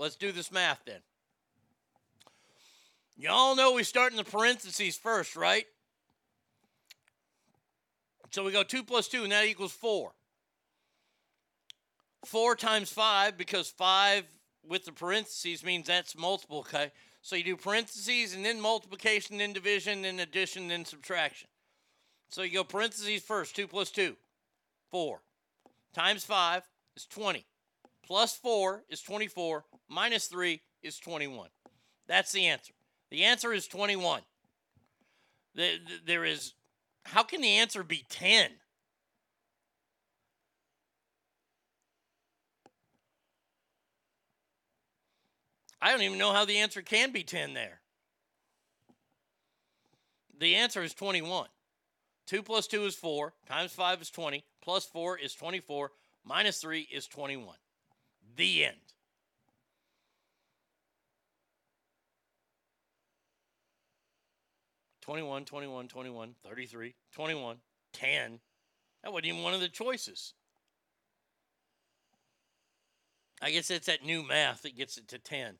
let's 0.00 0.16
do 0.16 0.32
this 0.32 0.50
math 0.50 0.80
then. 0.86 1.00
Y'all 3.16 3.54
know 3.54 3.74
we 3.74 3.84
start 3.84 4.12
in 4.12 4.16
the 4.16 4.24
parentheses 4.24 4.96
first, 4.96 5.36
right? 5.36 5.66
So 8.30 8.44
we 8.44 8.50
go 8.50 8.62
2 8.62 8.82
plus 8.82 9.08
2, 9.08 9.24
and 9.24 9.32
that 9.32 9.44
equals 9.44 9.72
4. 9.72 10.12
4 12.24 12.56
times 12.56 12.90
5, 12.90 13.36
because 13.36 13.68
5 13.68 14.24
with 14.66 14.86
the 14.86 14.92
parentheses 14.92 15.62
means 15.62 15.86
that's 15.86 16.16
multiple, 16.16 16.60
okay? 16.60 16.92
So 17.20 17.36
you 17.36 17.44
do 17.44 17.56
parentheses 17.56 18.34
and 18.34 18.42
then 18.42 18.58
multiplication, 18.60 19.36
then 19.36 19.52
division, 19.52 20.02
then 20.02 20.20
addition, 20.20 20.68
then 20.68 20.86
subtraction. 20.86 21.48
So 22.30 22.42
you 22.42 22.54
go 22.54 22.64
parentheses 22.64 23.22
first, 23.22 23.54
2 23.54 23.66
plus 23.66 23.90
2, 23.90 24.16
4. 24.90 25.20
Times 25.92 26.24
5 26.24 26.62
is 26.96 27.04
20. 27.06 27.44
Plus 28.10 28.34
4 28.34 28.82
is 28.88 29.02
24. 29.02 29.64
Minus 29.88 30.26
3 30.26 30.60
is 30.82 30.98
21. 30.98 31.48
That's 32.08 32.32
the 32.32 32.48
answer. 32.48 32.74
The 33.08 33.22
answer 33.22 33.52
is 33.52 33.68
21. 33.68 34.22
The- 35.54 35.78
the- 35.78 36.00
There 36.04 36.24
is, 36.24 36.54
how 37.04 37.22
can 37.22 37.40
the 37.40 37.58
answer 37.58 37.84
be 37.84 38.04
10? 38.08 38.60
I 45.80 45.92
don't 45.92 46.02
even 46.02 46.18
know 46.18 46.32
how 46.32 46.44
the 46.44 46.58
answer 46.58 46.82
can 46.82 47.12
be 47.12 47.22
10 47.22 47.54
there. 47.54 47.80
The 50.36 50.56
answer 50.56 50.82
is 50.82 50.94
21. 50.94 51.48
2 52.26 52.42
plus 52.42 52.66
2 52.66 52.86
is 52.86 52.96
4, 52.96 53.34
times 53.46 53.72
5 53.72 54.02
is 54.02 54.10
20, 54.10 54.44
plus 54.60 54.84
4 54.84 55.16
is 55.16 55.32
24, 55.32 55.92
minus 56.24 56.60
3 56.60 56.88
is 56.90 57.06
21. 57.06 57.56
The 58.36 58.64
end. 58.66 58.76
Twenty-one, 65.02 65.44
twenty-one, 65.44 65.88
twenty-one, 65.88 66.34
thirty-three, 66.44 66.94
twenty-one, 67.12 67.56
ten. 67.92 68.38
That 69.02 69.12
wasn't 69.12 69.26
even 69.26 69.42
one 69.42 69.54
of 69.54 69.60
the 69.60 69.68
choices. 69.68 70.34
I 73.42 73.50
guess 73.50 73.70
it's 73.70 73.86
that 73.86 74.04
new 74.04 74.22
math 74.22 74.62
that 74.62 74.76
gets 74.76 74.98
it 74.98 75.08
to 75.08 75.18
10. 75.18 75.54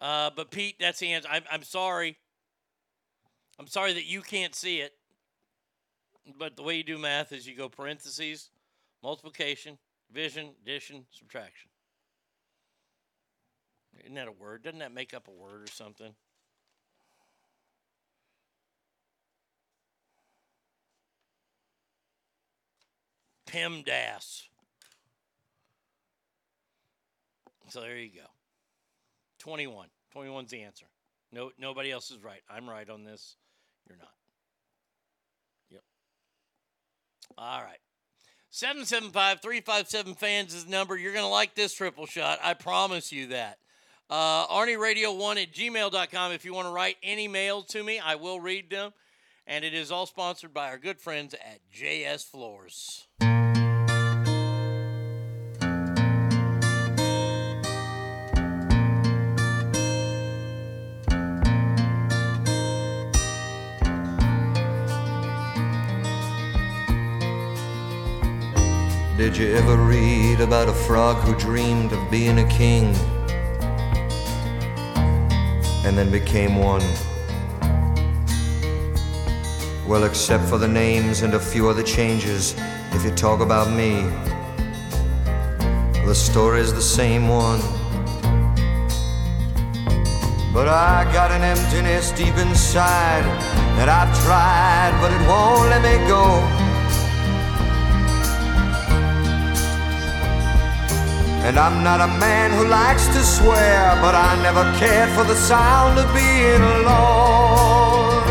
Uh, 0.00 0.30
but 0.34 0.50
Pete, 0.50 0.76
that's 0.80 0.98
the 0.98 1.12
answer. 1.12 1.28
I'm, 1.30 1.44
I'm 1.50 1.62
sorry. 1.62 2.16
I'm 3.58 3.68
sorry 3.68 3.92
that 3.92 4.06
you 4.06 4.22
can't 4.22 4.54
see 4.54 4.80
it. 4.80 4.92
But 6.38 6.56
the 6.56 6.62
way 6.62 6.76
you 6.76 6.82
do 6.82 6.98
math 6.98 7.32
is 7.32 7.46
you 7.46 7.56
go 7.56 7.68
parentheses, 7.68 8.50
multiplication, 9.02 9.78
division, 10.12 10.50
addition, 10.62 11.04
subtraction. 11.10 11.70
Isn't 14.02 14.14
that 14.14 14.28
a 14.28 14.32
word? 14.32 14.62
Doesn't 14.62 14.78
that 14.80 14.92
make 14.92 15.14
up 15.14 15.28
a 15.28 15.30
word 15.30 15.62
or 15.62 15.70
something? 15.70 16.14
PEMDAS. 23.46 24.44
So 27.68 27.80
there 27.80 27.96
you 27.96 28.10
go. 28.10 28.26
21. 29.38 29.88
21's 30.14 30.50
the 30.50 30.62
answer. 30.62 30.86
No, 31.32 31.50
nobody 31.58 31.90
else 31.90 32.10
is 32.10 32.18
right. 32.22 32.42
I'm 32.48 32.68
right 32.68 32.88
on 32.88 33.04
this. 33.04 33.36
You're 33.88 33.98
not. 33.98 34.12
Yep. 35.70 35.82
All 37.38 37.62
right. 37.62 37.78
775 38.50 39.40
357 39.40 40.14
fans 40.14 40.54
is 40.54 40.64
the 40.64 40.70
number. 40.70 40.96
You're 40.96 41.12
going 41.12 41.24
to 41.24 41.30
like 41.30 41.54
this 41.54 41.72
triple 41.72 42.06
shot. 42.06 42.40
I 42.42 42.54
promise 42.54 43.12
you 43.12 43.28
that. 43.28 43.58
Uh, 44.10 44.46
ArnieRadio1 44.48 45.42
at 45.42 45.52
gmail.com. 45.52 46.32
If 46.32 46.44
you 46.44 46.52
want 46.52 46.66
to 46.66 46.72
write 46.72 46.96
any 47.02 47.28
mail 47.28 47.62
to 47.62 47.84
me, 47.84 48.00
I 48.00 48.16
will 48.16 48.40
read 48.40 48.68
them. 48.68 48.92
And 49.46 49.64
it 49.64 49.72
is 49.72 49.92
all 49.92 50.06
sponsored 50.06 50.52
by 50.52 50.68
our 50.68 50.78
good 50.78 51.00
friends 51.00 51.34
at 51.34 51.60
JS 51.72 52.24
Floors. 52.28 53.06
Did 69.30 69.38
you 69.38 69.54
ever 69.54 69.76
read 69.76 70.40
about 70.40 70.68
a 70.68 70.72
frog 70.72 71.18
who 71.18 71.36
dreamed 71.38 71.92
of 71.92 72.10
being 72.10 72.40
a 72.40 72.48
king 72.48 72.86
and 75.86 75.96
then 75.96 76.10
became 76.10 76.56
one? 76.56 76.82
Well, 79.86 80.02
except 80.02 80.46
for 80.46 80.58
the 80.58 80.66
names 80.66 81.22
and 81.22 81.34
a 81.34 81.38
few 81.38 81.68
other 81.68 81.84
changes, 81.84 82.56
if 82.90 83.04
you 83.04 83.12
talk 83.12 83.38
about 83.40 83.70
me, 83.70 84.02
the 86.04 86.12
story's 86.12 86.74
the 86.74 86.82
same 86.82 87.28
one. 87.28 87.60
But 90.52 90.66
I 90.66 91.08
got 91.12 91.30
an 91.30 91.42
emptiness 91.42 92.10
deep 92.10 92.34
inside 92.36 93.22
that 93.78 93.88
I've 93.88 94.12
tried, 94.24 94.98
but 95.00 95.12
it 95.12 95.24
won't 95.28 95.70
let 95.70 95.82
me 95.82 96.08
go. 96.08 96.59
And 101.42 101.58
I'm 101.58 101.82
not 101.82 102.00
a 102.00 102.06
man 102.06 102.52
who 102.52 102.68
likes 102.68 103.06
to 103.08 103.24
swear, 103.24 103.98
but 104.00 104.14
I 104.14 104.40
never 104.42 104.62
cared 104.78 105.10
for 105.16 105.24
the 105.24 105.34
sound 105.34 105.98
of 105.98 106.06
being 106.14 106.62
alone. 106.78 108.22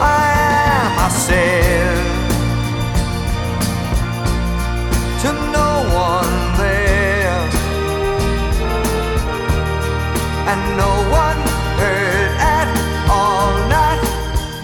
I 0.00 0.32
am 0.80 0.98
I 1.06 1.08
said, 1.26 2.04
to 5.22 5.32
no 5.58 5.70
one 6.10 6.34
there, 6.56 7.40
and 10.50 10.60
no 10.76 10.92
one 11.22 11.40
heard 11.78 12.32
at 12.58 12.68
all, 13.08 13.52
not 13.68 13.98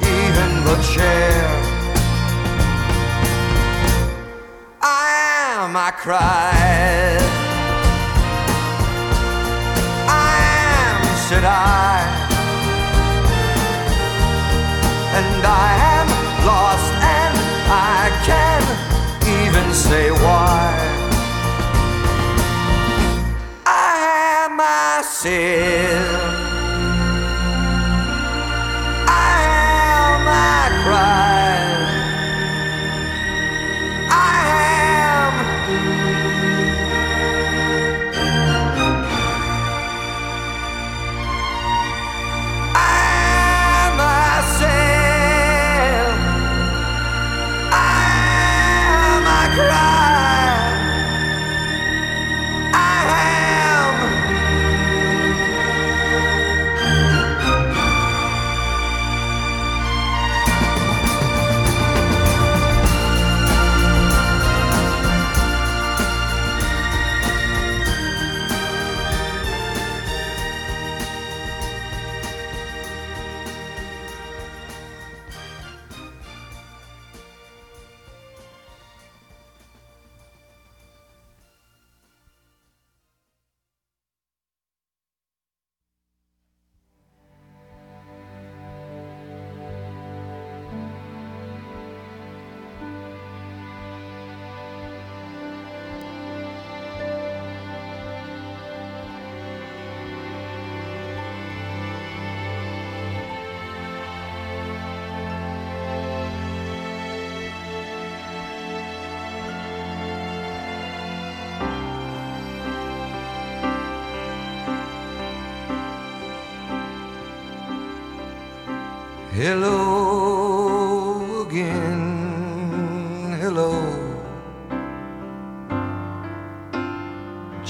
even 0.03 0.65
the 0.65 0.77
chair. 0.95 1.64
I 5.77 5.91
cried. 5.91 7.19
I 10.07 10.35
am, 10.87 11.03
said 11.27 11.45
I. 11.45 12.25
And 15.19 15.45
I 15.45 15.71
am 15.97 16.09
lost, 16.47 16.93
and 17.19 17.37
I 17.67 18.03
can't 18.29 18.71
even 19.41 19.75
say 19.75 20.11
why. 20.11 20.75
I 23.67 24.47
am. 24.47 24.61
I 24.61 25.03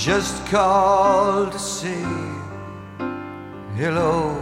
Just 0.04 0.44
called 0.48 1.52
to 1.52 1.58
say 1.58 2.04
hello. 3.74 4.36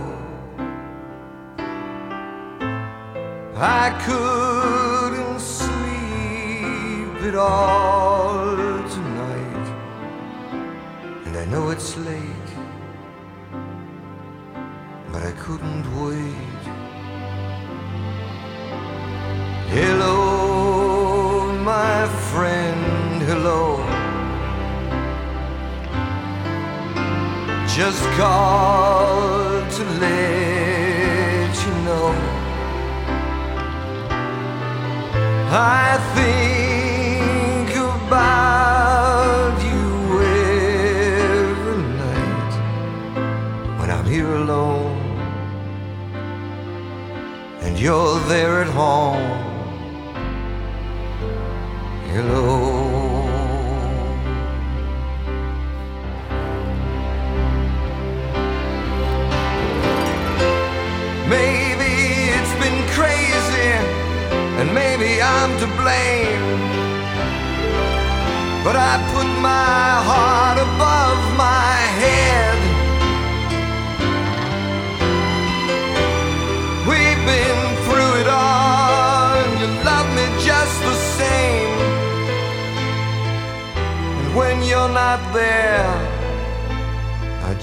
I 3.55 3.91
couldn't 4.05 5.39
sleep 5.39 7.15
at 7.29 7.37
all 7.37 8.57
tonight, 8.89 9.67
and 11.27 11.37
I 11.37 11.45
know 11.45 11.71
it's 11.71 11.97
late, 11.97 12.51
but 15.13 15.23
I 15.23 15.31
couldn't 15.39 15.87
wait. 16.05 16.63
Hello, 19.71 21.53
my 21.63 22.09
friend, 22.33 23.23
hello. 23.23 23.82
Just 27.75 28.05
called 28.19 29.71
to 29.71 29.85
let 29.99 31.67
you 31.67 31.73
know 31.87 32.15
I 35.51 35.97
think 36.15 37.71
about 37.75 39.57
you 39.65 40.21
every 41.41 41.83
night 41.97 42.55
when 43.81 43.89
I'm 43.91 44.05
here 44.05 44.35
alone 44.35 45.01
and 47.63 47.79
you're 47.79 48.21
there 48.29 48.61
at 48.61 48.69
home. 48.69 49.41
Hello. 52.13 52.72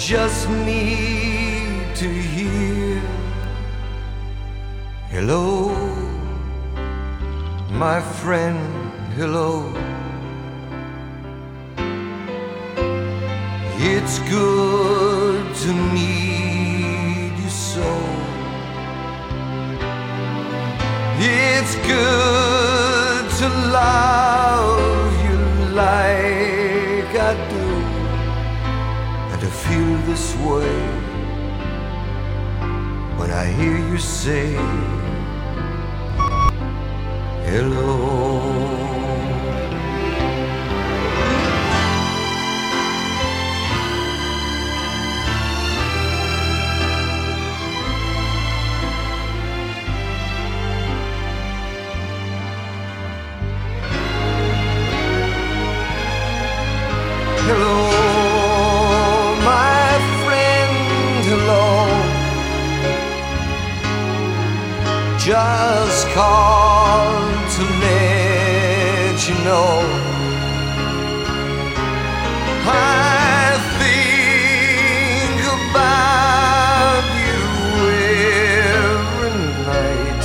Just 0.09 0.49
need 0.65 1.95
to 1.95 2.09
hear 2.09 2.99
Hello, 5.11 5.69
my 7.69 8.01
friend, 8.01 8.59
hello. 9.17 9.71
It's 13.77 14.17
good 14.35 15.55
to 15.63 15.69
need 15.93 17.33
you 17.43 17.49
so. 17.49 17.89
It's 21.19 21.75
good 21.85 23.29
to 23.39 23.47
love 23.75 24.28
way 30.47 30.75
when 33.17 33.31
I 33.31 33.45
hear 33.45 33.77
you 33.77 33.97
say 33.97 34.53
hello. 37.45 37.99
Hello, 37.99 38.28
Call 66.13 67.21
to 67.55 67.63
let 67.83 69.17
you 69.27 69.35
know 69.45 69.73
I 72.65 73.57
think 73.79 75.39
about 75.55 77.05
you 77.25 77.43
every 78.85 79.35
night, 79.69 80.23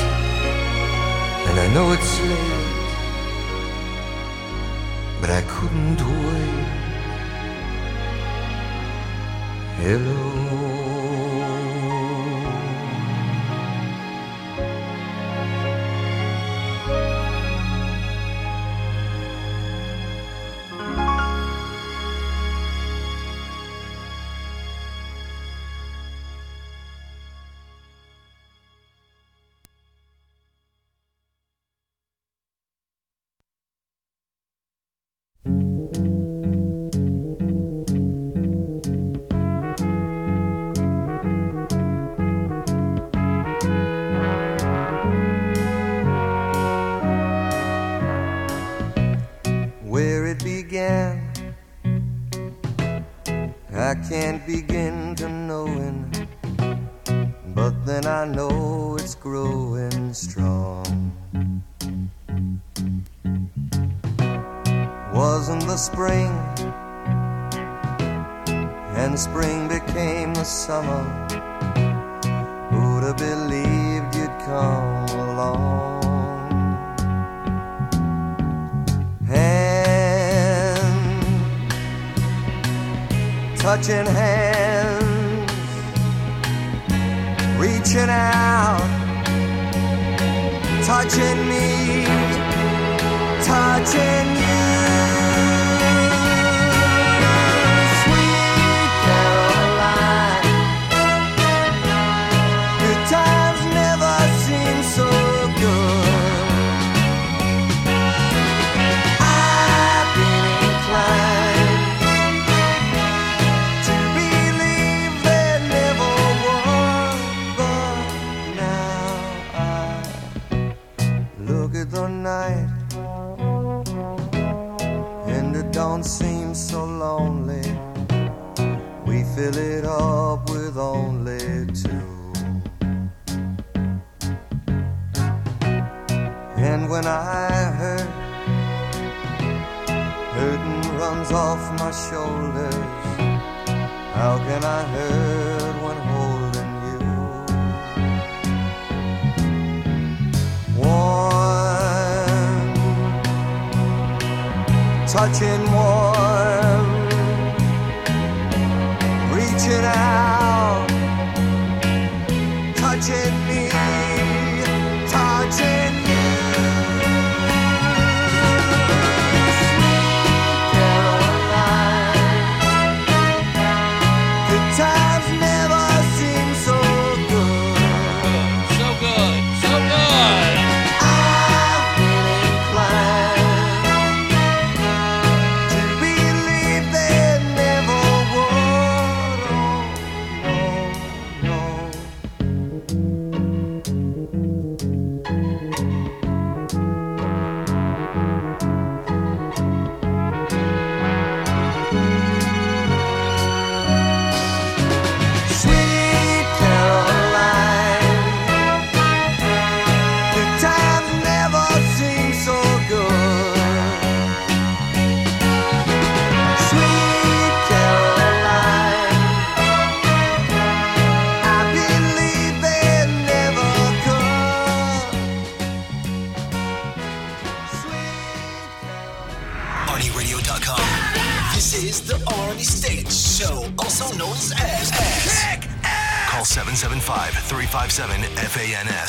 and 1.49 1.57
I 1.61 1.67
know 1.75 1.87
it's 1.93 2.15
late, 2.21 2.93
but 5.21 5.31
I 5.31 5.43
couldn't 5.43 6.01
wait. 6.25 6.69
Hello. 9.81 10.24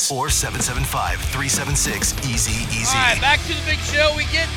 775-357-FANS 0.05 0.11
or 0.11 0.27
775-376-EASY-EASY. 0.27 2.97
All 2.97 3.03
right, 3.03 3.21
back 3.21 3.39
to 3.41 3.53
the 3.53 3.61
big 3.65 3.79
show 3.79 4.13
we 4.15 4.25
get. 4.31 4.47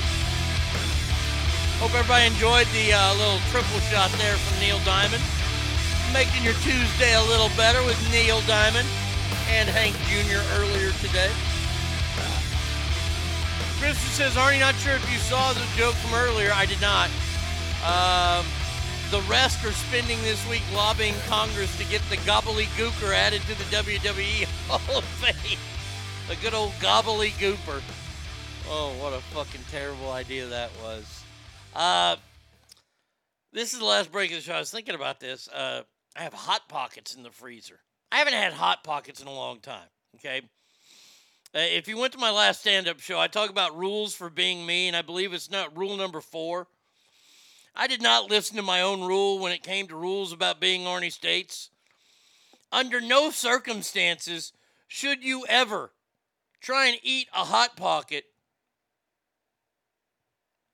Hope 1.81 1.95
everybody 1.95 2.27
enjoyed 2.27 2.67
the 2.75 2.93
uh, 2.93 3.15
little 3.15 3.39
triple 3.51 3.81
shot 3.89 4.11
there 4.19 4.37
from 4.37 4.61
Neil 4.61 4.79
Diamond. 4.85 5.23
Making 6.13 6.45
your 6.45 6.55
Tuesday 6.65 7.15
a 7.15 7.23
little 7.29 7.51
better 7.57 7.83
with 7.85 7.97
Neil 8.11 8.41
Diamond 8.47 8.89
and 9.49 9.69
Hank 9.69 9.97
Jr. 10.11 10.41
earlier 10.59 10.91
today. 11.01 11.31
Kristen 13.79 14.11
says, 14.11 14.35
Arnie, 14.35 14.59
not 14.59 14.75
sure 14.77 14.97
if 14.97 15.13
you 15.13 15.19
saw 15.19 15.53
the 15.53 15.65
joke 15.77 15.95
from 16.03 16.15
earlier. 16.15 16.51
I 16.53 16.67
did 16.67 16.81
not. 16.81 17.11
Um, 17.87 18.45
the 19.11 19.21
rest 19.23 19.65
are 19.65 19.73
spending 19.73 20.21
this 20.23 20.47
week 20.51 20.63
lobbying 20.75 21.15
Congress 21.29 21.75
to 21.79 21.85
get 21.85 22.03
the 22.11 22.17
Gobbledy 22.19 22.67
Gooker 22.77 23.15
added 23.15 23.41
to 23.43 23.55
the 23.57 23.65
WWE 23.77 24.45
Hall 24.69 24.99
of 24.99 25.05
good 26.41 26.55
old 26.55 26.73
gobbly 26.81 27.31
gooper. 27.31 27.83
Oh, 28.69 28.93
what 29.01 29.13
a 29.13 29.21
fucking 29.35 29.63
terrible 29.73 30.13
idea 30.13 30.47
that 30.47 30.71
was. 30.83 31.25
Uh, 31.75 32.17
this 33.53 33.73
is 33.73 33.81
the 33.81 33.85
last 33.85 34.13
break 34.13 34.31
of 34.31 34.37
the 34.37 34.43
show. 34.43 34.55
I 34.55 34.61
was 34.61 34.71
thinking 34.71 34.95
about 34.95 35.19
this. 35.19 35.49
Uh, 35.49 35.83
I 36.17 36.23
have 36.23 36.35
Hot 36.35 36.69
Pockets 36.69 37.17
in 37.17 37.25
the 37.25 37.31
freezer. 37.31 37.81
I 38.13 38.19
haven't 38.19 38.35
had 38.35 38.53
Hot 38.53 38.85
Pockets 38.85 39.21
in 39.21 39.27
a 39.27 39.33
long 39.33 39.59
time. 39.59 39.89
Okay. 40.17 40.43
Uh, 41.55 41.61
if 41.61 41.89
you 41.89 41.99
went 41.99 42.13
to 42.13 42.19
my 42.19 42.31
last 42.31 42.61
stand 42.61 42.87
up 42.87 43.01
show, 43.01 43.19
I 43.19 43.27
talk 43.27 43.51
about 43.51 43.77
rules 43.77 44.15
for 44.15 44.31
being 44.31 44.65
me, 44.65 44.87
and 44.87 44.97
I 44.97 45.03
believe 45.03 45.33
it's 45.33 45.51
not 45.51 45.77
rule 45.77 45.97
number 45.97 46.21
four. 46.21 46.69
I 47.75 47.89
did 47.89 48.03
not 48.03 48.31
listen 48.31 48.57
to 48.57 48.63
my 48.63 48.83
own 48.83 49.01
rule 49.01 49.41
when 49.41 49.53
it 49.53 49.63
came 49.63 49.89
to 49.89 49.97
rules 49.97 50.33
about 50.33 50.61
being 50.61 50.83
Arnie 50.83 51.13
States. 51.13 51.71
Under 52.71 53.01
no 53.01 53.31
circumstances 53.31 54.53
should 54.87 55.25
you 55.25 55.45
ever 55.49 55.91
try 56.61 56.87
and 56.87 56.99
eat 57.03 57.29
a 57.35 57.45
Hot 57.45 57.77
Pocket 57.77 58.25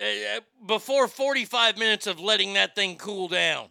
uh, 0.01 0.41
before 0.67 1.09
45 1.09 1.79
minutes 1.79 2.07
of 2.07 2.21
letting 2.21 2.55
that 2.55 2.75
thing 2.75 2.97
cool 2.97 3.29
down. 3.29 3.69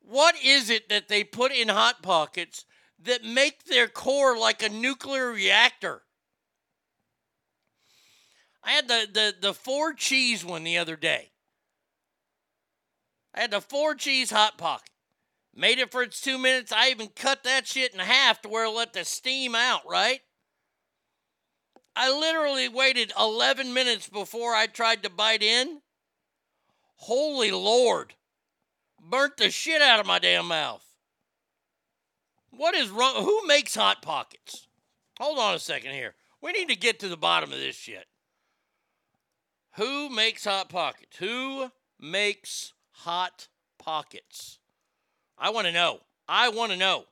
What 0.00 0.36
is 0.42 0.70
it 0.70 0.88
that 0.88 1.08
they 1.08 1.24
put 1.24 1.52
in 1.52 1.68
Hot 1.68 2.02
Pockets 2.02 2.64
that 3.02 3.24
make 3.24 3.64
their 3.64 3.88
core 3.88 4.38
like 4.38 4.62
a 4.62 4.68
nuclear 4.68 5.30
reactor? 5.30 6.02
I 8.62 8.70
had 8.72 8.88
the, 8.88 9.06
the, 9.12 9.34
the 9.48 9.54
four 9.54 9.92
cheese 9.92 10.44
one 10.44 10.64
the 10.64 10.78
other 10.78 10.96
day. 10.96 11.30
I 13.34 13.40
had 13.42 13.50
the 13.50 13.60
four 13.60 13.94
cheese 13.94 14.30
Hot 14.30 14.56
Pocket. 14.58 14.90
Made 15.54 15.78
it 15.78 15.90
for 15.90 16.02
its 16.02 16.20
two 16.20 16.38
minutes. 16.38 16.72
I 16.72 16.90
even 16.90 17.08
cut 17.08 17.44
that 17.44 17.66
shit 17.66 17.94
in 17.94 18.00
half 18.00 18.42
to 18.42 18.48
where 18.48 18.64
it 18.66 18.70
let 18.70 18.92
the 18.92 19.04
steam 19.04 19.54
out, 19.54 19.82
right? 19.88 20.20
I 21.96 22.12
literally 22.12 22.68
waited 22.68 23.12
11 23.18 23.72
minutes 23.72 24.06
before 24.08 24.54
I 24.54 24.66
tried 24.66 25.02
to 25.02 25.10
bite 25.10 25.42
in. 25.42 25.80
Holy 26.96 27.50
Lord. 27.50 28.12
Burnt 29.00 29.38
the 29.38 29.50
shit 29.50 29.80
out 29.80 29.98
of 29.98 30.06
my 30.06 30.18
damn 30.18 30.48
mouth. 30.48 30.84
What 32.50 32.74
is 32.74 32.90
wrong? 32.90 33.24
Who 33.24 33.46
makes 33.46 33.74
Hot 33.74 34.02
Pockets? 34.02 34.66
Hold 35.18 35.38
on 35.38 35.54
a 35.54 35.58
second 35.58 35.92
here. 35.92 36.14
We 36.42 36.52
need 36.52 36.68
to 36.68 36.76
get 36.76 37.00
to 37.00 37.08
the 37.08 37.16
bottom 37.16 37.50
of 37.50 37.58
this 37.58 37.76
shit. 37.76 38.06
Who 39.76 40.10
makes 40.10 40.44
Hot 40.44 40.68
Pockets? 40.68 41.16
Who 41.18 41.70
makes 41.98 42.74
Hot 42.90 43.48
Pockets? 43.78 44.58
I 45.38 45.50
want 45.50 45.66
to 45.66 45.72
know. 45.72 46.00
I 46.28 46.50
want 46.50 46.72
to 46.72 46.78
know. 46.78 47.04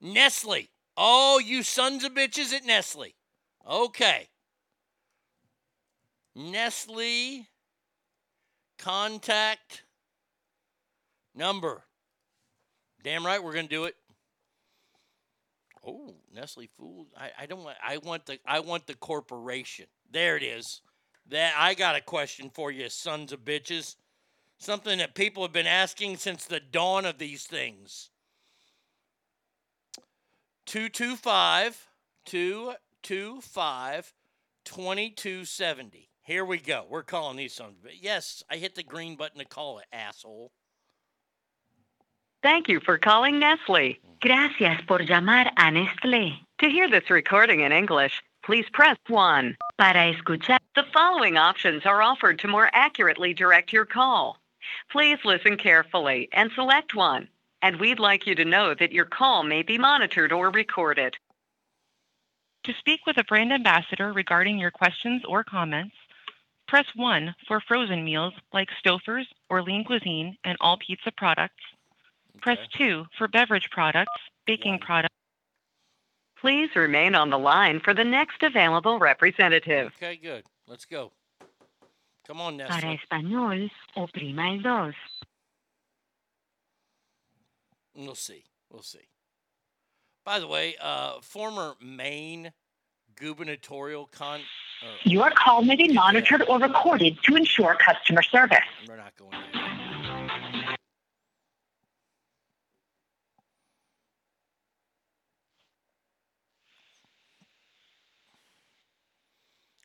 Nestle. 0.00 0.68
Oh, 1.00 1.38
you 1.38 1.62
sons 1.62 2.02
of 2.02 2.12
bitches 2.12 2.52
at 2.52 2.66
Nestle. 2.66 3.14
Okay. 3.64 4.28
Nestle 6.34 7.46
contact 8.78 9.84
number. 11.36 11.84
Damn 13.04 13.24
right 13.24 13.42
we're 13.42 13.54
gonna 13.54 13.68
do 13.68 13.84
it. 13.84 13.94
Oh, 15.86 16.16
Nestle 16.34 16.66
Food. 16.76 17.06
I, 17.16 17.30
I 17.42 17.46
don't 17.46 17.62
want 17.62 17.76
I 17.80 17.98
want 17.98 18.26
the 18.26 18.40
I 18.44 18.58
want 18.58 18.88
the 18.88 18.94
corporation. 18.94 19.86
There 20.10 20.36
it 20.36 20.42
is. 20.42 20.80
That 21.28 21.54
I 21.56 21.74
got 21.74 21.94
a 21.94 22.00
question 22.00 22.50
for 22.52 22.72
you, 22.72 22.88
sons 22.88 23.32
of 23.32 23.44
bitches. 23.44 23.94
Something 24.58 24.98
that 24.98 25.14
people 25.14 25.44
have 25.44 25.52
been 25.52 25.68
asking 25.68 26.16
since 26.16 26.44
the 26.44 26.58
dawn 26.58 27.04
of 27.04 27.18
these 27.18 27.44
things. 27.44 28.10
225 30.68 31.88
225 32.26 34.12
2270. 34.66 36.10
Here 36.22 36.44
we 36.44 36.58
go. 36.58 36.84
We're 36.90 37.02
calling 37.02 37.38
these 37.38 37.58
of. 37.58 37.72
Yes, 37.98 38.42
I 38.50 38.56
hit 38.56 38.74
the 38.74 38.82
green 38.82 39.16
button 39.16 39.38
to 39.38 39.46
call 39.46 39.78
it, 39.78 39.86
asshole. 39.94 40.52
Thank 42.42 42.68
you 42.68 42.80
for 42.80 42.98
calling 42.98 43.38
Nestle. 43.38 43.98
Gracias 44.20 44.82
por 44.86 44.98
llamar 44.98 45.50
a 45.56 45.70
Nestlé. 45.70 46.36
To 46.58 46.68
hear 46.68 46.90
this 46.90 47.08
recording 47.08 47.60
in 47.60 47.72
English, 47.72 48.22
please 48.44 48.66
press 48.70 48.98
1. 49.08 49.56
Para 49.78 50.12
escuchar, 50.12 50.58
the 50.74 50.84
following 50.92 51.38
options 51.38 51.86
are 51.86 52.02
offered 52.02 52.38
to 52.40 52.46
more 52.46 52.68
accurately 52.74 53.32
direct 53.32 53.72
your 53.72 53.86
call. 53.86 54.36
Please 54.90 55.18
listen 55.24 55.56
carefully 55.56 56.28
and 56.32 56.50
select 56.54 56.94
one. 56.94 57.28
And 57.62 57.80
we'd 57.80 57.98
like 57.98 58.26
you 58.26 58.34
to 58.36 58.44
know 58.44 58.74
that 58.78 58.92
your 58.92 59.04
call 59.04 59.42
may 59.42 59.62
be 59.62 59.78
monitored 59.78 60.32
or 60.32 60.50
recorded. 60.50 61.16
To 62.64 62.72
speak 62.78 63.00
with 63.06 63.16
a 63.18 63.24
brand 63.24 63.52
ambassador 63.52 64.12
regarding 64.12 64.58
your 64.58 64.70
questions 64.70 65.22
or 65.26 65.42
comments, 65.42 65.94
press 66.66 66.86
1 66.94 67.34
for 67.46 67.60
frozen 67.66 68.04
meals 68.04 68.34
like 68.52 68.68
Stouffer's 68.84 69.26
or 69.48 69.62
Lean 69.62 69.84
Cuisine 69.84 70.36
and 70.44 70.56
all 70.60 70.76
pizza 70.76 71.10
products. 71.16 71.62
Press 72.40 72.58
2 72.76 73.06
for 73.16 73.26
beverage 73.26 73.68
products, 73.70 74.12
baking 74.46 74.78
products. 74.78 75.14
Please 76.40 76.68
remain 76.76 77.14
on 77.16 77.30
the 77.30 77.38
line 77.38 77.80
for 77.80 77.94
the 77.94 78.04
next 78.04 78.42
available 78.42 78.98
representative. 78.98 79.90
Okay, 79.96 80.16
good. 80.16 80.44
Let's 80.68 80.84
go. 80.84 81.10
Come 82.26 82.40
on, 82.40 82.58
Para 82.58 82.94
español, 82.94 83.70
oprima 83.96 84.54
el 84.54 84.62
dos. 84.62 84.94
We'll 87.98 88.14
see. 88.14 88.44
We'll 88.70 88.82
see. 88.82 89.08
By 90.24 90.38
the 90.38 90.46
way, 90.46 90.76
uh, 90.80 91.20
former 91.20 91.74
Maine 91.82 92.52
gubernatorial 93.16 94.06
con. 94.12 94.40
uh, 94.82 94.86
Your 95.04 95.30
call 95.30 95.62
may 95.62 95.74
be 95.74 95.92
monitored 95.92 96.42
or 96.48 96.60
recorded 96.60 97.18
to 97.24 97.34
ensure 97.34 97.76
customer 97.76 98.22
service. 98.22 98.58
We're 98.86 98.96
not 98.98 99.16
going 99.16 99.32
there. 99.52 100.78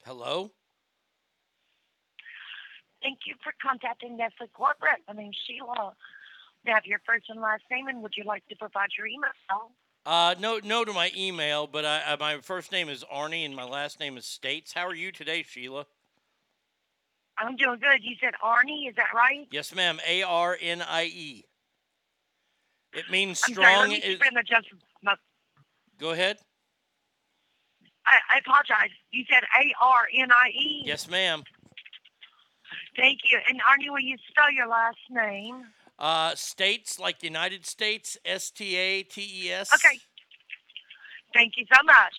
Hello? 0.06 0.51
Thank 3.01 3.19
you 3.27 3.35
for 3.43 3.53
contacting 3.61 4.17
Nestle 4.17 4.48
Corporate. 4.53 5.01
My 5.08 5.14
name's 5.14 5.38
Sheila. 5.48 5.93
I 6.66 6.72
have 6.72 6.85
your 6.85 7.00
first 7.06 7.25
and 7.30 7.42
last 7.42 7.64
name, 7.69 7.88
and 7.88 8.01
would 8.01 8.14
you 8.16 8.24
like 8.24 8.48
to 8.48 8.56
provide 8.56 8.90
your 8.98 9.08
email? 9.08 9.32
Uh, 10.06 10.35
no, 10.40 10.59
no 10.64 10.83
to 10.85 10.93
my 10.93 11.11
email, 11.16 11.67
but 11.67 11.85
I, 11.85 12.01
I, 12.08 12.16
my 12.17 12.42
first 12.42 12.72
name 12.72 12.90
is 12.90 13.03
Arnie 13.14 13.45
and 13.45 13.56
my 13.56 13.64
last 13.64 14.00
name 14.00 14.17
is 14.17 14.25
States. 14.25 14.74
How 14.74 14.88
are 14.88 14.95
you 14.95 15.11
today, 15.11 15.43
Sheila? 15.43 15.85
I'm 17.38 17.56
doing 17.56 17.80
good. 17.80 18.03
You 18.03 18.16
said 18.22 18.33
Arnie, 18.43 18.90
is 18.90 18.95
that 18.95 19.08
right? 19.16 19.48
Yes, 19.51 19.74
ma'am. 19.74 20.00
A 20.08 20.24
R 20.24 20.58
N 20.61 20.82
I 20.82 21.06
E. 21.06 21.45
It 22.93 23.09
means 23.09 23.42
I'm 23.48 23.56
sorry, 23.56 23.66
let 23.67 23.75
strong. 23.75 23.90
me 23.90 23.95
is, 23.98 24.19
the 24.19 24.43
just. 24.45 24.67
my- 25.01 25.16
go 26.00 26.11
ahead. 26.11 26.38
I, 28.06 28.17
I 28.35 28.40
apologize. 28.40 28.92
You 29.11 29.24
said 29.32 29.43
A 29.43 29.74
R 29.82 30.08
N 30.16 30.32
I 30.32 30.50
E. 30.50 30.83
Yes, 30.85 31.09
ma'am. 31.09 31.43
Thank 32.95 33.19
you. 33.32 33.40
And 33.50 33.59
Arnie, 33.61 33.90
will 33.90 34.00
you 34.00 34.17
spell 34.30 34.51
your 34.51 34.67
last 34.67 34.98
name? 35.09 35.66
Uh, 36.00 36.34
states 36.36 37.00
like 37.00 37.20
the 37.20 37.28
United 37.28 37.66
States, 37.66 38.18
S 38.26 38.50
T 38.50 38.76
A 38.76 39.04
T 39.04 39.46
E 39.46 39.52
S. 39.52 39.74
Okay. 39.74 40.00
Thank 41.34 41.54
you 41.58 41.66
so 41.74 41.84
much. 41.84 42.14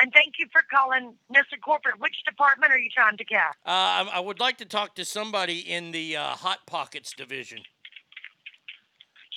And 0.00 0.12
thank 0.12 0.34
you 0.38 0.46
for 0.52 0.62
calling 0.70 1.14
Nestle 1.30 1.58
Corporate. 1.58 1.98
Which 1.98 2.14
department 2.24 2.72
are 2.72 2.78
you 2.78 2.90
trying 2.94 3.16
to 3.16 3.24
get? 3.24 3.40
Uh, 3.66 3.70
I, 3.70 4.10
I 4.14 4.20
would 4.20 4.40
like 4.40 4.58
to 4.58 4.64
talk 4.64 4.94
to 4.96 5.04
somebody 5.04 5.58
in 5.58 5.90
the 5.90 6.16
uh, 6.16 6.22
Hot 6.22 6.60
Pockets 6.66 7.12
division. 7.16 7.60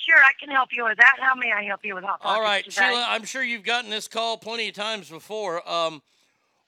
Sure, 0.06 0.18
I 0.18 0.32
can 0.38 0.50
help 0.50 0.70
you 0.72 0.84
with 0.84 0.98
that. 0.98 1.16
How 1.20 1.34
may 1.34 1.52
I 1.52 1.62
help 1.62 1.80
you 1.84 1.94
with 1.94 2.04
Hot 2.04 2.20
Pockets 2.20 2.36
All 2.36 2.42
right, 2.42 2.64
today? 2.64 2.88
Sheila, 2.88 3.06
I'm 3.08 3.24
sure 3.24 3.42
you've 3.42 3.64
gotten 3.64 3.90
this 3.90 4.08
call 4.08 4.36
plenty 4.36 4.68
of 4.68 4.74
times 4.74 5.08
before. 5.08 5.68
Um, 5.68 6.02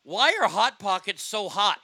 why 0.02 0.36
are 0.40 0.48
Hot 0.48 0.78
Pockets 0.78 1.22
so 1.22 1.48
hot? 1.48 1.80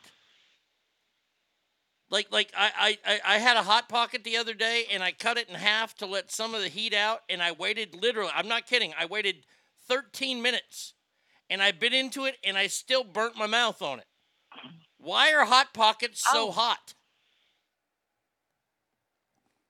Like, 2.10 2.32
like 2.32 2.52
I, 2.56 2.98
I, 3.06 3.20
I- 3.24 3.39
had 3.39 3.56
a 3.56 3.62
Hot 3.62 3.89
Pocket 3.89 4.24
the 4.24 4.36
other 4.36 4.52
day 4.55 4.84
and 4.92 5.02
I 5.02 5.12
cut 5.12 5.39
it 5.39 5.48
in 5.48 5.55
half 5.55 5.94
to 5.98 6.06
let 6.06 6.32
some 6.32 6.55
of 6.55 6.60
the 6.60 6.68
heat 6.68 6.92
out, 6.92 7.20
and 7.28 7.40
I 7.42 7.52
waited 7.52 7.94
literally, 7.94 8.32
I'm 8.34 8.48
not 8.48 8.66
kidding, 8.66 8.92
I 8.98 9.06
waited 9.06 9.47
13 9.89 10.42
minutes 10.42 10.94
and 11.48 11.62
I 11.62 11.70
bit 11.72 11.92
into 11.94 12.24
it 12.24 12.36
and 12.44 12.58
I 12.58 12.66
still 12.66 13.05
burnt 13.05 13.36
my 13.36 13.47
mouth 13.47 13.80
on 13.80 14.00
it. 14.00 14.06
Why 14.98 15.32
are 15.32 15.44
Hot 15.47 15.72
Pockets 15.72 16.20
so 16.22 16.48
Oh. 16.48 16.50
hot? 16.50 16.94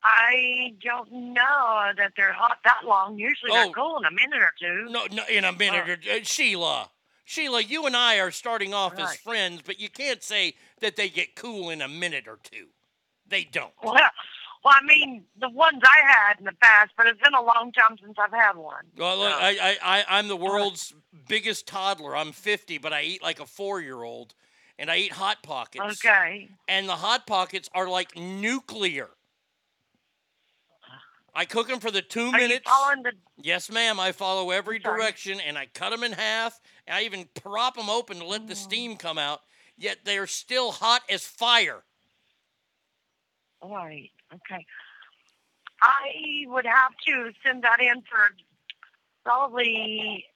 I 0.03 0.75
don't 0.83 1.13
know 1.13 1.91
that 1.97 2.13
they're 2.17 2.33
hot 2.33 2.59
that 2.65 2.81
long. 2.87 3.19
Usually 3.19 3.51
Oh. 3.53 3.55
they're 3.65 3.73
cool 3.73 3.99
in 3.99 4.07
a 4.07 4.11
minute 4.11 4.41
or 4.41 4.55
two. 4.59 4.87
No, 4.91 5.07
no, 5.13 5.25
in 5.27 5.45
a 5.45 5.53
minute, 5.53 6.07
or, 6.07 6.11
uh, 6.11 6.21
Sheila. 6.23 6.91
Sheila, 7.27 7.61
you 7.63 7.87
and 7.87 7.95
I 7.97 8.19
are 8.19 8.31
starting 8.31 8.73
off 8.75 8.99
as 8.99 9.15
friends, 9.17 9.63
but 9.65 9.79
you 9.79 9.89
can't 9.89 10.23
say 10.23 10.57
that 10.81 10.97
they 10.97 11.09
get 11.09 11.37
cool 11.37 11.71
in 11.71 11.81
a 11.83 11.89
minute 11.89 12.25
or 12.27 12.39
two. 12.43 12.67
They 13.29 13.45
don't. 13.45 13.73
Well, 13.83 13.95
well, 14.65 14.75
I 14.79 14.85
mean, 14.85 15.25
the 15.41 15.49
ones 15.49 15.81
I 15.85 16.11
had 16.13 16.39
in 16.39 16.45
the 16.45 16.53
past, 16.61 16.91
but 16.97 17.07
it's 17.07 17.21
been 17.21 17.35
a 17.35 17.43
long 17.43 17.73
time 17.73 17.97
since 18.03 18.17
I've 18.19 18.33
had 18.33 18.57
one. 18.57 18.85
Well, 18.97 19.19
look, 19.19 19.33
So- 19.33 19.39
I, 19.39 19.49
I, 19.83 19.99
I, 20.01 20.05
I'm 20.19 20.29
the 20.29 20.37
world's 20.37 20.93
biggest 21.29 21.67
toddler. 21.67 22.17
I'm 22.17 22.33
50, 22.33 22.79
but 22.79 22.93
I 22.93 23.03
eat 23.03 23.23
like 23.23 23.41
a 23.41 23.47
four-year-old, 23.47 24.35
and 24.79 24.91
I 24.91 24.97
eat 24.99 25.13
hot 25.13 25.43
pockets. 25.43 26.05
Okay. 26.05 26.49
And 26.69 26.89
the 26.89 26.97
hot 26.97 27.27
pockets 27.27 27.71
are 27.75 27.89
like 27.89 28.17
nuclear. 28.17 29.09
I 31.33 31.45
cook 31.45 31.69
them 31.69 31.79
for 31.79 31.93
the 31.93 32.03
two 32.03 32.27
Are 32.27 32.33
minutes. 32.33 32.65
the? 32.67 33.13
Yes, 33.41 33.71
ma'am. 33.71 34.01
I 34.01 34.11
follow 34.13 34.51
every 34.51 34.81
sorry. 34.81 34.99
direction, 35.01 35.39
and 35.41 35.57
I 35.57 35.67
cut 35.73 35.91
them 35.91 36.03
in 36.03 36.11
half. 36.13 36.61
And 36.89 36.97
I 36.97 37.03
even 37.03 37.29
prop 37.41 37.77
them 37.77 37.89
open 37.89 38.19
to 38.19 38.25
let 38.27 38.49
the 38.49 38.55
Mm. 38.55 38.57
steam 38.57 38.97
come 38.97 39.17
out. 39.17 39.41
Yet 39.81 40.01
they're 40.05 40.27
still 40.27 40.73
hot 40.73 41.01
as 41.09 41.25
fire. 41.25 41.83
Right. 43.65 44.11
Okay. 44.33 44.67
I 45.83 46.45
would 46.47 46.67
have 46.67 46.93
to 47.09 47.33
send 47.43 47.65
that 47.65 47.81
in 47.81 48.03
for 48.03 48.29
probably 49.25 50.27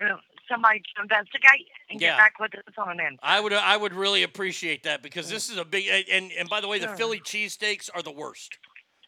you 0.00 0.08
know, 0.08 0.18
somebody 0.50 0.82
to 0.96 1.02
investigate 1.02 1.68
and 1.90 2.00
Yeah. 2.00 2.08
get 2.10 2.18
back 2.18 2.40
with 2.40 2.54
us 2.56 2.74
on 2.76 2.98
answer. 2.98 3.20
I 3.22 3.38
would, 3.38 3.52
I 3.52 3.76
would 3.76 3.94
really 3.94 4.24
appreciate 4.24 4.82
that 4.82 5.00
because 5.00 5.30
this 5.30 5.48
is 5.48 5.58
a 5.58 5.64
big. 5.64 5.86
And 6.10 6.32
and 6.32 6.48
by 6.48 6.60
the 6.60 6.66
way, 6.66 6.80
the 6.80 6.88
Sure. 6.88 6.96
Philly 6.96 7.20
cheesesteaks 7.20 7.88
are 7.94 8.02
the 8.02 8.10
worst. 8.10 8.58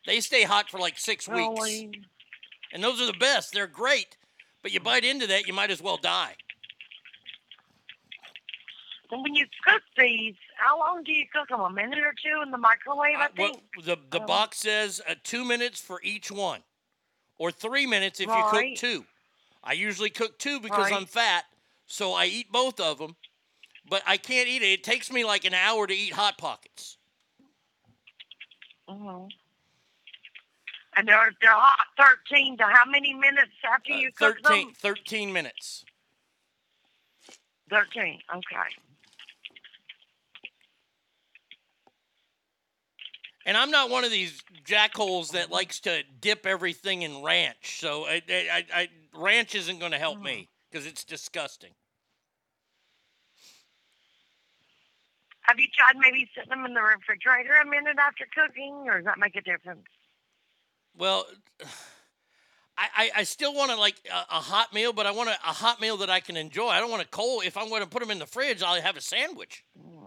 They 0.07 0.21
stay 0.21 0.45
hot 0.45 0.71
for 0.71 0.79
like 0.79 0.99
six 1.01 1.27
weeks. 1.27 1.83
And 2.73 2.83
those 2.83 3.01
are 3.01 3.07
the 3.07 3.13
best. 3.19 3.53
They're 3.53 3.67
great. 3.67 4.17
But 4.63 4.71
you 4.71 4.79
bite 4.79 5.05
into 5.05 5.27
that, 5.27 5.49
you 5.49 5.53
might 5.53 5.73
as 5.73 5.83
well 5.83 5.97
die. 5.97 6.37
When 9.23 9.35
you 9.35 9.47
cook 9.67 9.83
these, 9.99 10.35
how 10.57 10.79
long 10.79 11.05
do 11.05 11.13
you 11.13 11.27
cook 11.33 11.49
them? 11.49 11.61
A 11.61 11.71
minute 11.71 12.01
or 12.01 12.15
two 12.23 12.43
in 12.43 12.51
the 12.53 12.59
microwave, 12.59 13.21
I 13.21 13.27
Uh, 13.27 13.29
well, 13.37 13.53
think. 13.53 13.63
the 13.77 13.97
the 14.11 14.21
Um, 14.21 14.27
box 14.27 14.59
says 14.59 15.01
uh, 15.09 15.17
two 15.25 15.45
minutes 15.45 15.81
for 15.81 16.01
each 16.03 16.31
one, 16.31 16.63
or 17.39 17.53
three 17.53 17.87
minutes 17.87 18.21
if 18.21 18.35
you 18.35 18.45
cook 18.45 18.75
two. 18.75 19.07
I 19.65 19.75
usually 19.75 20.11
cook 20.11 20.39
two 20.39 20.61
because 20.61 20.91
Right. 20.91 20.93
I'm 20.93 21.07
fat, 21.07 21.47
so 21.87 22.13
I 22.15 22.27
eat 22.27 22.53
both 22.53 22.81
of 22.81 22.99
them. 22.99 23.17
But 23.87 24.03
I 24.07 24.17
can't 24.19 24.49
eat 24.49 24.63
it. 24.63 24.67
It 24.81 24.85
takes 24.85 25.11
me 25.13 25.25
like 25.25 25.45
an 25.45 25.55
hour 25.55 25.87
to 25.87 25.95
eat 25.95 26.15
hot 26.15 26.39
pockets. 26.39 26.99
Mm-hmm. 28.89 29.29
And 30.97 31.09
they're 31.09 31.33
they're 31.41 31.51
hot 31.53 31.87
thirteen 31.99 32.57
to 32.59 32.65
how 32.65 32.85
many 32.91 33.15
minutes 33.15 33.53
after 33.73 33.93
you 33.93 34.11
cook 34.19 34.35
13, 34.43 34.43
them? 34.43 34.75
13 34.75 35.33
minutes. 35.33 35.85
Thirteen. 37.71 38.21
Okay. 38.31 38.71
And 43.47 43.57
I'm 43.57 43.71
not 43.71 43.91
one 43.91 44.05
of 44.05 44.11
these 44.11 44.43
jackholes 44.65 45.33
that 45.33 45.51
likes 45.51 45.81
to 45.81 46.03
dip 46.21 46.47
everything 46.47 47.03
in 47.03 47.23
ranch. 47.23 47.79
So 47.81 48.07
I, 48.07 48.23
I, 48.29 48.65
I, 48.75 48.89
ranch 49.15 49.55
isn't 49.55 49.79
going 49.79 49.93
to 49.93 49.99
help 49.99 50.21
me 50.21 50.33
mm-hmm. 50.33 50.43
because 50.71 50.87
it's 50.87 51.05
disgusting. 51.05 51.71
Have 55.43 55.59
you 55.59 55.67
tried 55.77 56.01
maybe 56.01 56.29
sitting 56.35 56.49
them 56.49 56.65
in 56.65 56.73
the 56.73 56.81
refrigerator 56.81 57.53
a 57.63 57.67
minute 57.67 57.99
after 57.99 58.25
cooking, 58.35 58.85
or 58.87 58.97
does 58.97 59.05
that 59.05 59.19
make 59.19 59.37
a 59.37 59.43
difference? 59.43 59.85
Well, 60.97 61.27
I, 62.77 62.89
I, 62.97 63.11
I 63.19 63.23
still 63.23 63.55
want 63.55 63.71
to 63.71 63.77
like 63.77 63.95
a, 64.11 64.37
a 64.37 64.41
hot 64.41 64.73
meal, 64.73 64.93
but 64.93 65.07
I 65.07 65.13
want 65.13 65.29
a, 65.29 65.35
a 65.35 65.53
hot 65.53 65.81
meal 65.81 65.99
that 65.99 66.11
I 66.11 66.21
can 66.21 66.37
enjoy. 66.37 66.69
I 66.69 66.81
don't 66.81 66.91
want 66.91 67.03
a 67.03 67.09
cold. 67.09 67.45
If 67.45 67.57
I'm 67.57 67.69
going 67.69 67.83
to 67.83 67.89
put 67.89 68.01
them 68.01 68.11
in 68.11 68.19
the 68.19 68.27
fridge, 68.27 68.63
I'll 68.63 68.81
have 68.81 68.97
a 68.97 69.01
sandwich. 69.01 69.65
Mm. 69.79 70.04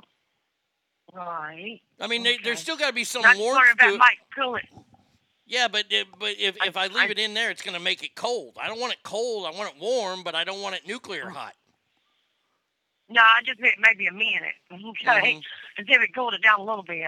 Right. 1.13 1.81
I 1.99 2.07
mean, 2.07 2.23
there, 2.23 2.35
there's 2.43 2.59
still 2.59 2.77
got 2.77 2.87
to 2.87 2.93
be 2.93 3.03
some 3.03 3.21
That's 3.23 3.39
warmth 3.39 3.77
to 3.79 3.93
it. 3.93 3.97
might 3.97 4.17
cool 4.35 4.55
it. 4.55 4.65
Yeah, 5.45 5.67
but 5.69 5.85
if, 5.89 6.07
but 6.19 6.35
if, 6.37 6.57
if 6.63 6.75
I 6.75 6.87
leave 6.87 6.97
I- 6.97 7.05
it 7.07 7.19
in 7.19 7.33
there, 7.33 7.49
it's 7.49 7.61
going 7.61 7.77
to 7.77 7.83
make 7.83 8.03
it 8.03 8.15
cold. 8.15 8.57
I 8.61 8.67
don't 8.67 8.79
want 8.79 8.93
it 8.93 8.99
cold. 9.03 9.45
I 9.45 9.51
want 9.57 9.73
it 9.73 9.81
warm, 9.81 10.23
but 10.23 10.35
I 10.35 10.43
don't 10.43 10.61
want 10.61 10.75
it 10.75 10.83
Mm. 10.83 10.89
nuclear 10.89 11.29
hot. 11.29 11.53
No, 13.09 13.21
I 13.21 13.41
just 13.45 13.59
meant 13.61 13.75
maybe 13.79 14.07
a 14.07 14.11
minute. 14.11 14.53
Okay. 14.71 15.35
Mhm. 15.35 15.41
And 15.77 15.89
if 15.89 16.01
it 16.01 16.13
cooled 16.13 16.33
it 16.33 16.41
down 16.43 16.59
a 16.59 16.63
little 16.63 16.83
bit. 16.83 17.07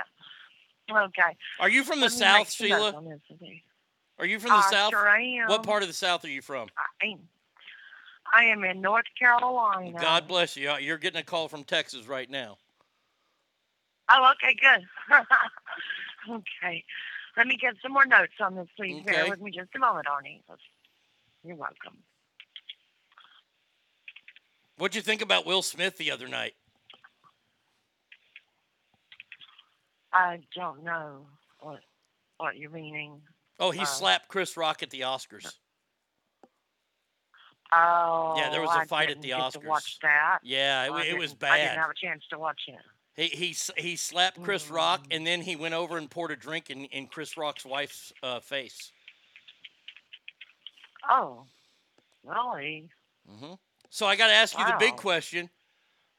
Okay. 0.90 1.38
Are 1.60 1.69
you 1.69 1.84
from 1.84 2.00
the 2.00 2.10
South, 2.10 2.50
Sheila? 2.52 2.95
okay. 3.32 3.64
Are 4.18 4.26
you 4.26 4.40
from 4.40 4.50
the 4.52 4.56
I 4.56 4.72
South? 4.72 4.92
sure 4.92 5.08
am. 5.08 5.48
What 5.50 5.64
part 5.64 5.82
of 5.84 5.88
the 5.90 5.94
South 5.94 6.24
are 6.26 6.30
you 6.30 6.42
from? 6.42 6.68
I 7.02 7.06
am. 7.08 7.19
I 8.34 8.45
am 8.45 8.64
in 8.64 8.80
North 8.82 9.06
Carolina. 9.18 10.00
God 10.00 10.28
bless 10.28 10.56
you. 10.56 10.72
You're 10.80 10.98
getting 10.98 11.19
a 11.19 11.24
call 11.24 11.48
from 11.48 11.64
Texas 11.64 12.08
right 12.08 12.30
now. 12.30 12.58
Oh, 14.12 14.32
okay, 14.34 14.56
good. 14.60 14.86
okay. 16.30 16.84
Let 17.38 17.48
me 17.48 17.58
get 17.58 17.76
some 17.82 17.94
more 17.94 18.06
notes 18.06 18.34
on 18.40 18.56
this, 18.56 18.68
please. 18.76 19.04
Bear 19.06 19.30
with 19.30 19.42
me 19.42 19.52
just 19.52 19.70
a 19.76 19.80
moment, 19.80 20.08
Arnie. 20.08 20.42
You're 21.46 21.56
welcome. 21.56 21.98
What'd 24.78 24.96
you 24.96 25.02
think 25.02 25.22
about 25.22 25.46
Will 25.46 25.62
Smith 25.62 25.98
the 25.98 26.12
other 26.12 26.28
night? 26.28 26.54
I 30.12 30.40
don't 30.56 30.84
know 30.84 31.28
what 31.60 31.80
what 32.38 32.58
you're 32.58 32.72
meaning. 32.72 33.22
Oh, 33.60 33.72
he 33.72 33.82
Uh, 33.82 33.86
slapped 33.86 34.28
Chris 34.28 34.58
Rock 34.58 34.82
at 34.82 34.90
the 34.90 35.02
Oscars. 35.02 35.54
Oh, 37.72 38.34
Yeah, 38.38 38.50
there 38.50 38.62
was 38.62 38.72
a 38.72 38.80
I 38.80 38.86
fight 38.86 39.12
at 39.12 39.22
the 39.22 39.32
Oscars. 39.32 39.66
watch 39.66 40.00
that. 40.02 40.40
Yeah, 40.42 40.86
it, 40.86 41.10
it 41.10 41.18
was 41.18 41.34
didn't- 41.34 41.52
I 41.52 41.58
didn't 41.58 41.78
have 41.78 41.90
a 41.92 41.94
chance 41.94 42.26
to 42.32 42.40
watch 42.40 42.62
it. 42.68 42.76
He 43.19 43.27
he 43.27 43.56
he 43.75 43.95
slapped 43.98 44.41
Chris 44.41 44.69
Rock, 44.69 45.01
Mm. 45.03 45.17
and 45.17 45.27
then 45.27 45.41
he 45.41 45.57
went 45.57 45.73
over 45.73 45.98
and 45.98 46.09
poured 46.09 46.31
a 46.31 46.38
drink 46.38 46.69
in, 46.69 46.85
in 46.85 47.07
Chris 47.07 47.35
Rock's 47.35 47.65
wife's 47.65 48.14
uh, 48.23 48.39
face. 48.39 48.93
Oh, 51.09 51.45
really? 52.23 52.88
hmm 53.27 53.53
So 53.89 54.06
I 54.06 54.15
got 54.15 54.27
to 54.27 54.33
ask 54.33 54.57
you 54.57 54.65
the 54.65 54.75
big 54.80 54.95
question: 54.95 55.49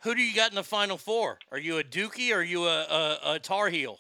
Who 0.03 0.15
do 0.15 0.21
you 0.21 0.35
got 0.35 0.51
in 0.51 0.57
the 0.57 0.63
final 0.63 0.99
four? 0.99 1.39
Are 1.51 1.59
you 1.59 1.79
a 1.79 1.85
Dookie 1.85 2.33
or 2.33 2.41
are 2.41 2.43
you 2.43 2.67
a, 2.67 2.83
a, 2.83 3.19
a 3.35 3.39
Tar 3.39 3.71
Heel? 3.71 3.99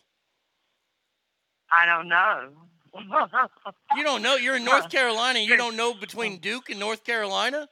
I 1.72 1.86
don't 1.86 2.08
know. 2.08 2.50
You 3.96 4.04
don't 4.04 4.22
know. 4.22 4.36
You're 4.36 4.56
in 4.56 4.64
North 4.64 4.88
Carolina. 4.88 5.40
You 5.40 5.56
don't 5.56 5.76
know 5.76 5.94
between 5.94 6.38
Duke 6.40 6.70
and 6.70 6.78
North 6.78 7.02
Carolina? 7.02 7.68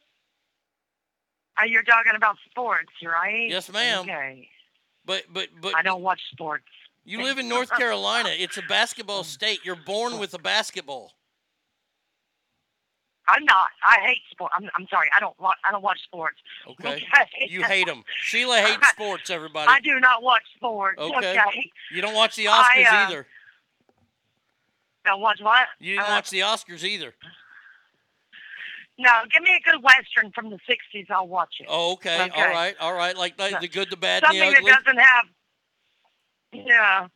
Uh, 1.60 1.64
You're 1.64 1.84
talking 1.84 2.12
about 2.16 2.36
sports, 2.50 2.92
right? 3.04 3.48
Yes, 3.48 3.70
ma'am. 3.70 4.02
Okay. 4.02 4.48
But 5.08 5.22
but 5.32 5.48
but 5.62 5.74
I 5.74 5.80
don't 5.82 6.02
watch 6.02 6.20
sports. 6.30 6.66
you 7.06 7.22
live 7.22 7.38
in 7.38 7.48
North 7.48 7.70
Carolina. 7.70 8.28
It's 8.28 8.58
a 8.58 8.62
basketball 8.68 9.24
state. 9.24 9.60
You're 9.64 9.74
born 9.74 10.18
with 10.18 10.34
a 10.34 10.38
basketball. 10.38 11.12
I'm 13.26 13.42
not. 13.44 13.66
I 13.82 13.96
hate 14.06 14.18
sport. 14.30 14.52
I'm, 14.56 14.68
I'm 14.76 14.86
sorry. 14.90 15.08
I 15.16 15.20
don't. 15.20 15.38
Wa- 15.40 15.54
I 15.64 15.70
don't 15.72 15.82
watch 15.82 15.98
sports. 16.04 16.36
Okay. 16.68 17.02
You 17.48 17.62
hate 17.62 17.86
them. 17.86 18.04
Sheila 18.20 18.58
hates 18.60 18.86
sports. 18.90 19.30
Everybody. 19.30 19.68
I 19.70 19.80
do 19.80 19.98
not 19.98 20.22
watch 20.22 20.42
sports. 20.56 20.98
Okay. 21.00 21.38
Okay. 21.40 21.70
You 21.90 22.02
don't 22.02 22.14
watch 22.14 22.36
the 22.36 22.48
I, 22.48 22.52
Oscars 22.52 22.92
uh, 22.92 22.96
either. 23.06 23.26
Don't 25.06 25.20
watch 25.22 25.40
what? 25.40 25.68
You 25.80 25.94
didn't 25.96 26.06
Uh, 26.10 26.12
watch 26.16 26.28
the 26.30 26.40
Oscars 26.40 26.84
either. 26.84 27.14
No, 28.98 29.10
give 29.32 29.42
me 29.42 29.54
a 29.54 29.70
good 29.70 29.82
western 29.82 30.32
from 30.32 30.50
the 30.50 30.58
'60s. 30.68 31.06
I'll 31.08 31.28
watch 31.28 31.56
it. 31.60 31.66
Oh, 31.68 31.92
okay. 31.92 32.20
Okay. 32.20 32.30
All 32.30 32.48
right. 32.48 32.74
All 32.80 32.94
right. 32.94 33.16
Like, 33.16 33.38
like 33.38 33.60
the 33.60 33.68
good, 33.68 33.90
the 33.90 33.96
bad, 33.96 34.24
Something 34.24 34.40
the 34.40 34.60
that 34.60 34.84
doesn't 34.84 34.98
have. 34.98 35.24
Yeah, 36.52 37.06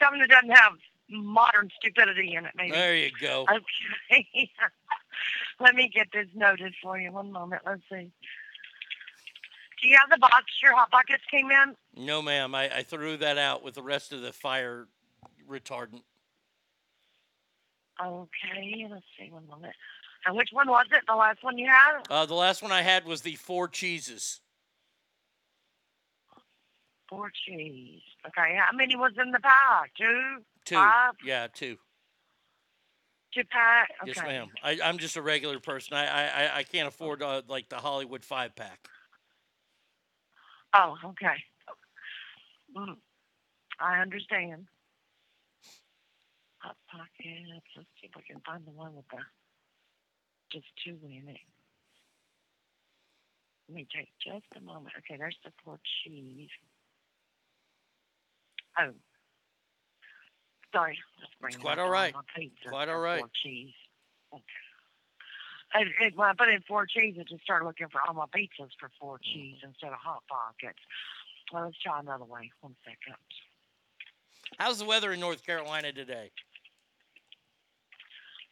something 0.00 0.20
that 0.20 0.30
doesn't 0.30 0.50
have 0.50 0.72
modern 1.10 1.70
stupidity 1.76 2.34
in 2.36 2.44
it. 2.44 2.52
Maybe. 2.56 2.70
There 2.70 2.96
you 2.96 3.10
go. 3.20 3.46
Okay. 3.50 4.50
Let 5.60 5.74
me 5.74 5.90
get 5.92 6.08
this 6.12 6.28
noted 6.34 6.74
for 6.82 6.98
you. 6.98 7.10
One 7.10 7.32
moment. 7.32 7.62
Let's 7.66 7.82
see. 7.90 8.10
Do 9.82 9.88
you 9.88 9.96
have 9.98 10.10
the 10.10 10.18
box 10.18 10.44
your 10.62 10.74
hot 10.74 10.90
pockets 10.90 11.24
came 11.30 11.50
in? 11.50 11.74
No, 11.96 12.22
ma'am. 12.22 12.54
I, 12.54 12.78
I 12.78 12.82
threw 12.82 13.16
that 13.18 13.38
out 13.38 13.64
with 13.64 13.74
the 13.74 13.82
rest 13.82 14.12
of 14.12 14.22
the 14.22 14.32
fire 14.32 14.86
retardant. 15.48 16.02
Okay. 18.02 18.86
Let's 18.90 19.04
see. 19.18 19.30
One 19.30 19.46
moment. 19.46 19.74
And 20.26 20.36
which 20.36 20.48
one 20.52 20.68
was 20.68 20.86
it? 20.92 21.02
The 21.06 21.14
last 21.14 21.42
one 21.42 21.58
you 21.58 21.66
had? 21.68 22.00
Uh, 22.10 22.24
the 22.26 22.34
last 22.34 22.62
one 22.62 22.72
I 22.72 22.82
had 22.82 23.04
was 23.04 23.20
the 23.22 23.34
four 23.34 23.68
cheeses. 23.68 24.40
Four 27.08 27.30
cheese. 27.46 28.00
Okay. 28.26 28.56
How 28.58 28.74
many 28.74 28.96
was 28.96 29.12
in 29.22 29.30
the 29.30 29.38
pack? 29.40 29.92
Two. 29.98 30.38
Two. 30.64 30.76
Five. 30.76 31.12
Yeah, 31.24 31.46
two. 31.52 31.76
Two 33.34 33.42
pack. 33.50 33.88
Okay. 34.02 34.12
Yes, 34.16 34.22
ma'am. 34.24 34.48
I, 34.62 34.78
I'm 34.82 34.96
just 34.98 35.16
a 35.16 35.22
regular 35.22 35.60
person. 35.60 35.96
I 35.96 36.06
I, 36.06 36.44
I- 36.46 36.56
I 36.58 36.62
can't 36.62 36.88
afford 36.88 37.22
uh, 37.22 37.42
like 37.48 37.68
the 37.68 37.76
Hollywood 37.76 38.24
five 38.24 38.56
pack. 38.56 38.88
Oh, 40.74 40.96
okay. 41.04 41.36
Mm, 42.76 42.96
I 43.78 44.00
understand. 44.00 44.66
Hot 46.58 46.76
pockets. 46.90 47.62
Let's 47.76 47.88
see 48.00 48.06
if 48.08 48.10
we 48.16 48.22
can 48.22 48.40
find 48.46 48.64
the 48.66 48.70
one 48.72 48.94
with 48.94 49.04
the 49.10 49.18
just 50.54 50.66
two 50.84 50.96
it. 51.02 51.36
Let 53.68 53.74
me 53.74 53.86
take 53.94 54.08
just 54.24 54.46
a 54.56 54.60
moment. 54.60 54.94
Okay, 54.98 55.18
there's 55.18 55.36
the 55.44 55.50
four 55.64 55.78
cheese. 56.04 56.48
Oh, 58.78 58.90
sorry. 60.72 60.98
Let's 61.42 61.56
quite 61.56 61.78
all 61.78 61.90
right. 61.90 62.14
my 62.14 62.20
pizza 62.36 62.68
Quite 62.68 62.88
all 62.88 63.00
right. 63.00 63.20
Four 63.20 63.30
cheese. 63.42 63.74
Okay. 64.32 64.42
And, 65.74 65.90
and 66.00 66.14
when 66.14 66.28
I 66.28 66.32
put 66.38 66.48
in 66.48 66.62
four 66.68 66.86
cheese, 66.86 67.14
it 67.18 67.28
just 67.28 67.42
started 67.42 67.64
looking 67.64 67.88
for 67.88 68.00
all 68.06 68.14
my 68.14 68.26
pizzas 68.26 68.70
for 68.78 68.90
four 69.00 69.18
cheese 69.18 69.56
mm-hmm. 69.58 69.70
instead 69.70 69.88
of 69.88 69.98
hot 69.98 70.22
pockets. 70.28 70.78
Well, 71.52 71.64
let's 71.64 71.78
try 71.82 71.98
another 71.98 72.24
way. 72.24 72.50
One 72.60 72.76
second. 72.84 73.16
How's 74.58 74.78
the 74.78 74.84
weather 74.84 75.12
in 75.12 75.20
North 75.20 75.44
Carolina 75.44 75.92
today? 75.92 76.30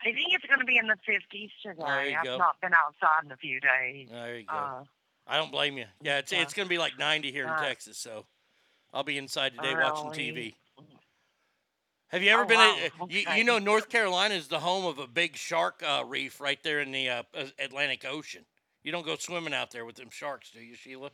I 0.03 0.13
think 0.13 0.29
it's 0.33 0.45
going 0.47 0.59
to 0.61 0.65
be 0.67 0.77
in 0.79 0.87
the 0.87 0.97
50s 1.09 1.51
today. 1.63 2.15
I've 2.19 2.25
go. 2.25 2.39
not 2.39 2.61
been 2.61 2.73
outside 2.75 3.25
in 3.25 3.33
a 3.33 3.37
few 3.37 3.61
days. 3.61 4.09
There 4.11 4.39
you 4.39 4.47
go. 4.47 4.55
Uh, 4.55 4.85
I 5.27 5.37
don't 5.37 5.53
blame 5.53 5.79
you. 5.79 5.85
Yeah, 6.01 6.19
it's 6.19 6.33
yeah. 6.33 6.43
it's 6.43 6.53
gonna 6.53 6.69
be 6.69 6.79
like 6.79 6.99
90 6.99 7.31
here 7.31 7.45
in 7.45 7.51
Uh, 7.51 7.61
Texas, 7.63 7.97
so 7.97 8.27
I'll 8.93 9.05
be 9.05 9.19
inside 9.19 9.55
today 9.55 9.75
watching 9.75 10.11
TV. 10.11 10.55
Have 12.09 12.23
you 12.23 12.31
ever 12.31 12.43
Oh, 12.43 12.47
been? 12.47 12.59
wow. 12.59 12.77
a- 12.77 13.13
you, 13.13 13.23
Okay. 13.23 13.39
you 13.39 13.45
know, 13.45 13.59
North 13.59 13.89
Carolina 13.89 14.35
is 14.35 14.49
the 14.49 14.61
home 14.61 14.85
of 14.85 14.99
a 14.99 15.07
big 15.07 15.37
shark 15.37 15.83
uh, 15.83 16.03
reef 16.05 16.41
right 16.41 16.61
there 16.63 16.81
in 16.81 16.91
the 16.91 17.09
uh, 17.09 17.23
uh, 17.35 17.47
Atlantic 17.59 18.05
Ocean. 18.05 18.45
You 18.83 18.91
don't 18.93 19.07
go 19.07 19.17
swimming 19.17 19.55
out 19.55 19.71
there 19.71 19.85
with 19.85 19.95
them 19.97 20.11
sharks, 20.11 20.51
do 20.51 20.61
you, 20.61 20.75
Sheila? 20.75 21.11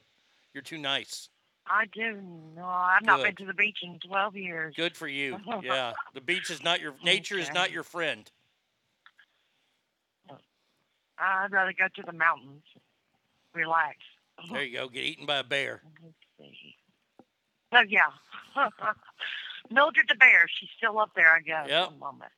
You're 0.55 0.62
too 0.62 0.78
nice. 0.78 1.28
I 1.67 1.84
do. 1.92 2.20
No, 2.57 2.65
I've 2.65 3.05
not 3.05 3.23
been 3.23 3.36
to 3.36 3.44
the 3.44 3.52
beach 3.52 3.78
in 3.83 3.99
12 4.00 4.36
years. 4.36 4.75
Good 4.75 4.97
for 4.97 5.07
you. 5.07 5.39
Yeah. 5.62 5.92
The 6.15 6.23
beach 6.23 6.50
is 6.50 6.62
not 6.65 6.81
your 6.81 6.94
nature 7.05 7.39
is 7.39 7.52
not 7.52 7.70
your 7.70 7.83
friend. 7.83 8.28
I'd 11.20 11.50
rather 11.52 11.72
go 11.72 11.86
to 11.97 12.02
the 12.02 12.12
mountains. 12.12 12.62
Relax. 13.55 13.97
There 14.52 14.62
you 14.62 14.78
go. 14.78 14.88
Get 14.88 15.05
eaten 15.05 15.26
by 15.26 15.38
a 15.38 15.44
bear. 15.44 15.82
Let's 16.02 16.14
see. 16.38 16.76
Oh, 17.72 17.82
yeah. 17.88 18.06
Mildred 19.70 20.06
the 20.08 20.14
bear. 20.14 20.47
She's 20.48 20.68
still 20.76 20.98
up 20.98 21.10
there, 21.16 21.32
I 21.34 21.40
guess. 21.40 21.68
Yep. 21.68 21.98
Moment. 21.98 22.32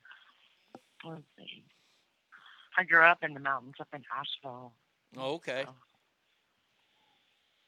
Let's 1.05 1.23
see. 1.39 1.65
I 2.76 2.84
grew 2.84 3.02
up 3.02 3.23
in 3.23 3.34
the 3.34 3.41
mountains 3.41 3.75
up 3.81 3.89
in 3.94 4.02
Asheville. 4.17 4.73
Oh, 5.17 5.34
okay. 5.34 5.65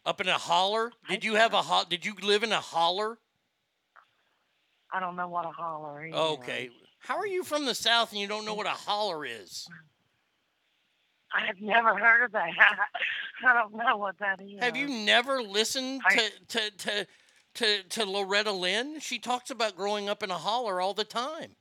Up 0.04 0.20
in 0.20 0.28
a 0.28 0.38
holler? 0.38 0.90
Did 1.08 1.24
you 1.24 1.34
have 1.34 1.54
a 1.54 1.62
ho- 1.62 1.84
did 1.88 2.04
you 2.04 2.14
live 2.22 2.42
in 2.42 2.52
a 2.52 2.60
holler? 2.60 3.18
I 4.92 5.00
don't 5.00 5.16
know 5.16 5.28
what 5.28 5.44
a 5.46 5.50
holler 5.50 6.04
is. 6.04 6.14
Okay. 6.14 6.70
How 6.98 7.16
are 7.16 7.26
you 7.26 7.44
from 7.44 7.64
the 7.64 7.74
south 7.74 8.12
and 8.12 8.20
you 8.20 8.26
don't 8.26 8.44
know 8.44 8.54
what 8.54 8.66
a 8.66 8.70
holler 8.70 9.24
is? 9.24 9.68
I 11.34 11.46
have 11.46 11.60
never 11.60 11.96
heard 11.96 12.24
of 12.24 12.32
that. 12.32 12.50
I 13.46 13.54
don't 13.54 13.74
know 13.74 13.96
what 13.96 14.18
that 14.18 14.40
is. 14.40 14.60
Have 14.60 14.76
you 14.76 14.88
never 14.88 15.42
listened 15.42 16.02
I- 16.06 16.16
to, 16.16 16.30
to, 16.48 16.70
to, 16.70 17.06
to, 17.54 17.82
to 17.82 18.04
Loretta 18.04 18.52
Lynn? 18.52 19.00
She 19.00 19.18
talks 19.18 19.50
about 19.50 19.76
growing 19.76 20.08
up 20.08 20.22
in 20.22 20.30
a 20.30 20.38
holler 20.38 20.80
all 20.80 20.94
the 20.94 21.04
time. 21.04 21.56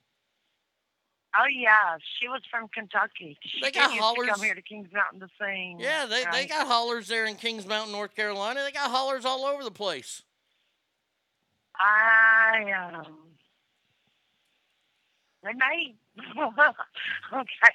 Oh 1.37 1.47
yeah, 1.49 1.95
she 2.19 2.27
was 2.27 2.41
from 2.51 2.67
Kentucky. 2.67 3.37
She 3.41 3.61
They 3.61 3.71
got 3.71 3.91
used 3.91 3.95
to 3.95 4.01
hollers- 4.01 4.29
come 4.31 4.41
here 4.41 4.53
to 4.53 4.61
Kings 4.61 4.89
Mountain 4.91 5.21
to 5.21 5.27
sing. 5.39 5.77
Yeah, 5.79 6.05
they, 6.05 6.25
they 6.29 6.45
got 6.45 6.67
hollers 6.67 7.07
there 7.07 7.25
in 7.25 7.35
Kings 7.35 7.65
Mountain, 7.65 7.93
North 7.93 8.13
Carolina. 8.15 8.61
They 8.65 8.73
got 8.73 8.91
hollers 8.91 9.23
all 9.23 9.45
over 9.45 9.63
the 9.63 9.71
place. 9.71 10.23
I 11.79 12.73
um. 12.73 13.05
They 15.43 15.53
may. 15.53 15.95
okay, 16.19 17.73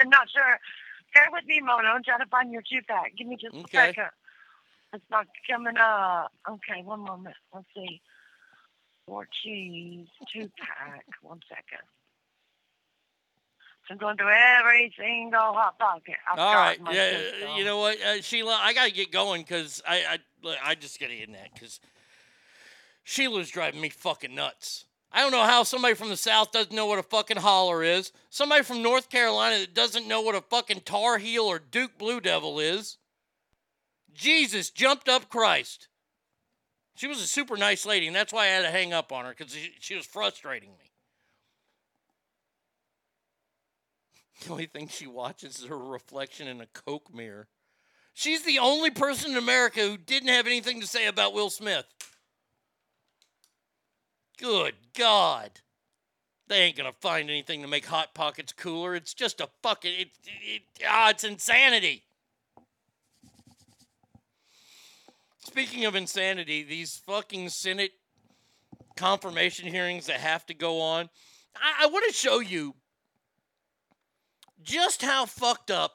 I'm 0.00 0.08
not 0.08 0.28
sure. 0.30 0.58
Bear 1.14 1.28
with 1.32 1.44
me, 1.46 1.60
Mono. 1.60 1.88
I'm 1.88 2.02
trying 2.02 2.18
to 2.20 2.26
find 2.26 2.52
your 2.52 2.62
two 2.62 2.80
pack. 2.88 3.16
Give 3.16 3.26
me 3.26 3.36
just 3.40 3.54
Okay. 3.54 3.78
a 3.78 3.86
second. 3.86 4.10
It's 4.92 5.04
not 5.10 5.26
coming 5.48 5.76
up. 5.76 6.32
Okay, 6.48 6.82
one 6.82 7.00
moment. 7.00 7.36
Let's 7.52 7.66
see. 7.74 8.00
Four 9.06 9.28
cheese, 9.42 10.08
two 10.32 10.50
pack. 10.58 11.04
One 11.22 11.40
second. 11.48 11.86
So 13.86 13.92
I'm 13.92 13.98
going 13.98 14.16
through 14.16 14.30
every 14.30 14.94
single 14.98 15.52
hot 15.52 15.78
pocket. 15.78 16.14
I've 16.30 16.38
All 16.38 16.52
got 16.54 16.60
right. 16.60 16.80
Yeah, 16.92 17.18
system. 17.18 17.50
you 17.56 17.64
know 17.64 17.78
what, 17.78 18.00
uh, 18.00 18.22
Sheila, 18.22 18.58
I 18.60 18.72
got 18.72 18.86
to 18.86 18.92
get 18.92 19.12
going 19.12 19.42
because 19.42 19.82
I, 19.86 20.18
I, 20.44 20.56
I 20.64 20.74
just 20.74 20.98
got 20.98 21.08
to 21.08 21.14
end 21.14 21.34
that 21.34 21.52
because 21.52 21.80
Sheila's 23.02 23.50
driving 23.50 23.82
me 23.82 23.90
fucking 23.90 24.34
nuts. 24.34 24.86
I 25.14 25.20
don't 25.20 25.30
know 25.30 25.44
how 25.44 25.62
somebody 25.62 25.94
from 25.94 26.08
the 26.08 26.16
South 26.16 26.50
doesn't 26.50 26.74
know 26.74 26.86
what 26.86 26.98
a 26.98 27.04
fucking 27.04 27.36
holler 27.36 27.84
is. 27.84 28.10
Somebody 28.30 28.64
from 28.64 28.82
North 28.82 29.08
Carolina 29.08 29.60
that 29.60 29.72
doesn't 29.72 30.08
know 30.08 30.20
what 30.20 30.34
a 30.34 30.40
fucking 30.40 30.80
Tar 30.80 31.18
Heel 31.18 31.44
or 31.44 31.60
Duke 31.60 31.96
Blue 31.96 32.20
Devil 32.20 32.58
is. 32.58 32.98
Jesus 34.12 34.70
jumped 34.70 35.08
up 35.08 35.28
Christ. 35.28 35.86
She 36.96 37.06
was 37.06 37.20
a 37.20 37.28
super 37.28 37.56
nice 37.56 37.86
lady, 37.86 38.08
and 38.08 38.16
that's 38.16 38.32
why 38.32 38.46
I 38.46 38.48
had 38.48 38.62
to 38.62 38.72
hang 38.72 38.92
up 38.92 39.12
on 39.12 39.24
her 39.24 39.34
because 39.36 39.54
she, 39.54 39.70
she 39.78 39.94
was 39.94 40.04
frustrating 40.04 40.70
me. 40.70 40.90
The 44.44 44.50
only 44.50 44.66
thing 44.66 44.88
she 44.88 45.06
watches 45.06 45.60
is 45.60 45.66
her 45.66 45.78
reflection 45.78 46.48
in 46.48 46.60
a 46.60 46.66
Coke 46.66 47.14
mirror. 47.14 47.46
She's 48.14 48.42
the 48.42 48.58
only 48.58 48.90
person 48.90 49.30
in 49.30 49.36
America 49.36 49.80
who 49.80 49.96
didn't 49.96 50.28
have 50.28 50.48
anything 50.48 50.80
to 50.80 50.88
say 50.88 51.06
about 51.06 51.34
Will 51.34 51.50
Smith. 51.50 51.84
Good 54.38 54.74
God. 54.96 55.60
They 56.48 56.60
ain't 56.60 56.76
gonna 56.76 56.92
find 57.00 57.30
anything 57.30 57.62
to 57.62 57.68
make 57.68 57.86
Hot 57.86 58.14
Pockets 58.14 58.52
cooler. 58.52 58.94
It's 58.94 59.14
just 59.14 59.40
a 59.40 59.48
fucking 59.62 59.92
it, 59.92 60.08
it, 60.26 60.62
ah, 60.86 61.10
it's 61.10 61.24
insanity. 61.24 62.04
Speaking 65.38 65.84
of 65.84 65.94
insanity, 65.94 66.62
these 66.62 67.00
fucking 67.06 67.48
Senate 67.48 67.92
confirmation 68.96 69.68
hearings 69.68 70.06
that 70.06 70.20
have 70.20 70.44
to 70.46 70.54
go 70.54 70.80
on. 70.80 71.08
I, 71.56 71.84
I 71.84 71.86
want 71.86 72.04
to 72.08 72.12
show 72.12 72.40
you 72.40 72.74
just 74.62 75.02
how 75.02 75.26
fucked 75.26 75.70
up 75.70 75.92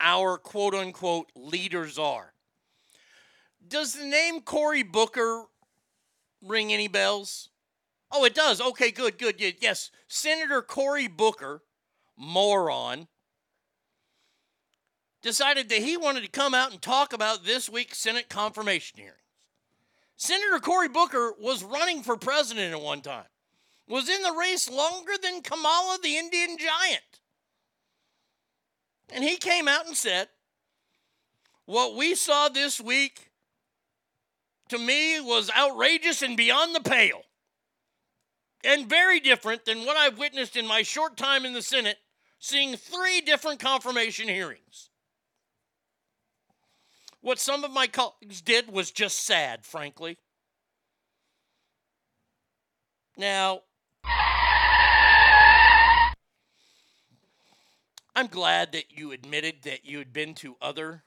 our 0.00 0.38
quote 0.38 0.74
unquote 0.74 1.30
leaders 1.34 1.98
are. 1.98 2.32
Does 3.66 3.92
the 3.92 4.04
name 4.04 4.40
Cory 4.40 4.82
Booker 4.82 5.44
ring 6.42 6.72
any 6.72 6.88
bells? 6.88 7.48
Oh, 8.12 8.24
it 8.24 8.34
does. 8.34 8.60
Okay, 8.60 8.90
good, 8.90 9.18
good. 9.18 9.40
Yes, 9.60 9.90
Senator 10.08 10.62
Cory 10.62 11.06
Booker, 11.06 11.62
moron, 12.16 13.06
decided 15.22 15.68
that 15.68 15.82
he 15.82 15.96
wanted 15.96 16.24
to 16.24 16.30
come 16.30 16.54
out 16.54 16.72
and 16.72 16.80
talk 16.80 17.12
about 17.12 17.44
this 17.44 17.68
week's 17.68 17.98
Senate 17.98 18.28
confirmation 18.28 18.98
hearings. 18.98 19.16
Senator 20.16 20.58
Cory 20.58 20.88
Booker 20.88 21.32
was 21.40 21.64
running 21.64 22.02
for 22.02 22.16
president 22.16 22.74
at 22.74 22.80
one 22.80 23.00
time, 23.00 23.24
was 23.88 24.08
in 24.08 24.22
the 24.22 24.32
race 24.32 24.68
longer 24.68 25.12
than 25.22 25.42
Kamala 25.42 25.98
the 26.02 26.16
Indian 26.16 26.58
giant. 26.58 27.20
And 29.12 29.24
he 29.24 29.36
came 29.36 29.66
out 29.66 29.86
and 29.86 29.96
said, 29.96 30.28
What 31.64 31.96
we 31.96 32.14
saw 32.14 32.48
this 32.48 32.80
week 32.80 33.29
to 34.70 34.78
me 34.78 35.20
was 35.20 35.50
outrageous 35.56 36.22
and 36.22 36.36
beyond 36.36 36.74
the 36.74 36.80
pale. 36.80 37.22
And 38.64 38.88
very 38.88 39.20
different 39.20 39.64
than 39.64 39.84
what 39.86 39.96
I've 39.96 40.18
witnessed 40.18 40.56
in 40.56 40.66
my 40.66 40.82
short 40.82 41.16
time 41.16 41.44
in 41.44 41.52
the 41.52 41.62
Senate, 41.62 41.98
seeing 42.38 42.76
three 42.76 43.20
different 43.20 43.60
confirmation 43.60 44.28
hearings. 44.28 44.90
What 47.20 47.38
some 47.38 47.64
of 47.64 47.70
my 47.70 47.86
colleagues 47.86 48.40
did 48.40 48.70
was 48.72 48.90
just 48.90 49.24
sad, 49.24 49.64
frankly. 49.64 50.18
Now, 53.16 53.62
I'm 58.14 58.26
glad 58.26 58.72
that 58.72 58.90
you 58.90 59.12
admitted 59.12 59.62
that 59.64 59.84
you 59.84 59.98
had 59.98 60.12
been 60.12 60.34
to 60.36 60.56
other 60.60 61.04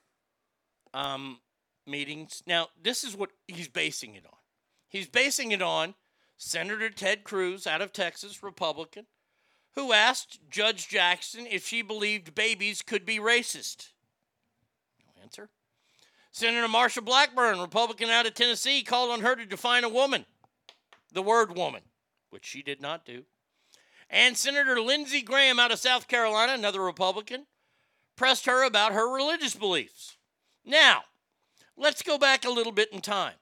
um, 0.93 1.39
meetings. 1.85 2.43
Now, 2.45 2.69
this 2.81 3.03
is 3.03 3.15
what 3.15 3.31
he's 3.47 3.67
basing 3.67 4.15
it 4.15 4.25
on. 4.25 4.37
He's 4.89 5.07
basing 5.07 5.51
it 5.51 5.61
on 5.61 5.95
Senator 6.37 6.89
Ted 6.89 7.23
Cruz 7.23 7.65
out 7.65 7.81
of 7.81 7.93
Texas, 7.93 8.43
Republican, 8.43 9.05
who 9.75 9.93
asked 9.93 10.39
Judge 10.49 10.87
Jackson 10.87 11.47
if 11.49 11.65
she 11.65 11.81
believed 11.81 12.35
babies 12.35 12.81
could 12.81 13.05
be 13.05 13.17
racist. 13.17 13.89
No 14.99 15.21
answer. 15.21 15.49
Senator 16.31 16.67
Marsha 16.67 17.03
Blackburn, 17.03 17.59
Republican 17.59 18.09
out 18.09 18.25
of 18.25 18.33
Tennessee, 18.33 18.83
called 18.83 19.11
on 19.11 19.21
her 19.21 19.35
to 19.35 19.45
define 19.45 19.83
a 19.83 19.89
woman, 19.89 20.25
the 21.11 21.21
word 21.21 21.55
woman, 21.55 21.81
which 22.29 22.45
she 22.45 22.61
did 22.61 22.81
not 22.81 23.05
do. 23.05 23.23
And 24.09 24.37
Senator 24.37 24.79
Lindsey 24.79 25.21
Graham 25.21 25.59
out 25.59 25.71
of 25.71 25.79
South 25.79 26.07
Carolina, 26.07 26.53
another 26.53 26.81
Republican, 26.81 27.45
pressed 28.15 28.45
her 28.45 28.63
about 28.63 28.93
her 28.93 29.11
religious 29.11 29.55
beliefs. 29.55 30.17
Now, 30.65 31.03
let's 31.77 32.01
go 32.01 32.17
back 32.17 32.45
a 32.45 32.49
little 32.49 32.71
bit 32.71 32.91
in 32.91 33.01
time. 33.01 33.35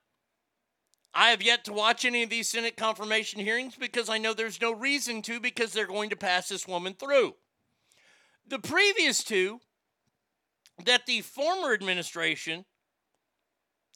I 1.14 1.32
have 1.32 1.42
yet 1.42 1.66
to 1.66 1.74
watch 1.74 2.06
any 2.06 2.24
of 2.24 2.30
these 2.30 2.48
Senate 2.48 2.78
confirmation 2.78 3.42
hearings 3.42 3.76
because 3.76 4.10
I 4.10 4.18
know 4.18 4.34
there's 4.34 4.62
no 4.62 4.72
reason 4.72 5.22
to 5.24 5.40
because 5.40 5.74
they're 5.74 5.86
going 5.86 6.10
to 6.12 6.16
pass 6.16 6.48
this 6.48 6.68
woman 6.68 6.94
through. 6.94 7.36
The 8.48 8.60
previous 8.60 9.24
two 9.24 9.60
that 10.86 11.06
the 11.06 11.22
former 11.22 11.74
administration 11.74 12.66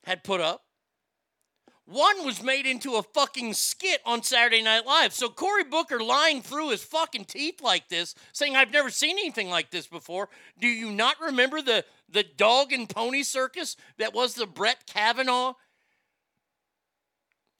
had 0.04 0.24
put 0.24 0.42
up, 0.42 0.65
one 1.86 2.26
was 2.26 2.42
made 2.42 2.66
into 2.66 2.96
a 2.96 3.04
fucking 3.04 3.54
skit 3.54 4.02
on 4.06 4.24
Saturday 4.24 4.64
Night 4.64 4.86
Live. 4.88 5.14
So 5.14 5.30
Cory 5.30 5.64
Booker 5.64 6.00
lying 6.00 6.42
through 6.42 6.72
his 6.72 6.84
fucking 6.84 7.26
teeth 7.26 7.62
like 7.62 7.90
this, 7.90 8.16
saying, 8.34 8.56
I've 8.56 8.74
never 8.74 8.90
seen 8.90 9.20
anything 9.20 9.50
like 9.50 9.70
this 9.70 9.86
before. 9.86 10.30
Do 10.60 10.68
you 10.68 10.92
not 10.92 11.20
remember 11.22 11.62
the, 11.62 11.86
the 12.10 12.24
dog 12.24 12.74
and 12.74 12.90
pony 12.90 13.22
circus 13.22 13.78
that 13.98 14.16
was 14.16 14.34
the 14.34 14.48
Brett 14.48 14.88
Kavanaugh 14.88 15.54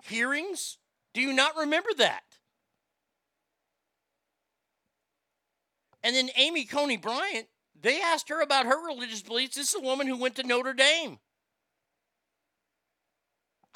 hearings? 0.04 0.80
Do 1.14 1.22
you 1.22 1.32
not 1.32 1.56
remember 1.56 1.90
that? 1.98 2.24
And 6.04 6.16
then 6.16 6.30
Amy 6.36 6.66
Coney 6.66 6.98
Barrett, 6.98 7.50
they 7.80 8.02
asked 8.02 8.30
her 8.30 8.42
about 8.42 8.66
her 8.66 8.88
religious 8.88 9.22
beliefs. 9.22 9.56
This 9.56 9.70
is 9.70 9.76
a 9.76 9.84
woman 9.84 10.08
who 10.08 10.18
went 10.18 10.36
to 10.36 10.44
Notre 10.44 10.74
Dame. 10.74 11.20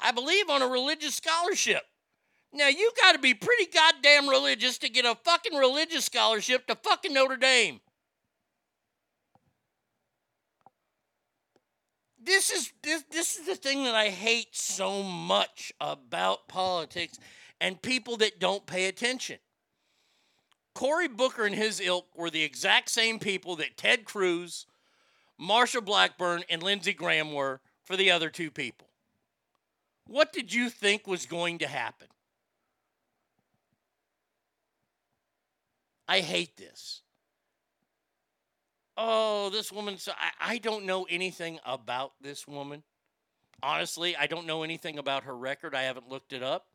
I 0.00 0.12
believe 0.12 0.48
on 0.48 0.62
a 0.62 0.66
religious 0.66 1.14
scholarship. 1.14 1.82
Now 2.52 2.68
you 2.68 2.90
got 3.00 3.12
to 3.12 3.18
be 3.18 3.34
pretty 3.34 3.66
goddamn 3.66 4.28
religious 4.28 4.78
to 4.78 4.88
get 4.88 5.04
a 5.04 5.16
fucking 5.24 5.56
religious 5.56 6.04
scholarship 6.04 6.66
to 6.66 6.74
fucking 6.74 7.14
Notre 7.14 7.36
Dame. 7.36 7.80
this 12.22 12.50
is 12.50 12.72
this 12.82 13.04
this 13.10 13.38
is 13.38 13.46
the 13.46 13.56
thing 13.56 13.84
that 13.84 13.94
I 13.94 14.08
hate 14.08 14.54
so 14.54 15.02
much 15.02 15.72
about 15.80 16.48
politics 16.48 17.18
and 17.60 17.80
people 17.80 18.16
that 18.18 18.38
don't 18.38 18.66
pay 18.66 18.86
attention. 18.86 19.38
Cory 20.74 21.08
Booker 21.08 21.44
and 21.44 21.54
his 21.54 21.80
ilk 21.80 22.06
were 22.14 22.30
the 22.30 22.42
exact 22.42 22.90
same 22.90 23.18
people 23.18 23.56
that 23.56 23.76
Ted 23.76 24.04
Cruz, 24.04 24.66
Marsha 25.40 25.84
Blackburn, 25.84 26.44
and 26.48 26.62
Lindsey 26.62 26.92
Graham 26.92 27.32
were 27.32 27.60
for 27.82 27.96
the 27.96 28.10
other 28.10 28.30
two 28.30 28.50
people. 28.50 28.86
What 30.10 30.32
did 30.32 30.52
you 30.52 30.70
think 30.70 31.06
was 31.06 31.24
going 31.24 31.58
to 31.58 31.68
happen? 31.68 32.08
I 36.08 36.18
hate 36.18 36.56
this. 36.56 37.02
Oh, 38.96 39.50
this 39.50 39.70
woman. 39.70 39.98
So 39.98 40.10
I, 40.18 40.54
I 40.54 40.58
don't 40.58 40.84
know 40.84 41.04
anything 41.04 41.60
about 41.64 42.14
this 42.20 42.48
woman. 42.48 42.82
Honestly, 43.62 44.16
I 44.16 44.26
don't 44.26 44.48
know 44.48 44.64
anything 44.64 44.98
about 44.98 45.22
her 45.22 45.36
record. 45.36 45.76
I 45.76 45.82
haven't 45.82 46.08
looked 46.08 46.32
it 46.32 46.42
up. 46.42 46.66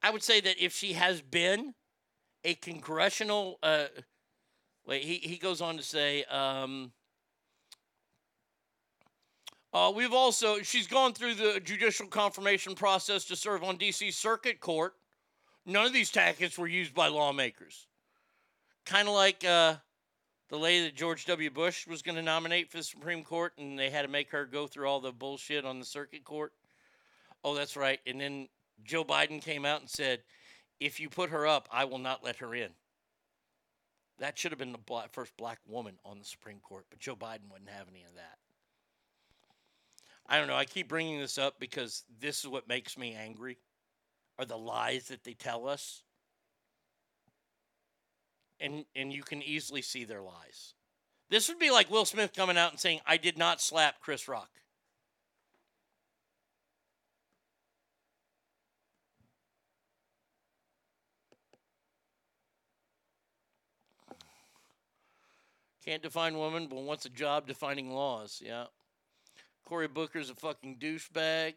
I 0.00 0.10
would 0.10 0.22
say 0.22 0.40
that 0.40 0.64
if 0.64 0.72
she 0.72 0.92
has 0.92 1.20
been 1.20 1.74
a 2.44 2.54
congressional, 2.54 3.58
uh, 3.60 3.86
wait, 4.86 5.02
he, 5.02 5.14
he 5.16 5.36
goes 5.36 5.60
on 5.60 5.76
to 5.78 5.82
say, 5.82 6.22
um, 6.30 6.92
uh, 9.72 9.92
we've 9.94 10.12
also, 10.12 10.60
she's 10.62 10.86
gone 10.86 11.12
through 11.12 11.34
the 11.34 11.60
judicial 11.62 12.06
confirmation 12.06 12.74
process 12.74 13.24
to 13.26 13.36
serve 13.36 13.62
on 13.62 13.76
D.C. 13.76 14.10
Circuit 14.10 14.60
Court. 14.60 14.94
None 15.64 15.86
of 15.86 15.92
these 15.92 16.10
tactics 16.10 16.58
were 16.58 16.66
used 16.66 16.94
by 16.94 17.06
lawmakers. 17.06 17.86
Kind 18.84 19.06
of 19.06 19.14
like 19.14 19.44
uh, 19.44 19.76
the 20.48 20.58
lady 20.58 20.84
that 20.84 20.96
George 20.96 21.24
W. 21.26 21.50
Bush 21.50 21.86
was 21.86 22.02
going 22.02 22.16
to 22.16 22.22
nominate 22.22 22.70
for 22.70 22.78
the 22.78 22.82
Supreme 22.82 23.22
Court, 23.22 23.52
and 23.58 23.78
they 23.78 23.90
had 23.90 24.02
to 24.02 24.08
make 24.08 24.30
her 24.30 24.44
go 24.44 24.66
through 24.66 24.88
all 24.88 25.00
the 25.00 25.12
bullshit 25.12 25.64
on 25.64 25.78
the 25.78 25.84
circuit 25.84 26.24
court. 26.24 26.52
Oh, 27.44 27.54
that's 27.54 27.76
right. 27.76 28.00
And 28.06 28.20
then 28.20 28.48
Joe 28.82 29.04
Biden 29.04 29.40
came 29.40 29.64
out 29.64 29.80
and 29.80 29.88
said, 29.88 30.20
if 30.80 30.98
you 30.98 31.08
put 31.08 31.30
her 31.30 31.46
up, 31.46 31.68
I 31.70 31.84
will 31.84 31.98
not 31.98 32.24
let 32.24 32.36
her 32.36 32.54
in. 32.54 32.70
That 34.18 34.36
should 34.36 34.50
have 34.50 34.58
been 34.58 34.72
the 34.72 34.78
black, 34.78 35.12
first 35.12 35.36
black 35.36 35.60
woman 35.68 35.94
on 36.04 36.18
the 36.18 36.24
Supreme 36.24 36.58
Court, 36.60 36.86
but 36.90 36.98
Joe 36.98 37.14
Biden 37.14 37.50
wouldn't 37.50 37.70
have 37.70 37.86
any 37.88 38.02
of 38.02 38.14
that. 38.16 38.39
I 40.30 40.38
don't 40.38 40.46
know. 40.46 40.54
I 40.54 40.64
keep 40.64 40.88
bringing 40.88 41.18
this 41.18 41.38
up 41.38 41.58
because 41.58 42.04
this 42.20 42.38
is 42.38 42.46
what 42.46 42.68
makes 42.68 42.96
me 42.96 43.14
angry 43.14 43.58
are 44.38 44.44
the 44.44 44.56
lies 44.56 45.08
that 45.08 45.24
they 45.24 45.34
tell 45.34 45.68
us. 45.68 46.04
And 48.60 48.84
and 48.94 49.12
you 49.12 49.24
can 49.24 49.42
easily 49.42 49.82
see 49.82 50.04
their 50.04 50.22
lies. 50.22 50.74
This 51.30 51.48
would 51.48 51.58
be 51.58 51.72
like 51.72 51.90
Will 51.90 52.04
Smith 52.04 52.32
coming 52.32 52.56
out 52.56 52.70
and 52.70 52.78
saying, 52.78 53.00
"I 53.06 53.16
did 53.16 53.36
not 53.36 53.60
slap 53.60 54.00
Chris 54.00 54.28
Rock." 54.28 54.50
Can't 65.84 66.02
define 66.02 66.36
woman, 66.36 66.68
but 66.68 66.76
wants 66.76 67.06
a 67.06 67.08
job 67.08 67.48
defining 67.48 67.90
laws. 67.90 68.40
Yeah. 68.44 68.66
Cory 69.70 69.86
Booker's 69.86 70.30
a 70.30 70.34
fucking 70.34 70.78
douchebag. 70.78 71.52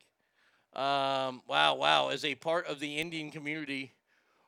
Um, 0.76 1.42
wow, 1.48 1.74
wow. 1.74 2.10
As 2.10 2.24
a 2.24 2.36
part 2.36 2.68
of 2.68 2.80
the 2.80 2.98
Indian 2.98 3.32
community, 3.32 3.96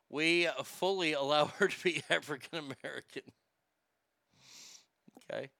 we 0.08 0.46
fully 0.62 1.14
allow 1.14 1.46
her 1.58 1.66
to 1.66 1.82
be 1.82 2.00
African 2.08 2.60
American. 2.60 3.22
okay. 5.18 5.50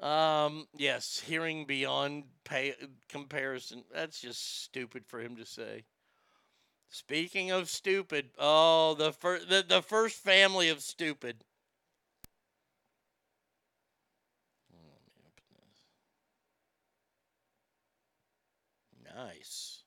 Um, 0.00 0.66
yes, 0.74 1.22
hearing 1.26 1.66
beyond 1.66 2.24
pay 2.44 2.72
comparison. 3.10 3.84
That's 3.92 4.18
just 4.18 4.64
stupid 4.64 5.04
for 5.06 5.20
him 5.20 5.36
to 5.36 5.44
say. 5.44 5.84
Speaking 6.88 7.50
of 7.50 7.68
stupid, 7.68 8.30
oh, 8.38 8.94
the 8.94 9.12
first 9.12 9.50
the, 9.50 9.62
the 9.62 9.82
first 9.82 10.16
family 10.16 10.70
of 10.70 10.80
stupid. 10.80 11.44
Nice. 19.16 19.82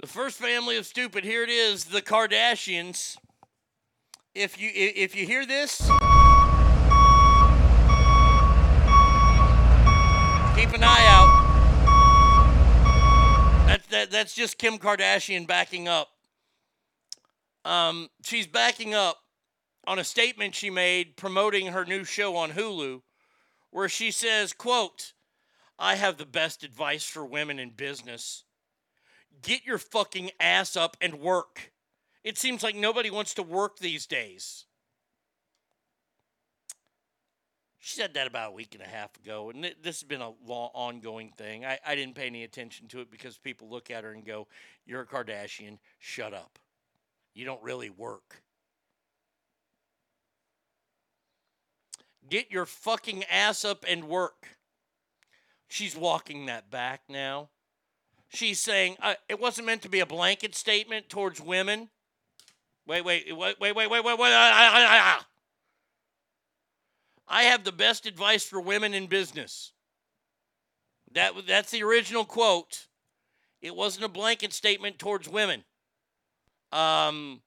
The 0.00 0.06
first 0.06 0.38
family 0.38 0.78
of 0.78 0.86
stupid. 0.86 1.22
Here 1.22 1.42
it 1.42 1.50
is, 1.50 1.84
the 1.84 2.00
Kardashians. 2.00 3.18
If 4.34 4.58
you 4.58 4.70
if 4.74 5.14
you 5.14 5.26
hear 5.26 5.44
this, 5.44 5.82
keep 10.56 10.72
an 10.72 10.82
eye 10.82 11.06
out. 11.10 11.42
That, 13.66 13.82
that 13.90 14.10
that's 14.10 14.34
just 14.34 14.56
Kim 14.56 14.78
Kardashian 14.78 15.46
backing 15.46 15.88
up. 15.88 16.11
Um, 17.64 18.08
she's 18.24 18.46
backing 18.46 18.94
up 18.94 19.18
on 19.86 19.98
a 19.98 20.04
statement 20.04 20.54
she 20.54 20.70
made 20.70 21.16
promoting 21.16 21.68
her 21.68 21.84
new 21.84 22.04
show 22.04 22.36
on 22.36 22.52
Hulu, 22.52 23.02
where 23.70 23.88
she 23.88 24.10
says, 24.10 24.52
"quote 24.52 25.12
I 25.78 25.96
have 25.96 26.18
the 26.18 26.26
best 26.26 26.62
advice 26.62 27.04
for 27.04 27.24
women 27.24 27.58
in 27.58 27.70
business." 27.70 28.44
get 29.42 29.64
your 29.64 29.78
fucking 29.78 30.30
ass 30.40 30.76
up 30.76 30.96
and 31.00 31.14
work. 31.14 31.72
It 32.24 32.38
seems 32.38 32.62
like 32.62 32.76
nobody 32.76 33.10
wants 33.10 33.34
to 33.34 33.42
work 33.42 33.78
these 33.78 34.06
days. 34.06 34.64
She 37.78 37.96
said 37.96 38.14
that 38.14 38.28
about 38.28 38.50
a 38.50 38.54
week 38.54 38.76
and 38.76 38.82
a 38.82 38.86
half 38.86 39.16
ago, 39.16 39.50
and 39.50 39.64
th- 39.64 39.78
this 39.82 40.00
has 40.00 40.08
been 40.08 40.20
a 40.20 40.30
long, 40.46 40.70
ongoing 40.72 41.32
thing. 41.36 41.64
I, 41.64 41.80
I 41.84 41.96
didn't 41.96 42.14
pay 42.14 42.26
any 42.26 42.44
attention 42.44 42.86
to 42.88 43.00
it 43.00 43.10
because 43.10 43.36
people 43.38 43.68
look 43.68 43.90
at 43.90 44.04
her 44.04 44.12
and 44.12 44.24
go, 44.24 44.46
You're 44.86 45.00
a 45.00 45.06
Kardashian, 45.06 45.78
shut 45.98 46.32
up. 46.32 46.60
You 47.34 47.44
don't 47.44 47.62
really 47.62 47.90
work. 47.90 48.42
Get 52.28 52.50
your 52.50 52.66
fucking 52.66 53.24
ass 53.24 53.64
up 53.64 53.84
and 53.88 54.04
work. 54.04 54.56
She's 55.68 55.96
walking 55.96 56.46
that 56.46 56.70
back 56.70 57.02
now 57.08 57.48
she's 58.34 58.60
saying 58.60 58.96
uh, 59.00 59.14
it 59.28 59.40
wasn't 59.40 59.66
meant 59.66 59.82
to 59.82 59.88
be 59.88 60.00
a 60.00 60.06
blanket 60.06 60.54
statement 60.54 61.08
towards 61.08 61.40
women. 61.40 61.88
Wait, 62.86 63.04
wait, 63.04 63.26
wait, 63.28 63.60
wait, 63.60 63.76
wait, 63.76 63.90
wait, 63.90 64.04
wait, 64.04 64.18
wait. 64.18 64.32
ah, 64.32 64.52
ah, 64.52 64.72
ah, 64.74 65.18
ah. 65.18 65.26
I 67.28 67.44
have 67.44 67.64
the 67.64 67.72
best 67.72 68.06
advice 68.06 68.44
for 68.44 68.60
women 68.60 68.94
in 68.94 69.06
business. 69.06 69.72
That 71.12 71.34
that's 71.46 71.70
the 71.70 71.82
original 71.82 72.24
quote. 72.24 72.88
It 73.60 73.76
wasn't 73.76 74.04
a 74.04 74.08
blanket 74.08 74.52
statement 74.52 74.98
towards 74.98 75.28
women. 75.28 75.64
Um. 76.72 77.42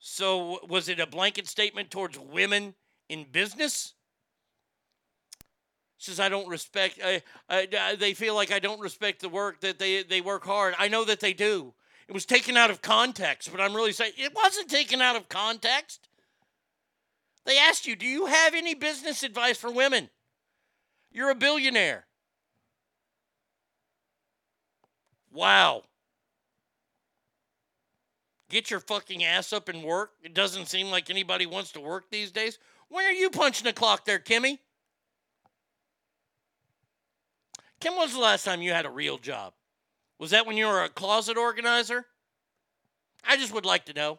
So 0.00 0.60
was 0.68 0.88
it 0.88 1.00
a 1.00 1.06
blanket 1.06 1.48
statement 1.48 1.90
towards 1.90 2.18
women 2.18 2.74
in 3.08 3.26
business? 3.30 3.94
says 5.98 6.20
I 6.20 6.28
don't 6.28 6.48
respect. 6.48 7.00
I, 7.04 7.22
I, 7.48 7.96
they 7.96 8.14
feel 8.14 8.34
like 8.34 8.52
I 8.52 8.60
don't 8.60 8.80
respect 8.80 9.20
the 9.20 9.28
work 9.28 9.60
that 9.60 9.78
they 9.78 10.04
they 10.04 10.20
work 10.20 10.44
hard. 10.44 10.74
I 10.78 10.88
know 10.88 11.04
that 11.04 11.20
they 11.20 11.32
do. 11.32 11.74
It 12.06 12.14
was 12.14 12.24
taken 12.24 12.56
out 12.56 12.70
of 12.70 12.80
context, 12.80 13.50
but 13.50 13.60
I'm 13.60 13.74
really 13.74 13.92
saying 13.92 14.12
it 14.16 14.34
wasn't 14.34 14.70
taken 14.70 15.02
out 15.02 15.16
of 15.16 15.28
context. 15.28 16.08
They 17.44 17.58
asked 17.58 17.86
you, 17.86 17.96
"Do 17.96 18.06
you 18.06 18.26
have 18.26 18.54
any 18.54 18.74
business 18.74 19.22
advice 19.22 19.58
for 19.58 19.70
women?" 19.70 20.08
You're 21.10 21.30
a 21.30 21.34
billionaire. 21.34 22.06
Wow. 25.32 25.84
Get 28.48 28.70
your 28.70 28.80
fucking 28.80 29.24
ass 29.24 29.52
up 29.52 29.68
and 29.68 29.82
work. 29.82 30.12
It 30.22 30.32
doesn't 30.32 30.66
seem 30.66 30.90
like 30.90 31.10
anybody 31.10 31.46
wants 31.46 31.72
to 31.72 31.80
work 31.80 32.10
these 32.10 32.30
days. 32.30 32.58
When 32.88 33.04
are 33.04 33.12
you 33.12 33.28
punching 33.28 33.64
the 33.64 33.72
clock 33.72 34.04
there, 34.04 34.18
Kimmy? 34.18 34.58
Kim, 37.80 37.92
when 37.92 38.02
was 38.02 38.14
the 38.14 38.20
last 38.20 38.44
time 38.44 38.62
you 38.62 38.72
had 38.72 38.86
a 38.86 38.90
real 38.90 39.18
job? 39.18 39.52
Was 40.18 40.30
that 40.30 40.46
when 40.46 40.56
you 40.56 40.66
were 40.66 40.82
a 40.82 40.88
closet 40.88 41.36
organizer? 41.36 42.06
I 43.24 43.36
just 43.36 43.52
would 43.52 43.66
like 43.66 43.84
to 43.86 43.92
know. 43.92 44.18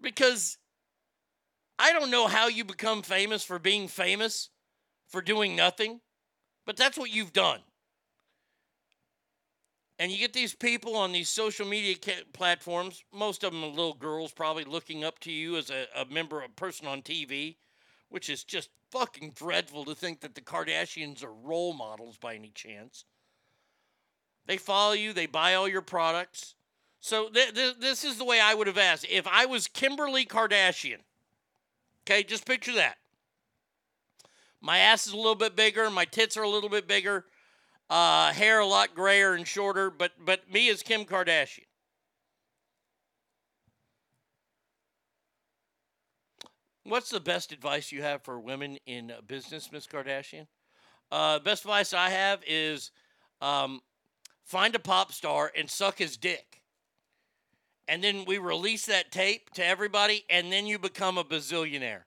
Because 0.00 0.58
I 1.78 1.92
don't 1.92 2.10
know 2.10 2.26
how 2.26 2.48
you 2.48 2.64
become 2.64 3.02
famous 3.02 3.44
for 3.44 3.58
being 3.58 3.88
famous, 3.88 4.50
for 5.06 5.22
doing 5.22 5.54
nothing, 5.54 6.00
but 6.66 6.76
that's 6.76 6.98
what 6.98 7.12
you've 7.12 7.32
done. 7.32 7.60
And 9.98 10.12
you 10.12 10.18
get 10.18 10.32
these 10.32 10.54
people 10.54 10.94
on 10.96 11.12
these 11.12 11.28
social 11.28 11.66
media 11.66 11.96
ca- 11.96 12.24
platforms, 12.32 13.02
most 13.12 13.42
of 13.42 13.52
them 13.52 13.64
are 13.64 13.68
little 13.68 13.94
girls 13.94 14.30
probably 14.30 14.64
looking 14.64 15.02
up 15.02 15.18
to 15.20 15.32
you 15.32 15.56
as 15.56 15.70
a, 15.70 15.86
a 15.96 16.04
member, 16.04 16.40
a 16.40 16.48
person 16.48 16.86
on 16.86 17.02
TV, 17.02 17.56
which 18.08 18.30
is 18.30 18.44
just 18.44 18.70
fucking 18.92 19.32
dreadful 19.32 19.84
to 19.84 19.94
think 19.94 20.20
that 20.20 20.34
the 20.34 20.40
Kardashians 20.40 21.24
are 21.24 21.32
role 21.32 21.72
models 21.72 22.16
by 22.16 22.34
any 22.34 22.50
chance. 22.50 23.04
They 24.46 24.56
follow 24.56 24.92
you, 24.92 25.12
they 25.12 25.26
buy 25.26 25.54
all 25.54 25.68
your 25.68 25.82
products. 25.82 26.54
So 27.00 27.28
th- 27.28 27.54
th- 27.54 27.76
this 27.80 28.04
is 28.04 28.18
the 28.18 28.24
way 28.24 28.40
I 28.40 28.54
would 28.54 28.66
have 28.66 28.78
asked. 28.78 29.06
If 29.10 29.26
I 29.26 29.46
was 29.46 29.66
Kimberly 29.66 30.24
Kardashian, 30.24 30.98
okay, 32.04 32.22
just 32.22 32.46
picture 32.46 32.74
that. 32.74 32.98
My 34.60 34.78
ass 34.78 35.06
is 35.06 35.12
a 35.12 35.16
little 35.16 35.34
bit 35.34 35.54
bigger, 35.54 35.90
my 35.90 36.04
tits 36.04 36.36
are 36.36 36.42
a 36.42 36.48
little 36.48 36.70
bit 36.70 36.88
bigger, 36.88 37.26
uh, 37.90 38.32
hair 38.32 38.60
a 38.60 38.66
lot 38.66 38.94
grayer 38.94 39.34
and 39.34 39.46
shorter, 39.46 39.90
but 39.90 40.12
but 40.24 40.50
me 40.52 40.68
as 40.68 40.82
Kim 40.82 41.04
Kardashian. 41.04 41.64
What's 46.84 47.10
the 47.10 47.20
best 47.20 47.52
advice 47.52 47.92
you 47.92 48.00
have 48.02 48.22
for 48.22 48.40
women 48.40 48.78
in 48.86 49.12
business, 49.26 49.70
Miss 49.70 49.86
Kardashian? 49.86 50.46
Uh, 51.10 51.38
best 51.38 51.64
advice 51.64 51.92
I 51.92 52.08
have 52.08 52.42
is 52.46 52.92
um, 53.42 53.80
find 54.44 54.74
a 54.74 54.78
pop 54.78 55.12
star 55.12 55.52
and 55.54 55.68
suck 55.68 55.98
his 55.98 56.16
dick. 56.16 56.62
And 57.88 58.02
then 58.02 58.24
we 58.26 58.38
release 58.38 58.86
that 58.86 59.10
tape 59.10 59.50
to 59.54 59.64
everybody, 59.64 60.24
and 60.28 60.52
then 60.52 60.66
you 60.66 60.78
become 60.78 61.18
a 61.18 61.24
bazillionaire. 61.24 62.02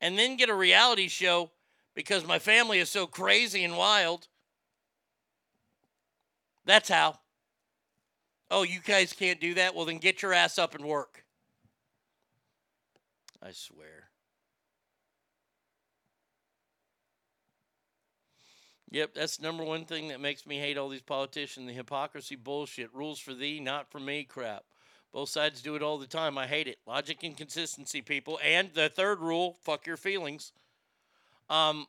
And 0.00 0.18
then 0.18 0.36
get 0.36 0.48
a 0.48 0.54
reality 0.54 1.08
show 1.08 1.50
because 1.94 2.26
my 2.26 2.38
family 2.38 2.78
is 2.78 2.88
so 2.88 3.06
crazy 3.06 3.64
and 3.64 3.76
wild. 3.76 4.28
That's 6.64 6.88
how. 6.88 7.18
Oh, 8.50 8.62
you 8.62 8.80
guys 8.84 9.12
can't 9.12 9.40
do 9.40 9.54
that? 9.54 9.74
Well, 9.74 9.86
then 9.86 9.98
get 9.98 10.22
your 10.22 10.32
ass 10.32 10.58
up 10.58 10.74
and 10.74 10.84
work. 10.84 11.24
I 13.42 13.50
swear. 13.52 14.10
Yep, 18.90 19.14
that's 19.14 19.40
number 19.40 19.64
one 19.64 19.86
thing 19.86 20.08
that 20.08 20.20
makes 20.20 20.46
me 20.46 20.58
hate 20.58 20.76
all 20.76 20.90
these 20.90 21.00
politicians 21.00 21.66
the 21.66 21.72
hypocrisy 21.72 22.36
bullshit. 22.36 22.94
Rules 22.94 23.18
for 23.18 23.32
thee, 23.32 23.58
not 23.58 23.90
for 23.90 23.98
me 23.98 24.22
crap. 24.22 24.64
Both 25.12 25.30
sides 25.30 25.62
do 25.62 25.74
it 25.76 25.82
all 25.82 25.96
the 25.96 26.06
time. 26.06 26.36
I 26.36 26.46
hate 26.46 26.68
it. 26.68 26.78
Logic 26.86 27.22
and 27.22 27.34
consistency, 27.34 28.02
people. 28.02 28.38
And 28.44 28.70
the 28.74 28.90
third 28.90 29.20
rule 29.20 29.56
fuck 29.62 29.86
your 29.86 29.96
feelings. 29.96 30.52
Um, 31.48 31.86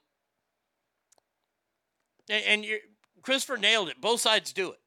and, 2.29 2.43
and 2.45 2.65
you're, 2.65 2.79
Christopher 3.23 3.57
nailed 3.57 3.89
it. 3.89 3.99
Both 3.99 4.21
sides 4.21 4.53
do 4.53 4.71
it. 4.71 4.79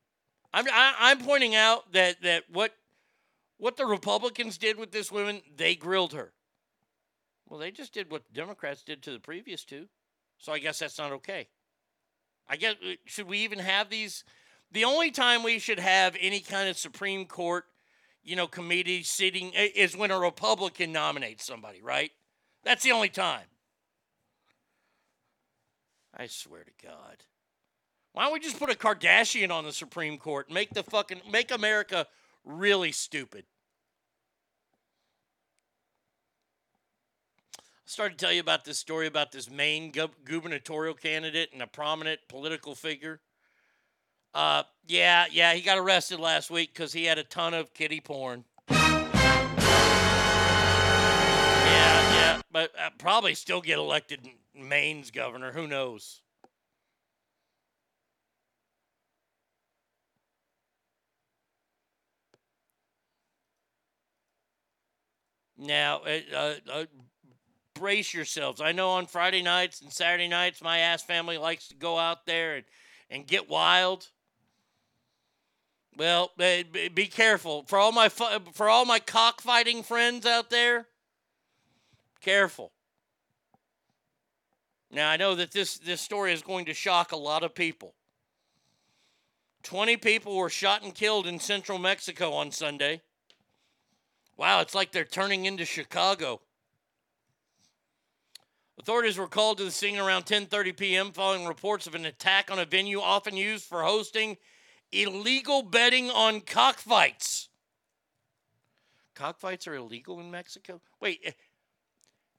I'm, 0.52 0.66
I, 0.68 0.94
I'm 1.00 1.18
pointing 1.18 1.54
out 1.54 1.92
that, 1.92 2.22
that 2.22 2.44
what, 2.50 2.72
what 3.58 3.76
the 3.76 3.86
Republicans 3.86 4.58
did 4.58 4.78
with 4.78 4.92
this 4.92 5.10
woman, 5.10 5.42
they 5.56 5.74
grilled 5.74 6.12
her. 6.12 6.32
Well, 7.48 7.58
they 7.58 7.70
just 7.70 7.92
did 7.92 8.10
what 8.10 8.24
the 8.26 8.32
Democrats 8.32 8.82
did 8.82 9.02
to 9.02 9.12
the 9.12 9.18
previous 9.18 9.64
two. 9.64 9.86
So 10.38 10.52
I 10.52 10.58
guess 10.58 10.78
that's 10.78 10.98
not 10.98 11.12
okay. 11.12 11.48
I 12.48 12.56
guess 12.56 12.74
uh, 12.82 12.94
should 13.06 13.26
we 13.26 13.38
even 13.38 13.58
have 13.58 13.90
these? 13.90 14.24
The 14.72 14.84
only 14.84 15.10
time 15.10 15.42
we 15.42 15.58
should 15.58 15.78
have 15.78 16.16
any 16.20 16.40
kind 16.40 16.68
of 16.68 16.76
Supreme 16.76 17.24
Court, 17.24 17.64
you 18.22 18.36
know, 18.36 18.46
committee 18.46 19.02
sitting 19.02 19.52
is 19.54 19.96
when 19.96 20.10
a 20.10 20.18
Republican 20.18 20.92
nominates 20.92 21.44
somebody, 21.44 21.80
right? 21.80 22.10
That's 22.64 22.82
the 22.82 22.92
only 22.92 23.08
time. 23.08 23.46
I 26.14 26.26
swear 26.26 26.64
to 26.64 26.86
God. 26.86 27.24
Why 28.16 28.24
don't 28.24 28.32
we 28.32 28.40
just 28.40 28.58
put 28.58 28.70
a 28.70 28.74
Kardashian 28.74 29.50
on 29.50 29.64
the 29.64 29.74
Supreme 29.74 30.16
Court? 30.16 30.50
Make 30.50 30.70
the 30.70 30.82
fucking 30.82 31.20
make 31.30 31.50
America 31.50 32.06
really 32.46 32.90
stupid. 32.90 33.44
I 37.58 37.62
started 37.84 38.16
to 38.16 38.24
tell 38.24 38.32
you 38.32 38.40
about 38.40 38.64
this 38.64 38.78
story 38.78 39.06
about 39.06 39.32
this 39.32 39.50
Maine 39.50 39.92
gubernatorial 40.24 40.94
candidate 40.94 41.50
and 41.52 41.60
a 41.60 41.66
prominent 41.66 42.20
political 42.26 42.74
figure. 42.74 43.20
Uh, 44.32 44.62
yeah, 44.86 45.26
yeah, 45.30 45.52
he 45.52 45.60
got 45.60 45.76
arrested 45.76 46.18
last 46.18 46.50
week 46.50 46.72
because 46.72 46.94
he 46.94 47.04
had 47.04 47.18
a 47.18 47.22
ton 47.22 47.52
of 47.52 47.74
kitty 47.74 48.00
porn. 48.00 48.46
Yeah, 48.70 48.86
yeah, 51.66 52.40
but 52.50 52.72
uh, 52.80 52.88
probably 52.96 53.34
still 53.34 53.60
get 53.60 53.76
elected 53.76 54.26
Maine's 54.54 55.10
governor. 55.10 55.52
Who 55.52 55.66
knows? 55.66 56.22
Now, 65.58 66.02
uh, 66.06 66.36
uh, 66.36 66.54
uh, 66.70 66.84
brace 67.74 68.12
yourselves. 68.12 68.60
I 68.60 68.72
know 68.72 68.90
on 68.90 69.06
Friday 69.06 69.42
nights 69.42 69.80
and 69.80 69.92
Saturday 69.92 70.28
nights, 70.28 70.62
my 70.62 70.78
ass 70.78 71.02
family 71.02 71.38
likes 71.38 71.68
to 71.68 71.74
go 71.74 71.98
out 71.98 72.26
there 72.26 72.56
and, 72.56 72.64
and 73.10 73.26
get 73.26 73.48
wild. 73.48 74.08
Well, 75.96 76.32
be 76.36 77.06
careful 77.06 77.64
for 77.66 77.78
all 77.78 77.90
my 77.90 78.10
for 78.10 78.68
all 78.68 78.84
my 78.84 78.98
cockfighting 78.98 79.82
friends 79.82 80.26
out 80.26 80.50
there. 80.50 80.88
Careful. 82.20 82.72
Now 84.90 85.08
I 85.08 85.16
know 85.16 85.34
that 85.36 85.52
this 85.52 85.78
this 85.78 86.02
story 86.02 86.34
is 86.34 86.42
going 86.42 86.66
to 86.66 86.74
shock 86.74 87.12
a 87.12 87.16
lot 87.16 87.42
of 87.42 87.54
people. 87.54 87.94
20 89.62 89.96
people 89.96 90.36
were 90.36 90.50
shot 90.50 90.82
and 90.82 90.94
killed 90.94 91.26
in 91.26 91.40
central 91.40 91.78
Mexico 91.78 92.32
on 92.32 92.52
Sunday. 92.52 93.00
Wow, 94.36 94.60
it's 94.60 94.74
like 94.74 94.92
they're 94.92 95.04
turning 95.04 95.46
into 95.46 95.64
Chicago. 95.64 96.40
Authorities 98.78 99.16
were 99.16 99.26
called 99.26 99.58
to 99.58 99.64
the 99.64 99.70
scene 99.70 99.98
around 99.98 100.26
10:30 100.26 100.76
p.m. 100.76 101.12
following 101.12 101.46
reports 101.46 101.86
of 101.86 101.94
an 101.94 102.04
attack 102.04 102.50
on 102.50 102.58
a 102.58 102.66
venue 102.66 103.00
often 103.00 103.36
used 103.36 103.64
for 103.64 103.82
hosting 103.82 104.36
illegal 104.92 105.62
betting 105.62 106.10
on 106.10 106.40
cockfights. 106.40 107.48
Cockfights 109.14 109.66
are 109.66 109.74
illegal 109.74 110.20
in 110.20 110.30
Mexico? 110.30 110.82
Wait, 111.00 111.20
eh, 111.24 111.32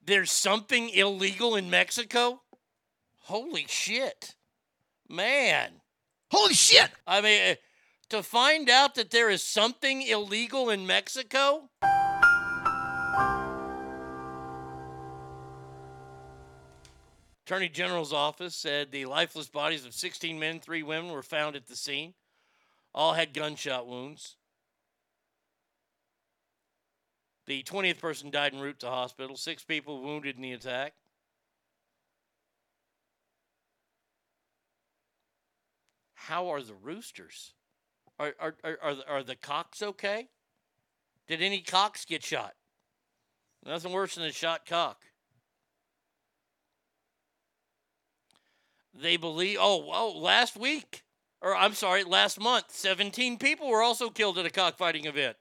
there's 0.04 0.30
something 0.30 0.88
illegal 0.90 1.56
in 1.56 1.68
Mexico? 1.68 2.40
Holy 3.22 3.66
shit. 3.68 4.36
Man. 5.08 5.80
Holy 6.30 6.54
shit. 6.54 6.90
I 7.06 7.20
mean, 7.20 7.40
eh, 7.42 7.54
to 8.08 8.22
find 8.22 8.70
out 8.70 8.94
that 8.94 9.10
there 9.10 9.28
is 9.30 9.42
something 9.42 10.02
illegal 10.02 10.70
in 10.70 10.86
Mexico? 10.86 11.68
Attorney 17.46 17.68
General's 17.68 18.12
office 18.12 18.54
said 18.54 18.92
the 18.92 19.06
lifeless 19.06 19.48
bodies 19.48 19.86
of 19.86 19.94
16 19.94 20.38
men, 20.38 20.60
three 20.60 20.82
women 20.82 21.12
were 21.12 21.22
found 21.22 21.56
at 21.56 21.66
the 21.66 21.76
scene. 21.76 22.12
All 22.94 23.14
had 23.14 23.32
gunshot 23.32 23.86
wounds. 23.86 24.36
The 27.46 27.62
20th 27.62 28.00
person 28.00 28.30
died 28.30 28.52
en 28.52 28.60
route 28.60 28.80
to 28.80 28.88
hospital. 28.88 29.36
Six 29.36 29.64
people 29.64 30.02
wounded 30.02 30.36
in 30.36 30.42
the 30.42 30.52
attack. 30.52 30.92
How 36.14 36.48
are 36.48 36.60
the 36.60 36.74
roosters? 36.74 37.54
Are, 38.18 38.34
are, 38.40 38.54
are, 38.64 38.96
are, 39.08 39.22
the, 39.22 39.36
cocks 39.36 39.80
okay? 39.80 40.28
Did 41.28 41.40
any 41.40 41.60
cocks 41.60 42.04
get 42.04 42.24
shot? 42.24 42.54
Nothing 43.64 43.92
worse 43.92 44.16
than 44.16 44.24
a 44.24 44.32
shot 44.32 44.66
cock. 44.66 45.02
They 48.94 49.16
believe, 49.16 49.58
oh, 49.60 49.88
oh, 49.92 50.18
last 50.18 50.56
week, 50.56 51.04
or 51.40 51.54
I'm 51.54 51.74
sorry, 51.74 52.02
last 52.02 52.40
month, 52.40 52.66
17 52.70 53.38
people 53.38 53.68
were 53.68 53.82
also 53.82 54.10
killed 54.10 54.38
at 54.38 54.46
a 54.46 54.50
cockfighting 54.50 55.04
event. 55.04 55.36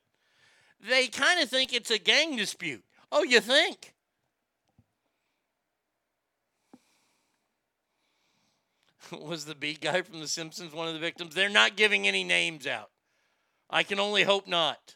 They 0.87 1.07
kind 1.07 1.41
of 1.41 1.49
think 1.49 1.73
it's 1.73 1.89
a 1.89 1.97
gang 1.97 2.35
dispute. 2.35 2.83
Oh, 3.11 3.23
you 3.23 3.39
think? 3.39 3.95
Was 9.21 9.45
the 9.45 9.55
beat 9.55 9.81
guy 9.81 10.01
from 10.01 10.19
The 10.19 10.27
Simpsons 10.27 10.73
one 10.73 10.87
of 10.87 10.93
the 10.93 10.99
victims? 10.99 11.35
They're 11.35 11.49
not 11.49 11.75
giving 11.75 12.07
any 12.07 12.23
names 12.23 12.67
out. 12.67 12.89
I 13.69 13.83
can 13.83 13.99
only 13.99 14.23
hope 14.23 14.47
not. 14.47 14.95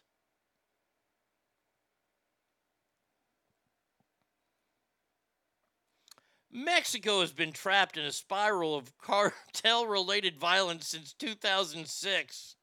Mexico 6.53 7.21
has 7.21 7.31
been 7.31 7.53
trapped 7.53 7.97
in 7.97 8.03
a 8.03 8.11
spiral 8.11 8.75
of 8.75 8.97
cartel 8.97 9.85
related 9.85 10.37
violence 10.37 10.87
since 10.87 11.13
2006. 11.13 12.55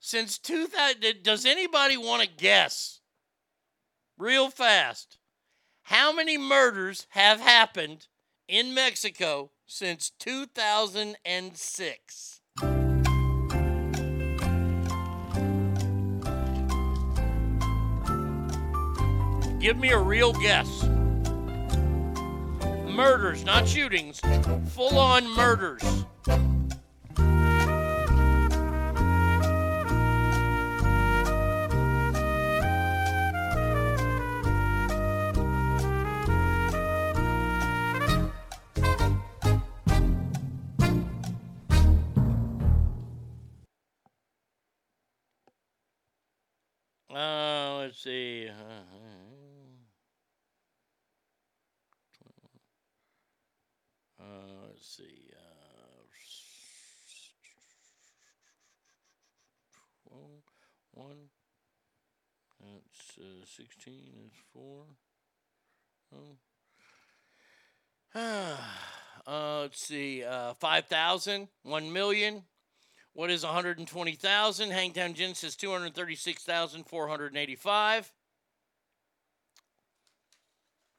Since 0.00 0.38
2000, 0.38 1.22
does 1.22 1.44
anybody 1.44 1.98
want 1.98 2.22
to 2.22 2.28
guess 2.28 3.00
real 4.16 4.48
fast 4.48 5.18
how 5.88 6.12
many 6.12 6.36
murders 6.36 7.06
have 7.10 7.38
happened 7.40 8.08
in 8.46 8.74
Mexico 8.74 9.52
since 9.66 10.12
2006? 10.18 12.40
Give 19.58 19.78
me 19.78 19.88
a 19.88 19.98
real 19.98 20.34
guess. 20.34 20.82
Murders, 22.86 23.46
not 23.46 23.66
shootings. 23.66 24.20
Full 24.74 24.98
on 24.98 25.26
murders. 25.34 26.04
Let's 47.98 48.04
see. 48.04 48.48
Uh, 54.20 54.24
let's 54.68 54.96
see. 54.96 55.30
Uh, 55.34 55.48
one. 60.92 61.16
That's 62.60 63.18
uh, 63.18 63.44
16 63.56 63.94
is 64.26 64.32
four. 64.52 64.84
Oh. 66.14 66.36
uh, 69.26 69.60
let's 69.62 69.80
see. 69.86 70.24
Uh, 70.24 70.54
5,000, 70.54 71.48
1 71.62 71.92
million. 71.92 72.42
What 73.18 73.30
is 73.32 73.44
120,000? 73.44 74.70
Hangtown 74.70 75.14
Gin 75.14 75.34
says 75.34 75.56
236,485. 75.56 78.12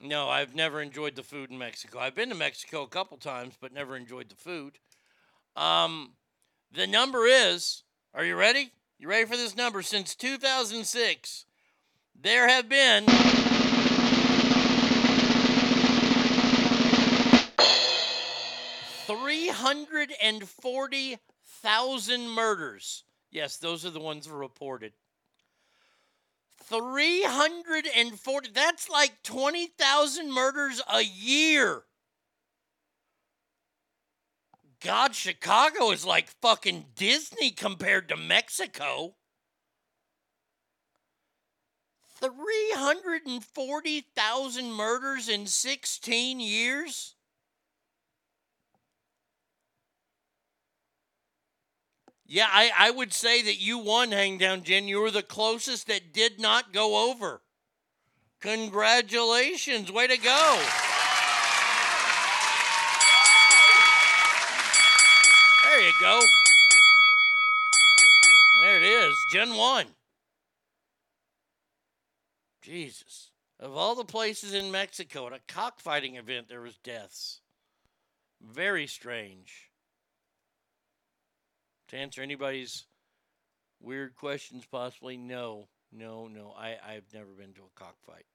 No, 0.02 0.28
I've 0.28 0.54
never 0.54 0.82
enjoyed 0.82 1.16
the 1.16 1.24
food 1.24 1.50
in 1.50 1.58
Mexico. 1.58 1.98
I've 1.98 2.16
been 2.16 2.28
to 2.28 2.36
Mexico 2.36 2.84
a 2.84 2.90
couple 2.90 3.16
times, 3.16 3.54
but 3.62 3.72
never 3.72 3.96
enjoyed 3.96 4.28
the 4.28 4.36
food. 4.36 4.80
Um, 5.56 6.12
the 6.74 6.88
number 6.88 7.26
is, 7.26 7.84
are 8.14 8.26
you 8.26 8.36
ready? 8.36 8.74
You 8.98 9.08
ready 9.08 9.24
for 9.24 9.38
this 9.38 9.56
number? 9.56 9.82
Since 9.82 10.14
2006, 10.16 11.46
there 12.22 12.50
have 12.50 12.68
been 12.68 13.06
three 19.08 19.48
hundred 19.48 20.12
and 20.22 20.44
forty 20.44 21.18
thousand 21.62 22.30
murders. 22.30 23.04
Yes, 23.32 23.58
those 23.58 23.86
are 23.86 23.92
the 23.92 24.00
ones 24.00 24.30
reported. 24.30 24.94
340 26.64 28.50
that's 28.54 28.90
like 28.90 29.24
20,000 29.24 30.32
murders 30.32 30.82
a 30.94 31.02
year. 31.02 31.84
God, 34.82 35.16
Chicago 35.16 35.92
is 35.92 36.06
like 36.06 36.30
fucking 36.42 36.86
Disney 36.96 37.52
compared 37.52 38.10
to 38.10 38.18
Mexico. 38.18 39.16
340,000 42.22 44.72
murders 44.72 45.30
in 45.30 45.48
16 45.48 46.40
years? 46.40 47.16
Yeah, 52.32 52.48
I, 52.48 52.70
I 52.78 52.92
would 52.92 53.12
say 53.12 53.42
that 53.42 53.60
you 53.60 53.80
won, 53.80 54.12
Hangtown 54.12 54.62
Gin. 54.62 54.88
You 54.88 55.02
were 55.02 55.10
the 55.10 55.24
closest 55.24 55.88
that 55.88 56.14
did 56.14 56.40
not 56.40 56.72
go 56.72 57.10
over. 57.10 57.42
Congratulations. 58.40 59.92
Way 59.92 60.06
to 60.06 60.18
go. 60.18 60.64
There 65.64 65.82
you 65.82 65.94
go. 66.00 66.22
There 68.62 68.78
it 68.78 68.84
is. 68.84 69.16
Gen 69.34 69.56
1. 69.56 69.88
Jesus. 72.62 73.32
Of 73.60 73.76
all 73.76 73.96
the 73.96 74.06
places 74.06 74.54
in 74.54 74.70
Mexico, 74.70 75.26
at 75.26 75.34
a 75.34 75.40
cockfighting 75.48 76.16
event, 76.16 76.48
there 76.48 76.62
was 76.62 76.78
deaths. 76.78 77.42
Very 78.40 78.86
strange 78.86 79.69
to 81.90 81.98
answer 81.98 82.22
anybody's 82.22 82.86
weird 83.82 84.16
questions, 84.16 84.66
possibly, 84.72 85.18
no, 85.18 85.68
no, 85.92 86.28
no. 86.28 86.54
I, 86.58 86.78
I've 86.86 87.14
never 87.14 87.32
been 87.38 87.54
to 87.54 87.62
a 87.62 87.80
cockfight. 87.80 88.26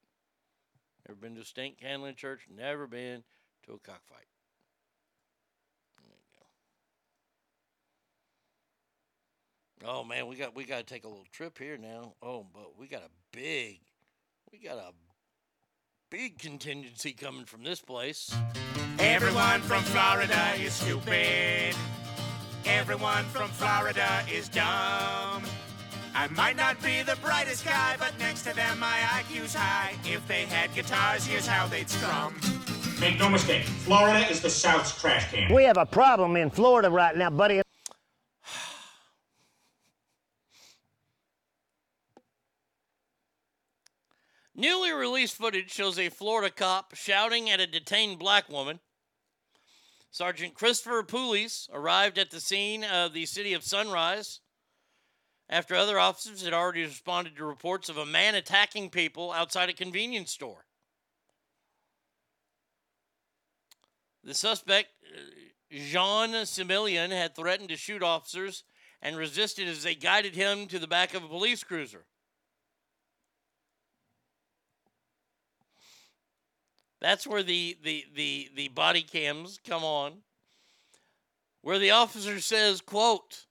Never 1.09 1.21
been 1.21 1.35
to 1.35 1.43
a 1.43 1.45
stink 1.45 1.81
handling 1.81 2.15
church. 2.15 2.47
Never 2.55 2.87
been 2.87 3.25
to 3.67 3.73
a 3.73 3.79
cockfight. 3.79 4.27
Oh 9.87 10.03
man, 10.03 10.27
we 10.29 10.37
got 10.37 10.57
we 10.57 10.65
got 10.65 10.79
to 10.79 10.95
take 10.95 11.05
a 11.05 11.09
little 11.09 11.27
trip 11.31 11.59
here 11.59 11.77
now. 11.77 12.15
Oh, 12.23 12.47
but 12.55 12.79
we 12.79 12.87
got 12.87 13.03
a 13.03 13.11
big, 13.37 13.81
we 14.51 14.59
got 14.59 14.79
a 14.79 14.93
big 16.11 16.39
contingency 16.39 17.13
coming 17.13 17.45
from 17.45 17.65
this 17.65 17.83
place. 17.83 18.35
Everyone 18.99 19.61
from 19.61 19.83
Florida 19.83 20.53
is 20.59 20.73
stupid. 20.73 21.75
Everyone 22.67 23.25
from 23.25 23.49
Florida 23.51 24.25
is 24.33 24.49
dumb. 24.49 25.43
I 26.15 26.29
might 26.31 26.57
not 26.57 26.83
be 26.83 27.03
the 27.03 27.17
brightest 27.17 27.65
guy, 27.65 27.97
but 27.99 28.19
next 28.19 28.43
to 28.45 28.55
them 28.55 28.79
my 28.79 28.99
IQ's 29.21 29.55
high. 29.55 29.95
If 30.05 30.27
they 30.27 30.47
had 30.47 30.75
guitars, 30.75 31.27
here's 31.27 31.47
how 31.47 31.67
they'd 31.67 31.91
strum. 31.91 32.35
Make 33.01 33.19
no 33.19 33.29
mistake, 33.29 33.65
Florida 33.65 34.27
is 34.31 34.41
the 34.41 34.49
South's 34.49 34.99
trash 34.99 35.31
can. 35.31 35.53
We 35.53 35.65
have 35.65 35.77
a 35.77 35.85
problem 35.85 36.37
in 36.37 36.49
Florida 36.51 36.91
right 36.91 37.15
now, 37.17 37.31
buddy. 37.31 37.61
Newly 44.55 44.93
released 44.93 45.37
footage 45.37 45.73
shows 45.73 45.99
a 45.99 46.09
Florida 46.09 46.49
cop 46.49 46.95
shouting 46.95 47.51
at 47.51 47.61
a 47.61 47.67
detained 47.67 48.21
black 48.21 48.49
woman. 48.49 48.79
Sergeant 50.15 50.55
Christopher 50.55 51.03
Pullease 51.03 51.69
arrived 51.73 52.19
at 52.19 52.31
the 52.31 52.41
scene 52.41 52.85
of 52.85 53.13
the 53.13 53.27
city 53.27 53.53
of 53.53 53.65
Sunrise 53.65 54.39
after 55.49 55.75
other 55.75 55.99
officers 55.99 56.45
had 56.45 56.55
already 56.55 56.85
responded 56.85 57.35
to 57.35 57.45
reports 57.45 57.89
of 57.89 57.97
a 57.99 58.07
man 58.07 58.37
attacking 58.37 58.91
people 58.91 59.33
outside 59.33 59.71
a 59.71 59.73
convenience 59.73 60.31
store. 60.31 60.67
The 64.23 64.35
suspect, 64.35 64.91
uh, 65.05 65.19
Jean 65.73 66.31
Similian, 66.45 67.11
had 67.11 67.35
threatened 67.35 67.71
to 67.71 67.77
shoot 67.77 68.01
officers 68.01 68.63
and 69.03 69.17
resisted 69.17 69.67
as 69.67 69.83
they 69.83 69.97
guided 69.97 70.37
him 70.37 70.69
to 70.69 70.79
the 70.79 70.87
back 70.87 71.15
of 71.15 71.25
a 71.25 71.29
police 71.29 71.65
cruiser. 71.65 72.07
That's 77.05 77.27
where 77.27 77.43
the, 77.43 77.77
the, 77.85 78.07
the, 78.15 78.49
the 78.57 78.69
body 78.69 79.03
cams 79.03 79.61
come 79.69 79.85
on. 79.85 80.23
Where 81.61 81.79
the 81.79 81.91
officer 81.91 82.41
says, 82.41 82.81
quote, 82.81 83.45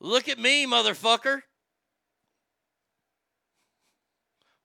Look 0.00 0.26
at 0.30 0.38
me, 0.38 0.66
motherfucker. 0.66 1.42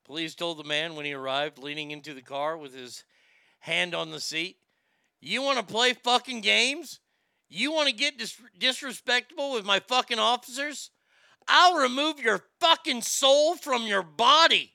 Police 0.06 0.36
told 0.36 0.58
the 0.58 0.64
man 0.64 0.96
when 0.96 1.04
he 1.04 1.12
arrived, 1.12 1.58
leaning 1.58 1.92
into 1.92 2.14
the 2.14 2.22
car 2.22 2.58
with 2.58 2.74
his 2.74 3.04
hand 3.60 3.94
on 3.94 4.12
the 4.12 4.22
seat, 4.22 4.56
You 5.20 5.42
want 5.42 5.60
to 5.60 5.66
play 5.66 5.92
fucking 5.92 6.40
games? 6.40 7.02
You 7.50 7.74
want 7.74 7.90
to 7.90 7.94
get 7.94 8.18
dis- 8.18 8.40
disrespectful 8.58 9.52
with 9.52 9.66
my 9.66 9.82
fucking 9.82 10.20
officers? 10.20 10.92
I'll 11.46 11.76
remove 11.76 12.22
your 12.22 12.46
fucking 12.62 13.02
soul 13.02 13.58
from 13.58 13.84
your 13.84 14.02
body. 14.02 14.75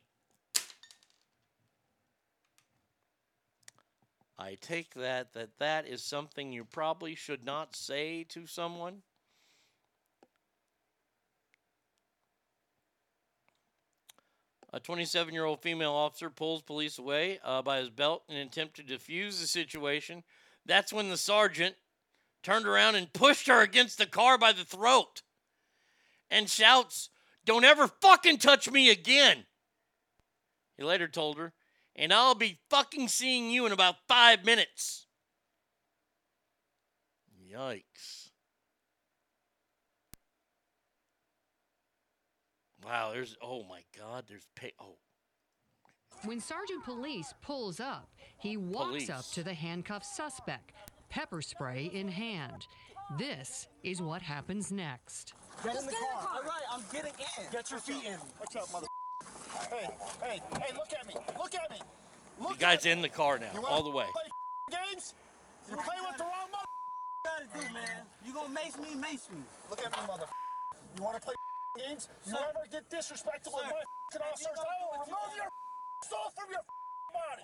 I 4.40 4.56
take 4.58 4.94
that 4.94 5.34
that 5.34 5.58
that 5.58 5.86
is 5.86 6.02
something 6.02 6.50
you 6.50 6.64
probably 6.64 7.14
should 7.14 7.44
not 7.44 7.76
say 7.76 8.24
to 8.30 8.46
someone. 8.46 9.02
A 14.72 14.80
27 14.80 15.34
year 15.34 15.44
old 15.44 15.60
female 15.60 15.92
officer 15.92 16.30
pulls 16.30 16.62
Pullease 16.62 16.98
away 16.98 17.38
uh, 17.44 17.60
by 17.60 17.80
his 17.80 17.90
belt 17.90 18.22
in 18.30 18.36
an 18.36 18.46
attempt 18.46 18.76
to 18.76 18.82
defuse 18.82 19.40
the 19.40 19.46
situation. 19.46 20.22
That's 20.64 20.92
when 20.92 21.10
the 21.10 21.18
sergeant 21.18 21.74
turned 22.42 22.66
around 22.66 22.94
and 22.94 23.12
pushed 23.12 23.46
her 23.46 23.60
against 23.60 23.98
the 23.98 24.06
car 24.06 24.38
by 24.38 24.52
the 24.52 24.64
throat 24.64 25.20
and 26.30 26.48
shouts, 26.48 27.10
Don't 27.44 27.64
ever 27.64 27.88
fucking 27.88 28.38
touch 28.38 28.70
me 28.70 28.88
again. 28.88 29.44
He 30.78 30.84
later 30.84 31.08
told 31.08 31.36
her, 31.36 31.52
and 32.00 32.14
I'll 32.14 32.34
be 32.34 32.58
fucking 32.70 33.08
seeing 33.08 33.50
you 33.50 33.66
in 33.66 33.72
about 33.72 33.96
five 34.08 34.44
minutes. 34.44 35.06
Yikes. 37.52 38.30
Wow, 42.82 43.10
there's, 43.12 43.36
oh 43.42 43.64
my 43.68 43.82
God, 43.98 44.24
there's 44.26 44.46
pay, 44.56 44.72
oh. 44.80 44.96
When 46.24 46.40
Sergeant 46.40 46.84
Pullease 46.84 47.34
pulls 47.42 47.80
up, 47.80 48.08
he 48.38 48.56
walks 48.56 49.10
up 49.10 49.26
to 49.32 49.42
the 49.42 49.52
handcuffed 49.52 50.06
suspect, 50.06 50.72
pepper 51.10 51.42
spray 51.42 51.90
in 51.92 52.08
hand. 52.08 52.66
This 53.18 53.68
is 53.82 54.00
what 54.00 54.22
happens 54.22 54.72
next. 54.72 55.34
Get 55.62 55.76
in 55.76 55.84
the 55.84 55.92
car. 55.92 56.28
All 56.34 56.42
right, 56.42 56.62
I'm 56.72 56.82
getting 56.90 57.12
in. 57.12 57.52
Get 57.52 57.70
your 57.70 57.80
feet 57.80 58.04
in. 58.06 58.18
What's 58.38 58.56
up, 58.56 58.72
mother? 58.72 58.86
Hey, 59.70 59.88
hey, 60.22 60.40
hey, 60.52 60.74
look 60.74 60.92
at 60.92 61.06
me. 61.06 61.14
Look 61.38 61.54
at 61.54 61.70
me. 61.70 61.78
The 62.40 62.54
guy's 62.58 62.86
in 62.86 63.02
the 63.02 63.08
car 63.08 63.38
now, 63.38 63.50
You 63.54 63.64
all 63.66 63.82
the 63.82 63.90
way. 63.90 64.06
Play 64.12 64.76
games? 64.92 65.14
You 65.68 65.76
play 65.76 65.96
with 66.08 66.16
the 66.16 66.24
wrong 66.24 66.50
mother. 66.50 66.64
gotta 67.24 67.46
do, 67.54 67.74
man. 67.74 68.02
You 68.24 68.32
gonna 68.32 68.48
mace 68.48 68.76
me, 68.78 68.94
mace 68.94 69.28
me. 69.32 69.42
Look 69.68 69.84
at 69.84 69.92
me, 69.92 70.06
mother. 70.06 70.26
You 70.96 71.04
wanna 71.04 71.20
play 71.20 71.34
games? 71.78 72.08
You 72.26 72.34
ever 72.34 72.66
get 72.72 72.90
disrespectful 72.90 73.52
with 73.54 73.64
my 73.64 74.26
officers, 74.26 74.48
I 74.58 74.98
will 74.98 75.04
remove 75.04 75.36
your 75.36 75.48
soul 76.02 76.32
from 76.36 76.50
your 76.50 76.62
body. 77.12 77.42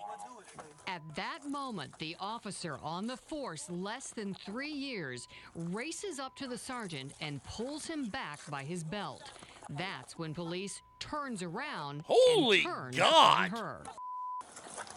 At 0.87 1.01
that 1.15 1.39
moment, 1.49 1.93
the 1.99 2.15
officer 2.19 2.77
on 2.83 3.07
the 3.07 3.17
force 3.17 3.69
less 3.69 4.09
than 4.09 4.33
three 4.33 4.71
years 4.71 5.27
races 5.55 6.19
up 6.19 6.35
to 6.37 6.47
the 6.47 6.57
sergeant 6.57 7.13
and 7.21 7.43
pulls 7.43 7.85
him 7.85 8.05
back 8.05 8.39
by 8.49 8.63
his 8.63 8.83
belt. 8.83 9.31
That's 9.69 10.17
when 10.17 10.33
Pullease 10.33 10.81
turns 10.99 11.43
around 11.43 12.03
Holy 12.07 12.57
and 12.59 12.67
turns 12.67 12.97
God. 12.97 13.53
on 13.53 13.59
her. 13.59 13.83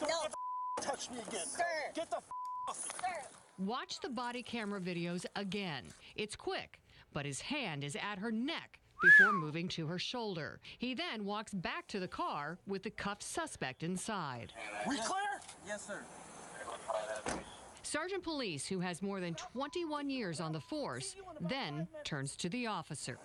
Don't 0.01 0.35
touch 0.81 1.11
me 1.11 1.19
again. 1.29 1.47
Get 1.95 2.11
the 2.11 2.19
off 2.69 2.87
me. 3.03 3.67
Watch 3.67 4.01
the 4.01 4.09
body 4.09 4.43
camera 4.43 4.81
videos 4.81 5.27
again. 5.37 5.85
It's 6.17 6.37
quick, 6.37 6.81
but 7.13 7.27
his 7.27 7.41
hand 7.41 7.85
is 7.85 7.97
at 7.97 8.19
her 8.19 8.33
neck 8.33 8.79
before 9.03 9.33
moving 9.33 9.69
to 9.69 9.87
her 9.87 9.99
shoulder. 9.99 10.61
He 10.79 10.95
then 10.95 11.25
walks 11.25 11.53
back 11.53 11.87
to 11.89 12.01
the 12.01 12.09
car 12.09 12.59
with 12.67 12.83
the 12.83 12.91
cuffed 12.91 13.23
suspect 13.23 13.83
inside. 13.83 14.53
We 14.87 14.97
clear? 14.99 15.41
Yes, 15.67 15.87
sir. 15.87 16.01
Sergeant 17.83 18.23
Pullease, 18.23 18.67
who 18.67 18.81
has 18.81 19.03
more 19.03 19.21
than 19.21 19.35
21 19.35 20.11
years 20.11 20.41
on 20.41 20.53
the 20.53 20.61
force, 20.61 21.17
then 21.41 21.89
turns 22.05 22.37
to 22.37 22.49
the 22.49 22.67
officer. 22.67 23.19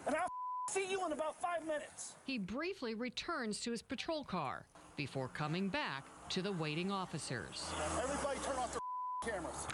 And 0.68 0.84
I'll 0.84 0.88
see 0.88 0.92
you 0.92 1.06
in 1.06 1.12
about 1.12 1.40
five 1.42 1.66
minutes. 1.66 2.16
He 2.26 2.38
briefly 2.38 2.94
returns 2.94 3.60
to 3.62 3.72
his 3.72 3.82
patrol 3.82 4.24
car 4.24 4.66
before 4.96 5.28
coming 5.28 5.70
back 5.70 6.06
to 6.30 6.42
the 6.42 6.52
waiting 6.52 6.92
officers. 6.92 7.64
Everybody 8.02 8.40
turn 8.40 8.56
off 8.58 8.72
their 8.72 9.34
cameras. 9.34 9.68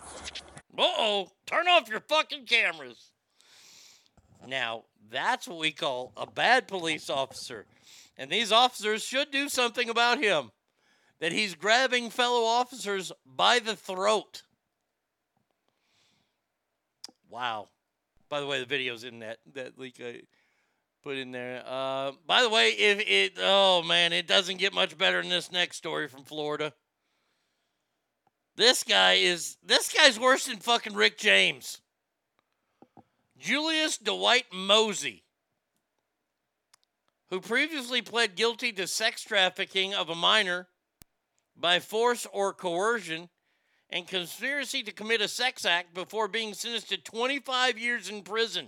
Uh 0.78 0.82
oh, 0.82 1.32
turn 1.46 1.68
off 1.68 1.90
your 1.90 2.00
fucking 2.02 2.46
cameras. 2.46 3.12
Now, 4.48 4.86
that's 5.10 5.48
what 5.48 5.60
we 5.60 5.72
call 5.72 6.14
a 6.18 6.26
bad 6.26 6.68
police 6.68 7.10
officer. 7.10 7.66
And 8.18 8.30
these 8.30 8.52
officers 8.52 9.04
should 9.04 9.32
do 9.32 9.50
something 9.50 9.90
about 9.90 10.20
him. 10.20 10.52
That 11.20 11.32
he's 11.32 11.54
grabbing 11.54 12.10
fellow 12.10 12.44
officers 12.46 13.12
by 13.26 13.60
the 13.60 13.76
throat. 13.76 14.42
Wow. 17.30 17.70
By 18.30 18.40
the 18.40 18.48
way, 18.48 18.60
the 18.60 18.66
video's 18.66 19.04
in 19.04 19.20
that 19.20 19.38
that 19.54 19.78
link 19.78 19.96
I 20.00 20.22
put 21.04 21.18
in 21.18 21.32
there. 21.32 21.64
Uh, 21.66 22.12
by 22.26 22.42
the 22.42 22.50
way, 22.50 22.70
if 22.70 23.00
it 23.08 23.34
oh 23.40 23.84
man, 23.84 24.14
it 24.14 24.28
doesn't 24.28 24.58
get 24.58 24.74
much 24.74 24.98
better 24.98 25.22
than 25.22 25.30
this 25.30 25.52
next 25.52 25.78
story 25.78 26.08
from 26.08 26.24
Florida. 26.24 26.74
This 28.56 28.84
guy 28.84 29.14
is 29.14 29.58
this 29.64 29.92
guy's 29.92 30.20
worse 30.20 30.46
than 30.46 30.58
fucking 30.58 30.94
Rick 30.94 31.18
James. 31.18 31.82
Julius 33.40 33.98
Dwight 33.98 34.46
Mosey, 34.54 35.24
who 37.32 37.42
previously 37.42 38.02
pled 38.04 38.36
guilty 38.36 38.72
to 38.74 38.86
sex 38.86 39.24
trafficking 39.24 39.96
of 39.96 40.10
a 40.10 40.16
minor 40.16 40.68
by 41.58 41.80
force 41.80 42.28
or 42.32 42.54
coercion 42.54 43.30
and 43.90 44.08
conspiracy 44.08 44.84
to 44.84 44.92
commit 44.92 45.22
a 45.22 45.28
sex 45.28 45.66
act 45.66 45.94
before 45.94 46.28
being 46.28 46.54
sentenced 46.54 46.90
to 46.90 46.98
25 46.98 47.80
years 47.80 48.10
in 48.10 48.22
prison. 48.22 48.68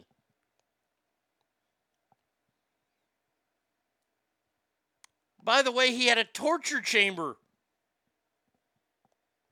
By 5.43 5.61
the 5.61 5.71
way, 5.71 5.91
he 5.91 6.07
had 6.07 6.17
a 6.17 6.23
torture 6.23 6.81
chamber 6.81 7.35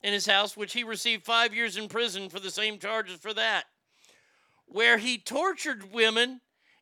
in 0.02 0.14
his 0.14 0.26
house, 0.26 0.56
which 0.56 0.74
he 0.74 0.84
received 0.84 1.26
five 1.26 1.54
years 1.54 1.76
in 1.76 1.90
prison 1.90 2.30
for 2.30 2.40
the 2.40 2.50
same 2.50 2.80
charges 2.80 3.20
for 3.20 3.34
that, 3.34 3.66
where 4.66 4.98
he 4.98 5.18
tortured 5.18 5.92
women, 5.92 6.40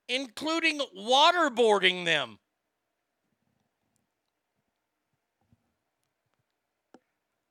including 0.07 0.79
waterboarding 0.95 2.05
them. 2.05 2.37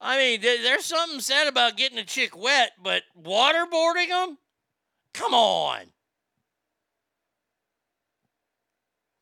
I 0.01 0.17
mean, 0.17 0.41
there- 0.41 0.63
there's 0.63 0.87
something 0.87 1.21
said 1.21 1.49
about 1.49 1.77
getting 1.77 1.99
a 1.99 2.05
chick 2.05 2.37
wet, 2.37 2.75
but 2.79 3.03
waterboarding 3.21 4.09
them? 4.09 4.39
Come 5.13 5.35
on. 5.35 5.93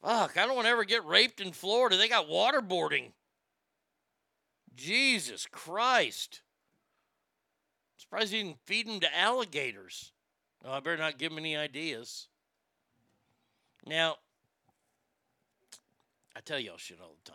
Fuck, 0.06 0.38
I 0.38 0.46
don't 0.46 0.54
want 0.54 0.66
to 0.66 0.70
ever 0.70 0.84
get 0.84 1.04
raped 1.04 1.40
in 1.40 1.50
Florida. 1.50 1.96
They 1.96 2.08
got 2.08 2.28
waterboarding. 2.28 3.10
Jesus 4.76 5.48
Christ. 5.50 6.42
I'm 7.96 8.00
Surprised 8.00 8.32
he 8.32 8.40
didn't 8.40 8.60
feed 8.64 8.86
them 8.86 9.00
to 9.00 9.18
alligators. 9.18 10.12
Oh, 10.64 10.70
I 10.70 10.78
better 10.78 10.96
not 10.96 11.18
give 11.18 11.32
him 11.32 11.38
any 11.38 11.56
ideas. 11.56 12.28
Now, 13.84 14.18
I 16.36 16.40
tell 16.40 16.60
y'all 16.60 16.76
shit 16.76 17.00
all 17.02 17.16
the 17.24 17.32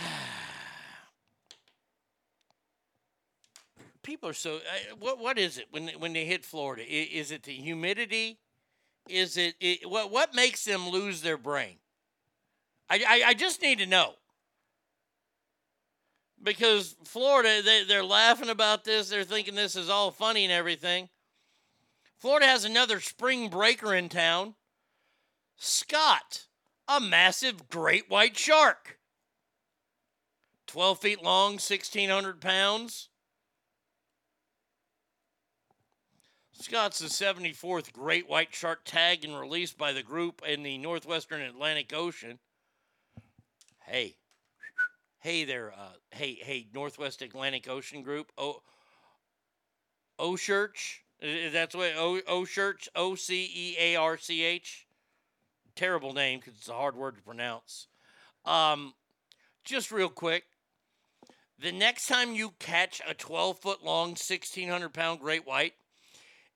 time. 0.00 0.10
People 4.04 4.28
are 4.28 4.34
so. 4.34 4.56
Uh, 4.56 4.94
what 5.00 5.18
what 5.18 5.38
is 5.38 5.58
it 5.58 5.66
when 5.70 5.88
when 5.98 6.12
they 6.12 6.24
hit 6.24 6.44
Florida? 6.44 6.82
I- 6.82 7.08
Is 7.12 7.32
it 7.32 7.42
the 7.42 7.52
humidity? 7.52 8.38
Is 9.08 9.36
it, 9.36 9.56
it 9.60 9.90
what 9.90 10.10
what 10.12 10.34
makes 10.34 10.64
them 10.64 10.88
lose 10.88 11.22
their 11.22 11.36
brain? 11.36 11.78
I, 12.88 13.02
I, 13.06 13.22
I 13.28 13.34
just 13.34 13.60
need 13.62 13.78
to 13.78 13.86
know. 13.86 14.14
Because 16.42 16.94
Florida, 17.04 17.62
they, 17.62 17.84
they're 17.84 18.04
laughing 18.04 18.50
about 18.50 18.84
this. 18.84 19.08
They're 19.08 19.24
thinking 19.24 19.54
this 19.54 19.76
is 19.76 19.88
all 19.88 20.10
funny 20.10 20.44
and 20.44 20.52
everything. 20.52 21.08
Florida 22.18 22.46
has 22.46 22.64
another 22.64 23.00
spring 23.00 23.48
breaker 23.48 23.94
in 23.94 24.10
town. 24.10 24.54
Scott, 25.56 26.46
a 26.86 27.00
massive 27.00 27.70
great 27.70 28.10
white 28.10 28.36
shark. 28.36 28.98
12 30.66 30.98
feet 30.98 31.22
long, 31.22 31.52
1,600 31.52 32.40
pounds. 32.40 33.08
Scott's 36.60 37.00
the 37.00 37.06
74th 37.06 37.92
great 37.92 38.28
white 38.28 38.54
shark 38.54 38.80
tagged 38.84 39.24
and 39.24 39.38
released 39.38 39.76
by 39.76 39.92
the 39.92 40.02
group 40.02 40.40
in 40.46 40.62
the 40.62 40.78
northwestern 40.78 41.42
Atlantic 41.42 41.92
Ocean. 41.92 42.38
Hey, 43.80 44.14
hey 45.18 45.44
there, 45.44 45.72
uh, 45.72 45.92
hey, 46.12 46.38
hey, 46.40 46.68
Northwest 46.72 47.22
Atlantic 47.22 47.68
Ocean 47.68 48.02
Group. 48.02 48.30
O, 48.38 48.62
O 50.18 50.36
Church. 50.36 51.02
That's 51.20 51.74
what 51.74 51.92
O 51.96 52.20
O 52.26 52.44
Church. 52.44 52.88
O 52.94 53.14
C 53.14 53.50
E 53.54 53.76
A 53.78 53.96
R 53.96 54.16
C 54.16 54.42
H. 54.42 54.86
Terrible 55.74 56.12
name 56.12 56.38
because 56.38 56.54
it's 56.58 56.68
a 56.68 56.74
hard 56.74 56.94
word 56.94 57.16
to 57.16 57.22
pronounce. 57.22 57.88
Um, 58.44 58.94
just 59.64 59.90
real 59.90 60.08
quick. 60.08 60.44
The 61.58 61.72
next 61.72 62.06
time 62.06 62.34
you 62.34 62.52
catch 62.58 63.00
a 63.08 63.14
12 63.14 63.58
foot 63.58 63.84
long, 63.84 64.10
1,600 64.10 64.92
pound 64.92 65.20
great 65.20 65.46
white, 65.46 65.74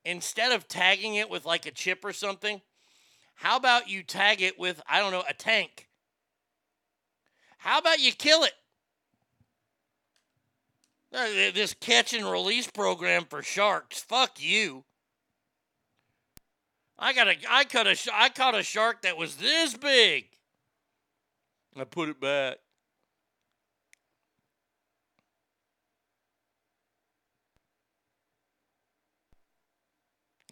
instead 0.09 0.53
of 0.53 0.67
tagging 0.67 1.15
it 1.15 1.29
with 1.29 1.45
like 1.45 1.67
a 1.67 1.71
chip 1.71 2.05
or 2.05 2.13
something, 2.13 2.61
how 3.35 3.57
about 3.57 3.89
you 3.89 4.03
tag 4.03 4.41
it 4.41 4.59
with, 4.59 4.81
I 4.89 4.99
don't 5.01 5.13
know, 5.13 5.23
a 5.29 5.35
tank? 5.35 5.87
How 7.59 7.79
about 7.79 8.01
you 8.01 8.13
kill 8.13 8.45
it? 8.45 8.55
Uh, 11.13 11.53
This 11.55 11.75
catch 11.75 12.13
and 12.13 12.31
release 12.31 12.67
program 12.67 13.25
for 13.25 13.43
sharks. 13.43 14.01
Fuck 14.01 14.43
you. 14.43 14.85
I 16.99 17.13
got 17.13 17.29
a 17.29 17.37
I 17.49 17.65
caught 17.65 17.87
a 17.87 17.97
I 18.13 18.29
caught 18.29 18.57
a 18.57 18.63
shark 18.63 19.03
that 19.03 19.17
was 19.17 19.37
this 19.37 19.77
big. 19.77 20.27
I 21.77 21.85
put 21.85 22.09
it 22.09 22.21
back. 22.21 22.57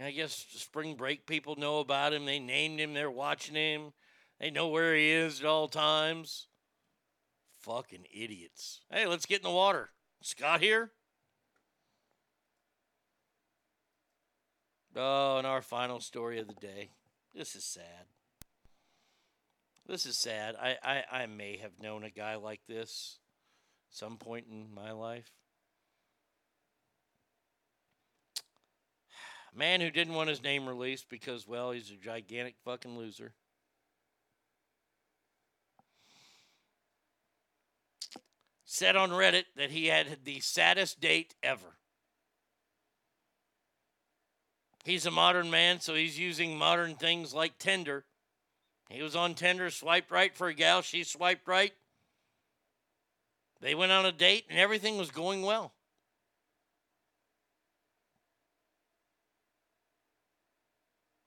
I 0.03 0.11
guess 0.11 0.47
spring 0.51 0.95
break 0.95 1.27
people 1.27 1.57
know 1.57 1.79
about 1.79 2.13
him. 2.13 2.27
They 2.27 2.39
named 2.39 2.81
him. 2.81 2.93
They're 2.93 3.11
watching 3.11 3.55
him. 3.55 3.93
They 4.39 4.51
know 4.51 4.69
where 4.69 4.95
he 4.95 5.11
is 5.11 5.41
at 5.41 5.47
all 5.47 5.69
times. 5.69 6.49
Fucking 7.61 8.05
idiots. 8.13 8.81
Hey, 8.91 9.07
let's 9.07 9.27
get 9.27 9.39
in 9.39 9.45
the 9.45 9.51
water. 9.51 9.91
Scott 10.23 10.61
here? 10.61 10.93
Oh, 14.95 15.39
and 15.39 15.47
our 15.47 15.63
final 15.63 16.01
story 16.01 16.39
of 16.39 16.47
the 16.47 16.55
day. 16.55 16.91
This 17.35 17.55
is 17.55 17.65
sad. 17.65 18.07
This 19.87 20.07
is 20.07 20.19
sad. 20.19 20.57
I, 20.61 20.77
I, 20.83 21.05
I 21.23 21.27
may 21.27 21.59
have 21.59 21.81
known 21.81 22.03
a 22.03 22.11
guy 22.11 22.37
like 22.37 22.61
this 22.67 23.19
some 23.91 24.17
point 24.17 24.47
in 24.51 24.75
my 24.75 24.93
life. 24.93 25.31
Man 29.57 29.81
who 29.81 29.91
didn't 29.91 30.15
want 30.15 30.29
his 30.29 30.43
name 30.43 30.69
released 30.69 31.09
because, 31.09 31.49
well, 31.49 31.71
he's 31.71 31.91
a 31.91 31.97
gigantic 31.97 32.57
fucking 32.63 32.99
loser. 32.99 33.33
Said 38.67 38.97
on 38.97 39.11
Reddit 39.11 39.45
that 39.57 39.71
he 39.71 39.87
had 39.87 40.19
the 40.25 40.41
saddest 40.41 41.01
date 41.01 41.35
ever. 41.43 41.79
He's 44.85 45.07
a 45.07 45.11
modern 45.11 45.51
man, 45.51 45.81
so 45.81 45.95
he's 45.95 46.19
using 46.19 46.59
modern 46.59 46.95
things 46.95 47.33
like 47.33 47.59
Tinder. 47.59 48.05
He 48.91 49.03
was 49.03 49.17
on 49.17 49.35
Tinder, 49.35 49.71
swiped 49.71 50.11
right 50.11 50.35
for 50.35 50.49
a 50.49 50.55
gal, 50.55 50.83
she 50.83 51.03
swiped 51.03 51.49
right. 51.49 51.73
They 53.63 53.75
went 53.75 53.91
on 53.91 54.05
a 54.05 54.13
date 54.13 54.45
and 54.51 54.59
everything 54.59 54.99
was 54.99 55.11
going 55.11 55.43
well. 55.43 55.73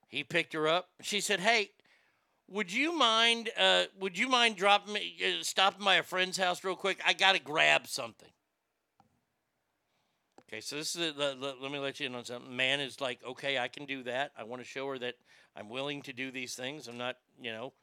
He 0.10 0.24
picked 0.24 0.54
her 0.54 0.68
up. 0.68 0.90
She 1.02 1.22
said, 1.22 1.40
"Hey, 1.40 1.72
would 2.48 2.74
you 2.74 2.92
mind? 2.92 3.50
Uh, 3.56 3.86
would 4.00 4.18
you 4.18 4.28
mind 4.28 4.58
dropping 4.58 4.94
me, 4.94 5.16
uh, 5.24 5.44
stopping 5.44 5.86
by 5.86 5.96
a 5.96 6.04
friend's 6.04 6.38
house 6.38 6.64
real 6.64 6.76
quick? 6.76 7.00
I 7.06 7.14
gotta 7.14 7.40
grab 7.40 7.88
something." 7.88 8.30
Okay, 10.42 10.62
so 10.62 10.78
this 10.78 10.96
is 10.96 11.14
the, 11.16 11.38
the, 11.40 11.56
let 11.62 11.72
me 11.72 11.78
let 11.78 12.00
you 12.00 12.08
in 12.08 12.16
on 12.16 12.26
something. 12.26 12.56
Man 12.56 12.80
is 12.80 13.00
like, 13.00 13.24
okay, 13.24 13.60
I 13.60 13.68
can 13.68 13.86
do 13.86 14.02
that. 14.04 14.32
I 14.36 14.44
want 14.44 14.64
to 14.64 14.68
show 14.68 14.88
her 14.88 14.98
that 14.98 15.14
I'm 15.56 15.70
willing 15.70 16.02
to 16.02 16.12
do 16.12 16.32
these 16.32 16.56
things. 16.56 16.88
I'm 16.88 16.98
not, 16.98 17.18
you 17.40 17.52
know, 17.52 17.74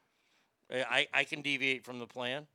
I 0.68 1.06
I 1.14 1.22
can 1.22 1.42
deviate 1.42 1.84
from 1.84 2.00
the 2.00 2.08
plan. 2.08 2.48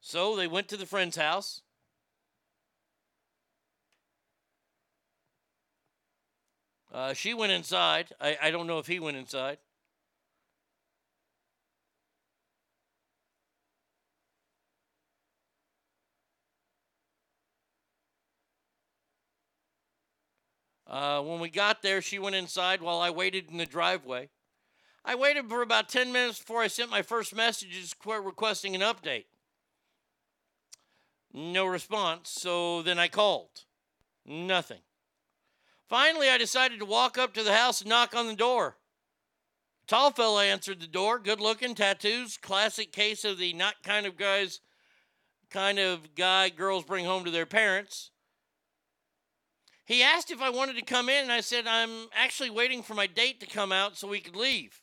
So 0.00 0.34
they 0.34 0.48
went 0.48 0.66
to 0.68 0.76
the 0.76 0.86
friend's 0.86 1.16
house. 1.16 1.62
Uh, 6.96 7.12
she 7.12 7.34
went 7.34 7.52
inside. 7.52 8.10
I, 8.18 8.38
I 8.44 8.50
don't 8.50 8.66
know 8.66 8.78
if 8.78 8.86
he 8.86 8.98
went 8.98 9.18
inside. 9.18 9.58
Uh, 20.86 21.20
when 21.20 21.38
we 21.38 21.50
got 21.50 21.82
there, 21.82 22.00
she 22.00 22.18
went 22.18 22.34
inside 22.34 22.80
while 22.80 23.00
I 23.00 23.10
waited 23.10 23.50
in 23.50 23.58
the 23.58 23.66
driveway. 23.66 24.30
I 25.04 25.16
waited 25.16 25.50
for 25.50 25.60
about 25.60 25.90
10 25.90 26.10
minutes 26.10 26.38
before 26.38 26.62
I 26.62 26.68
sent 26.68 26.90
my 26.90 27.02
first 27.02 27.36
messages 27.36 27.94
requesting 28.06 28.74
an 28.74 28.80
update. 28.80 29.26
No 31.34 31.66
response, 31.66 32.30
so 32.30 32.80
then 32.80 32.98
I 32.98 33.08
called. 33.08 33.64
Nothing. 34.24 34.85
Finally, 35.88 36.28
I 36.28 36.38
decided 36.38 36.80
to 36.80 36.84
walk 36.84 37.16
up 37.16 37.32
to 37.34 37.42
the 37.42 37.54
house 37.54 37.80
and 37.80 37.88
knock 37.88 38.14
on 38.14 38.26
the 38.26 38.34
door. 38.34 38.76
Tall 39.86 40.10
fella 40.10 40.44
answered 40.44 40.80
the 40.80 40.88
door, 40.88 41.20
good 41.20 41.40
looking, 41.40 41.74
tattoos, 41.74 42.36
classic 42.36 42.90
case 42.90 43.24
of 43.24 43.38
the 43.38 43.52
not 43.52 43.84
kind 43.84 44.04
of 44.04 44.16
guys, 44.16 44.60
kind 45.48 45.78
of 45.78 46.14
guy 46.16 46.48
girls 46.48 46.84
bring 46.84 47.04
home 47.04 47.24
to 47.24 47.30
their 47.30 47.46
parents. 47.46 48.10
He 49.84 50.02
asked 50.02 50.32
if 50.32 50.42
I 50.42 50.50
wanted 50.50 50.74
to 50.76 50.82
come 50.82 51.08
in, 51.08 51.22
and 51.22 51.32
I 51.32 51.40
said, 51.40 51.68
I'm 51.68 52.08
actually 52.12 52.50
waiting 52.50 52.82
for 52.82 52.94
my 52.94 53.06
date 53.06 53.38
to 53.40 53.46
come 53.46 53.70
out 53.70 53.96
so 53.96 54.08
we 54.08 54.18
could 54.18 54.34
leave. 54.34 54.80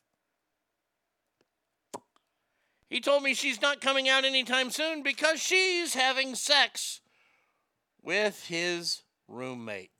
He 2.89 3.01
told 3.01 3.23
me 3.23 3.33
she's 3.33 3.61
not 3.61 3.81
coming 3.81 4.07
out 4.07 4.23
anytime 4.23 4.69
soon 4.69 5.03
because 5.03 5.41
she's 5.41 5.95
having 5.95 6.35
sex 6.35 7.01
with 8.01 8.45
his 8.45 9.01
roommate. 9.27 9.91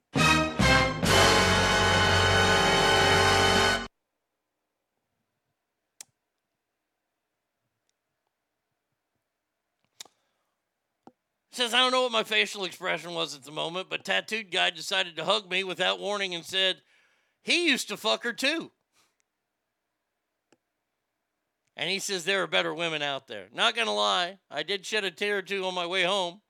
Says, 11.53 11.71
I 11.71 11.77
don't 11.77 11.91
know 11.91 12.01
what 12.01 12.11
my 12.11 12.23
facial 12.23 12.65
expression 12.65 13.13
was 13.13 13.35
at 13.35 13.43
the 13.43 13.51
moment, 13.51 13.87
but 13.87 14.03
tattooed 14.03 14.49
guy 14.49 14.71
decided 14.71 15.15
to 15.15 15.23
hug 15.23 15.51
me 15.51 15.63
without 15.63 15.99
warning 15.99 16.33
and 16.33 16.43
said, 16.43 16.77
he 17.43 17.69
used 17.69 17.89
to 17.89 17.97
fuck 17.97 18.23
her 18.23 18.33
too. 18.33 18.71
And 21.77 21.91
he 21.91 21.99
says 21.99 22.25
there 22.25 22.41
are 22.41 22.47
better 22.47 22.73
women 22.73 23.03
out 23.03 23.27
there. 23.27 23.49
Not 23.53 23.75
gonna 23.75 23.93
lie, 23.93 24.39
I 24.49 24.63
did 24.63 24.83
shed 24.83 25.03
a 25.03 25.11
tear 25.11 25.37
or 25.37 25.41
two 25.43 25.63
on 25.65 25.75
my 25.75 25.85
way 25.85 26.03
home. 26.03 26.41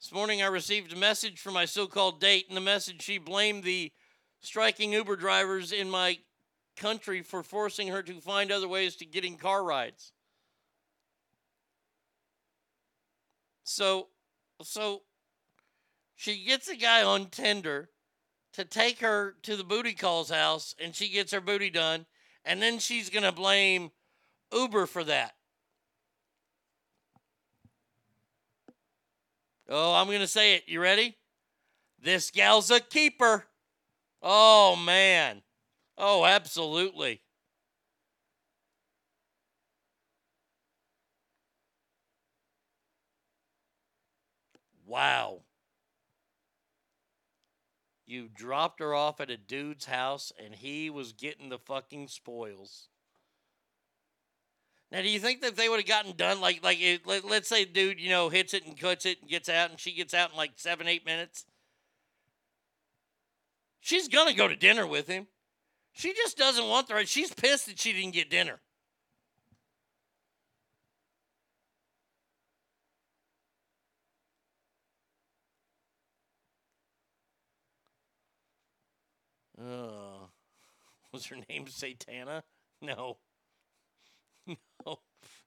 This 0.00 0.12
morning 0.12 0.42
I 0.42 0.46
received 0.46 0.92
a 0.92 0.96
message 0.96 1.38
from 1.38 1.54
my 1.54 1.64
so 1.64 1.86
called 1.86 2.20
date. 2.20 2.46
and 2.48 2.56
the 2.56 2.60
message, 2.60 3.02
she 3.02 3.18
blamed 3.18 3.62
the 3.62 3.92
striking 4.40 4.94
Uber 4.94 5.14
drivers 5.14 5.70
in 5.70 5.88
my 5.88 6.18
country 6.76 7.22
for 7.22 7.44
forcing 7.44 7.86
her 7.86 8.02
to 8.02 8.20
find 8.20 8.50
other 8.50 8.68
ways 8.68 8.96
to 8.96 9.04
getting 9.04 9.36
car 9.36 9.62
rides. 9.62 10.12
So, 13.68 14.08
so 14.62 15.02
she 16.16 16.42
gets 16.44 16.68
a 16.68 16.76
guy 16.76 17.02
on 17.02 17.26
Tinder 17.26 17.90
to 18.54 18.64
take 18.64 19.00
her 19.00 19.36
to 19.42 19.56
the 19.56 19.64
booty 19.64 19.92
call's 19.92 20.30
house, 20.30 20.74
and 20.82 20.94
she 20.94 21.08
gets 21.10 21.32
her 21.32 21.40
booty 21.40 21.68
done, 21.68 22.06
and 22.44 22.62
then 22.62 22.78
she's 22.78 23.10
gonna 23.10 23.30
blame 23.30 23.90
Uber 24.52 24.86
for 24.86 25.04
that. 25.04 25.34
Oh, 29.68 29.94
I'm 29.94 30.06
gonna 30.06 30.26
say 30.26 30.54
it. 30.54 30.64
You 30.66 30.80
ready? 30.80 31.18
This 32.00 32.30
gal's 32.30 32.70
a 32.70 32.80
keeper. 32.80 33.44
Oh 34.22 34.76
man. 34.76 35.42
Oh, 35.98 36.24
absolutely. 36.24 37.20
Wow. 44.88 45.42
You 48.06 48.30
dropped 48.34 48.80
her 48.80 48.94
off 48.94 49.20
at 49.20 49.30
a 49.30 49.36
dude's 49.36 49.84
house 49.84 50.32
and 50.42 50.54
he 50.54 50.88
was 50.88 51.12
getting 51.12 51.50
the 51.50 51.58
fucking 51.58 52.08
spoils. 52.08 52.88
Now, 54.90 55.02
do 55.02 55.10
you 55.10 55.20
think 55.20 55.42
that 55.42 55.56
they 55.56 55.68
would 55.68 55.80
have 55.80 55.86
gotten 55.86 56.16
done 56.16 56.40
like 56.40 56.64
like 56.64 56.80
it, 56.80 57.06
let, 57.06 57.26
let's 57.26 57.50
say 57.50 57.66
dude 57.66 58.00
you 58.00 58.08
know 58.08 58.30
hits 58.30 58.54
it 58.54 58.64
and 58.64 58.80
cuts 58.80 59.04
it 59.04 59.20
and 59.20 59.28
gets 59.28 59.50
out 59.50 59.68
and 59.68 59.78
she 59.78 59.92
gets 59.92 60.14
out 60.14 60.30
in 60.30 60.38
like 60.38 60.52
seven 60.56 60.88
eight 60.88 61.04
minutes? 61.04 61.44
She's 63.80 64.08
gonna 64.08 64.32
go 64.32 64.48
to 64.48 64.56
dinner 64.56 64.86
with 64.86 65.06
him. 65.06 65.26
She 65.92 66.14
just 66.14 66.38
doesn't 66.38 66.66
want 66.66 66.88
the 66.88 66.94
right. 66.94 67.08
She's 67.08 67.34
pissed 67.34 67.66
that 67.66 67.78
she 67.78 67.92
didn't 67.92 68.14
get 68.14 68.30
dinner. 68.30 68.60
Uh, 79.60 80.26
was 81.12 81.26
her 81.26 81.36
name 81.48 81.66
Satana? 81.66 82.42
No. 82.80 83.18
No. 84.86 85.00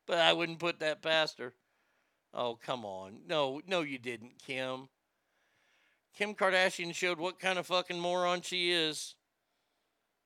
But 0.06 0.19
I 0.19 0.33
wouldn't 0.33 0.59
put 0.59 0.80
that 0.81 1.01
past 1.01 1.40
her. 1.40 1.53
Oh, 2.33 2.56
come 2.64 2.85
on. 2.85 3.22
No, 3.27 3.61
no, 3.65 3.81
you 3.81 3.98
didn't, 3.98 4.33
Kim. 4.45 4.90
Kim 6.15 6.35
Kardashian 6.35 6.93
showed 6.93 7.17
what 7.17 7.40
kind 7.40 7.57
of 7.57 7.65
fucking 7.65 7.99
moron 7.99 8.41
she 8.41 8.72
is. 8.72 9.15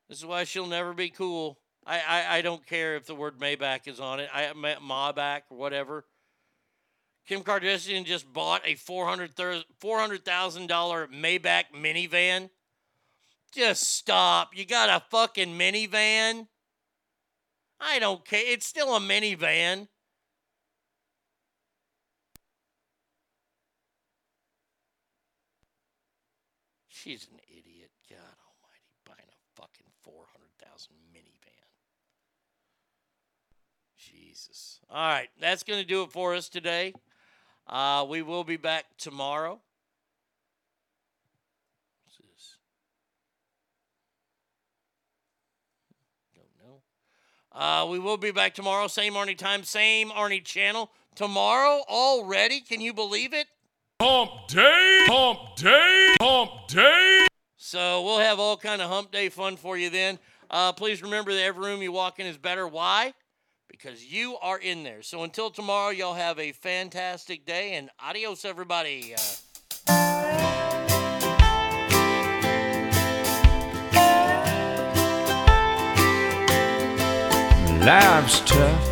This 0.10 0.18
is 0.20 0.26
why 0.26 0.44
she'll 0.44 0.68
never 0.68 0.94
be 0.94 1.10
cool. 1.10 1.60
I, 1.86 2.00
I, 2.00 2.38
I 2.38 2.42
don't 2.42 2.66
care 2.66 2.96
if 2.96 3.06
the 3.06 3.16
word 3.16 3.40
Maybach 3.40 3.88
is 3.88 4.00
on 4.00 4.20
it. 4.20 4.30
I 4.34 4.52
Maybach 4.54 5.42
or 5.50 5.58
whatever. 5.58 6.06
Kim 7.28 7.42
Kardashian 7.42 8.06
just 8.06 8.32
bought 8.32 8.62
a 8.66 8.76
$400,000 8.76 9.36
Maybach 11.12 11.64
minivan. 11.74 12.50
Just 13.56 13.84
stop. 13.96 14.56
You 14.56 14.66
got 14.66 14.90
a 14.90 15.04
fucking 15.10 15.58
minivan? 15.58 16.48
I 17.80 18.00
don't 18.00 18.26
care. 18.26 18.42
It's 18.44 18.66
still 18.66 18.96
a 18.96 19.00
minivan. 19.00 19.88
She's 27.06 27.28
an 27.32 27.40
idiot. 27.48 27.92
God 28.10 28.18
almighty, 28.18 28.98
buying 29.06 29.30
a 29.30 29.62
fucking 29.62 29.86
400,000 30.02 30.92
minivan. 31.14 31.68
Jesus. 33.96 34.80
All 34.90 35.08
right, 35.08 35.30
that's 35.40 35.64
going 35.64 35.80
to 35.80 35.86
do 35.88 36.02
it 36.02 36.12
for 36.12 36.34
us 36.34 36.50
today. 36.50 36.94
Uh, 37.68 38.06
we 38.10 38.22
will 38.22 38.44
be 38.44 38.58
back 38.58 38.86
tomorrow. 38.98 39.62
What's 42.04 42.18
this? 42.18 42.58
Don't 46.36 46.48
know. 46.68 46.82
Uh, 47.56 47.88
we 47.90 48.00
will 48.00 48.18
be 48.18 48.32
back 48.32 48.54
tomorrow, 48.54 48.86
same 48.88 49.14
Arnie 49.14 49.38
time, 49.38 49.64
same 49.64 50.10
Arnie 50.10 50.44
channel. 50.44 50.92
Tomorrow 51.16 51.84
already? 51.88 52.60
Can 52.60 52.82
you 52.82 52.94
believe 52.94 53.34
it? 53.34 53.48
Hump 54.02 54.50
day, 54.50 55.06
hump 55.08 55.56
day, 55.56 56.16
hump 56.20 56.52
day. 56.68 57.26
So 57.56 58.04
we'll 58.04 58.20
have 58.20 58.42
all 58.42 58.58
kind 58.58 58.82
of 58.82 58.90
hump 58.90 59.10
day 59.10 59.30
fun 59.30 59.56
for 59.56 59.78
you 59.78 59.90
then. 59.90 60.20
Uh, 60.52 60.74
please 60.74 61.02
remember 61.02 61.32
that 61.32 61.44
every 61.44 61.66
room 61.66 61.82
you 61.82 61.94
walk 61.94 62.20
in 62.20 62.26
is 62.26 62.38
better. 62.38 62.68
Why? 62.68 63.14
Because 63.70 64.04
you 64.04 64.36
are 64.42 64.60
in 64.60 64.84
there. 64.84 65.02
So 65.02 65.24
until 65.24 65.50
tomorrow, 65.50 65.92
y'all 65.92 66.14
have 66.14 66.38
a 66.38 66.52
fantastic 66.52 67.46
day 67.46 67.76
and 67.76 67.90
adios, 68.02 68.44
everybody. 68.44 69.14
Uh, 69.16 69.20
Life's 77.86 78.40
tough, 78.40 78.90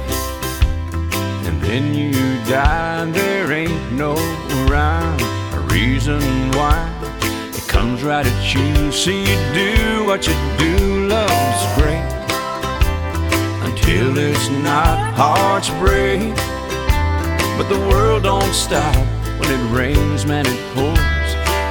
and 1.47 1.59
then 1.63 1.95
you 1.95 2.11
die, 2.45 3.05
there 3.05 3.51
ain't 3.51 3.91
no 3.91 4.13
rhyme 4.69 5.19
or 5.51 5.61
reason 5.73 6.21
why. 6.51 6.77
It 7.55 7.67
comes 7.67 8.03
right 8.03 8.23
at 8.23 8.53
you, 8.53 8.91
so 8.91 9.09
you 9.09 9.35
do 9.51 10.05
what 10.05 10.27
you 10.27 10.35
do. 10.59 11.07
Love's 11.07 11.65
great 11.73 12.05
until 13.67 14.15
it's 14.15 14.49
not. 14.61 15.15
Hearts 15.15 15.69
break, 15.81 16.35
but 17.57 17.67
the 17.69 17.79
world 17.89 18.21
don't 18.21 18.53
stop 18.53 18.95
when 19.39 19.49
it 19.49 19.75
rains, 19.75 20.27
man. 20.27 20.45
It 20.45 20.75
pours. 20.75 20.99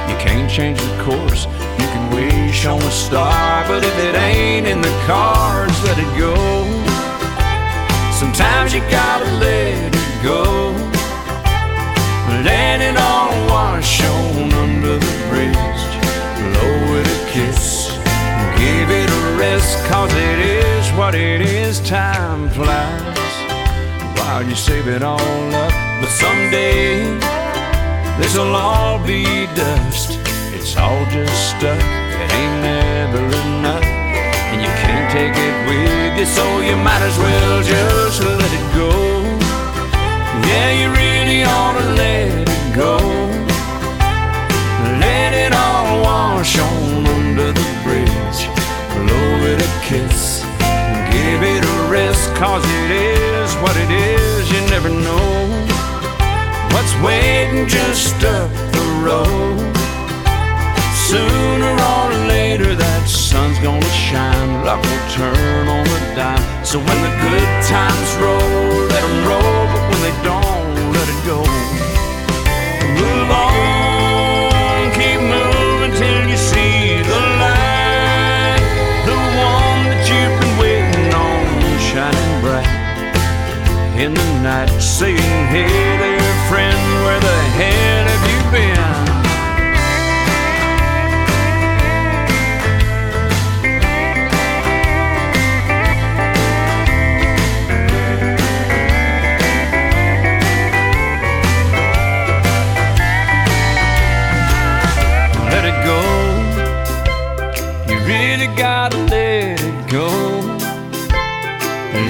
You 0.09 0.17
can't 0.19 0.51
change 0.51 0.77
the 0.77 1.03
course. 1.05 1.45
You 1.79 1.87
can 1.87 2.13
wish 2.13 2.65
on 2.65 2.81
a 2.81 2.91
star, 2.91 3.65
but 3.65 3.81
if 3.81 3.97
it 3.99 4.15
ain't 4.15 4.67
in 4.67 4.81
the 4.81 5.03
cards, 5.07 5.81
let 5.85 5.97
it 5.97 6.19
go. 6.19 6.92
Sometimes 8.23 8.73
you 8.73 8.79
gotta 8.89 9.29
let 9.33 9.93
it 9.93 10.23
go. 10.23 10.71
Let 12.47 12.79
it 12.79 12.95
all 12.95 13.33
wash 13.49 14.01
on 14.01 14.53
under 14.63 14.97
the 14.97 15.15
bridge. 15.29 15.83
Blow 16.39 16.99
it 16.99 17.07
a 17.17 17.19
kiss. 17.33 17.91
Give 18.57 18.89
it 18.89 19.09
a 19.09 19.37
rest, 19.37 19.77
cause 19.89 20.11
it 20.13 20.39
is 20.39 20.89
what 20.97 21.15
it 21.15 21.41
is. 21.41 21.81
Time 21.81 22.49
flies 22.49 23.35
while 24.17 24.41
you 24.41 24.55
save 24.55 24.87
it 24.87 25.03
all 25.03 25.55
up. 25.65 25.73
But 25.99 26.09
someday, 26.09 27.19
this'll 28.17 28.55
all 28.55 29.05
be 29.05 29.25
dust. 29.53 30.17
It's 30.55 30.77
all 30.77 31.05
just 31.11 31.57
stuff. 31.57 31.83
It 32.23 32.31
ain't 32.31 32.61
never 32.63 33.32
take 35.13 35.37
it 35.37 35.57
with 35.67 36.17
you, 36.17 36.25
so 36.25 36.43
you 36.61 36.75
might 36.75 37.03
as 37.03 37.15
well 37.19 37.61
just 37.61 38.19
let 38.23 38.51
it 38.59 38.67
go. 38.73 38.89
Yeah, 40.49 40.69
you 40.79 40.87
really 40.89 41.43
ought 41.43 41.77
to 41.79 41.85
let 42.01 42.31
it 42.41 42.75
go. 42.75 42.97
Let 45.05 45.31
it 45.43 45.53
all 45.53 46.01
wash 46.01 46.57
on 46.57 47.05
under 47.05 47.51
the 47.51 47.69
bridge. 47.85 48.39
Blow 48.97 49.29
it 49.51 49.61
a 49.61 49.71
kiss, 49.87 50.41
give 51.13 51.41
it 51.43 51.63
a 51.63 51.77
rest, 51.91 52.33
cause 52.33 52.65
it 52.65 52.89
is 52.89 53.53
what 53.61 53.75
it 53.77 53.91
is. 53.91 54.51
You 54.51 54.61
never 54.73 54.89
know 54.89 55.29
what's 56.73 56.95
waiting 57.05 57.67
just 57.67 58.15
up 58.23 58.49
the 58.71 58.85
road. 59.05 59.72
Sooner 61.13 61.77
or 61.93 62.09
later, 62.25 62.73
that 62.73 63.05
sun's 63.05 63.59
gonna 63.59 63.93
shine. 63.93 64.65
Luck 64.65 64.81
will 64.81 65.05
turn 65.13 65.67
on 65.69 65.85
a 65.85 66.01
dime. 66.17 66.41
So 66.65 66.81
when 66.81 66.99
the 67.05 67.13
good 67.21 67.49
times 67.69 68.09
roll, 68.17 68.41
let 68.89 68.97
them 69.05 69.17
roll. 69.29 69.61
But 69.69 69.83
when 69.93 70.01
they 70.09 70.15
don't, 70.25 70.73
let 70.89 71.05
it 71.13 71.21
go. 71.21 71.45
Move 72.97 73.29
on, 73.29 74.89
keep 74.97 75.21
moving 75.21 75.93
till 76.01 76.21
you 76.25 76.33
see 76.33 76.97
the 77.05 77.19
light. 77.45 78.65
The 79.05 79.13
one 79.37 79.81
that 79.93 80.01
you've 80.09 80.33
been 80.41 80.55
waiting 80.57 81.13
on, 81.13 81.45
shining 81.77 82.33
bright 82.41 82.73
in 84.01 84.17
the 84.17 84.29
night, 84.41 84.73
saying, 84.81 85.45
Hey 85.53 85.69
there, 86.01 86.33
friend, 86.49 86.81
where 87.05 87.21
the 87.21 87.37
hell 87.61 87.92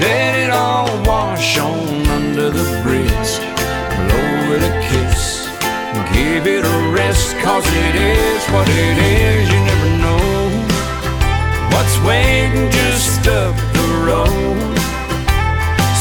Let 0.04 0.36
it 0.44 0.50
all 0.50 0.90
wash 1.06 1.58
on 1.60 2.06
under 2.18 2.50
the 2.50 2.68
bridge. 2.84 3.32
Blow 4.04 4.56
it 4.56 4.64
a 4.72 4.74
kiss. 4.90 5.48
Give 6.12 6.46
it 6.46 6.66
a 6.66 6.78
rest, 6.92 7.38
cause 7.38 7.66
it 7.66 7.96
is 7.96 8.42
what 8.54 8.68
it 8.68 8.98
is. 9.00 9.48
You 9.54 9.60
never 9.72 9.90
know 10.04 10.50
what's 11.72 11.98
waiting 12.06 12.70
just 12.70 13.26
up 13.28 13.56
the 13.80 13.88
road. 14.10 14.76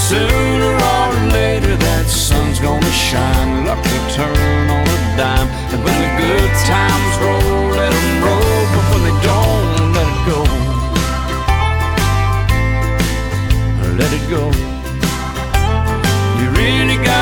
Sooner 0.08 0.74
or 0.94 1.10
later, 1.38 1.76
that 1.76 2.06
sun's 2.06 2.58
gonna 2.58 2.94
shine. 3.10 3.66
Luck 3.66 3.82
will 3.84 4.08
turn 4.18 4.66
on 4.76 4.84
a 4.98 5.00
dime. 5.16 5.48
And 5.72 5.80
when 5.84 5.96
the 6.04 6.10
good 6.18 6.52
times 6.66 7.14
roll, 7.22 7.71
Let 13.98 14.10
it 14.12 14.24
go. 14.30 14.50
You 16.40 16.50
really 16.58 16.96
gotta 17.04 17.21